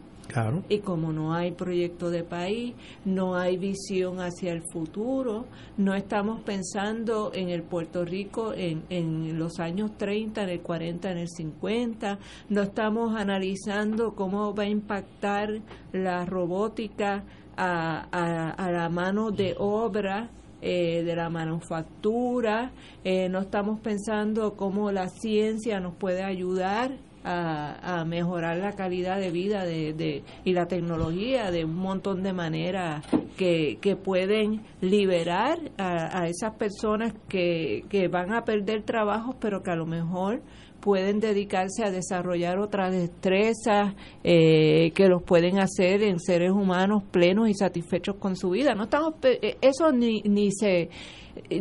Y 0.69 0.79
como 0.79 1.11
no 1.13 1.33
hay 1.33 1.51
proyecto 1.51 2.09
de 2.09 2.23
país, 2.23 2.73
no 3.05 3.35
hay 3.35 3.57
visión 3.57 4.19
hacia 4.19 4.51
el 4.51 4.63
futuro, 4.71 5.45
no 5.77 5.93
estamos 5.93 6.41
pensando 6.41 7.31
en 7.33 7.49
el 7.49 7.63
Puerto 7.63 8.05
Rico 8.05 8.53
en, 8.53 8.83
en 8.89 9.37
los 9.37 9.59
años 9.59 9.97
30, 9.97 10.43
en 10.43 10.49
el 10.49 10.61
40, 10.61 11.11
en 11.11 11.17
el 11.17 11.29
50, 11.29 12.19
no 12.49 12.61
estamos 12.61 13.15
analizando 13.15 14.15
cómo 14.15 14.53
va 14.55 14.63
a 14.63 14.69
impactar 14.69 15.61
la 15.91 16.25
robótica 16.25 17.23
a, 17.55 18.07
a, 18.11 18.49
a 18.51 18.71
la 18.71 18.89
mano 18.89 19.31
de 19.31 19.55
obra 19.57 20.29
eh, 20.65 21.03
de 21.03 21.13
la 21.13 21.29
manufactura, 21.29 22.71
eh, 23.03 23.27
no 23.27 23.39
estamos 23.39 23.81
pensando 23.81 24.55
cómo 24.55 24.93
la 24.93 25.09
ciencia 25.09 25.81
nos 25.81 25.93
puede 25.95 26.23
ayudar 26.23 26.91
a, 27.23 28.03
mejorar 28.05 28.57
la 28.57 28.73
calidad 28.73 29.19
de 29.19 29.31
vida 29.31 29.65
de, 29.65 29.93
de- 29.93 30.23
y 30.43 30.53
la 30.53 30.67
tecnología 30.67 31.51
de 31.51 31.65
un 31.65 31.75
montón 31.75 32.23
de 32.23 32.33
maneras 32.33 33.05
que, 33.37 33.77
que 33.81 33.95
pueden 33.95 34.61
liberar 34.81 35.57
a, 35.77 36.21
a 36.21 36.27
esas 36.27 36.55
personas 36.55 37.13
que, 37.29 37.85
que 37.89 38.07
van 38.07 38.33
a 38.33 38.43
perder 38.43 38.83
trabajos, 38.83 39.35
pero 39.39 39.63
que 39.63 39.71
a 39.71 39.75
lo 39.75 39.85
mejor 39.85 40.41
pueden 40.83 41.21
dedicarse 41.21 41.85
a 41.85 41.91
desarrollar 41.91 42.59
otras 42.59 42.91
destrezas 42.91 43.93
eh, 44.23 44.91
que 44.93 45.07
los 45.07 45.23
pueden 45.23 45.59
hacer 45.59 46.03
en 46.03 46.19
seres 46.19 46.51
humanos 46.51 47.03
plenos 47.09 47.47
y 47.47 47.53
satisfechos 47.53 48.17
con 48.17 48.35
su 48.35 48.49
vida. 48.49 48.75
No 48.75 48.83
estamos 48.83 49.13
eh, 49.23 49.55
eso 49.61 49.93
ni, 49.93 50.21
ni 50.23 50.51
se 50.51 50.89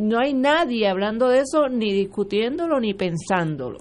no 0.01 0.19
hay 0.19 0.35
nadie 0.35 0.89
hablando 0.89 1.29
de 1.29 1.41
eso 1.41 1.69
ni 1.69 1.93
discutiéndolo 1.93 2.81
ni 2.81 2.95
pensándolo. 2.95 3.79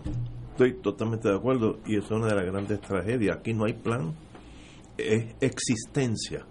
Estoy 0.61 0.79
totalmente 0.79 1.27
de 1.27 1.35
acuerdo 1.35 1.79
y 1.88 1.97
es 1.97 2.11
una 2.11 2.27
de 2.27 2.35
las 2.35 2.45
grandes 2.45 2.79
tragedias. 2.81 3.35
Aquí 3.35 3.51
no 3.51 3.65
hay 3.65 3.73
plan, 3.73 4.13
es 4.95 5.33
existencia. 5.41 6.45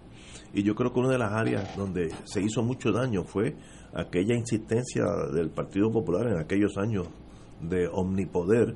Y 0.52 0.64
yo 0.64 0.74
creo 0.74 0.92
que 0.92 0.98
una 0.98 1.10
de 1.10 1.18
las 1.18 1.30
áreas 1.30 1.76
donde 1.76 2.10
se 2.24 2.42
hizo 2.42 2.60
mucho 2.64 2.90
daño 2.90 3.22
fue 3.22 3.54
aquella 3.94 4.34
insistencia 4.34 5.04
del 5.32 5.50
Partido 5.50 5.92
Popular 5.92 6.26
en 6.26 6.40
aquellos 6.40 6.76
años 6.76 7.06
de 7.60 7.86
omnipoder, 7.86 8.74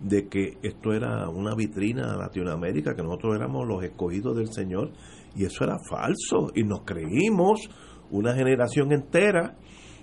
de 0.00 0.28
que 0.28 0.58
esto 0.62 0.92
era 0.92 1.30
una 1.30 1.54
vitrina 1.54 2.12
a 2.12 2.18
Latinoamérica, 2.18 2.94
que 2.94 3.02
nosotros 3.02 3.36
éramos 3.36 3.66
los 3.66 3.82
escogidos 3.82 4.36
del 4.36 4.52
Señor, 4.52 4.90
y 5.34 5.46
eso 5.46 5.64
era 5.64 5.78
falso, 5.78 6.52
y 6.54 6.62
nos 6.64 6.82
creímos 6.82 7.70
una 8.10 8.34
generación 8.34 8.92
entera 8.92 9.56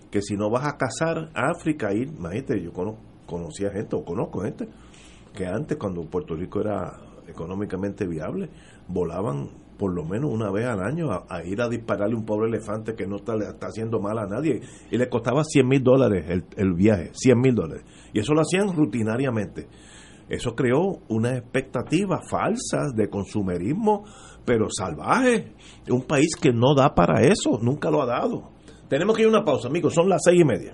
que 0.10 0.24
si 0.24 0.34
no 0.34 0.50
vas 0.50 0.66
a 0.66 0.76
cazar 0.76 1.30
África, 1.36 1.94
ir, 1.94 2.08
imagínate, 2.08 2.64
yo 2.64 2.74
conozco, 2.74 3.15
conocía 3.26 3.72
gente, 3.72 3.96
o 3.96 4.04
conozco 4.04 4.42
gente, 4.42 4.68
que 5.34 5.46
antes 5.46 5.78
cuando 5.78 6.02
Puerto 6.04 6.36
Rico 6.36 6.62
era 6.62 7.00
económicamente 7.28 8.08
viable, 8.08 8.50
volaban 8.88 9.50
por 9.78 9.94
lo 9.94 10.06
menos 10.06 10.32
una 10.32 10.52
vez 10.52 10.66
al 10.66 10.80
año 10.82 11.12
a, 11.12 11.44
ir 11.44 11.62
a 11.62 11.68
dispararle 11.68 12.16
un 12.16 12.26
pobre 12.26 12.48
elefante 12.48 12.96
que 12.96 13.08
no 13.08 13.18
está, 13.18 13.36
está 13.36 13.68
haciendo 13.68 14.00
mal 14.00 14.18
a 14.18 14.26
nadie 14.26 14.62
y 14.90 14.98
le 14.98 15.10
costaba 15.10 15.44
100 15.44 15.68
mil 15.68 15.84
dólares 15.84 16.26
el, 16.30 16.46
el 16.56 16.74
viaje, 16.74 17.12
100 17.14 17.40
mil 17.40 17.56
dólares. 17.56 17.84
Y 18.14 18.20
eso 18.20 18.34
lo 18.34 18.42
hacían 18.42 18.74
rutinariamente. 18.74 19.68
Eso 20.30 20.56
creó 20.56 21.02
una 21.10 21.38
expectativa 21.38 22.20
falsa 22.28 22.92
de 22.96 23.10
consumerismo, 23.10 24.06
pero 24.44 24.68
salvaje. 24.70 25.54
Un 25.90 26.04
país 26.04 26.36
que 26.36 26.52
no 26.52 26.74
da 26.76 26.96
para 26.96 27.22
eso, 27.22 27.60
nunca 27.62 27.92
lo 27.92 28.02
ha 28.02 28.08
dado. 28.08 28.52
Tenemos 28.88 29.16
que 29.16 29.24
ir 29.24 29.28
a 29.28 29.32
una 29.32 29.44
pausa, 29.44 29.68
amigos, 29.68 29.94
son 29.94 30.10
las 30.10 30.22
seis 30.24 30.42
y 30.42 30.46
media. 30.46 30.74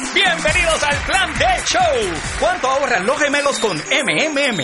Bienvenidos 0.13 0.83
al 0.83 0.97
Plan 1.05 1.31
de 1.37 1.45
Show. 1.65 2.13
¿Cuánto 2.39 2.67
ahorran 2.67 3.05
los 3.05 3.17
gemelos 3.19 3.59
con 3.59 3.77
MMM? 3.77 4.59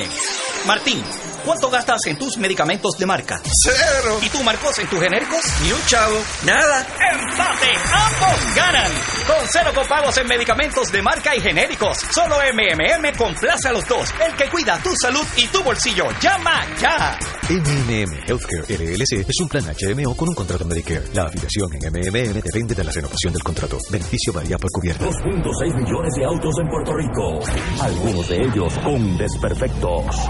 Martín, 0.66 1.04
¿cuánto 1.48 1.70
gastas 1.70 2.02
en 2.08 2.18
tus 2.18 2.38
medicamentos 2.38 2.98
de 2.98 3.06
marca? 3.06 3.42
Cero. 3.64 4.20
¿Y 4.22 4.28
tú, 4.28 4.44
Marcos, 4.44 4.78
en 4.80 4.88
tus 4.90 5.00
genéricos? 5.00 5.40
Ni 5.64 5.72
un 5.72 5.82
chavo. 5.86 6.18
Nada. 6.46 6.86
¡Empate! 7.14 7.72
¡Ambos 7.94 8.56
ganan! 8.56 8.92
Con 9.26 9.48
cero 9.50 9.72
copagos 9.74 10.18
en 10.18 10.28
medicamentos 10.28 10.92
de 10.92 11.02
marca 11.02 11.34
y 11.38 11.40
genéricos. 11.40 12.00
Solo 12.14 12.36
MMM 12.36 13.16
complace 13.18 13.70
a 13.70 13.72
los 13.72 13.88
dos. 13.88 14.10
El 14.28 14.36
que 14.36 14.50
cuida 14.50 14.78
tu 14.84 14.94
salud 15.02 15.26
y 15.38 15.48
tu 15.48 15.64
bolsillo. 15.64 16.10
¡Llama 16.20 16.66
ya! 16.82 17.18
MMM 17.50 18.28
Healthcare 18.28 18.66
LLC 18.68 19.26
es 19.26 19.40
un 19.42 19.48
plan 19.48 19.64
HMO 19.64 20.18
con 20.18 20.28
un 20.28 20.36
contrato 20.36 20.66
Medicare. 20.66 21.06
La 21.14 21.28
afiliación 21.28 21.70
en 21.76 21.94
MMM 21.94 22.42
depende 22.42 22.76
de 22.76 22.84
la 22.84 22.92
renovación 22.92 23.32
del 23.32 23.44
contrato. 23.44 23.78
Beneficio 23.90 24.34
varía 24.34 24.58
por 24.58 24.70
cubierta. 24.70 25.06
2.6 25.06 25.76
millones 25.76 26.14
de 26.14 26.26
autos 26.26 26.56
en 26.60 26.68
Puerto 26.68 26.92
Rico. 26.94 27.40
Algunos 27.82 28.28
de 28.28 28.36
ellos 28.36 28.74
con 28.84 29.18
desperfectos. 29.18 30.30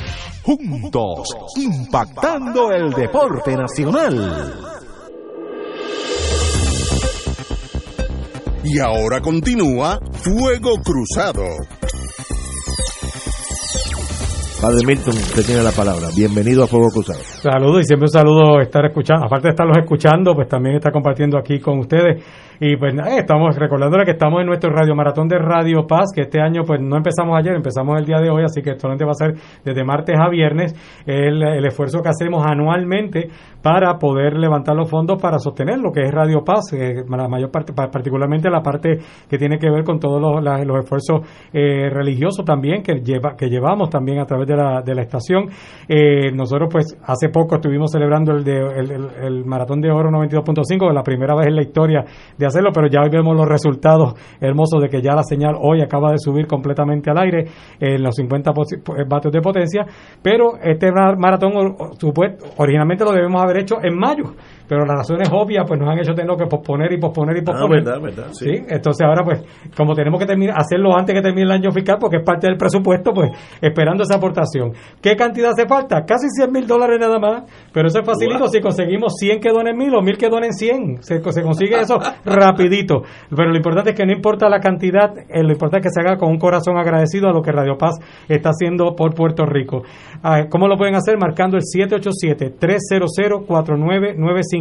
Juntos, 0.43 1.27
impactando 1.55 2.71
el 2.71 2.89
deporte 2.91 3.55
nacional. 3.55 4.53
Y 8.63 8.79
ahora 8.79 9.21
continúa 9.21 9.99
Fuego 10.13 10.71
Cruzado. 10.83 11.43
Padre 14.61 14.85
Milton, 14.85 15.13
usted 15.13 15.45
tiene 15.45 15.63
la 15.63 15.71
palabra. 15.71 16.07
Bienvenido 16.15 16.63
a 16.63 16.67
Fuego 16.67 16.89
Cruzado. 16.89 17.19
Saludos 17.19 17.81
y 17.81 17.83
siempre 17.85 18.05
un 18.05 18.11
saludo 18.11 18.59
estar 18.61 18.85
escuchando. 18.85 19.25
Aparte 19.25 19.47
de 19.47 19.51
estarlos 19.51 19.77
escuchando, 19.77 20.33
pues 20.33 20.47
también 20.47 20.75
está 20.75 20.91
compartiendo 20.91 21.37
aquí 21.37 21.59
con 21.59 21.79
ustedes. 21.79 22.23
Y 22.63 22.77
pues 22.77 22.93
nada, 22.93 23.17
estamos 23.17 23.57
recordándole 23.57 24.05
que 24.05 24.11
estamos 24.11 24.39
en 24.39 24.45
nuestro 24.45 24.69
Radio 24.69 24.93
Maratón 24.93 25.27
de 25.27 25.39
Radio 25.39 25.87
Paz, 25.87 26.11
que 26.13 26.21
este 26.21 26.39
año 26.39 26.61
pues 26.63 26.79
no 26.79 26.95
empezamos 26.95 27.35
ayer, 27.35 27.55
empezamos 27.55 27.99
el 27.99 28.05
día 28.05 28.19
de 28.19 28.29
hoy, 28.29 28.43
así 28.43 28.61
que 28.61 28.77
solamente 28.77 29.03
va 29.03 29.13
a 29.13 29.15
ser 29.15 29.33
desde 29.65 29.83
martes 29.83 30.15
a 30.15 30.29
viernes 30.29 30.75
el, 31.07 31.41
el 31.41 31.65
esfuerzo 31.65 32.03
que 32.03 32.09
hacemos 32.09 32.45
anualmente 32.45 33.29
para 33.63 33.97
poder 33.97 34.37
levantar 34.37 34.75
los 34.75 34.87
fondos 34.87 35.19
para 35.19 35.39
sostener 35.39 35.79
lo 35.79 35.91
que 35.91 36.01
es 36.01 36.11
Radio 36.11 36.43
Paz, 36.43 36.71
eh, 36.73 37.03
la 37.09 37.27
mayor 37.27 37.49
parte, 37.49 37.73
particularmente 37.73 38.47
la 38.51 38.61
parte 38.61 38.99
que 39.27 39.39
tiene 39.39 39.57
que 39.57 39.67
ver 39.67 39.83
con 39.83 39.99
todos 39.99 40.21
los, 40.21 40.43
los 40.43 40.83
esfuerzos 40.83 41.21
eh, 41.51 41.89
religiosos 41.89 42.45
también 42.45 42.83
que 42.83 43.01
lleva 43.01 43.35
que 43.35 43.47
llevamos 43.49 43.89
también 43.89 44.19
a 44.19 44.25
través 44.25 44.47
de 44.47 44.55
la, 44.55 44.83
de 44.83 44.93
la 44.93 45.01
estación. 45.01 45.49
Eh, 45.87 46.31
nosotros 46.31 46.69
pues 46.71 46.95
hace 47.05 47.29
poco 47.29 47.55
estuvimos 47.55 47.91
celebrando 47.91 48.33
el, 48.33 48.43
de, 48.43 48.59
el, 48.59 48.91
el 49.19 49.45
Maratón 49.45 49.81
de 49.81 49.89
Oro 49.89 50.11
92.5, 50.11 50.93
la 50.93 51.01
primera 51.01 51.33
vez 51.35 51.47
en 51.47 51.55
la 51.55 51.63
historia 51.63 52.05
de 52.37 52.50
hacerlo, 52.51 52.71
pero 52.73 52.87
ya 52.87 53.01
hoy 53.01 53.09
vemos 53.09 53.35
los 53.35 53.47
resultados 53.47 54.13
hermosos 54.39 54.81
de 54.81 54.89
que 54.89 55.01
ya 55.01 55.13
la 55.13 55.23
señal 55.23 55.55
hoy 55.59 55.81
acaba 55.81 56.11
de 56.11 56.17
subir 56.17 56.47
completamente 56.47 57.09
al 57.09 57.17
aire 57.17 57.45
en 57.79 58.03
los 58.03 58.15
50 58.15 58.51
vatios 59.07 59.33
de 59.33 59.41
potencia, 59.41 59.85
pero 60.21 60.57
este 60.61 60.91
maratón 60.91 61.53
originalmente 62.57 63.03
lo 63.03 63.11
debemos 63.11 63.41
haber 63.41 63.61
hecho 63.61 63.75
en 63.81 63.97
mayo, 63.97 64.35
pero 64.71 64.85
las 64.85 64.99
razones 64.99 65.27
obvias 65.33 65.65
pues 65.67 65.77
nos 65.77 65.89
han 65.89 65.99
hecho 65.99 66.13
tener 66.13 66.33
que 66.37 66.45
posponer 66.45 66.93
y 66.93 66.97
posponer 66.97 67.35
y 67.35 67.41
posponer. 67.41 67.79
Ah, 67.79 67.99
verdad, 67.99 68.01
verdad, 68.01 68.27
sí. 68.31 68.45
¿Sí? 68.45 68.63
Entonces 68.69 69.05
ahora 69.05 69.21
pues 69.21 69.43
como 69.75 69.93
tenemos 69.93 70.17
que 70.17 70.25
terminar 70.25 70.55
hacerlo 70.57 70.95
antes 70.95 71.13
que 71.13 71.21
termine 71.21 71.43
el 71.43 71.51
año 71.51 71.71
fiscal 71.71 71.97
porque 71.99 72.19
es 72.19 72.23
parte 72.23 72.47
del 72.47 72.55
presupuesto, 72.55 73.11
pues 73.11 73.31
esperando 73.59 74.03
esa 74.03 74.15
aportación. 74.15 74.71
¿Qué 75.01 75.17
cantidad 75.17 75.49
hace 75.51 75.67
falta? 75.67 76.05
Casi 76.05 76.29
100 76.29 76.53
mil 76.53 76.65
dólares 76.65 76.99
nada 77.01 77.19
más, 77.19 77.43
pero 77.73 77.89
eso 77.89 77.99
es 77.99 78.05
facilito 78.05 78.39
wow. 78.39 78.47
si 78.47 78.61
conseguimos 78.61 79.11
100 79.19 79.41
que 79.41 79.49
donen 79.49 79.75
mil 79.75 79.93
o 79.93 80.01
mil 80.01 80.17
que 80.17 80.29
donen 80.29 80.53
100, 80.53 81.03
se, 81.03 81.21
se 81.21 81.41
consigue 81.43 81.77
eso 81.77 81.99
rapidito. 82.25 83.01
Pero 83.29 83.49
lo 83.49 83.57
importante 83.57 83.89
es 83.89 83.97
que 83.97 84.05
no 84.05 84.13
importa 84.13 84.47
la 84.47 84.61
cantidad, 84.61 85.11
eh, 85.17 85.43
lo 85.43 85.51
importante 85.51 85.85
es 85.85 85.91
que 85.93 86.01
se 86.01 86.07
haga 86.07 86.17
con 86.17 86.29
un 86.29 86.39
corazón 86.39 86.77
agradecido 86.77 87.27
a 87.27 87.33
lo 87.33 87.41
que 87.41 87.51
Radio 87.51 87.77
Paz 87.77 87.99
está 88.29 88.51
haciendo 88.51 88.95
por 88.95 89.15
Puerto 89.15 89.45
Rico. 89.45 89.83
Ah, 90.23 90.45
¿Cómo 90.49 90.69
lo 90.69 90.77
pueden 90.77 90.95
hacer? 90.95 91.17
Marcando 91.17 91.57
el 91.57 91.63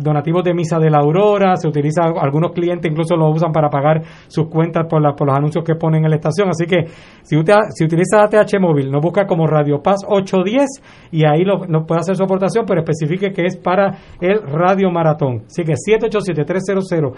donativos 0.01 0.43
de 0.45 0.55
misa 0.55 0.79
de 0.79 0.91
la 0.91 0.99
aurora, 0.99 1.57
se 1.57 1.69
utiliza, 1.69 2.03
algunos 2.21 2.53
clientes 2.53 2.91
incluso 2.91 3.17
lo 3.17 3.31
usan 3.31 3.53
para 3.53 3.69
pagar 3.69 4.03
sus 4.29 4.49
cuentas 4.49 4.87
por, 4.89 5.01
la, 5.03 5.13
por 5.13 5.27
los 5.27 5.37
anuncios 5.37 5.65
que 5.65 5.75
ponen 5.75 6.05
en 6.05 6.11
la 6.11 6.17
estación, 6.17 6.49
así 6.49 6.67
que 6.67 6.87
si 7.23 7.37
usted 7.37 7.55
si 7.71 7.85
utiliza 7.85 8.23
ATH 8.23 8.59
móvil, 8.61 8.91
nos 8.91 9.03
busca 9.03 9.27
como 9.27 9.47
Radio 9.47 9.83
Paz 9.83 10.01
810 10.07 11.11
y 11.13 11.25
ahí 11.25 11.45
lo, 11.45 11.67
nos 11.67 11.87
puede 11.87 12.01
hacer 12.01 12.17
su 12.17 12.25
aportación, 12.25 12.65
pero 12.67 12.81
especifique 12.81 13.33
que 13.33 13.45
es 13.47 13.57
para 13.57 13.99
el 14.21 14.43
Radio 14.43 14.91
Maratón. 14.91 15.43
Así 15.47 15.65
que 15.65 15.75
787-300-4995, 15.75 17.15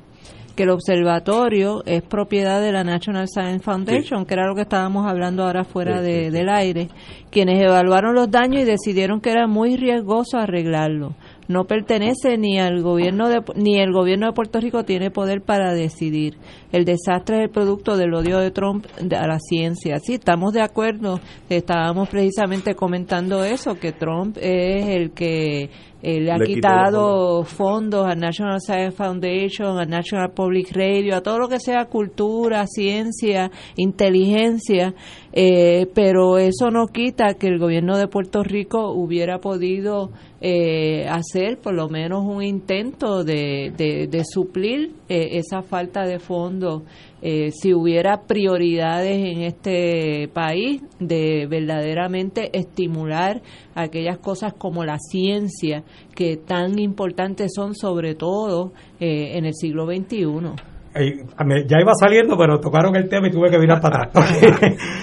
que 0.59 0.65
el 0.65 0.71
observatorio 0.71 1.85
es 1.87 2.03
propiedad 2.03 2.61
de 2.61 2.73
la 2.73 2.83
National 2.83 3.29
Science 3.29 3.63
Foundation, 3.65 4.27
que 4.27 4.35
era 4.35 4.49
lo 4.49 4.57
que 4.57 4.63
estábamos 4.63 5.07
hablando 5.07 5.45
ahora 5.45 5.63
fuera 5.63 6.03
de- 6.03 6.33
del 6.33 6.49
aire, 6.49 6.89
quienes 7.31 7.63
evaluaron 7.63 8.13
los 8.17 8.29
daños 8.29 8.63
y 8.63 8.65
decidieron 8.65 9.21
que 9.21 9.31
era 9.31 9.47
muy 9.47 9.77
riesgoso 9.77 10.37
arreglarlo. 10.37 11.15
No 11.47 11.65
pertenece 11.65 12.37
ni 12.37 12.59
al 12.59 12.83
gobierno 12.83 13.29
de, 13.29 13.41
ni 13.55 13.79
el 13.81 13.93
gobierno 13.93 14.27
de 14.27 14.33
Puerto 14.33 14.61
Rico 14.61 14.85
tiene 14.85 15.11
poder 15.11 15.43
para 15.43 15.73
decidir. 15.73 16.35
El 16.73 16.85
desastre 16.85 17.37
es 17.39 17.43
el 17.45 17.51
producto 17.51 17.97
del 17.97 18.13
odio 18.13 18.39
de 18.39 18.51
Trump 18.51 18.85
a 18.99 19.27
la 19.27 19.39
ciencia. 19.39 19.99
Sí, 20.01 20.15
estamos 20.15 20.53
de 20.53 20.61
acuerdo. 20.61 21.21
Estábamos 21.49 22.09
precisamente 22.11 22.75
comentando 22.75 23.45
eso, 23.45 23.77
que 23.79 23.93
Trump 23.93 24.37
es 24.39 24.89
el 24.89 25.13
que 25.13 25.71
eh, 26.03 26.21
le 26.21 26.31
ha 26.31 26.39
Le 26.39 26.47
quitado 26.47 27.43
fondos 27.45 28.07
al 28.07 28.19
National 28.19 28.61
Science 28.61 28.97
Foundation, 28.97 29.79
al 29.79 29.89
National 29.89 30.31
Public 30.33 30.71
Radio, 30.73 31.17
a 31.17 31.23
todo 31.23 31.39
lo 31.39 31.49
que 31.49 31.59
sea 31.59 31.87
cultura, 31.87 32.65
ciencia, 32.67 33.51
inteligencia, 33.77 34.95
eh, 35.33 35.87
pero 35.95 36.39
eso 36.39 36.71
no 36.71 36.87
quita 36.87 37.35
que 37.35 37.49
el 37.49 37.59
gobierno 37.59 37.99
de 37.99 38.09
Puerto 38.09 38.43
Rico 38.43 38.93
hubiera 38.93 39.39
podido 39.41 40.11
eh, 40.41 41.07
hacer 41.09 41.59
por 41.59 41.75
lo 41.75 41.89
menos 41.89 42.25
un 42.25 42.43
intento 42.43 43.25
de, 43.25 43.73
de, 43.77 44.07
de 44.07 44.23
suplir 44.25 44.93
eh, 45.09 45.39
esa 45.39 45.63
falta 45.63 46.05
de 46.05 46.21
fondos 46.21 46.83
eh, 47.21 47.51
si 47.51 47.75
hubiera 47.75 48.23
prioridades 48.23 49.17
en 49.17 49.43
este 49.43 50.29
país 50.33 50.83
de 51.01 51.47
verdaderamente 51.49 52.57
estimular 52.57 53.43
aquellas 53.75 54.19
cosas 54.19 54.55
como 54.55 54.85
la 54.85 54.99
ciencia 54.99 55.83
que 56.15 56.37
tan 56.37 56.79
importantes 56.79 57.53
son 57.55 57.75
sobre 57.75 58.15
todo 58.15 58.73
eh, 59.01 59.37
en 59.37 59.45
el 59.45 59.55
siglo 59.55 59.87
XXI. 59.87 60.53
Ya 60.95 61.81
iba 61.81 61.93
saliendo, 61.95 62.37
pero 62.37 62.59
tocaron 62.59 62.97
el 62.97 63.09
tema 63.09 63.29
y 63.29 63.31
tuve 63.31 63.51
que 63.51 63.59
mirar 63.59 63.81
para 63.81 64.05
atrás. 64.07 64.41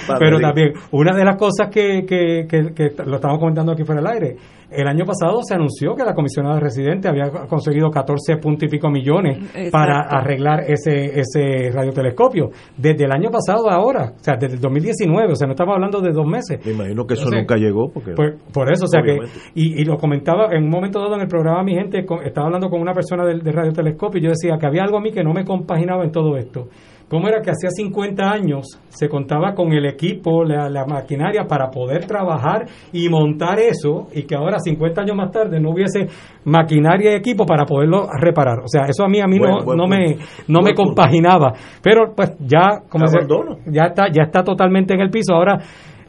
pero 0.20 0.40
también, 0.40 0.74
una 0.92 1.16
de 1.16 1.24
las 1.24 1.38
cosas 1.38 1.70
que, 1.72 2.06
que, 2.06 2.48
que, 2.50 2.74
que 2.74 3.04
lo 3.06 3.16
estamos 3.16 3.40
comentando 3.40 3.72
aquí 3.72 3.84
fuera 3.84 4.02
del 4.02 4.12
aire, 4.12 4.38
el 4.72 4.88
año 4.88 5.06
pasado 5.06 5.42
se 5.44 5.54
anunció 5.54 5.96
que 5.96 6.04
la 6.04 6.14
comisionada 6.14 6.60
residente 6.60 7.08
había 7.08 7.30
conseguido 7.48 7.90
14 7.90 8.38
puntos 8.38 8.68
y 8.68 8.72
pico 8.72 8.90
millones 8.90 9.38
Exacto. 9.38 9.72
para 9.72 10.00
arreglar 10.02 10.62
ese, 10.68 11.20
ese 11.20 11.72
radiotelescopio. 11.72 12.50
Desde 12.78 13.06
el 13.06 13.12
año 13.12 13.30
pasado 13.30 13.70
a 13.70 13.76
ahora, 13.76 14.14
o 14.20 14.24
sea, 14.24 14.36
desde 14.40 14.56
el 14.56 14.62
2019, 14.62 15.32
o 15.32 15.36
sea, 15.36 15.48
no 15.48 15.54
estamos 15.54 15.76
hablando 15.76 16.00
de 16.02 16.12
dos 16.12 16.26
meses. 16.26 16.60
Me 16.66 16.72
imagino 16.72 17.06
que 17.06 17.14
eso 17.16 17.24
Entonces, 17.24 17.40
nunca 17.42 17.56
llegó. 17.58 17.90
Porque, 17.92 18.12
Pues, 18.16 18.34
por 18.54 18.72
eso, 18.72 18.86
o 18.86 18.88
sea 18.88 19.02
Obviamente. 19.02 19.32
que, 19.54 19.60
y, 19.60 19.82
y 19.82 19.86
lo 19.86 19.98
comentaba 19.98 20.48
en 20.52 20.64
un 20.64 20.70
momento 20.70 21.00
dado 21.00 21.16
en 21.16 21.22
el 21.22 21.28
programa, 21.28 21.64
mi 21.64 21.76
gente, 21.76 22.06
con- 22.06 22.24
estaba 22.26 22.48
hablando 22.48 22.70
con 22.70 22.82
una 22.82 22.94
persona 22.94 23.26
del, 23.26 23.42
de 23.42 23.52
Radio 23.52 23.74
Telescopio 23.74 24.20
y 24.20 24.24
yo 24.24 24.30
decía 24.30 24.58
que 24.60 24.66
había 24.66 24.84
algo 24.84 24.98
a 24.98 25.02
mí 25.02 25.12
que 25.12 25.24
no 25.24 25.34
me 25.34 25.44
compaginaba 25.46 26.04
en 26.04 26.12
todo 26.12 26.38
esto. 26.38 26.68
¿Cómo 27.16 27.30
era 27.30 27.42
que 27.42 27.50
hacía 27.52 27.70
50 27.70 28.24
años 28.30 28.66
se 28.90 29.08
contaba 29.08 29.54
con 29.54 29.72
el 29.72 29.86
equipo, 29.86 30.44
la, 30.44 30.70
la 30.70 30.86
maquinaria 30.86 31.46
para 31.48 31.70
poder 31.70 32.06
trabajar 32.06 32.66
y 32.92 33.08
montar 33.08 33.58
eso 33.60 34.08
y 34.14 34.24
que 34.24 34.36
ahora 34.36 34.60
50 34.60 35.02
años 35.02 35.16
más 35.16 35.32
tarde 35.32 35.62
no 35.62 35.70
hubiese 35.72 36.08
maquinaria 36.44 37.14
y 37.14 37.16
equipo 37.16 37.46
para 37.46 37.64
poderlo 37.66 38.08
reparar? 38.20 38.60
O 38.60 38.68
sea, 38.68 38.84
eso 38.90 39.06
a 39.06 39.08
mí 39.08 39.22
a 39.22 39.28
mí 39.28 39.40
Buen- 39.40 39.52
no, 39.52 39.76
no 39.78 39.88
me 39.88 40.16
no 40.50 40.60
me 40.62 40.74
Buen 40.74 40.76
compaginaba. 40.76 41.54
Pero 41.82 42.14
pues 42.14 42.36
ya 42.40 42.82
como 42.90 43.06
se- 43.08 43.20
ya 43.68 43.86
está 43.86 44.08
ya 44.12 44.24
está 44.24 44.44
totalmente 44.44 44.94
en 44.94 45.00
el 45.00 45.10
piso. 45.10 45.34
Ahora 45.34 45.58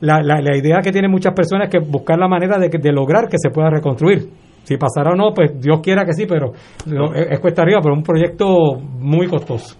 la, 0.00 0.20
la, 0.22 0.40
la 0.40 0.56
idea 0.56 0.78
que 0.82 0.90
tienen 0.90 1.10
muchas 1.12 1.34
personas 1.34 1.68
es 1.68 1.70
que 1.70 1.78
buscar 1.88 2.18
la 2.18 2.26
manera 2.26 2.58
de, 2.58 2.68
de 2.68 2.92
lograr 2.92 3.28
que 3.28 3.38
se 3.38 3.50
pueda 3.50 3.70
reconstruir. 3.70 4.28
Si 4.64 4.76
pasará 4.76 5.12
o 5.12 5.14
no, 5.14 5.32
pues 5.32 5.60
Dios 5.60 5.78
quiera 5.80 6.04
que 6.04 6.12
sí, 6.12 6.26
pero 6.28 6.50
lo- 6.86 7.14
es, 7.14 7.28
es 7.30 7.38
cuesta 7.38 7.62
arriba, 7.62 7.78
pero 7.80 7.94
un 7.94 8.02
proyecto 8.02 8.46
muy 8.98 9.28
costoso. 9.28 9.76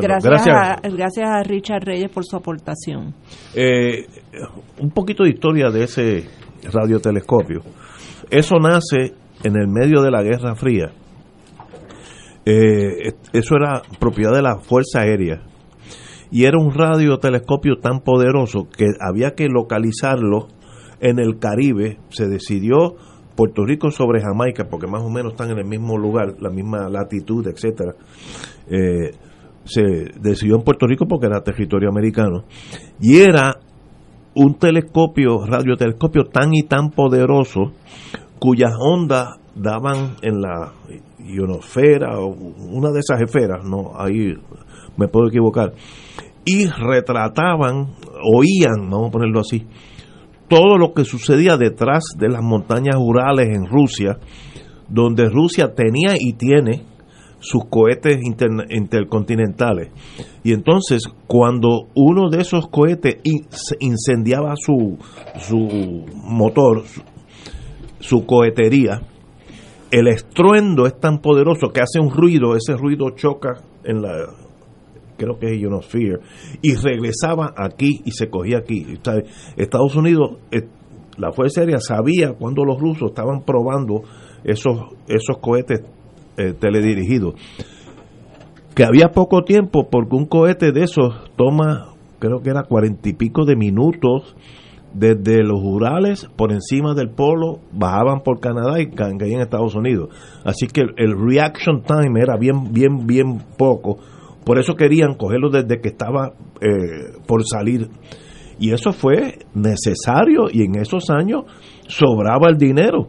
Gra- 0.00 0.20
gracias, 0.22 0.56
A, 0.56 0.88
gracias 0.88 1.28
a 1.28 1.42
Richard 1.42 1.84
Reyes 1.84 2.10
por 2.10 2.24
su 2.24 2.36
aportación. 2.36 3.14
Eh, 3.54 4.06
un 4.80 4.90
poquito 4.90 5.24
de 5.24 5.30
historia 5.30 5.70
de 5.70 5.84
ese 5.84 6.24
radiotelescopio. 6.72 7.62
Eso 8.30 8.56
nace 8.58 9.14
en 9.44 9.56
el 9.56 9.68
medio 9.68 10.02
de 10.02 10.10
la 10.10 10.22
Guerra 10.22 10.54
Fría. 10.56 10.90
Eh, 12.44 13.12
eso 13.32 13.56
era 13.56 13.82
propiedad 13.98 14.32
de 14.32 14.42
la 14.42 14.58
Fuerza 14.58 15.00
Aérea. 15.00 15.42
Y 16.30 16.44
era 16.44 16.58
un 16.58 16.72
radiotelescopio 16.72 17.76
tan 17.80 18.00
poderoso 18.00 18.68
que 18.76 18.86
había 19.00 19.32
que 19.34 19.46
localizarlo 19.48 20.48
en 21.00 21.18
el 21.18 21.38
Caribe. 21.38 21.98
Se 22.08 22.26
decidió 22.26 22.94
Puerto 23.36 23.64
Rico 23.64 23.90
sobre 23.90 24.20
Jamaica, 24.22 24.64
porque 24.70 24.86
más 24.86 25.02
o 25.02 25.10
menos 25.10 25.32
están 25.32 25.50
en 25.50 25.58
el 25.58 25.66
mismo 25.66 25.96
lugar, 25.98 26.34
la 26.40 26.50
misma 26.50 26.88
latitud, 26.88 27.46
etcétera. 27.46 27.92
Eh, 28.68 29.10
se 29.66 29.82
decidió 30.20 30.56
en 30.56 30.62
Puerto 30.62 30.86
Rico 30.86 31.06
porque 31.06 31.26
era 31.26 31.42
territorio 31.42 31.88
americano. 31.88 32.44
Y 33.00 33.18
era 33.18 33.56
un 34.34 34.54
telescopio, 34.58 35.46
radiotelescopio 35.46 36.24
tan 36.24 36.54
y 36.54 36.62
tan 36.64 36.90
poderoso, 36.90 37.72
cuyas 38.38 38.72
ondas 38.78 39.36
daban 39.54 40.16
en 40.22 40.40
la 40.42 40.72
ionosfera 41.18 42.20
o 42.20 42.28
una 42.28 42.90
de 42.90 43.00
esas 43.00 43.22
esferas, 43.22 43.64
no, 43.64 43.92
ahí 43.96 44.34
me 44.96 45.08
puedo 45.08 45.28
equivocar, 45.28 45.72
y 46.44 46.66
retrataban, 46.66 47.94
oían, 48.34 48.90
vamos 48.90 49.08
a 49.08 49.12
ponerlo 49.12 49.40
así, 49.40 49.66
todo 50.48 50.76
lo 50.78 50.92
que 50.92 51.04
sucedía 51.04 51.56
detrás 51.56 52.04
de 52.18 52.28
las 52.28 52.42
montañas 52.42 52.96
Urales 52.98 53.48
en 53.48 53.66
Rusia, 53.66 54.18
donde 54.88 55.28
Rusia 55.28 55.74
tenía 55.74 56.14
y 56.18 56.34
tiene 56.34 56.84
sus 57.46 57.64
cohetes 57.66 58.18
inter- 58.24 58.66
intercontinentales. 58.70 59.90
Y 60.42 60.52
entonces, 60.52 61.04
cuando 61.28 61.86
uno 61.94 62.28
de 62.28 62.40
esos 62.40 62.66
cohetes 62.66 63.18
incendiaba 63.78 64.54
su, 64.56 64.98
su 65.38 66.04
motor, 66.24 66.82
su, 68.00 68.26
cohetería, 68.26 69.00
el 69.92 70.08
estruendo 70.08 70.86
es 70.86 70.98
tan 70.98 71.20
poderoso 71.20 71.68
que 71.68 71.82
hace 71.82 72.00
un 72.00 72.10
ruido, 72.10 72.56
ese 72.56 72.76
ruido 72.76 73.10
choca 73.10 73.62
en 73.84 74.02
la, 74.02 74.26
creo 75.16 75.38
que 75.38 75.46
es 75.54 75.60
ionosphere, 75.60 76.18
y 76.62 76.74
regresaba 76.74 77.54
aquí 77.56 78.00
y 78.04 78.10
se 78.10 78.28
cogía 78.28 78.58
aquí. 78.58 78.84
Estados 79.56 79.94
Unidos, 79.94 80.38
eh, 80.50 80.66
la 81.16 81.30
Fuerza 81.30 81.60
Aérea 81.60 81.78
sabía 81.78 82.32
cuando 82.32 82.64
los 82.64 82.80
rusos 82.80 83.10
estaban 83.10 83.42
probando 83.42 84.02
esos, 84.42 84.78
esos 85.06 85.38
cohetes 85.40 85.82
eh, 86.36 86.52
teledirigidos, 86.52 87.34
que 88.74 88.84
había 88.84 89.08
poco 89.08 89.42
tiempo 89.42 89.88
porque 89.90 90.16
un 90.16 90.26
cohete 90.26 90.72
de 90.72 90.84
esos 90.84 91.14
toma, 91.36 91.94
creo 92.18 92.40
que 92.42 92.50
era 92.50 92.64
cuarenta 92.64 93.08
y 93.08 93.14
pico 93.14 93.44
de 93.44 93.56
minutos 93.56 94.36
desde 94.92 95.42
los 95.42 95.60
Urales 95.62 96.26
por 96.36 96.52
encima 96.52 96.94
del 96.94 97.10
polo, 97.10 97.60
bajaban 97.72 98.20
por 98.20 98.40
Canadá 98.40 98.80
y 98.80 98.86
ca- 98.90 99.10
caían 99.18 99.36
en 99.36 99.40
Estados 99.40 99.74
Unidos. 99.74 100.08
Así 100.44 100.66
que 100.66 100.82
el, 100.82 100.94
el 100.96 101.14
reaction 101.18 101.82
time 101.82 102.20
era 102.20 102.36
bien, 102.38 102.72
bien, 102.72 103.06
bien 103.06 103.42
poco. 103.58 103.98
Por 104.44 104.58
eso 104.58 104.74
querían 104.74 105.14
cogerlo 105.14 105.50
desde 105.50 105.80
que 105.80 105.88
estaba 105.88 106.32
eh, 106.60 107.18
por 107.26 107.42
salir. 107.44 107.88
Y 108.58 108.72
eso 108.72 108.92
fue 108.92 109.40
necesario 109.54 110.44
y 110.50 110.62
en 110.62 110.76
esos 110.76 111.10
años 111.10 111.44
sobraba 111.88 112.48
el 112.48 112.56
dinero. 112.56 113.08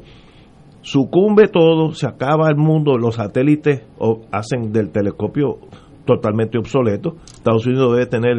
Sucumbe 0.88 1.50
todo, 1.50 1.92
se 1.92 2.08
acaba 2.08 2.48
el 2.48 2.56
mundo, 2.56 2.98
los 2.98 3.16
satélites 3.16 3.84
hacen 4.32 4.72
del 4.72 4.90
telescopio 4.90 5.58
totalmente 6.06 6.58
obsoleto. 6.58 7.18
Estados 7.26 7.68
Unidos 7.68 7.92
debe 7.92 8.06
tener 8.06 8.38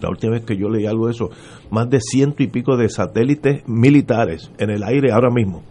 la 0.00 0.08
última 0.08 0.32
vez 0.32 0.46
que 0.46 0.56
yo 0.56 0.70
leí 0.70 0.86
algo 0.86 1.04
de 1.04 1.12
eso, 1.12 1.28
más 1.70 1.90
de 1.90 2.00
ciento 2.00 2.42
y 2.42 2.46
pico 2.46 2.78
de 2.78 2.88
satélites 2.88 3.62
militares 3.68 4.50
en 4.56 4.70
el 4.70 4.82
aire 4.82 5.12
ahora 5.12 5.28
mismo, 5.28 5.64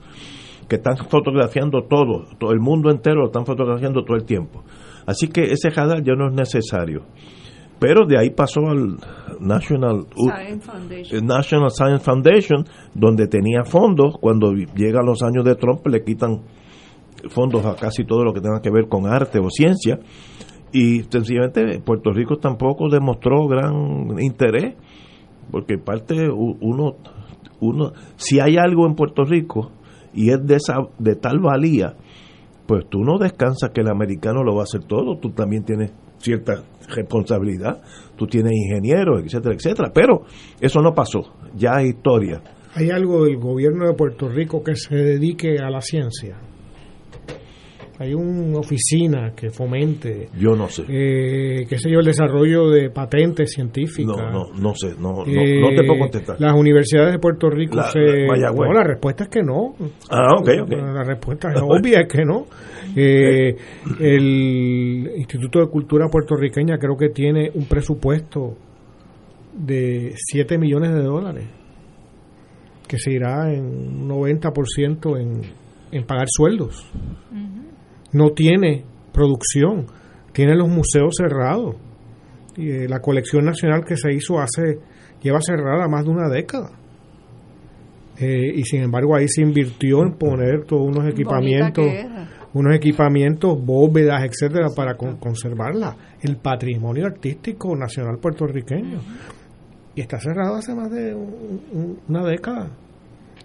que 0.70 0.76
están 0.76 0.96
fotografiando 1.10 1.88
todo, 1.90 2.28
todo 2.38 2.52
el 2.52 2.60
mundo 2.60 2.92
entero 2.92 3.22
lo 3.22 3.26
están 3.26 3.48
fotografiando 3.48 4.04
todo 4.04 4.16
el 4.16 4.26
tiempo. 4.26 4.62
Así 5.08 5.28
que 5.28 5.42
ese 5.42 5.72
radar 5.72 6.04
ya 6.04 6.14
no 6.14 6.28
es 6.28 6.36
necesario. 6.36 7.02
Pero 7.80 8.06
de 8.06 8.18
ahí 8.18 8.30
pasó 8.30 8.62
al 8.68 8.98
National, 9.40 10.06
Science 10.16 11.22
National 11.22 11.70
Science 11.70 12.04
Foundation, 12.04 12.66
donde 12.94 13.28
tenía 13.28 13.64
fondos. 13.66 14.16
Cuando 14.20 14.54
llegan 14.54 15.06
los 15.06 15.22
años 15.22 15.44
de 15.44 15.56
Trump, 15.56 15.86
le 15.88 16.04
quitan 16.04 16.42
fondos 17.30 17.66
a 17.66 17.76
casi 17.76 18.06
todo 18.06 18.24
lo 18.24 18.34
que 18.34 18.42
tenga 18.42 18.62
que 18.62 18.72
ver 18.72 18.88
con 18.88 19.08
arte 19.08 19.40
o 19.40 19.50
ciencia. 19.50 20.00
Y 20.72 21.04
sencillamente 21.04 21.80
Puerto 21.86 22.12
Rico 22.12 22.38
tampoco 22.38 22.90
demostró 22.90 23.48
gran 23.48 24.20
interés, 24.20 24.76
porque 25.52 25.78
parte 25.78 26.30
uno, 26.30 26.96
uno 27.60 27.92
si 28.16 28.40
hay 28.40 28.58
algo 28.58 28.88
en 28.88 28.96
Puerto 28.96 29.24
Rico 29.24 29.72
y 30.14 30.32
es 30.32 30.44
de, 30.46 30.56
esa, 30.56 30.78
de 30.98 31.16
tal 31.16 31.40
valía, 31.40 31.96
pues 32.66 32.88
tú 32.90 33.04
no 33.04 33.20
descansas 33.20 33.70
que 33.72 33.82
el 33.82 33.90
americano 33.90 34.44
lo 34.44 34.56
va 34.56 34.62
a 34.62 34.64
hacer 34.64 34.84
todo, 34.84 35.18
tú 35.20 35.30
también 35.30 35.64
tienes 35.64 35.92
cierta 36.24 36.64
responsabilidad, 36.88 37.82
tú 38.16 38.26
tienes 38.26 38.54
ingenieros, 38.54 39.22
etcétera, 39.24 39.56
etcétera, 39.56 39.92
pero 39.94 40.24
eso 40.60 40.80
no 40.82 40.94
pasó, 40.94 41.36
ya 41.56 41.82
es 41.82 41.90
historia. 41.90 42.42
¿Hay 42.76 42.90
algo 42.90 43.26
del 43.26 43.38
gobierno 43.38 43.88
de 43.88 43.94
Puerto 43.94 44.30
Rico 44.30 44.64
que 44.64 44.76
se 44.76 44.96
dedique 44.96 45.58
a 45.60 45.70
la 45.70 45.82
ciencia? 45.82 46.38
¿Hay 48.00 48.14
una 48.16 48.58
oficina 48.58 49.34
que 49.36 49.52
fomente, 49.52 50.30
Yo 50.36 50.56
no 50.56 50.68
sé. 50.68 50.84
eh, 50.90 51.66
qué 51.70 51.78
sé 51.78 51.92
yo, 51.92 52.00
el 52.00 52.06
desarrollo 52.06 52.70
de 52.72 52.90
patentes 52.90 53.52
científicas? 53.54 54.18
No, 54.18 54.32
no, 54.32 54.54
no 54.60 54.74
sé, 54.76 54.96
no, 55.00 55.24
Eh, 55.28 55.62
no 55.62 55.70
te 55.70 55.84
puedo 55.86 56.00
contestar. 56.00 56.42
Las 56.42 56.54
universidades 56.56 57.12
de 57.14 57.20
Puerto 57.20 57.50
Rico 57.52 57.76
La- 57.76 57.92
se... 57.92 58.00
la- 58.00 58.28
Mayagüez. 58.28 58.68
no, 58.70 58.74
la 58.74 58.84
respuesta 58.84 59.26
es 59.26 59.30
que 59.30 59.44
no. 59.44 59.76
Ah, 60.10 60.34
ok, 60.40 60.50
ok. 60.64 60.70
La 60.72 61.04
respuesta 61.04 61.52
es 61.54 61.62
obvia, 61.62 62.02
es 62.02 62.08
que 62.08 62.26
no. 62.26 62.46
Eh, 62.96 63.56
el 64.02 65.12
Instituto 65.18 65.60
de 65.60 65.68
Cultura 65.68 66.08
puertorriqueña 66.10 66.78
creo 66.78 66.96
que 66.96 67.10
tiene 67.10 67.50
un 67.56 67.66
presupuesto 67.66 68.56
de 69.58 70.14
7 70.16 70.58
millones 70.60 70.94
de 70.94 71.02
dólares 71.02 71.46
que 72.88 72.98
se 73.00 73.12
irá 73.14 73.52
en 73.52 73.66
un 73.66 74.10
90% 74.10 75.20
en, 75.20 75.42
en 75.92 76.06
pagar 76.06 76.28
sueldos. 76.30 76.86
No 78.14 78.30
tiene 78.32 78.84
producción, 79.12 79.86
tiene 80.32 80.56
los 80.56 80.70
museos 80.70 81.14
cerrados. 81.18 81.76
Y, 82.56 82.70
eh, 82.70 82.88
la 82.88 83.00
colección 83.00 83.46
nacional 83.46 83.84
que 83.84 83.98
se 83.98 84.14
hizo 84.14 84.40
hace 84.40 84.78
lleva 85.22 85.40
cerrada 85.42 85.88
más 85.88 86.04
de 86.06 86.12
una 86.12 86.30
década. 86.30 86.72
Eh, 88.20 88.54
y 88.56 88.64
sin 88.64 88.84
embargo 88.84 89.16
ahí 89.16 89.28
se 89.28 89.42
invirtió 89.42 90.04
en 90.04 90.14
poner 90.14 90.66
todos 90.66 90.84
unos 90.88 91.12
equipamientos, 91.12 91.84
unos 92.54 92.76
equipamientos, 92.76 93.66
bóvedas, 93.66 94.24
etcétera, 94.24 94.68
para 94.76 94.96
con- 94.96 95.18
conservarla, 95.18 95.96
el 96.22 96.38
patrimonio 96.38 97.08
artístico 97.08 97.76
nacional 97.76 98.20
puertorriqueño. 98.20 99.00
Y 99.96 100.02
está 100.02 100.20
cerrado 100.20 100.56
hace 100.56 100.76
más 100.76 100.92
de 100.92 101.16
un- 101.16 101.62
un- 101.72 102.00
una 102.08 102.24
década. 102.24 102.70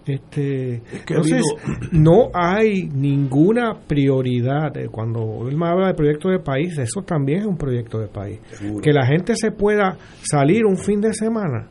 Este, 0.05 0.81
que 1.05 1.13
entonces, 1.13 1.43
no 1.91 2.29
hay 2.33 2.89
ninguna 2.89 3.75
prioridad. 3.87 4.75
Eh, 4.77 4.87
Cuando 4.89 5.47
él 5.47 5.55
me 5.57 5.67
habla 5.67 5.87
de 5.87 5.93
proyecto 5.93 6.29
de 6.29 6.39
país, 6.39 6.77
eso 6.77 7.01
también 7.03 7.39
es 7.41 7.45
un 7.45 7.57
proyecto 7.57 7.99
de 7.99 8.07
país. 8.07 8.39
Seguro. 8.53 8.81
Que 8.81 8.91
la 8.93 9.05
gente 9.05 9.35
se 9.35 9.51
pueda 9.51 9.97
salir 10.23 10.65
un 10.65 10.77
fin 10.77 10.99
de 11.01 11.13
semana 11.13 11.67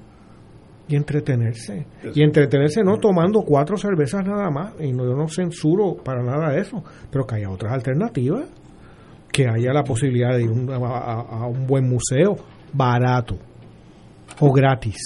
y 0.87 0.95
entretenerse. 0.97 1.87
Y 2.15 2.23
entretenerse 2.23 2.83
no 2.85 2.97
tomando 2.99 3.43
cuatro 3.43 3.77
cervezas 3.77 4.25
nada 4.25 4.51
más. 4.51 4.75
Y 4.81 4.93
no, 4.93 5.05
yo 5.05 5.15
no 5.17 5.27
censuro 5.29 5.97
para 6.03 6.23
nada 6.23 6.57
eso, 6.57 6.83
pero 7.11 7.27
que 7.27 7.37
haya 7.37 7.51
otras 7.51 7.73
alternativas. 7.73 8.45
Que 9.33 9.47
haya 9.49 9.73
la 9.73 9.83
posibilidad 9.83 10.37
de 10.37 10.45
ir 10.45 10.51
un- 10.51 10.71
a- 10.71 11.21
a 11.21 11.47
un 11.47 11.67
buen 11.67 11.89
museo 11.89 12.37
barato 12.73 13.37
o 14.41 14.53
gratis. 14.53 14.97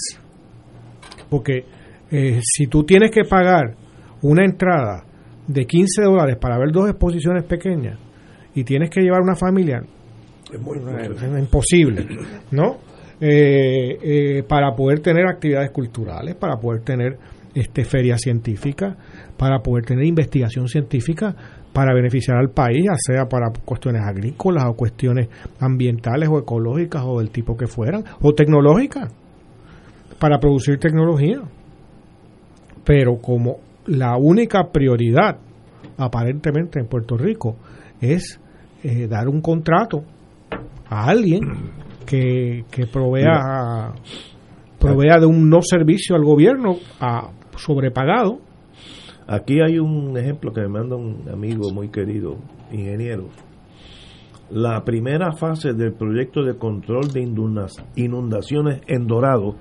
Porque 1.29 1.65
eh, 2.13 2.39
si 2.43 2.67
tú 2.67 2.83
tienes 2.83 3.09
que 3.09 3.23
pagar 3.23 3.75
una 4.21 4.45
entrada 4.45 5.03
de 5.47 5.65
15 5.65 6.03
dólares 6.03 6.37
para 6.39 6.59
ver 6.59 6.71
dos 6.71 6.87
exposiciones 6.87 7.43
pequeñas 7.43 7.97
y 8.53 8.63
tienes 8.63 8.91
que 8.91 9.01
llevar 9.01 9.21
una 9.21 9.35
familia, 9.35 9.81
es 10.51 11.39
imposible, 11.39 12.05
¿no? 12.51 12.77
Eh, 13.19 13.97
eh, 14.03 14.43
para 14.47 14.75
poder 14.75 14.99
tener 14.99 15.25
actividades 15.25 15.71
culturales, 15.71 16.35
para 16.35 16.57
poder 16.57 16.81
tener 16.81 17.17
este 17.55 17.83
ferias 17.83 18.21
científicas, 18.21 18.95
para 19.35 19.59
poder 19.59 19.85
tener 19.85 20.05
investigación 20.05 20.67
científica 20.67 21.35
para 21.73 21.95
beneficiar 21.95 22.37
al 22.37 22.51
país, 22.51 22.83
ya 22.85 22.95
sea 22.95 23.25
para 23.25 23.51
cuestiones 23.65 24.03
agrícolas 24.03 24.65
o 24.67 24.75
cuestiones 24.75 25.29
ambientales 25.59 26.29
o 26.29 26.37
ecológicas 26.37 27.03
o 27.05 27.17
del 27.19 27.31
tipo 27.31 27.57
que 27.57 27.65
fueran, 27.65 28.03
o 28.21 28.33
tecnológicas, 28.33 29.11
para 30.19 30.37
producir 30.37 30.77
tecnología. 30.77 31.41
Pero 32.83 33.17
como 33.17 33.57
la 33.85 34.17
única 34.17 34.71
prioridad 34.71 35.37
aparentemente 35.97 36.79
en 36.79 36.87
Puerto 36.87 37.17
Rico 37.17 37.55
es 38.01 38.39
eh, 38.83 39.07
dar 39.07 39.27
un 39.27 39.41
contrato 39.41 40.03
a 40.89 41.05
alguien 41.05 41.41
que, 42.05 42.65
que 42.69 42.85
provea 42.87 43.93
provea 44.79 45.17
de 45.17 45.25
un 45.25 45.49
no 45.49 45.61
servicio 45.61 46.15
al 46.15 46.25
gobierno 46.25 46.75
a 46.99 47.29
sobrepagado. 47.55 48.39
Aquí 49.25 49.61
hay 49.65 49.79
un 49.79 50.17
ejemplo 50.17 50.51
que 50.51 50.61
me 50.61 50.67
manda 50.67 50.97
un 50.97 51.29
amigo 51.31 51.71
muy 51.71 51.87
querido, 51.87 52.35
ingeniero. 52.69 53.29
La 54.49 54.83
primera 54.83 55.31
fase 55.31 55.71
del 55.71 55.93
proyecto 55.93 56.43
de 56.43 56.57
control 56.57 57.07
de 57.13 57.21
inundaciones 57.95 58.81
en 58.87 59.07
Dorado 59.07 59.55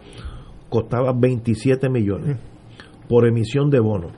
costaba 0.69 1.13
27 1.13 1.89
millones 1.89 2.37
por 3.09 3.27
emisión 3.27 3.71
de 3.71 3.81
bonos. 3.81 4.13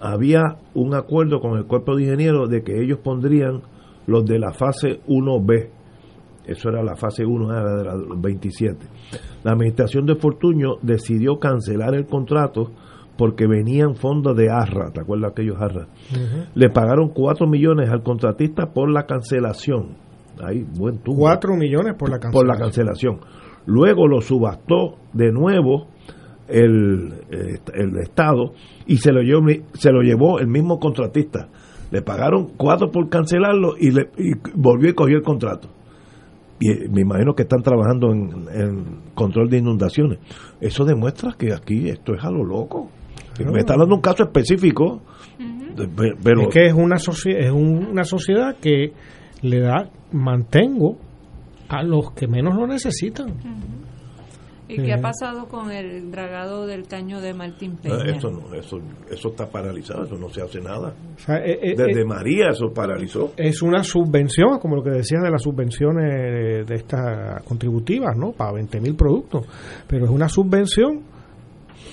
Había 0.00 0.58
un 0.74 0.94
acuerdo 0.94 1.40
con 1.40 1.56
el 1.58 1.64
cuerpo 1.66 1.96
de 1.96 2.04
ingenieros 2.04 2.48
de 2.48 2.62
que 2.62 2.80
ellos 2.82 2.98
pondrían 3.02 3.62
los 4.06 4.24
de 4.24 4.38
la 4.38 4.52
fase 4.52 5.00
1B. 5.08 5.70
Eso 6.46 6.68
era 6.70 6.82
la 6.82 6.96
fase 6.96 7.26
1, 7.26 7.52
era 7.52 7.76
de 7.76 7.84
los 7.84 8.20
27. 8.20 8.78
La 9.44 9.52
administración 9.52 10.06
de 10.06 10.14
Fortuño 10.16 10.76
decidió 10.82 11.38
cancelar 11.38 11.94
el 11.94 12.06
contrato 12.06 12.70
porque 13.18 13.46
venían 13.48 13.96
fondos 13.96 14.36
de 14.36 14.48
ARRA, 14.48 14.92
¿te 14.92 15.00
acuerdas 15.00 15.32
aquellos 15.32 15.60
ARRA? 15.60 15.88
Le 16.54 16.70
pagaron 16.70 17.08
4 17.08 17.48
millones 17.48 17.90
al 17.90 18.02
contratista 18.04 18.72
por 18.72 18.90
la 18.90 19.06
cancelación. 19.06 19.96
Ahí, 20.40 20.64
buen 20.78 20.98
tubo. 20.98 21.18
4 21.18 21.56
millones 21.56 21.94
por 21.98 22.08
la 22.10 22.18
Por 22.30 22.46
la 22.46 22.54
cancelación. 22.54 23.16
cancelación. 23.16 23.38
Luego 23.66 24.06
lo 24.06 24.20
subastó 24.20 24.98
de 25.12 25.32
nuevo 25.32 25.88
el, 26.48 27.12
eh, 27.30 27.58
el 27.74 27.96
Estado 27.98 28.52
y 28.86 28.96
se 28.98 29.12
lo, 29.12 29.20
llevó, 29.22 29.46
se 29.74 29.90
lo 29.92 30.02
llevó 30.02 30.38
el 30.40 30.48
mismo 30.48 30.78
contratista. 30.78 31.48
Le 31.90 32.02
pagaron 32.02 32.48
4 32.56 32.90
por 32.90 33.08
cancelarlo 33.08 33.74
y, 33.78 33.90
le, 33.90 34.10
y 34.18 34.32
volvió 34.54 34.90
y 34.90 34.94
cogió 34.94 35.16
el 35.16 35.22
contrato. 35.22 35.68
Y 36.60 36.70
eh, 36.70 36.88
me 36.90 37.02
imagino 37.02 37.34
que 37.34 37.42
están 37.42 37.62
trabajando 37.62 38.12
en, 38.12 38.46
en 38.52 38.84
control 39.14 39.48
de 39.48 39.58
inundaciones. 39.58 40.18
Eso 40.60 40.84
demuestra 40.84 41.34
que 41.38 41.52
aquí 41.54 41.88
esto 41.88 42.14
es 42.14 42.24
a 42.24 42.30
lo 42.30 42.44
loco. 42.44 42.90
Claro. 43.36 43.52
Me 43.52 43.60
está 43.60 43.74
dando 43.78 43.94
un 43.94 44.00
caso 44.00 44.24
específico, 44.24 45.00
pe- 45.76 46.14
pero 46.22 46.42
es 46.42 46.48
que 46.52 46.66
es 46.66 46.72
una, 46.74 46.96
es 46.96 47.50
un- 47.52 47.86
una 47.92 48.04
sociedad 48.04 48.56
que 48.60 48.92
le 49.42 49.60
da 49.60 49.88
mantengo 50.12 50.96
a 51.68 51.82
los 51.84 52.10
que 52.12 52.26
menos 52.26 52.56
lo 52.56 52.66
necesitan. 52.66 53.28
¿Y 54.68 54.76
qué 54.82 54.92
ha 54.92 55.00
pasado 55.00 55.48
con 55.48 55.70
el 55.70 56.10
dragado 56.10 56.66
del 56.66 56.86
caño 56.86 57.20
de 57.20 57.32
Martín 57.32 57.76
Peña? 57.76 57.96
Ah, 58.00 58.10
eso, 58.16 58.30
no, 58.30 58.54
eso, 58.54 58.76
eso 59.10 59.28
está 59.28 59.46
paralizado, 59.46 60.04
eso 60.04 60.16
no 60.16 60.28
se 60.28 60.42
hace 60.42 60.60
nada. 60.60 60.94
O 61.16 61.18
sea, 61.18 61.36
eh, 61.38 61.58
eh, 61.62 61.74
Desde 61.74 62.02
eh, 62.02 62.04
María 62.04 62.50
eso 62.50 62.66
paralizó. 62.74 63.32
es 63.36 63.62
una 63.62 63.82
subvención, 63.82 64.58
como 64.58 64.76
lo 64.76 64.82
que 64.82 64.90
decías 64.90 65.22
de 65.22 65.30
las 65.30 65.42
subvenciones 65.42 66.66
de 66.66 66.74
estas 66.74 67.42
contributivas, 67.44 68.14
¿no? 68.16 68.32
Para 68.32 68.52
20 68.52 68.80
mil 68.80 68.94
productos. 68.94 69.46
Pero 69.86 70.04
es 70.04 70.10
una 70.10 70.28
subvención 70.28 71.02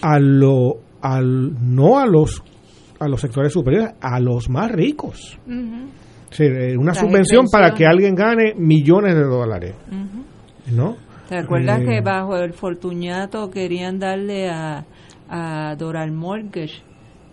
a 0.02 0.20
lo, 0.20 0.76
al, 1.02 1.54
no 1.74 1.98
a 1.98 2.06
los, 2.06 2.44
a 3.00 3.08
los 3.08 3.22
sectores 3.22 3.54
superiores, 3.54 3.94
a 4.02 4.20
los 4.20 4.50
más 4.50 4.72
ricos. 4.72 5.40
Sí, 6.32 6.44
eh, 6.44 6.76
una 6.78 6.94
subvención 6.94 7.46
para 7.50 7.74
que 7.74 7.86
alguien 7.86 8.16
gane 8.16 8.54
millones 8.58 9.16
de 9.16 9.24
dólares. 9.24 9.76
¿no? 10.74 10.98
¿Te 11.30 11.38
acuerdas 11.38 11.82
Eh, 11.82 11.86
que 11.86 12.02
bajo 12.02 12.38
el 12.38 12.54
fortuñato 12.54 13.50
querían 13.50 14.00
darle 14.00 14.50
a, 14.50 14.86
a 15.30 15.76
Doral 15.76 16.12
Mortgage 16.12 16.84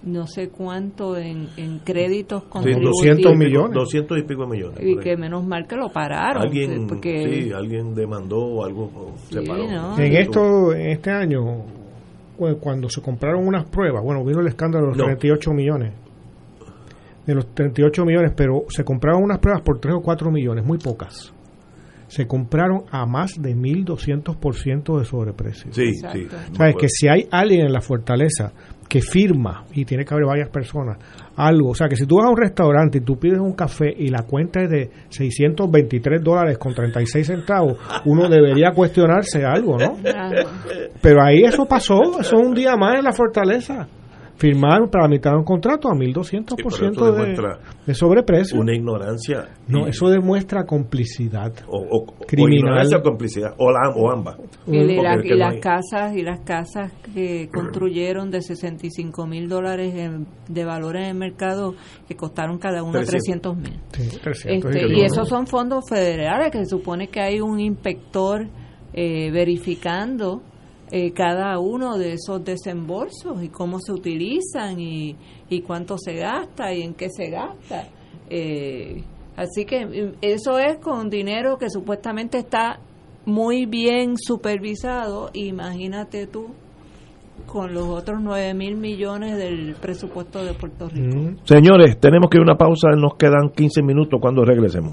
no 0.05 0.27
sé 0.27 0.49
cuánto 0.49 1.17
en, 1.17 1.47
en 1.57 1.79
créditos 1.79 2.43
Sí, 2.43 2.49
contributivos. 2.51 2.97
200 3.03 3.37
millones. 3.37 3.73
200 3.75 4.19
y 4.19 4.23
pico 4.23 4.47
millones. 4.49 4.79
Y 4.83 4.97
que 4.99 5.17
menos 5.17 5.47
mal 5.47 5.67
que 5.69 5.77
lo 5.77 5.91
pararon. 5.93 6.43
Alguien, 6.43 6.89
porque 6.89 7.45
sí, 7.45 7.53
alguien 7.53 7.95
demandó 7.95 8.39
o 8.39 8.65
algo 8.65 8.85
o 8.87 9.15
se 9.31 9.43
paró. 9.43 9.65
¿no? 9.69 9.97
En 9.99 10.13
esto, 10.17 10.73
en 10.75 10.89
este 10.91 11.11
año, 11.13 11.41
cu- 12.37 12.57
cuando 12.59 12.89
se 12.89 13.01
compraron 13.01 13.47
unas 13.47 13.65
pruebas, 13.71 14.03
bueno, 14.03 14.25
vino 14.25 14.41
el 14.41 14.49
escándalo 14.49 14.87
de 14.87 14.89
los 14.89 14.99
No. 14.99 15.05
38 15.05 15.53
millones. 15.53 15.93
De 17.25 17.35
los 17.37 17.47
38 17.55 18.05
millones, 18.05 18.33
pero 18.37 18.65
se 18.71 18.83
compraron 18.83 19.23
unas 19.23 19.39
pruebas 19.39 19.63
por 19.63 19.79
3 19.79 19.95
o 19.95 20.01
4 20.01 20.33
millones, 20.33 20.65
muy 20.65 20.79
pocas. 20.79 21.32
Se 22.13 22.27
compraron 22.27 22.83
a 22.91 23.07
más 23.07 23.41
de 23.41 23.57
1.200% 23.57 24.99
de 24.99 25.05
sobreprecio. 25.07 25.73
Sí, 25.73 25.85
Exacto. 25.85 26.19
sí. 26.19 26.55
¿Sabes? 26.55 26.75
Que 26.79 26.87
si 26.91 27.09
hay 27.09 27.27
alguien 27.31 27.63
en 27.65 27.73
la 27.73 27.81
fortaleza 27.81 28.53
que 28.87 29.01
firma, 29.01 29.65
y 29.73 29.87
tiene 29.87 30.05
que 30.05 30.13
haber 30.13 30.27
varias 30.27 30.51
personas, 30.51 30.99
algo, 31.37 31.71
o 31.71 31.75
sea, 31.75 31.89
que 31.89 31.97
si 31.97 32.05
tú 32.05 32.17
vas 32.17 32.27
a 32.27 32.29
un 32.29 32.37
restaurante 32.37 32.99
y 32.99 33.01
tú 33.01 33.19
pides 33.19 33.39
un 33.39 33.55
café 33.55 33.87
y 33.97 34.09
la 34.09 34.25
cuenta 34.25 34.61
es 34.61 34.69
de 34.69 34.91
623 35.09 36.23
dólares 36.23 36.59
con 36.59 36.75
36 36.75 37.27
centavos, 37.27 37.79
uno 38.05 38.29
debería 38.29 38.73
cuestionarse 38.73 39.43
algo, 39.47 39.79
¿no? 39.79 39.97
Pero 41.01 41.23
ahí 41.23 41.45
eso 41.45 41.65
pasó, 41.65 42.21
eso 42.21 42.37
es 42.37 42.47
un 42.47 42.53
día 42.53 42.77
más 42.77 42.99
en 42.99 43.05
la 43.05 43.13
fortaleza. 43.15 43.89
Firmaron 44.43 44.89
para 44.91 45.07
mitad 45.07 45.37
un 45.37 45.45
contrato 45.45 45.89
a 45.89 45.95
1200% 45.95 46.57
Sí, 46.75 47.37
de, 47.37 47.57
de 47.87 47.95
sobreprecio. 47.95 48.59
Una 48.59 48.75
ignorancia. 48.75 49.49
No, 49.69 49.87
y- 49.87 49.91
eso 49.91 50.09
demuestra 50.11 50.65
complicidad 50.65 51.53
o, 51.69 51.79
o- 51.79 51.99
o 52.03 52.07
criminal. 52.27 52.59
ignorancia 52.59 52.99
o 52.99 53.03
complicidad, 53.03 53.55
o, 53.57 53.71
la, 53.71 53.91
o 53.95 54.11
ambas. 54.11 54.37
Y, 54.67 54.73
la- 54.83 54.93
y 54.93 54.97
no 55.29 55.37
las 55.37 55.53
hay- 55.55 55.61
casas 55.61 56.17
y 56.17 56.23
las 56.23 56.41
casas 56.41 56.93
que 57.15 57.49
construyeron 57.55 58.31
de 58.33 58.43
65 58.43 59.27
mil 59.29 59.49
dólares 59.49 59.95
en- 59.95 60.27
de 60.49 60.65
valor 60.65 60.97
en 60.97 61.05
el 61.05 61.15
mercado 61.15 61.75
que 62.09 62.17
costaron 62.17 62.59
cada 62.59 62.83
una 62.83 63.01
300. 63.05 63.55
300 63.55 63.57
mil. 63.57 63.81
Sí, 63.93 64.19
300 64.21 64.75
Este, 64.75 64.93
y 64.93 65.03
esos 65.03 65.29
son 65.29 65.47
fondos 65.47 65.85
federales 65.89 66.51
que 66.51 66.59
se 66.59 66.67
supone 66.67 67.07
que 67.07 67.21
hay 67.21 67.41
un 67.41 67.61
inspector 67.61 68.49
eh, 68.95 69.31
verificando 69.31 70.43
eh, 70.95 71.13
cada 71.13 71.59
uno 71.59 71.97
de 71.97 72.13
esos 72.13 72.45
desembolsos 72.45 73.43
y 73.43 73.49
cómo 73.49 73.79
se 73.81 73.93
utilizan 73.93 74.79
y, 74.79 75.17
y 75.49 75.63
cuánto 75.63 75.97
se 75.97 76.17
gasta 76.17 76.75
y 76.75 76.83
en 76.83 76.93
qué 76.93 77.09
se 77.09 77.31
gasta. 77.31 77.89
Eh, 78.29 79.03
así 79.35 79.65
que 79.65 79.77
eh, 79.81 80.13
eso 80.21 80.59
es 80.59 80.77
con 80.81 81.09
dinero 81.09 81.57
que 81.57 81.71
supuestamente 81.71 82.37
está 82.37 82.79
muy 83.25 83.65
bien 83.65 84.19
supervisado. 84.19 85.31
Imagínate 85.33 86.27
tú 86.27 86.49
con 87.47 87.73
los 87.73 87.89
otros 87.89 88.19
9 88.21 88.53
mil 88.53 88.77
millones 88.77 89.39
del 89.39 89.75
presupuesto 89.81 90.45
de 90.45 90.53
Puerto 90.53 90.91
Rico. 90.91 91.41
Señores, 91.45 91.99
tenemos 92.01 92.29
que 92.29 92.37
ir 92.37 92.43
a 92.43 92.53
una 92.53 92.59
pausa, 92.59 92.91
nos 92.99 93.15
quedan 93.15 93.49
15 93.57 93.83
minutos 93.83 94.21
cuando 94.21 94.45
regresemos. 94.45 94.93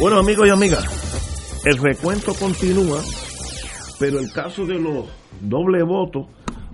Bueno, 0.00 0.18
amigos 0.18 0.46
y 0.46 0.50
amigas, 0.50 1.62
el 1.64 1.78
recuento 1.78 2.32
continúa, 2.38 3.00
pero 3.98 4.18
el 4.18 4.30
caso 4.32 4.66
de 4.66 4.78
los 4.78 5.06
doble 5.40 5.82
votos, 5.84 6.26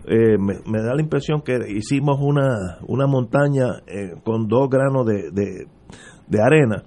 eh, 0.07 0.37
me, 0.39 0.83
da 0.83 0.95
la 0.95 1.01
impresión 1.03 1.43
que 1.43 1.57
hicimos 1.69 2.19
una, 2.21 2.79
una 2.89 3.07
montaña 3.07 3.81
eh, 3.87 4.15
con 4.25 4.49
dos 4.49 4.69
granos 4.69 5.07
de, 5.07 5.31
de- 5.31 5.67
arena. 6.43 6.83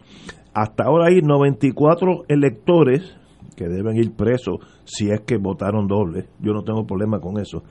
Hasta 0.54 0.86
ahora 0.86 1.08
hay 1.08 1.22
94 1.22 2.24
electores 2.28 3.16
que 3.56 3.68
deben 3.70 3.96
ir 3.96 4.12
presos 4.16 4.56
si 4.86 5.10
es 5.12 5.22
que 5.22 5.38
votaron 5.38 5.88
doble. 5.88 6.28
Yo 6.40 6.52
no 6.52 6.64
tengo 6.64 6.86
problema 6.86 7.20
con 7.20 7.40
eso. 7.40 7.64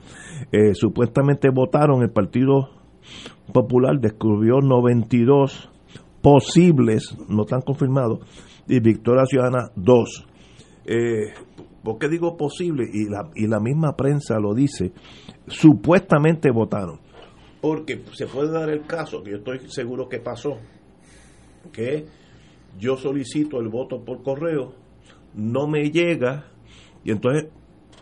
Eh, 0.51 0.73
supuestamente 0.73 1.49
votaron, 1.53 2.01
el 2.01 2.09
Partido 2.11 2.69
Popular 3.53 3.99
descubrió 3.99 4.61
92 4.61 5.69
posibles, 6.21 7.15
no 7.29 7.43
están 7.43 7.61
confirmados, 7.61 8.19
y 8.67 8.79
Victoria 8.79 9.25
Ciudadana 9.25 9.71
2. 9.75 10.27
Eh, 10.85 11.33
¿Por 11.83 11.99
qué 11.99 12.09
digo 12.09 12.35
posible? 12.35 12.85
Y 12.91 13.09
la, 13.09 13.29
y 13.35 13.47
la 13.47 13.59
misma 13.59 13.95
prensa 13.95 14.39
lo 14.39 14.53
dice. 14.53 14.91
Supuestamente 15.47 16.49
votaron. 16.51 16.99
Porque 17.61 18.03
se 18.13 18.27
puede 18.27 18.51
dar 18.51 18.69
el 18.69 18.85
caso, 18.85 19.23
que 19.23 19.31
yo 19.31 19.37
estoy 19.37 19.59
seguro 19.69 20.07
que 20.07 20.19
pasó, 20.19 20.57
que 21.71 22.05
yo 22.77 22.97
solicito 22.97 23.59
el 23.59 23.69
voto 23.69 24.03
por 24.03 24.23
correo, 24.23 24.73
no 25.33 25.67
me 25.67 25.89
llega, 25.89 26.45
y 27.03 27.11
entonces 27.11 27.49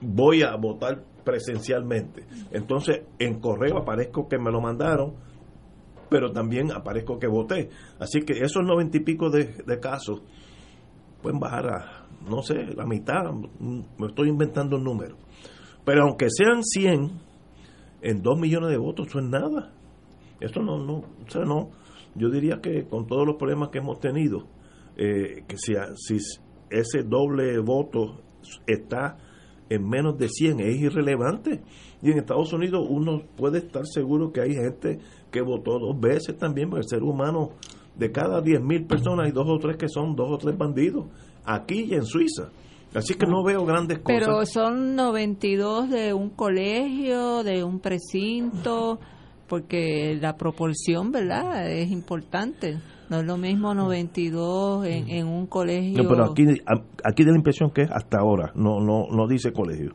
voy 0.01 0.43
a 0.43 0.55
votar 0.55 1.03
presencialmente. 1.23 2.25
Entonces 2.51 3.03
en 3.19 3.39
correo 3.39 3.77
aparezco 3.77 4.27
que 4.27 4.37
me 4.37 4.51
lo 4.51 4.61
mandaron, 4.61 5.15
pero 6.09 6.31
también 6.31 6.71
aparezco 6.71 7.17
que 7.17 7.27
voté. 7.27 7.69
Así 7.99 8.21
que 8.21 8.33
esos 8.33 8.63
noventa 8.63 8.97
y 8.97 9.01
pico 9.01 9.29
de, 9.29 9.63
de 9.65 9.79
casos 9.79 10.21
pueden 11.23 11.39
bajar 11.39 11.67
a, 11.67 12.07
no 12.29 12.43
sé, 12.43 12.75
la 12.75 12.85
mitad, 12.85 13.23
me 13.59 14.07
estoy 14.07 14.29
inventando 14.29 14.75
un 14.75 14.83
número. 14.83 15.15
Pero 15.83 16.03
aunque 16.03 16.27
sean 16.29 16.63
100, 16.63 17.11
en 18.03 18.21
dos 18.21 18.37
millones 18.39 18.69
de 18.69 18.77
votos, 18.77 19.07
eso 19.07 19.19
es 19.19 19.25
nada. 19.25 19.73
Eso 20.39 20.61
no, 20.61 20.77
no, 20.77 20.93
o 20.95 21.29
sea, 21.29 21.43
no. 21.43 21.71
Yo 22.15 22.29
diría 22.29 22.59
que 22.61 22.85
con 22.85 23.07
todos 23.07 23.25
los 23.25 23.37
problemas 23.37 23.69
que 23.69 23.79
hemos 23.79 23.99
tenido, 23.99 24.45
eh, 24.97 25.43
que 25.47 25.57
si, 25.57 25.73
si 25.95 26.17
ese 26.69 27.03
doble 27.03 27.57
voto 27.59 28.21
está 28.67 29.17
en 29.69 29.87
menos 29.87 30.17
de 30.17 30.27
100 30.29 30.59
es 30.59 30.81
irrelevante. 30.81 31.61
Y 32.01 32.11
en 32.11 32.19
Estados 32.19 32.51
Unidos 32.53 32.85
uno 32.87 33.23
puede 33.37 33.59
estar 33.59 33.85
seguro 33.85 34.31
que 34.31 34.41
hay 34.41 34.53
gente 34.53 34.99
que 35.31 35.41
votó 35.41 35.79
dos 35.79 35.99
veces 35.99 36.37
también, 36.37 36.69
porque 36.69 36.83
el 36.83 36.89
ser 36.89 37.03
humano, 37.03 37.51
de 37.97 38.11
cada 38.11 38.41
10.000 38.41 38.87
personas 38.87 39.25
hay 39.27 39.31
dos 39.31 39.47
o 39.47 39.57
tres 39.59 39.77
que 39.77 39.87
son 39.87 40.15
dos 40.15 40.27
o 40.31 40.37
tres 40.37 40.57
bandidos, 40.57 41.05
aquí 41.45 41.85
y 41.89 41.93
en 41.93 42.05
Suiza. 42.05 42.49
Así 42.95 43.15
que 43.15 43.25
no 43.25 43.43
veo 43.43 43.65
grandes 43.65 43.99
cosas. 43.99 44.19
Pero 44.19 44.45
son 44.45 44.95
92 44.95 45.89
de 45.89 46.13
un 46.13 46.29
colegio, 46.29 47.43
de 47.43 47.63
un 47.63 47.79
precinto, 47.79 48.99
porque 49.47 50.15
la 50.21 50.35
proporción, 50.37 51.11
¿verdad? 51.11 51.71
Es 51.71 51.89
importante. 51.91 52.77
No 53.09 53.19
es 53.19 53.25
lo 53.25 53.37
mismo 53.37 53.73
92 53.73 54.85
en, 54.85 55.09
en 55.09 55.27
un 55.27 55.47
colegio. 55.47 56.03
No, 56.03 56.09
pero 56.09 56.25
aquí, 56.25 56.45
aquí 57.03 57.23
da 57.25 57.31
la 57.31 57.37
impresión 57.37 57.71
que 57.71 57.81
es 57.83 57.91
hasta 57.91 58.19
ahora, 58.19 58.51
no, 58.55 58.79
no, 58.79 59.07
no 59.11 59.27
dice 59.27 59.51
colegio. 59.51 59.93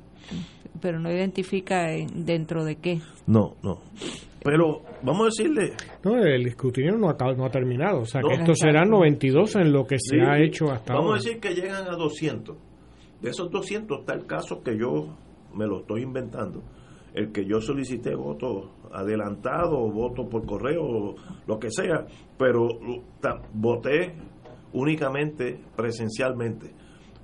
Pero 0.80 1.00
no 1.00 1.10
identifica 1.10 1.92
en- 1.92 2.24
dentro 2.24 2.64
de 2.64 2.76
qué. 2.76 3.00
No, 3.26 3.54
no. 3.62 3.78
Pero 4.50 4.82
vamos 5.02 5.22
a 5.22 5.24
decirle, 5.26 5.72
No, 6.04 6.16
el 6.16 6.46
escrutinio 6.46 6.96
no 6.96 7.08
ha, 7.10 7.16
no 7.34 7.44
ha 7.44 7.50
terminado. 7.50 8.00
O 8.00 8.04
sea, 8.06 8.20
No. 8.22 8.28
que 8.28 8.34
estos 8.34 8.58
serán 8.58 8.88
92 8.88 9.56
en 9.56 9.72
lo 9.72 9.84
que 9.86 9.96
se 9.98 10.16
Sí, 10.16 10.20
ha 10.20 10.38
hecho 10.38 10.70
hasta 10.72 10.94
Vamos 10.94 11.08
ahora. 11.10 11.20
a 11.20 11.22
decir 11.24 11.40
que 11.40 11.54
llegan 11.54 11.86
a 11.88 11.96
200. 11.96 12.56
De 13.20 13.30
esos 13.30 13.50
200 13.50 14.00
está 14.00 14.14
el 14.14 14.26
caso 14.26 14.62
que 14.62 14.78
yo 14.78 15.16
me 15.54 15.66
lo 15.66 15.80
estoy 15.80 16.02
inventando. 16.02 16.62
El 17.14 17.32
que 17.32 17.44
yo 17.44 17.60
solicité 17.60 18.14
voto 18.14 18.70
adelantado, 18.92 19.76
o 19.78 19.90
voto 19.90 20.28
por 20.28 20.46
correo, 20.46 20.82
o 20.82 21.14
lo 21.46 21.58
que 21.58 21.68
sea, 21.70 22.06
pero 22.38 22.68
ta- 23.20 23.40
voté 23.52 24.14
únicamente 24.72 25.58
presencialmente. 25.76 26.70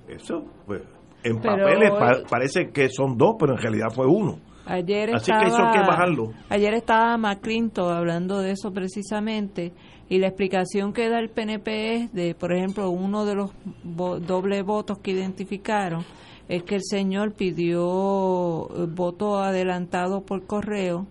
Eso, 0.07 0.43
pues, 0.65 0.81
en 1.23 1.39
Pero 1.39 1.55
papeles 1.57 1.91
pa- 1.91 2.21
parece 2.29 2.69
que 2.71 2.89
son 2.89 3.17
dos, 3.17 3.35
pero 3.39 3.53
en 3.53 3.59
realidad 3.59 3.87
fue 3.93 4.05
uno. 4.05 4.39
Ayer 4.65 5.15
Así 5.15 5.31
estaba, 5.31 5.41
que 5.41 5.47
eso 5.47 5.57
hay 5.63 5.71
que 5.73 5.87
bajarlo. 5.87 6.31
Ayer 6.49 6.73
estaba 6.73 7.17
McClinton 7.17 7.93
hablando 7.93 8.39
de 8.39 8.51
eso 8.51 8.71
precisamente 8.71 9.73
y 10.09 10.17
la 10.19 10.27
explicación 10.27 10.91
que 10.93 11.09
da 11.09 11.19
el 11.19 11.29
PNP 11.29 11.93
es 11.95 12.13
de, 12.13 12.35
por 12.35 12.51
ejemplo, 12.53 12.89
uno 12.89 13.25
de 13.25 13.35
los 13.35 13.51
vo- 13.85 14.19
doble 14.19 14.61
votos 14.63 14.99
que 14.99 15.11
identificaron 15.11 16.03
es 16.47 16.63
que 16.63 16.75
el 16.75 16.83
señor 16.83 17.33
pidió 17.33 18.67
eh, 18.69 18.85
voto 18.89 19.39
adelantado 19.39 20.21
por 20.21 20.45
correo 20.45 21.07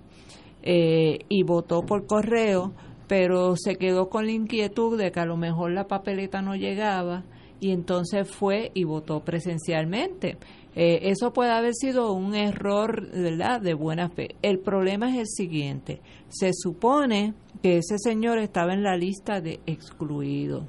eh, 0.62 1.18
y 1.28 1.42
votó 1.42 1.82
por 1.82 2.06
correo, 2.06 2.72
pero 3.08 3.54
se 3.56 3.76
quedó 3.76 4.08
con 4.08 4.26
la 4.26 4.32
inquietud 4.32 4.98
de 4.98 5.12
que 5.12 5.20
a 5.20 5.26
lo 5.26 5.36
mejor 5.36 5.72
la 5.72 5.86
papeleta 5.86 6.40
no 6.40 6.54
llegaba 6.54 7.24
y 7.60 7.70
entonces 7.72 8.28
fue 8.30 8.70
y 8.74 8.84
votó 8.84 9.20
presencialmente. 9.20 10.38
Eh, 10.76 11.00
eso 11.10 11.32
puede 11.32 11.50
haber 11.50 11.74
sido 11.74 12.12
un 12.12 12.34
error, 12.34 13.08
¿verdad?, 13.10 13.60
de 13.60 13.74
buena 13.74 14.08
fe. 14.10 14.36
El 14.42 14.58
problema 14.58 15.10
es 15.10 15.18
el 15.18 15.26
siguiente. 15.26 16.00
Se 16.28 16.50
supone 16.52 17.34
que 17.62 17.78
ese 17.78 17.98
señor 17.98 18.38
estaba 18.38 18.74
en 18.74 18.82
la 18.82 18.96
lista 18.96 19.40
de 19.40 19.60
excluidos. 19.66 20.64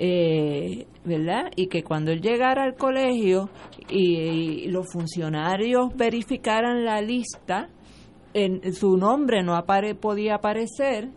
Eh, 0.00 0.86
¿verdad? 1.04 1.50
Y 1.56 1.66
que 1.66 1.82
cuando 1.82 2.12
él 2.12 2.20
llegara 2.20 2.62
al 2.62 2.76
colegio 2.76 3.50
y, 3.88 4.14
y 4.16 4.68
los 4.68 4.86
funcionarios 4.92 5.88
verificaran 5.96 6.84
la 6.84 7.00
lista, 7.00 7.68
en, 8.34 8.72
su 8.72 8.96
nombre 8.96 9.42
no 9.42 9.56
apare, 9.56 9.94
podía 9.94 10.36
aparecer 10.36 11.10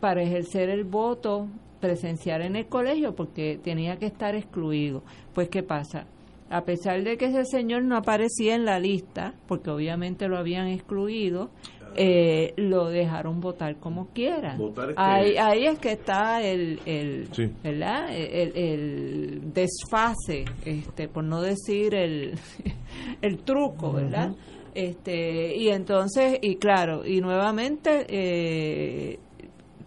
para 0.00 0.22
ejercer 0.22 0.68
el 0.68 0.84
voto 0.84 1.48
presencial 1.80 2.42
en 2.42 2.56
el 2.56 2.66
colegio 2.66 3.14
porque 3.14 3.58
tenía 3.62 3.96
que 3.96 4.06
estar 4.06 4.34
excluido. 4.34 5.02
Pues, 5.34 5.48
¿qué 5.48 5.62
pasa? 5.62 6.06
A 6.50 6.64
pesar 6.64 7.02
de 7.04 7.16
que 7.16 7.26
ese 7.26 7.44
señor 7.44 7.84
no 7.84 7.96
aparecía 7.96 8.54
en 8.56 8.64
la 8.64 8.78
lista, 8.80 9.34
porque 9.46 9.70
obviamente 9.70 10.26
lo 10.28 10.36
habían 10.36 10.66
excluido, 10.66 11.50
eh, 11.96 12.54
lo 12.56 12.88
dejaron 12.88 13.40
votar 13.40 13.76
como 13.76 14.08
quiera. 14.08 14.56
Votar 14.56 14.90
este- 14.90 15.00
ahí, 15.02 15.36
ahí 15.36 15.66
es 15.66 15.78
que 15.78 15.92
está 15.92 16.42
el, 16.42 16.80
el, 16.86 17.28
Sí. 17.32 17.50
¿verdad? 17.62 18.14
El, 18.14 18.56
el 18.56 19.52
desfase, 19.54 20.44
este, 20.64 21.08
por 21.08 21.24
no 21.24 21.40
decir 21.40 21.94
el, 21.94 22.34
el 23.22 23.38
truco, 23.38 23.92
¿verdad? 23.92 24.32
Este, 24.74 25.56
y 25.56 25.68
entonces, 25.68 26.38
y 26.42 26.56
claro, 26.56 27.04
y 27.06 27.20
nuevamente 27.20 28.06
eh, 28.08 29.18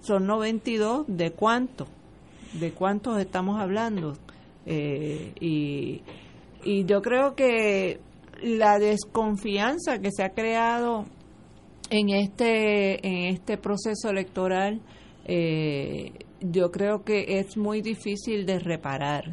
son 0.02 0.28
92, 0.28 1.06
¿de 1.08 1.32
cuánto? 1.32 1.88
¿De 2.54 2.72
cuántos 2.72 3.18
estamos 3.20 3.60
hablando? 3.62 4.14
Eh, 4.66 5.32
y, 5.40 6.02
y 6.64 6.86
yo 6.86 7.02
creo 7.02 7.36
que 7.36 8.00
la 8.42 8.80
desconfianza 8.80 10.00
que 10.00 10.12
se 10.12 10.24
ha 10.24 10.30
creado 10.30 11.06
en 11.90 12.10
este 12.10 13.06
en 13.06 13.34
este 13.34 13.58
proceso 13.58 14.10
electoral 14.10 14.82
eh, 15.26 16.12
yo 16.42 16.72
creo 16.72 17.04
que 17.04 17.40
es 17.40 17.56
muy 17.56 17.82
difícil 17.82 18.46
de 18.46 18.60
reparar. 18.60 19.32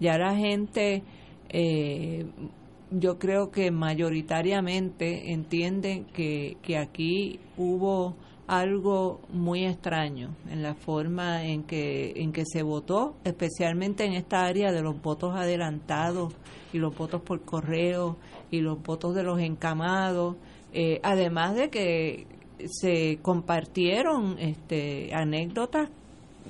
Ya 0.00 0.18
la 0.18 0.34
gente 0.34 1.02
eh, 1.48 2.26
yo 2.90 3.18
creo 3.18 3.50
que 3.50 3.70
mayoritariamente 3.70 5.32
entienden 5.32 6.06
que, 6.06 6.56
que 6.62 6.78
aquí 6.78 7.38
hubo 7.56 8.16
algo 8.50 9.20
muy 9.32 9.64
extraño 9.64 10.34
en 10.50 10.62
la 10.62 10.74
forma 10.74 11.44
en 11.44 11.62
que 11.62 12.12
en 12.16 12.32
que 12.32 12.44
se 12.44 12.62
votó, 12.62 13.14
especialmente 13.24 14.04
en 14.04 14.14
esta 14.14 14.44
área 14.44 14.72
de 14.72 14.82
los 14.82 15.00
votos 15.00 15.36
adelantados 15.36 16.34
y 16.72 16.78
los 16.78 16.96
votos 16.96 17.22
por 17.22 17.42
correo 17.42 18.16
y 18.50 18.60
los 18.60 18.82
votos 18.82 19.14
de 19.14 19.22
los 19.22 19.40
encamados, 19.40 20.36
eh, 20.72 21.00
además 21.02 21.54
de 21.54 21.70
que 21.70 22.26
se 22.66 23.18
compartieron 23.22 24.36
este, 24.38 25.14
anécdotas 25.14 25.88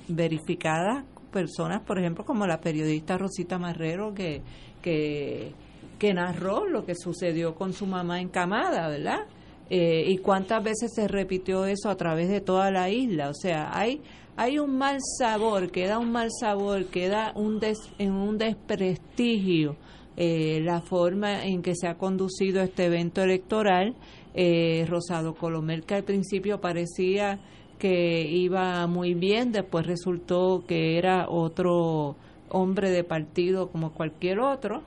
verificadas 0.08 1.04
personas, 1.30 1.82
por 1.82 1.98
ejemplo, 1.98 2.24
como 2.24 2.46
la 2.46 2.60
periodista 2.60 3.16
Rosita 3.16 3.58
Marrero 3.58 4.12
que 4.14 4.42
que, 4.80 5.52
que 5.98 6.14
narró 6.14 6.66
lo 6.66 6.84
que 6.84 6.94
sucedió 6.94 7.54
con 7.54 7.72
su 7.72 7.86
mamá 7.86 8.20
encamada, 8.20 8.88
¿verdad? 8.88 9.26
Eh, 9.72 10.04
y 10.08 10.18
cuántas 10.18 10.64
veces 10.64 10.92
se 10.92 11.06
repitió 11.06 11.64
eso 11.64 11.90
a 11.90 11.94
través 11.94 12.28
de 12.28 12.40
toda 12.40 12.72
la 12.72 12.90
isla. 12.90 13.30
O 13.30 13.34
sea, 13.34 13.70
hay, 13.72 14.00
hay 14.36 14.58
un 14.58 14.76
mal 14.76 14.98
sabor, 15.18 15.70
queda 15.70 16.00
un 16.00 16.10
mal 16.10 16.30
sabor, 16.40 16.86
queda 16.86 17.32
un 17.36 17.60
des, 17.60 17.78
en 17.98 18.12
un 18.12 18.36
desprestigio 18.36 19.76
eh, 20.16 20.60
la 20.64 20.80
forma 20.80 21.44
en 21.44 21.62
que 21.62 21.76
se 21.76 21.86
ha 21.86 21.94
conducido 21.94 22.60
este 22.62 22.86
evento 22.86 23.22
electoral. 23.22 23.94
Eh, 24.34 24.86
Rosado 24.88 25.34
Colomel, 25.34 25.84
que 25.84 25.94
al 25.94 26.04
principio 26.04 26.60
parecía 26.60 27.40
que 27.78 28.28
iba 28.28 28.86
muy 28.86 29.14
bien, 29.14 29.52
después 29.52 29.86
resultó 29.86 30.64
que 30.66 30.98
era 30.98 31.28
otro 31.28 32.16
hombre 32.48 32.90
de 32.90 33.04
partido 33.04 33.70
como 33.70 33.92
cualquier 33.92 34.40
otro. 34.40 34.82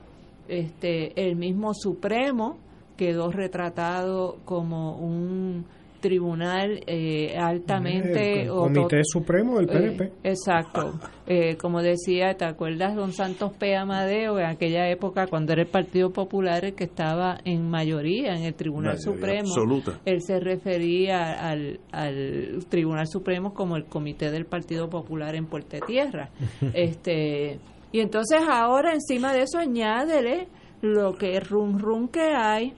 Este, 0.46 1.12
el 1.26 1.36
mismo 1.36 1.72
Supremo 1.74 2.58
quedó 2.96 3.30
retratado 3.30 4.38
como 4.44 4.96
un 4.96 5.64
tribunal 6.04 6.82
eh, 6.86 7.34
altamente 7.34 8.42
El 8.42 8.50
o 8.50 8.64
Comité 8.64 9.00
Supremo 9.04 9.56
del 9.56 9.66
PNP. 9.66 10.04
eh, 10.04 10.12
exacto. 10.24 11.00
Eh, 11.26 11.56
como 11.56 11.80
decía, 11.80 12.34
¿te 12.34 12.44
acuerdas 12.44 12.94
don 12.94 13.12
Santos 13.12 13.54
P. 13.56 13.74
Amadeo 13.74 14.38
en 14.38 14.44
aquella 14.44 14.86
época 14.90 15.26
cuando 15.28 15.54
era 15.54 15.62
el 15.62 15.68
Partido 15.68 16.10
Popular 16.10 16.66
el 16.66 16.74
que 16.74 16.84
estaba 16.84 17.38
en 17.46 17.70
mayoría 17.70 18.34
en 18.34 18.42
el 18.42 18.54
Tribunal 18.54 18.96
Mayoría 18.96 19.14
Supremo? 19.14 19.48
absoluta. 19.48 20.00
Él 20.04 20.20
se 20.20 20.40
refería 20.40 21.32
al, 21.32 21.80
al 21.90 22.66
Tribunal 22.68 23.06
Supremo 23.06 23.54
como 23.54 23.76
el 23.76 23.86
Comité 23.86 24.30
del 24.30 24.44
Partido 24.44 24.90
Popular 24.90 25.34
en 25.34 25.46
Puerto 25.46 25.78
Tierra. 25.86 26.28
este 26.74 27.58
y 27.92 28.00
entonces 28.00 28.40
ahora 28.46 28.92
encima 28.92 29.32
de 29.32 29.42
eso 29.42 29.56
añádele 29.56 30.48
lo 30.84 31.14
que 31.14 31.40
rum 31.40 31.78
rum 31.78 32.08
que 32.08 32.34
hay 32.34 32.74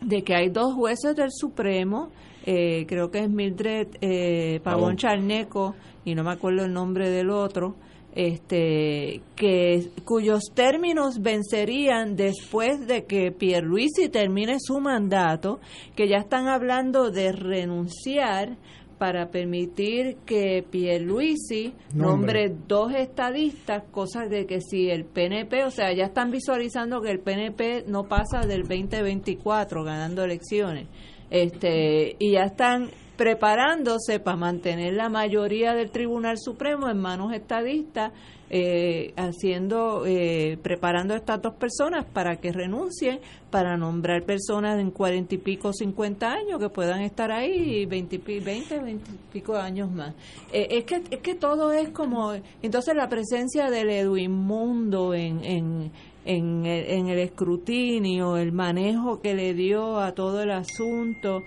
de 0.00 0.22
que 0.22 0.34
hay 0.34 0.48
dos 0.50 0.74
jueces 0.74 1.16
del 1.16 1.30
Supremo, 1.32 2.10
eh, 2.44 2.86
creo 2.86 3.10
que 3.10 3.20
es 3.20 3.30
Mildred 3.30 3.88
eh, 4.00 4.60
Pavón 4.62 4.80
Pavón. 4.80 4.96
Charneco 4.96 5.74
y 6.04 6.14
no 6.14 6.24
me 6.24 6.32
acuerdo 6.32 6.64
el 6.64 6.72
nombre 6.72 7.10
del 7.10 7.30
otro, 7.30 7.74
este 8.14 9.20
que 9.36 9.90
cuyos 10.04 10.44
términos 10.54 11.20
vencerían 11.20 12.16
después 12.16 12.86
de 12.86 13.04
que 13.04 13.30
Pierluisi 13.32 14.08
termine 14.08 14.56
su 14.58 14.80
mandato, 14.80 15.60
que 15.94 16.08
ya 16.08 16.16
están 16.16 16.48
hablando 16.48 17.10
de 17.10 17.32
renunciar 17.32 18.56
para 18.98 19.30
permitir 19.30 20.16
que 20.26 20.64
Pierluisi 20.68 21.72
Nombre. 21.94 22.48
nombre 22.48 22.56
dos 22.66 22.92
estadistas, 22.92 23.84
cosa 23.90 24.26
de 24.26 24.46
que 24.46 24.60
si 24.60 24.90
el 24.90 25.04
PNP, 25.04 25.64
o 25.64 25.70
sea, 25.70 25.92
ya 25.92 26.06
están 26.06 26.30
visualizando 26.30 27.00
que 27.00 27.10
el 27.10 27.20
PNP 27.20 27.84
no 27.86 28.04
pasa 28.04 28.40
del 28.40 28.62
2024 28.62 29.84
ganando 29.84 30.24
elecciones. 30.24 30.88
este 31.30 32.16
y 32.18 32.32
ya 32.32 32.44
están 32.44 32.90
preparándose 33.18 34.20
para 34.20 34.36
mantener 34.36 34.94
la 34.94 35.08
mayoría 35.08 35.74
del 35.74 35.90
Tribunal 35.90 36.38
Supremo 36.38 36.88
en 36.88 36.98
manos 36.98 37.32
estadistas, 37.32 38.12
eh, 38.50 39.12
haciendo, 39.16 40.04
eh, 40.06 40.58
preparando 40.62 41.14
a 41.14 41.16
estas 41.18 41.40
dos 41.42 41.54
personas 41.54 42.04
para 42.04 42.36
que 42.36 42.52
renuncien, 42.52 43.20
para 43.50 43.76
nombrar 43.76 44.24
personas 44.24 44.78
en 44.80 44.90
cuarenta 44.90 45.34
y 45.34 45.38
pico, 45.38 45.72
cincuenta 45.72 46.32
años 46.32 46.58
que 46.58 46.68
puedan 46.68 47.02
estar 47.02 47.30
ahí 47.30 47.86
veinte, 47.86 48.18
veinte, 48.18 48.78
veinte 48.78 49.10
y 49.10 49.32
pico 49.32 49.56
años 49.56 49.90
más. 49.90 50.14
Eh, 50.52 50.68
es 50.70 50.84
que 50.84 51.02
es 51.10 51.20
que 51.20 51.34
todo 51.34 51.72
es 51.72 51.90
como, 51.90 52.32
entonces 52.62 52.94
la 52.94 53.08
presencia 53.08 53.70
del 53.70 53.90
Edwin 53.90 54.32
Mundo 54.32 55.14
en, 55.14 55.44
en 55.44 55.92
en 56.24 56.66
el, 56.66 56.84
en 56.90 57.08
el 57.08 57.18
escrutinio, 57.20 58.36
el 58.36 58.52
manejo 58.52 59.20
que 59.22 59.34
le 59.34 59.54
dio 59.54 59.98
a 59.98 60.12
todo 60.12 60.42
el 60.42 60.50
asunto, 60.50 61.42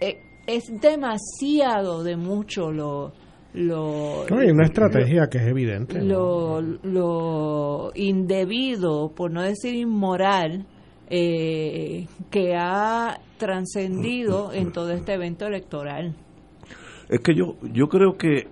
eh, 0.00 0.20
es 0.46 0.64
demasiado 0.80 2.02
de 2.02 2.16
mucho 2.16 2.70
lo 2.70 3.12
lo 3.58 4.24
no, 4.28 4.38
hay 4.38 4.50
una 4.50 4.64
estrategia 4.64 5.28
que 5.28 5.38
es 5.38 5.46
evidente 5.48 6.00
lo, 6.00 6.60
lo 6.60 7.90
indebido 7.94 9.12
por 9.14 9.30
no 9.30 9.42
decir 9.42 9.74
inmoral 9.74 10.64
eh, 11.10 12.06
que 12.30 12.54
ha 12.54 13.18
trascendido 13.36 14.52
en 14.52 14.72
todo 14.72 14.90
este 14.90 15.14
evento 15.14 15.46
electoral 15.46 16.14
es 17.08 17.20
que 17.20 17.34
yo 17.34 17.56
yo 17.62 17.88
creo 17.88 18.16
que 18.16 18.46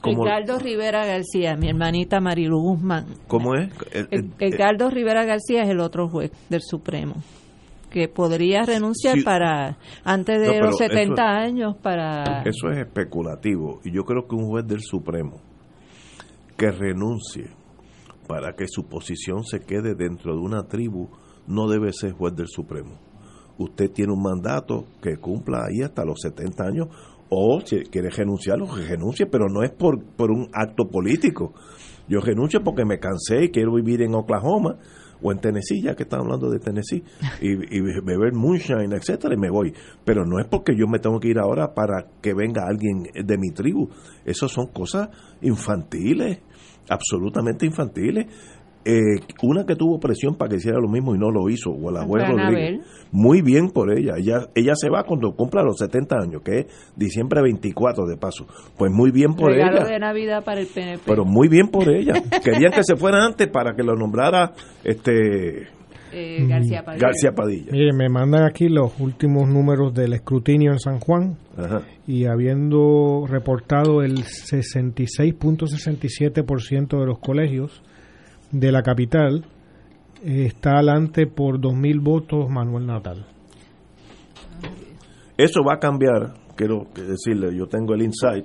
como, 0.00 0.26
Edgardo 0.26 0.58
Rivera 0.58 1.06
García, 1.06 1.54
mi 1.54 1.68
hermanita 1.68 2.18
Marilu 2.18 2.58
Guzmán. 2.58 3.06
¿Cómo 3.28 3.54
es? 3.54 3.70
Edgardo 4.40 4.90
Rivera 4.90 5.24
García 5.24 5.62
es 5.62 5.68
el 5.68 5.78
otro 5.78 6.08
juez 6.08 6.32
del 6.48 6.60
Supremo 6.60 7.22
que 7.92 8.08
podría 8.08 8.62
renunciar 8.62 9.22
para 9.22 9.76
antes 10.02 10.40
de 10.40 10.58
los 10.60 10.78
70 10.78 11.22
años 11.22 11.76
para 11.76 12.42
eso 12.44 12.70
es 12.70 12.78
especulativo. 12.78 13.80
Y 13.84 13.92
yo 13.92 14.04
creo 14.04 14.26
que 14.26 14.34
un 14.34 14.48
juez 14.48 14.66
del 14.66 14.80
Supremo 14.80 15.40
que 16.56 16.70
renuncie 16.70 17.50
para 18.26 18.54
que 18.54 18.66
su 18.66 18.84
posición 18.88 19.44
se 19.44 19.60
quede 19.60 19.94
dentro 19.94 20.34
de 20.34 20.40
una 20.40 20.64
tribu 20.64 21.10
no 21.46 21.68
debe 21.68 21.92
ser 21.92 22.12
juez 22.12 22.34
del 22.34 22.48
Supremo. 22.48 22.98
Usted 23.58 23.90
tiene 23.90 24.12
un 24.12 24.22
mandato 24.22 24.86
que 25.02 25.18
cumpla 25.18 25.66
ahí 25.66 25.82
hasta 25.82 26.04
los 26.04 26.20
70 26.20 26.64
años 26.64 26.88
o 27.28 27.60
si 27.64 27.80
quiere 27.84 28.10
renunciar, 28.10 28.58
lo 28.58 28.66
que 28.66 28.82
renuncie, 28.82 29.26
pero 29.26 29.48
no 29.48 29.62
es 29.62 29.70
por, 29.70 30.02
por 30.16 30.30
un 30.30 30.48
acto 30.52 30.88
político. 30.88 31.52
Yo 32.08 32.20
renuncio 32.20 32.62
porque 32.62 32.84
me 32.84 32.98
cansé 32.98 33.44
y 33.44 33.50
quiero 33.50 33.74
vivir 33.74 34.02
en 34.02 34.14
Oklahoma 34.14 34.78
o 35.22 35.32
en 35.32 35.38
Tennessee, 35.38 35.82
ya 35.82 35.94
que 35.94 36.02
están 36.04 36.20
hablando 36.20 36.50
de 36.50 36.58
Tennessee, 36.58 37.02
y, 37.40 37.76
y, 37.76 37.80
beber 37.80 38.32
moonshine, 38.32 38.92
etcétera, 38.92 39.34
y 39.34 39.38
me 39.38 39.50
voy. 39.50 39.72
Pero 40.04 40.24
no 40.24 40.40
es 40.40 40.46
porque 40.46 40.76
yo 40.76 40.86
me 40.86 40.98
tengo 40.98 41.20
que 41.20 41.28
ir 41.28 41.38
ahora 41.38 41.74
para 41.74 42.06
que 42.20 42.34
venga 42.34 42.66
alguien 42.66 43.04
de 43.14 43.38
mi 43.38 43.50
tribu. 43.50 43.88
Esas 44.24 44.50
son 44.50 44.66
cosas 44.68 45.08
infantiles, 45.40 46.40
absolutamente 46.88 47.66
infantiles. 47.66 48.26
Eh, 48.84 49.20
una 49.42 49.64
que 49.64 49.76
tuvo 49.76 50.00
presión 50.00 50.34
para 50.34 50.48
que 50.50 50.56
hiciera 50.56 50.80
lo 50.80 50.88
mismo 50.88 51.14
y 51.14 51.18
no 51.18 51.30
lo 51.30 51.48
hizo, 51.48 51.70
o 51.70 51.90
la 51.92 52.02
juez 52.04 52.26
Rodríguez. 52.28 52.80
Muy 53.12 53.40
bien 53.42 53.70
por 53.70 53.96
ella. 53.96 54.14
ella. 54.18 54.48
Ella 54.54 54.72
se 54.74 54.90
va 54.90 55.04
cuando 55.04 55.34
cumpla 55.36 55.62
los 55.62 55.76
70 55.78 56.16
años, 56.16 56.42
que 56.42 56.58
es 56.60 56.66
diciembre 56.96 57.40
24 57.42 58.06
de 58.06 58.16
paso. 58.16 58.46
Pues 58.76 58.90
muy 58.90 59.12
bien 59.12 59.34
por 59.34 59.52
Regalo 59.52 59.82
ella. 59.82 59.86
de 59.86 59.98
Navidad 60.00 60.42
para 60.44 60.60
el 60.60 60.66
PNP. 60.66 61.02
Pero 61.06 61.24
muy 61.24 61.46
bien 61.48 61.68
por 61.68 61.88
ella. 61.88 62.14
Querían 62.44 62.72
que 62.72 62.82
se 62.82 62.96
fuera 62.96 63.24
antes 63.24 63.46
para 63.48 63.74
que 63.76 63.84
lo 63.84 63.94
nombrara 63.94 64.52
este 64.82 65.68
eh, 66.12 66.46
García 66.46 66.84
Padilla. 66.84 67.06
García 67.06 67.32
Padilla. 67.32 67.72
Mire, 67.72 67.92
me 67.92 68.08
mandan 68.08 68.44
aquí 68.44 68.68
los 68.68 68.98
últimos 69.00 69.48
números 69.48 69.92
del 69.94 70.12
escrutinio 70.12 70.70
en 70.72 70.78
San 70.78 71.00
Juan 71.00 71.36
Ajá. 71.56 71.82
y 72.06 72.26
habiendo 72.26 73.24
reportado 73.28 74.02
el 74.02 74.18
66.67% 74.24 77.00
de 77.00 77.06
los 77.06 77.18
colegios 77.18 77.82
de 78.52 78.70
la 78.70 78.82
capital, 78.82 79.44
eh, 80.24 80.44
está 80.46 80.74
adelante 80.74 81.26
por 81.26 81.58
2.000 81.58 82.00
votos 82.00 82.48
Manuel 82.48 82.86
Natal. 82.86 83.26
Eso 85.36 85.62
va 85.66 85.74
a 85.74 85.78
cambiar, 85.78 86.34
quiero 86.54 86.86
decirle, 86.94 87.56
yo 87.56 87.66
tengo 87.66 87.94
el 87.94 88.02
insight, 88.02 88.44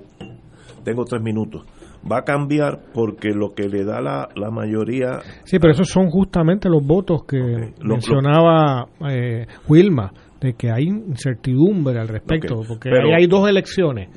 tengo 0.82 1.04
tres 1.04 1.22
minutos. 1.22 1.64
Va 2.10 2.18
a 2.18 2.22
cambiar 2.22 2.80
porque 2.94 3.30
lo 3.30 3.54
que 3.54 3.68
le 3.68 3.84
da 3.84 4.00
la, 4.00 4.28
la 4.36 4.50
mayoría. 4.50 5.18
Sí, 5.44 5.58
pero 5.58 5.72
esos 5.72 5.88
son 5.88 6.08
justamente 6.10 6.68
los 6.68 6.84
votos 6.84 7.24
que 7.24 7.74
mencionaba 7.82 8.86
eh, 9.10 9.46
Wilma, 9.68 10.12
de 10.40 10.54
que 10.54 10.70
hay 10.70 10.84
incertidumbre 10.84 11.98
al 11.98 12.08
respecto, 12.08 12.60
porque 12.68 12.90
pero- 12.90 13.08
ahí 13.08 13.22
hay 13.22 13.26
dos 13.26 13.48
elecciones. 13.48 14.08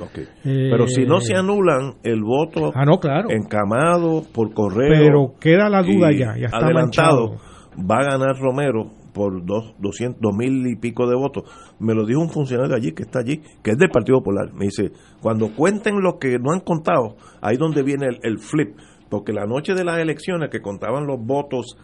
Eh, 0.43 0.69
Pero 0.72 0.88
si 0.88 1.03
no 1.06 1.19
se 1.19 1.35
anulan 1.35 1.95
el 2.03 2.22
voto 2.23 2.72
Ah, 2.76 2.85
no, 2.85 2.99
claro. 2.99 3.30
encamado 3.31 4.23
por 4.34 4.53
correo. 4.53 4.89
Pero 4.89 5.34
queda 5.39 5.69
la 5.69 5.81
duda 5.81 6.11
ya, 6.11 6.38
ya 6.38 6.45
está 6.45 6.57
adelantado, 6.57 7.30
manchado. 7.38 7.85
va 7.89 7.98
a 7.98 8.03
ganar 8.03 8.38
Romero 8.39 8.89
por 9.14 9.43
dos, 9.45 9.73
doscientos, 9.80 10.22
dos 10.22 10.34
mil 10.38 10.65
y 10.68 10.76
pico 10.77 11.06
de 11.07 11.15
votos. 11.15 11.43
Me 11.80 11.93
lo 11.93 12.06
dijo 12.06 12.22
un 12.22 12.30
funcionario 12.30 12.76
allí 12.76 12.91
que 12.93 13.03
está 13.03 13.19
allí, 13.19 13.41
que 13.64 13.72
es 13.72 13.77
del 13.77 13.89
Partido 13.89 14.19
Popular. 14.19 14.53
Me 14.53 14.65
dice, 14.65 14.91
cuando 15.22 15.49
cuenten 15.56 16.02
lo 16.02 16.18
que 16.19 16.38
no 16.39 16.52
han 16.53 16.61
contado, 16.61 17.18
ahí 17.41 17.57
donde 17.57 17.84
viene 17.84 18.06
el, 18.07 18.19
el 18.23 18.39
flip. 18.39 18.76
Porque 19.10 19.34
la 19.34 19.45
noche 19.45 19.73
de 19.73 19.84
las 19.84 19.98
elecciones 19.99 20.49
que 20.49 20.61
contaban 20.61 21.06
los 21.07 21.18
votos 21.19 21.76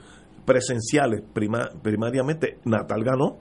presenciales 0.46 1.22
prima- 1.34 1.70
primariamente, 1.84 2.58
Natal 2.66 3.04
ganó. 3.04 3.38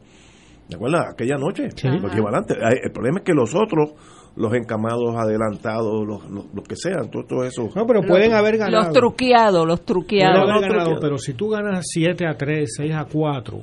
¿De 0.69 0.75
acuerdo? 0.77 0.99
Aquella 0.99 1.37
noche, 1.37 1.71
Sí. 1.75 1.89
los 1.89 2.13
equivalentes. 2.13 2.57
Ay, 2.63 2.79
El 2.85 2.91
problema 2.93 3.19
es 3.21 3.25
que 3.25 3.33
los 3.35 3.55
otros, 3.55 3.93
los 4.35 4.53
encamados 4.55 5.15
adelantados, 5.17 6.07
los, 6.07 6.29
los, 6.31 6.47
los 6.53 6.65
que 6.67 6.75
sean, 6.77 7.09
todo, 7.11 7.25
todo 7.25 7.45
eso. 7.45 7.69
No, 7.75 7.87
pero 7.87 8.03
pueden 8.03 8.33
haber 8.33 8.59
ganado. 8.59 8.85
Los 8.85 8.93
truqueados, 8.93 9.67
los 9.67 9.81
Pueden 9.81 9.87
truqueados. 9.87 10.37
haber 10.37 10.55
no, 10.55 10.61
ganado, 10.61 10.75
truqueado. 10.85 11.01
pero 11.01 11.19
si 11.19 11.35
tú 11.35 11.51
ganas 11.51 11.85
7 11.89 12.27
a 12.27 12.37
3, 12.37 12.69
6 12.77 12.93
a 12.95 13.05
4, 13.05 13.61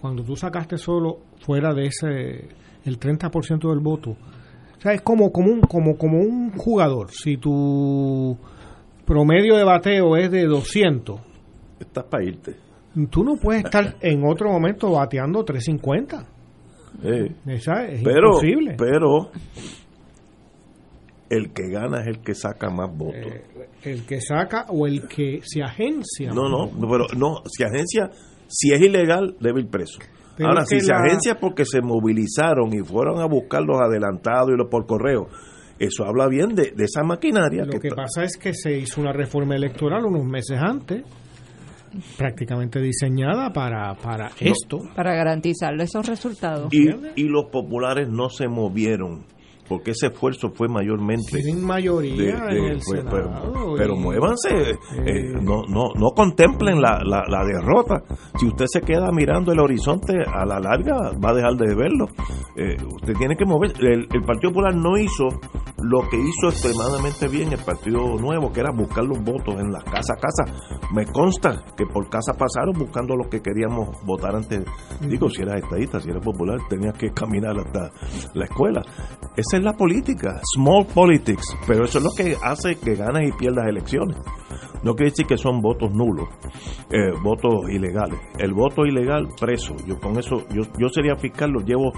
cuando 0.00 0.22
tú 0.22 0.36
sacaste 0.36 0.78
solo 0.78 1.18
fuera 1.40 1.74
de 1.74 1.86
ese 1.86 2.48
el 2.84 3.00
30% 3.00 3.68
del 3.68 3.80
voto, 3.80 4.10
o 4.10 4.80
sea, 4.80 4.92
es 4.92 5.00
como, 5.02 5.32
como, 5.32 5.50
un, 5.52 5.62
como, 5.62 5.96
como 5.96 6.18
un 6.20 6.52
jugador. 6.52 7.10
Si 7.10 7.38
tu 7.38 8.36
promedio 9.04 9.56
de 9.56 9.64
bateo 9.64 10.16
es 10.16 10.30
de 10.30 10.44
200, 10.46 11.20
Estás 11.80 12.04
para 12.04 12.24
irte. 12.24 12.54
tú 13.10 13.24
no 13.24 13.36
puedes 13.36 13.64
estar 13.64 13.96
en 14.00 14.22
otro 14.24 14.50
momento 14.50 14.92
bateando 14.92 15.44
350. 15.44 16.24
Eh. 17.02 17.32
Esa 17.46 17.86
es 17.86 18.02
pero, 18.02 18.28
imposible. 18.28 18.74
pero 18.78 19.30
el 21.28 21.52
que 21.52 21.68
gana 21.68 22.00
es 22.00 22.06
el 22.08 22.18
que 22.20 22.34
saca 22.34 22.70
más 22.70 22.96
votos. 22.96 23.26
Eh, 23.26 23.44
el 23.84 24.04
que 24.04 24.20
saca 24.20 24.66
o 24.68 24.86
el 24.86 25.06
que 25.08 25.40
se 25.44 25.62
agencia. 25.62 26.32
no, 26.32 26.48
no, 26.48 26.70
pero 26.88 27.06
no, 27.16 27.42
si 27.46 27.64
agencia, 27.64 28.10
si 28.48 28.72
es 28.72 28.80
ilegal, 28.80 29.36
debe 29.40 29.60
ir 29.60 29.68
preso. 29.68 29.98
Pero 30.36 30.50
Ahora, 30.50 30.66
si 30.66 30.80
se 30.80 30.92
agencia 30.92 31.38
porque 31.40 31.64
se 31.64 31.80
movilizaron 31.80 32.72
y 32.74 32.84
fueron 32.84 33.20
a 33.20 33.26
buscar 33.26 33.62
los 33.62 33.80
adelantados 33.80 34.50
y 34.50 34.56
los 34.56 34.68
por 34.68 34.86
correo, 34.86 35.28
eso 35.78 36.04
habla 36.04 36.28
bien 36.28 36.54
de, 36.54 36.72
de 36.72 36.84
esa 36.84 37.02
maquinaria 37.02 37.64
Lo 37.64 37.78
que, 37.78 37.90
pasa 37.90 38.22
es 38.22 38.36
que 38.36 38.54
se 38.54 38.76
hizo 38.78 39.00
una 39.00 39.12
reforma 39.12 39.56
electoral 39.56 40.04
unos 40.04 40.24
meses 40.24 40.58
antes, 40.58 41.02
prácticamente 42.16 42.80
diseñada 42.80 43.52
para, 43.52 43.94
para 43.94 44.30
esto. 44.40 44.80
Para 44.94 45.14
garantizarle 45.14 45.84
esos 45.84 46.06
resultados. 46.06 46.72
y, 46.72 46.88
y 47.16 47.24
los 47.24 47.46
populares 47.46 48.08
no 48.08 48.28
se 48.28 48.48
movieron 48.48 49.24
porque 49.68 49.92
ese 49.92 50.08
esfuerzo 50.08 50.50
fue 50.54 50.68
mayormente 50.68 51.40
Tienen 51.42 51.64
mayoría 51.64 52.14
de- 52.40 52.54
de- 52.54 52.58
en 52.58 52.64
el 52.72 52.82
fue- 52.82 52.98
Senado. 52.98 53.74
pero, 53.76 53.96
muévanse, 53.96 54.70
eh, 55.04 55.32
no, 55.42 55.62
no, 55.68 55.88
no 55.94 56.10
contemplen 56.14 56.80
la, 56.80 57.00
la, 57.04 57.22
la 57.28 57.44
derrota. 57.44 58.02
Si 58.38 58.46
usted 58.46 58.66
se 58.68 58.80
queda 58.80 59.10
mirando 59.12 59.52
el 59.52 59.60
horizonte 59.60 60.14
a 60.26 60.44
la 60.46 60.60
larga, 60.60 61.12
va 61.22 61.30
a 61.30 61.34
dejar 61.34 61.54
de 61.56 61.74
verlo. 61.74 62.06
Eh, 62.56 62.76
usted 62.86 63.14
tiene 63.18 63.36
que 63.36 63.44
mover. 63.44 63.72
El, 63.80 64.06
el 64.12 64.22
Partido 64.24 64.50
Popular 64.50 64.74
no 64.74 64.96
hizo 64.96 65.28
lo 65.82 66.00
que 66.08 66.16
hizo 66.16 66.48
extremadamente 66.48 67.28
bien 67.28 67.52
el 67.52 67.62
Partido 67.64 68.16
Nuevo, 68.18 68.52
que 68.52 68.60
era 68.60 68.70
buscar 68.72 69.04
los 69.04 69.18
votos 69.22 69.54
en 69.60 69.70
la 69.72 69.80
casa 69.82 70.14
a 70.14 70.20
casa. 70.20 70.44
Me 70.94 71.04
consta 71.06 71.62
que 71.76 71.84
por 71.86 72.08
casa 72.08 72.32
pasaron 72.32 72.72
buscando 72.78 73.14
los 73.14 73.28
que 73.28 73.40
queríamos 73.40 73.88
votar 74.04 74.34
antes. 74.34 74.62
Digo, 75.00 75.28
si 75.28 75.42
eras 75.42 75.62
estadista, 75.62 76.00
si 76.00 76.08
eras 76.10 76.24
popular, 76.24 76.58
tenías 76.68 76.96
que 76.96 77.10
caminar 77.10 77.56
hasta 77.58 77.90
la 78.34 78.44
escuela. 78.44 78.82
Esa 79.36 79.55
es 79.56 79.62
la 79.62 79.72
política, 79.72 80.40
small 80.54 80.86
politics, 80.86 81.56
pero 81.66 81.84
eso 81.84 81.98
es 81.98 82.04
lo 82.04 82.10
que 82.16 82.36
hace 82.42 82.76
que 82.76 82.94
ganas 82.94 83.22
y 83.26 83.32
pierdas 83.32 83.66
elecciones. 83.68 84.16
No 84.82 84.94
quiere 84.94 85.10
decir 85.10 85.26
que 85.26 85.36
son 85.36 85.60
votos 85.60 85.90
nulos, 85.92 86.28
eh, 86.90 87.10
votos 87.22 87.68
ilegales. 87.70 88.20
El 88.38 88.52
voto 88.52 88.84
ilegal, 88.84 89.28
preso. 89.40 89.74
Yo 89.86 89.98
con 89.98 90.18
eso, 90.18 90.46
yo, 90.50 90.62
yo 90.78 90.88
sería 90.88 91.16
fiscal, 91.16 91.50
lo 91.50 91.60
llevo 91.60 91.92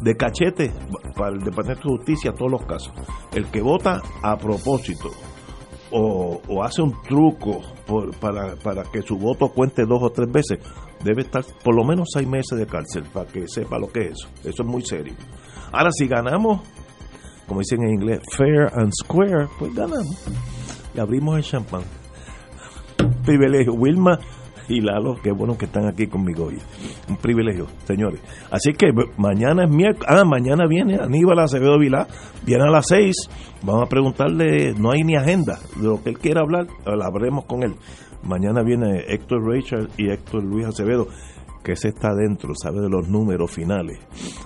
de 0.00 0.16
cachete 0.16 0.72
para 1.14 1.34
el 1.34 1.40
Departamento 1.40 1.88
de 1.88 1.96
Justicia 1.96 2.32
todos 2.32 2.50
los 2.50 2.64
casos. 2.64 2.92
El 3.34 3.46
que 3.50 3.60
vota 3.60 4.00
a 4.22 4.36
propósito 4.36 5.10
o, 5.90 6.62
hace 6.62 6.82
un 6.82 6.94
truco 7.02 7.60
para, 8.20 8.56
para 8.56 8.82
que 8.84 9.02
su 9.02 9.16
voto 9.16 9.48
cuente 9.48 9.84
dos 9.84 10.02
o 10.02 10.10
tres 10.10 10.30
veces, 10.30 10.58
debe 11.02 11.22
estar 11.22 11.44
por 11.62 11.74
lo 11.74 11.84
menos 11.84 12.08
seis 12.12 12.26
meses 12.26 12.58
de 12.58 12.66
cárcel 12.66 13.04
para 13.12 13.26
que 13.30 13.46
sepa 13.46 13.78
lo 13.78 13.88
que 13.88 14.06
es 14.06 14.12
eso. 14.12 14.28
Eso 14.44 14.62
es 14.62 14.68
muy 14.68 14.82
serio. 14.82 15.14
Ahora, 15.72 15.90
si 15.92 16.06
ganamos, 16.06 16.60
como 17.46 17.60
dicen 17.60 17.82
en 17.82 17.94
inglés, 17.94 18.20
fair 18.36 18.70
and 18.74 18.92
square, 18.92 19.48
pues 19.58 19.74
ganamos. 19.74 20.26
Y 20.94 21.00
abrimos 21.00 21.36
el 21.36 21.42
champán. 21.42 21.82
Privilegio. 23.24 23.74
Wilma 23.74 24.18
y 24.68 24.80
Lalo, 24.80 25.16
qué 25.22 25.30
bueno 25.30 25.56
que 25.56 25.66
están 25.66 25.86
aquí 25.86 26.06
conmigo 26.06 26.46
hoy. 26.46 26.58
Un 27.08 27.16
privilegio, 27.16 27.66
señores. 27.86 28.20
Así 28.50 28.72
que 28.72 28.92
mañana 29.16 29.64
es 29.64 29.70
miércoles. 29.70 30.08
Ah, 30.08 30.24
mañana 30.24 30.66
viene 30.66 30.96
Aníbal 30.96 31.38
Acevedo 31.38 31.78
Vilá. 31.78 32.06
Viene 32.44 32.64
a 32.64 32.70
las 32.70 32.86
seis. 32.88 33.14
Vamos 33.62 33.84
a 33.84 33.88
preguntarle, 33.88 34.74
no 34.74 34.90
hay 34.90 35.02
ni 35.02 35.16
agenda 35.16 35.58
de 35.76 35.86
lo 35.86 36.02
que 36.02 36.10
él 36.10 36.18
quiera 36.18 36.40
hablar. 36.40 36.66
Hablaremos 36.84 37.44
con 37.44 37.62
él. 37.62 37.74
Mañana 38.22 38.62
viene 38.62 39.04
Héctor 39.06 39.44
Rachel 39.46 39.88
y 39.96 40.10
Héctor 40.10 40.42
Luis 40.42 40.66
Acevedo, 40.66 41.06
que 41.66 41.74
se 41.74 41.88
está 41.88 42.10
adentro, 42.10 42.52
sabe 42.54 42.80
de 42.80 42.88
los 42.88 43.08
números 43.08 43.50
finales. 43.50 43.98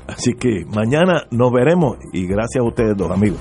Así 0.07 0.33
que 0.33 0.65
mañana 0.65 1.27
nos 1.31 1.53
veremos 1.53 1.99
y 2.15 2.27
gracias 2.27 2.65
a 2.65 2.67
ustedes 2.67 2.97
dos 2.97 3.11
amigos. 3.11 3.39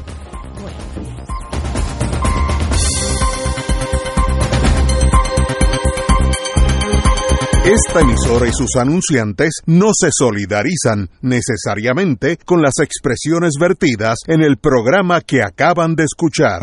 Esta 7.64 8.02
emisora 8.02 8.48
y 8.48 8.52
sus 8.52 8.76
anunciantes 8.76 9.62
no 9.66 9.92
se 9.94 10.10
solidarizan 10.12 11.08
necesariamente 11.22 12.38
con 12.44 12.62
las 12.62 12.74
expresiones 12.82 13.54
vertidas 13.60 14.18
en 14.28 14.42
el 14.42 14.58
programa 14.58 15.22
que 15.22 15.42
acaban 15.42 15.96
de 15.96 16.04
escuchar. 16.04 16.58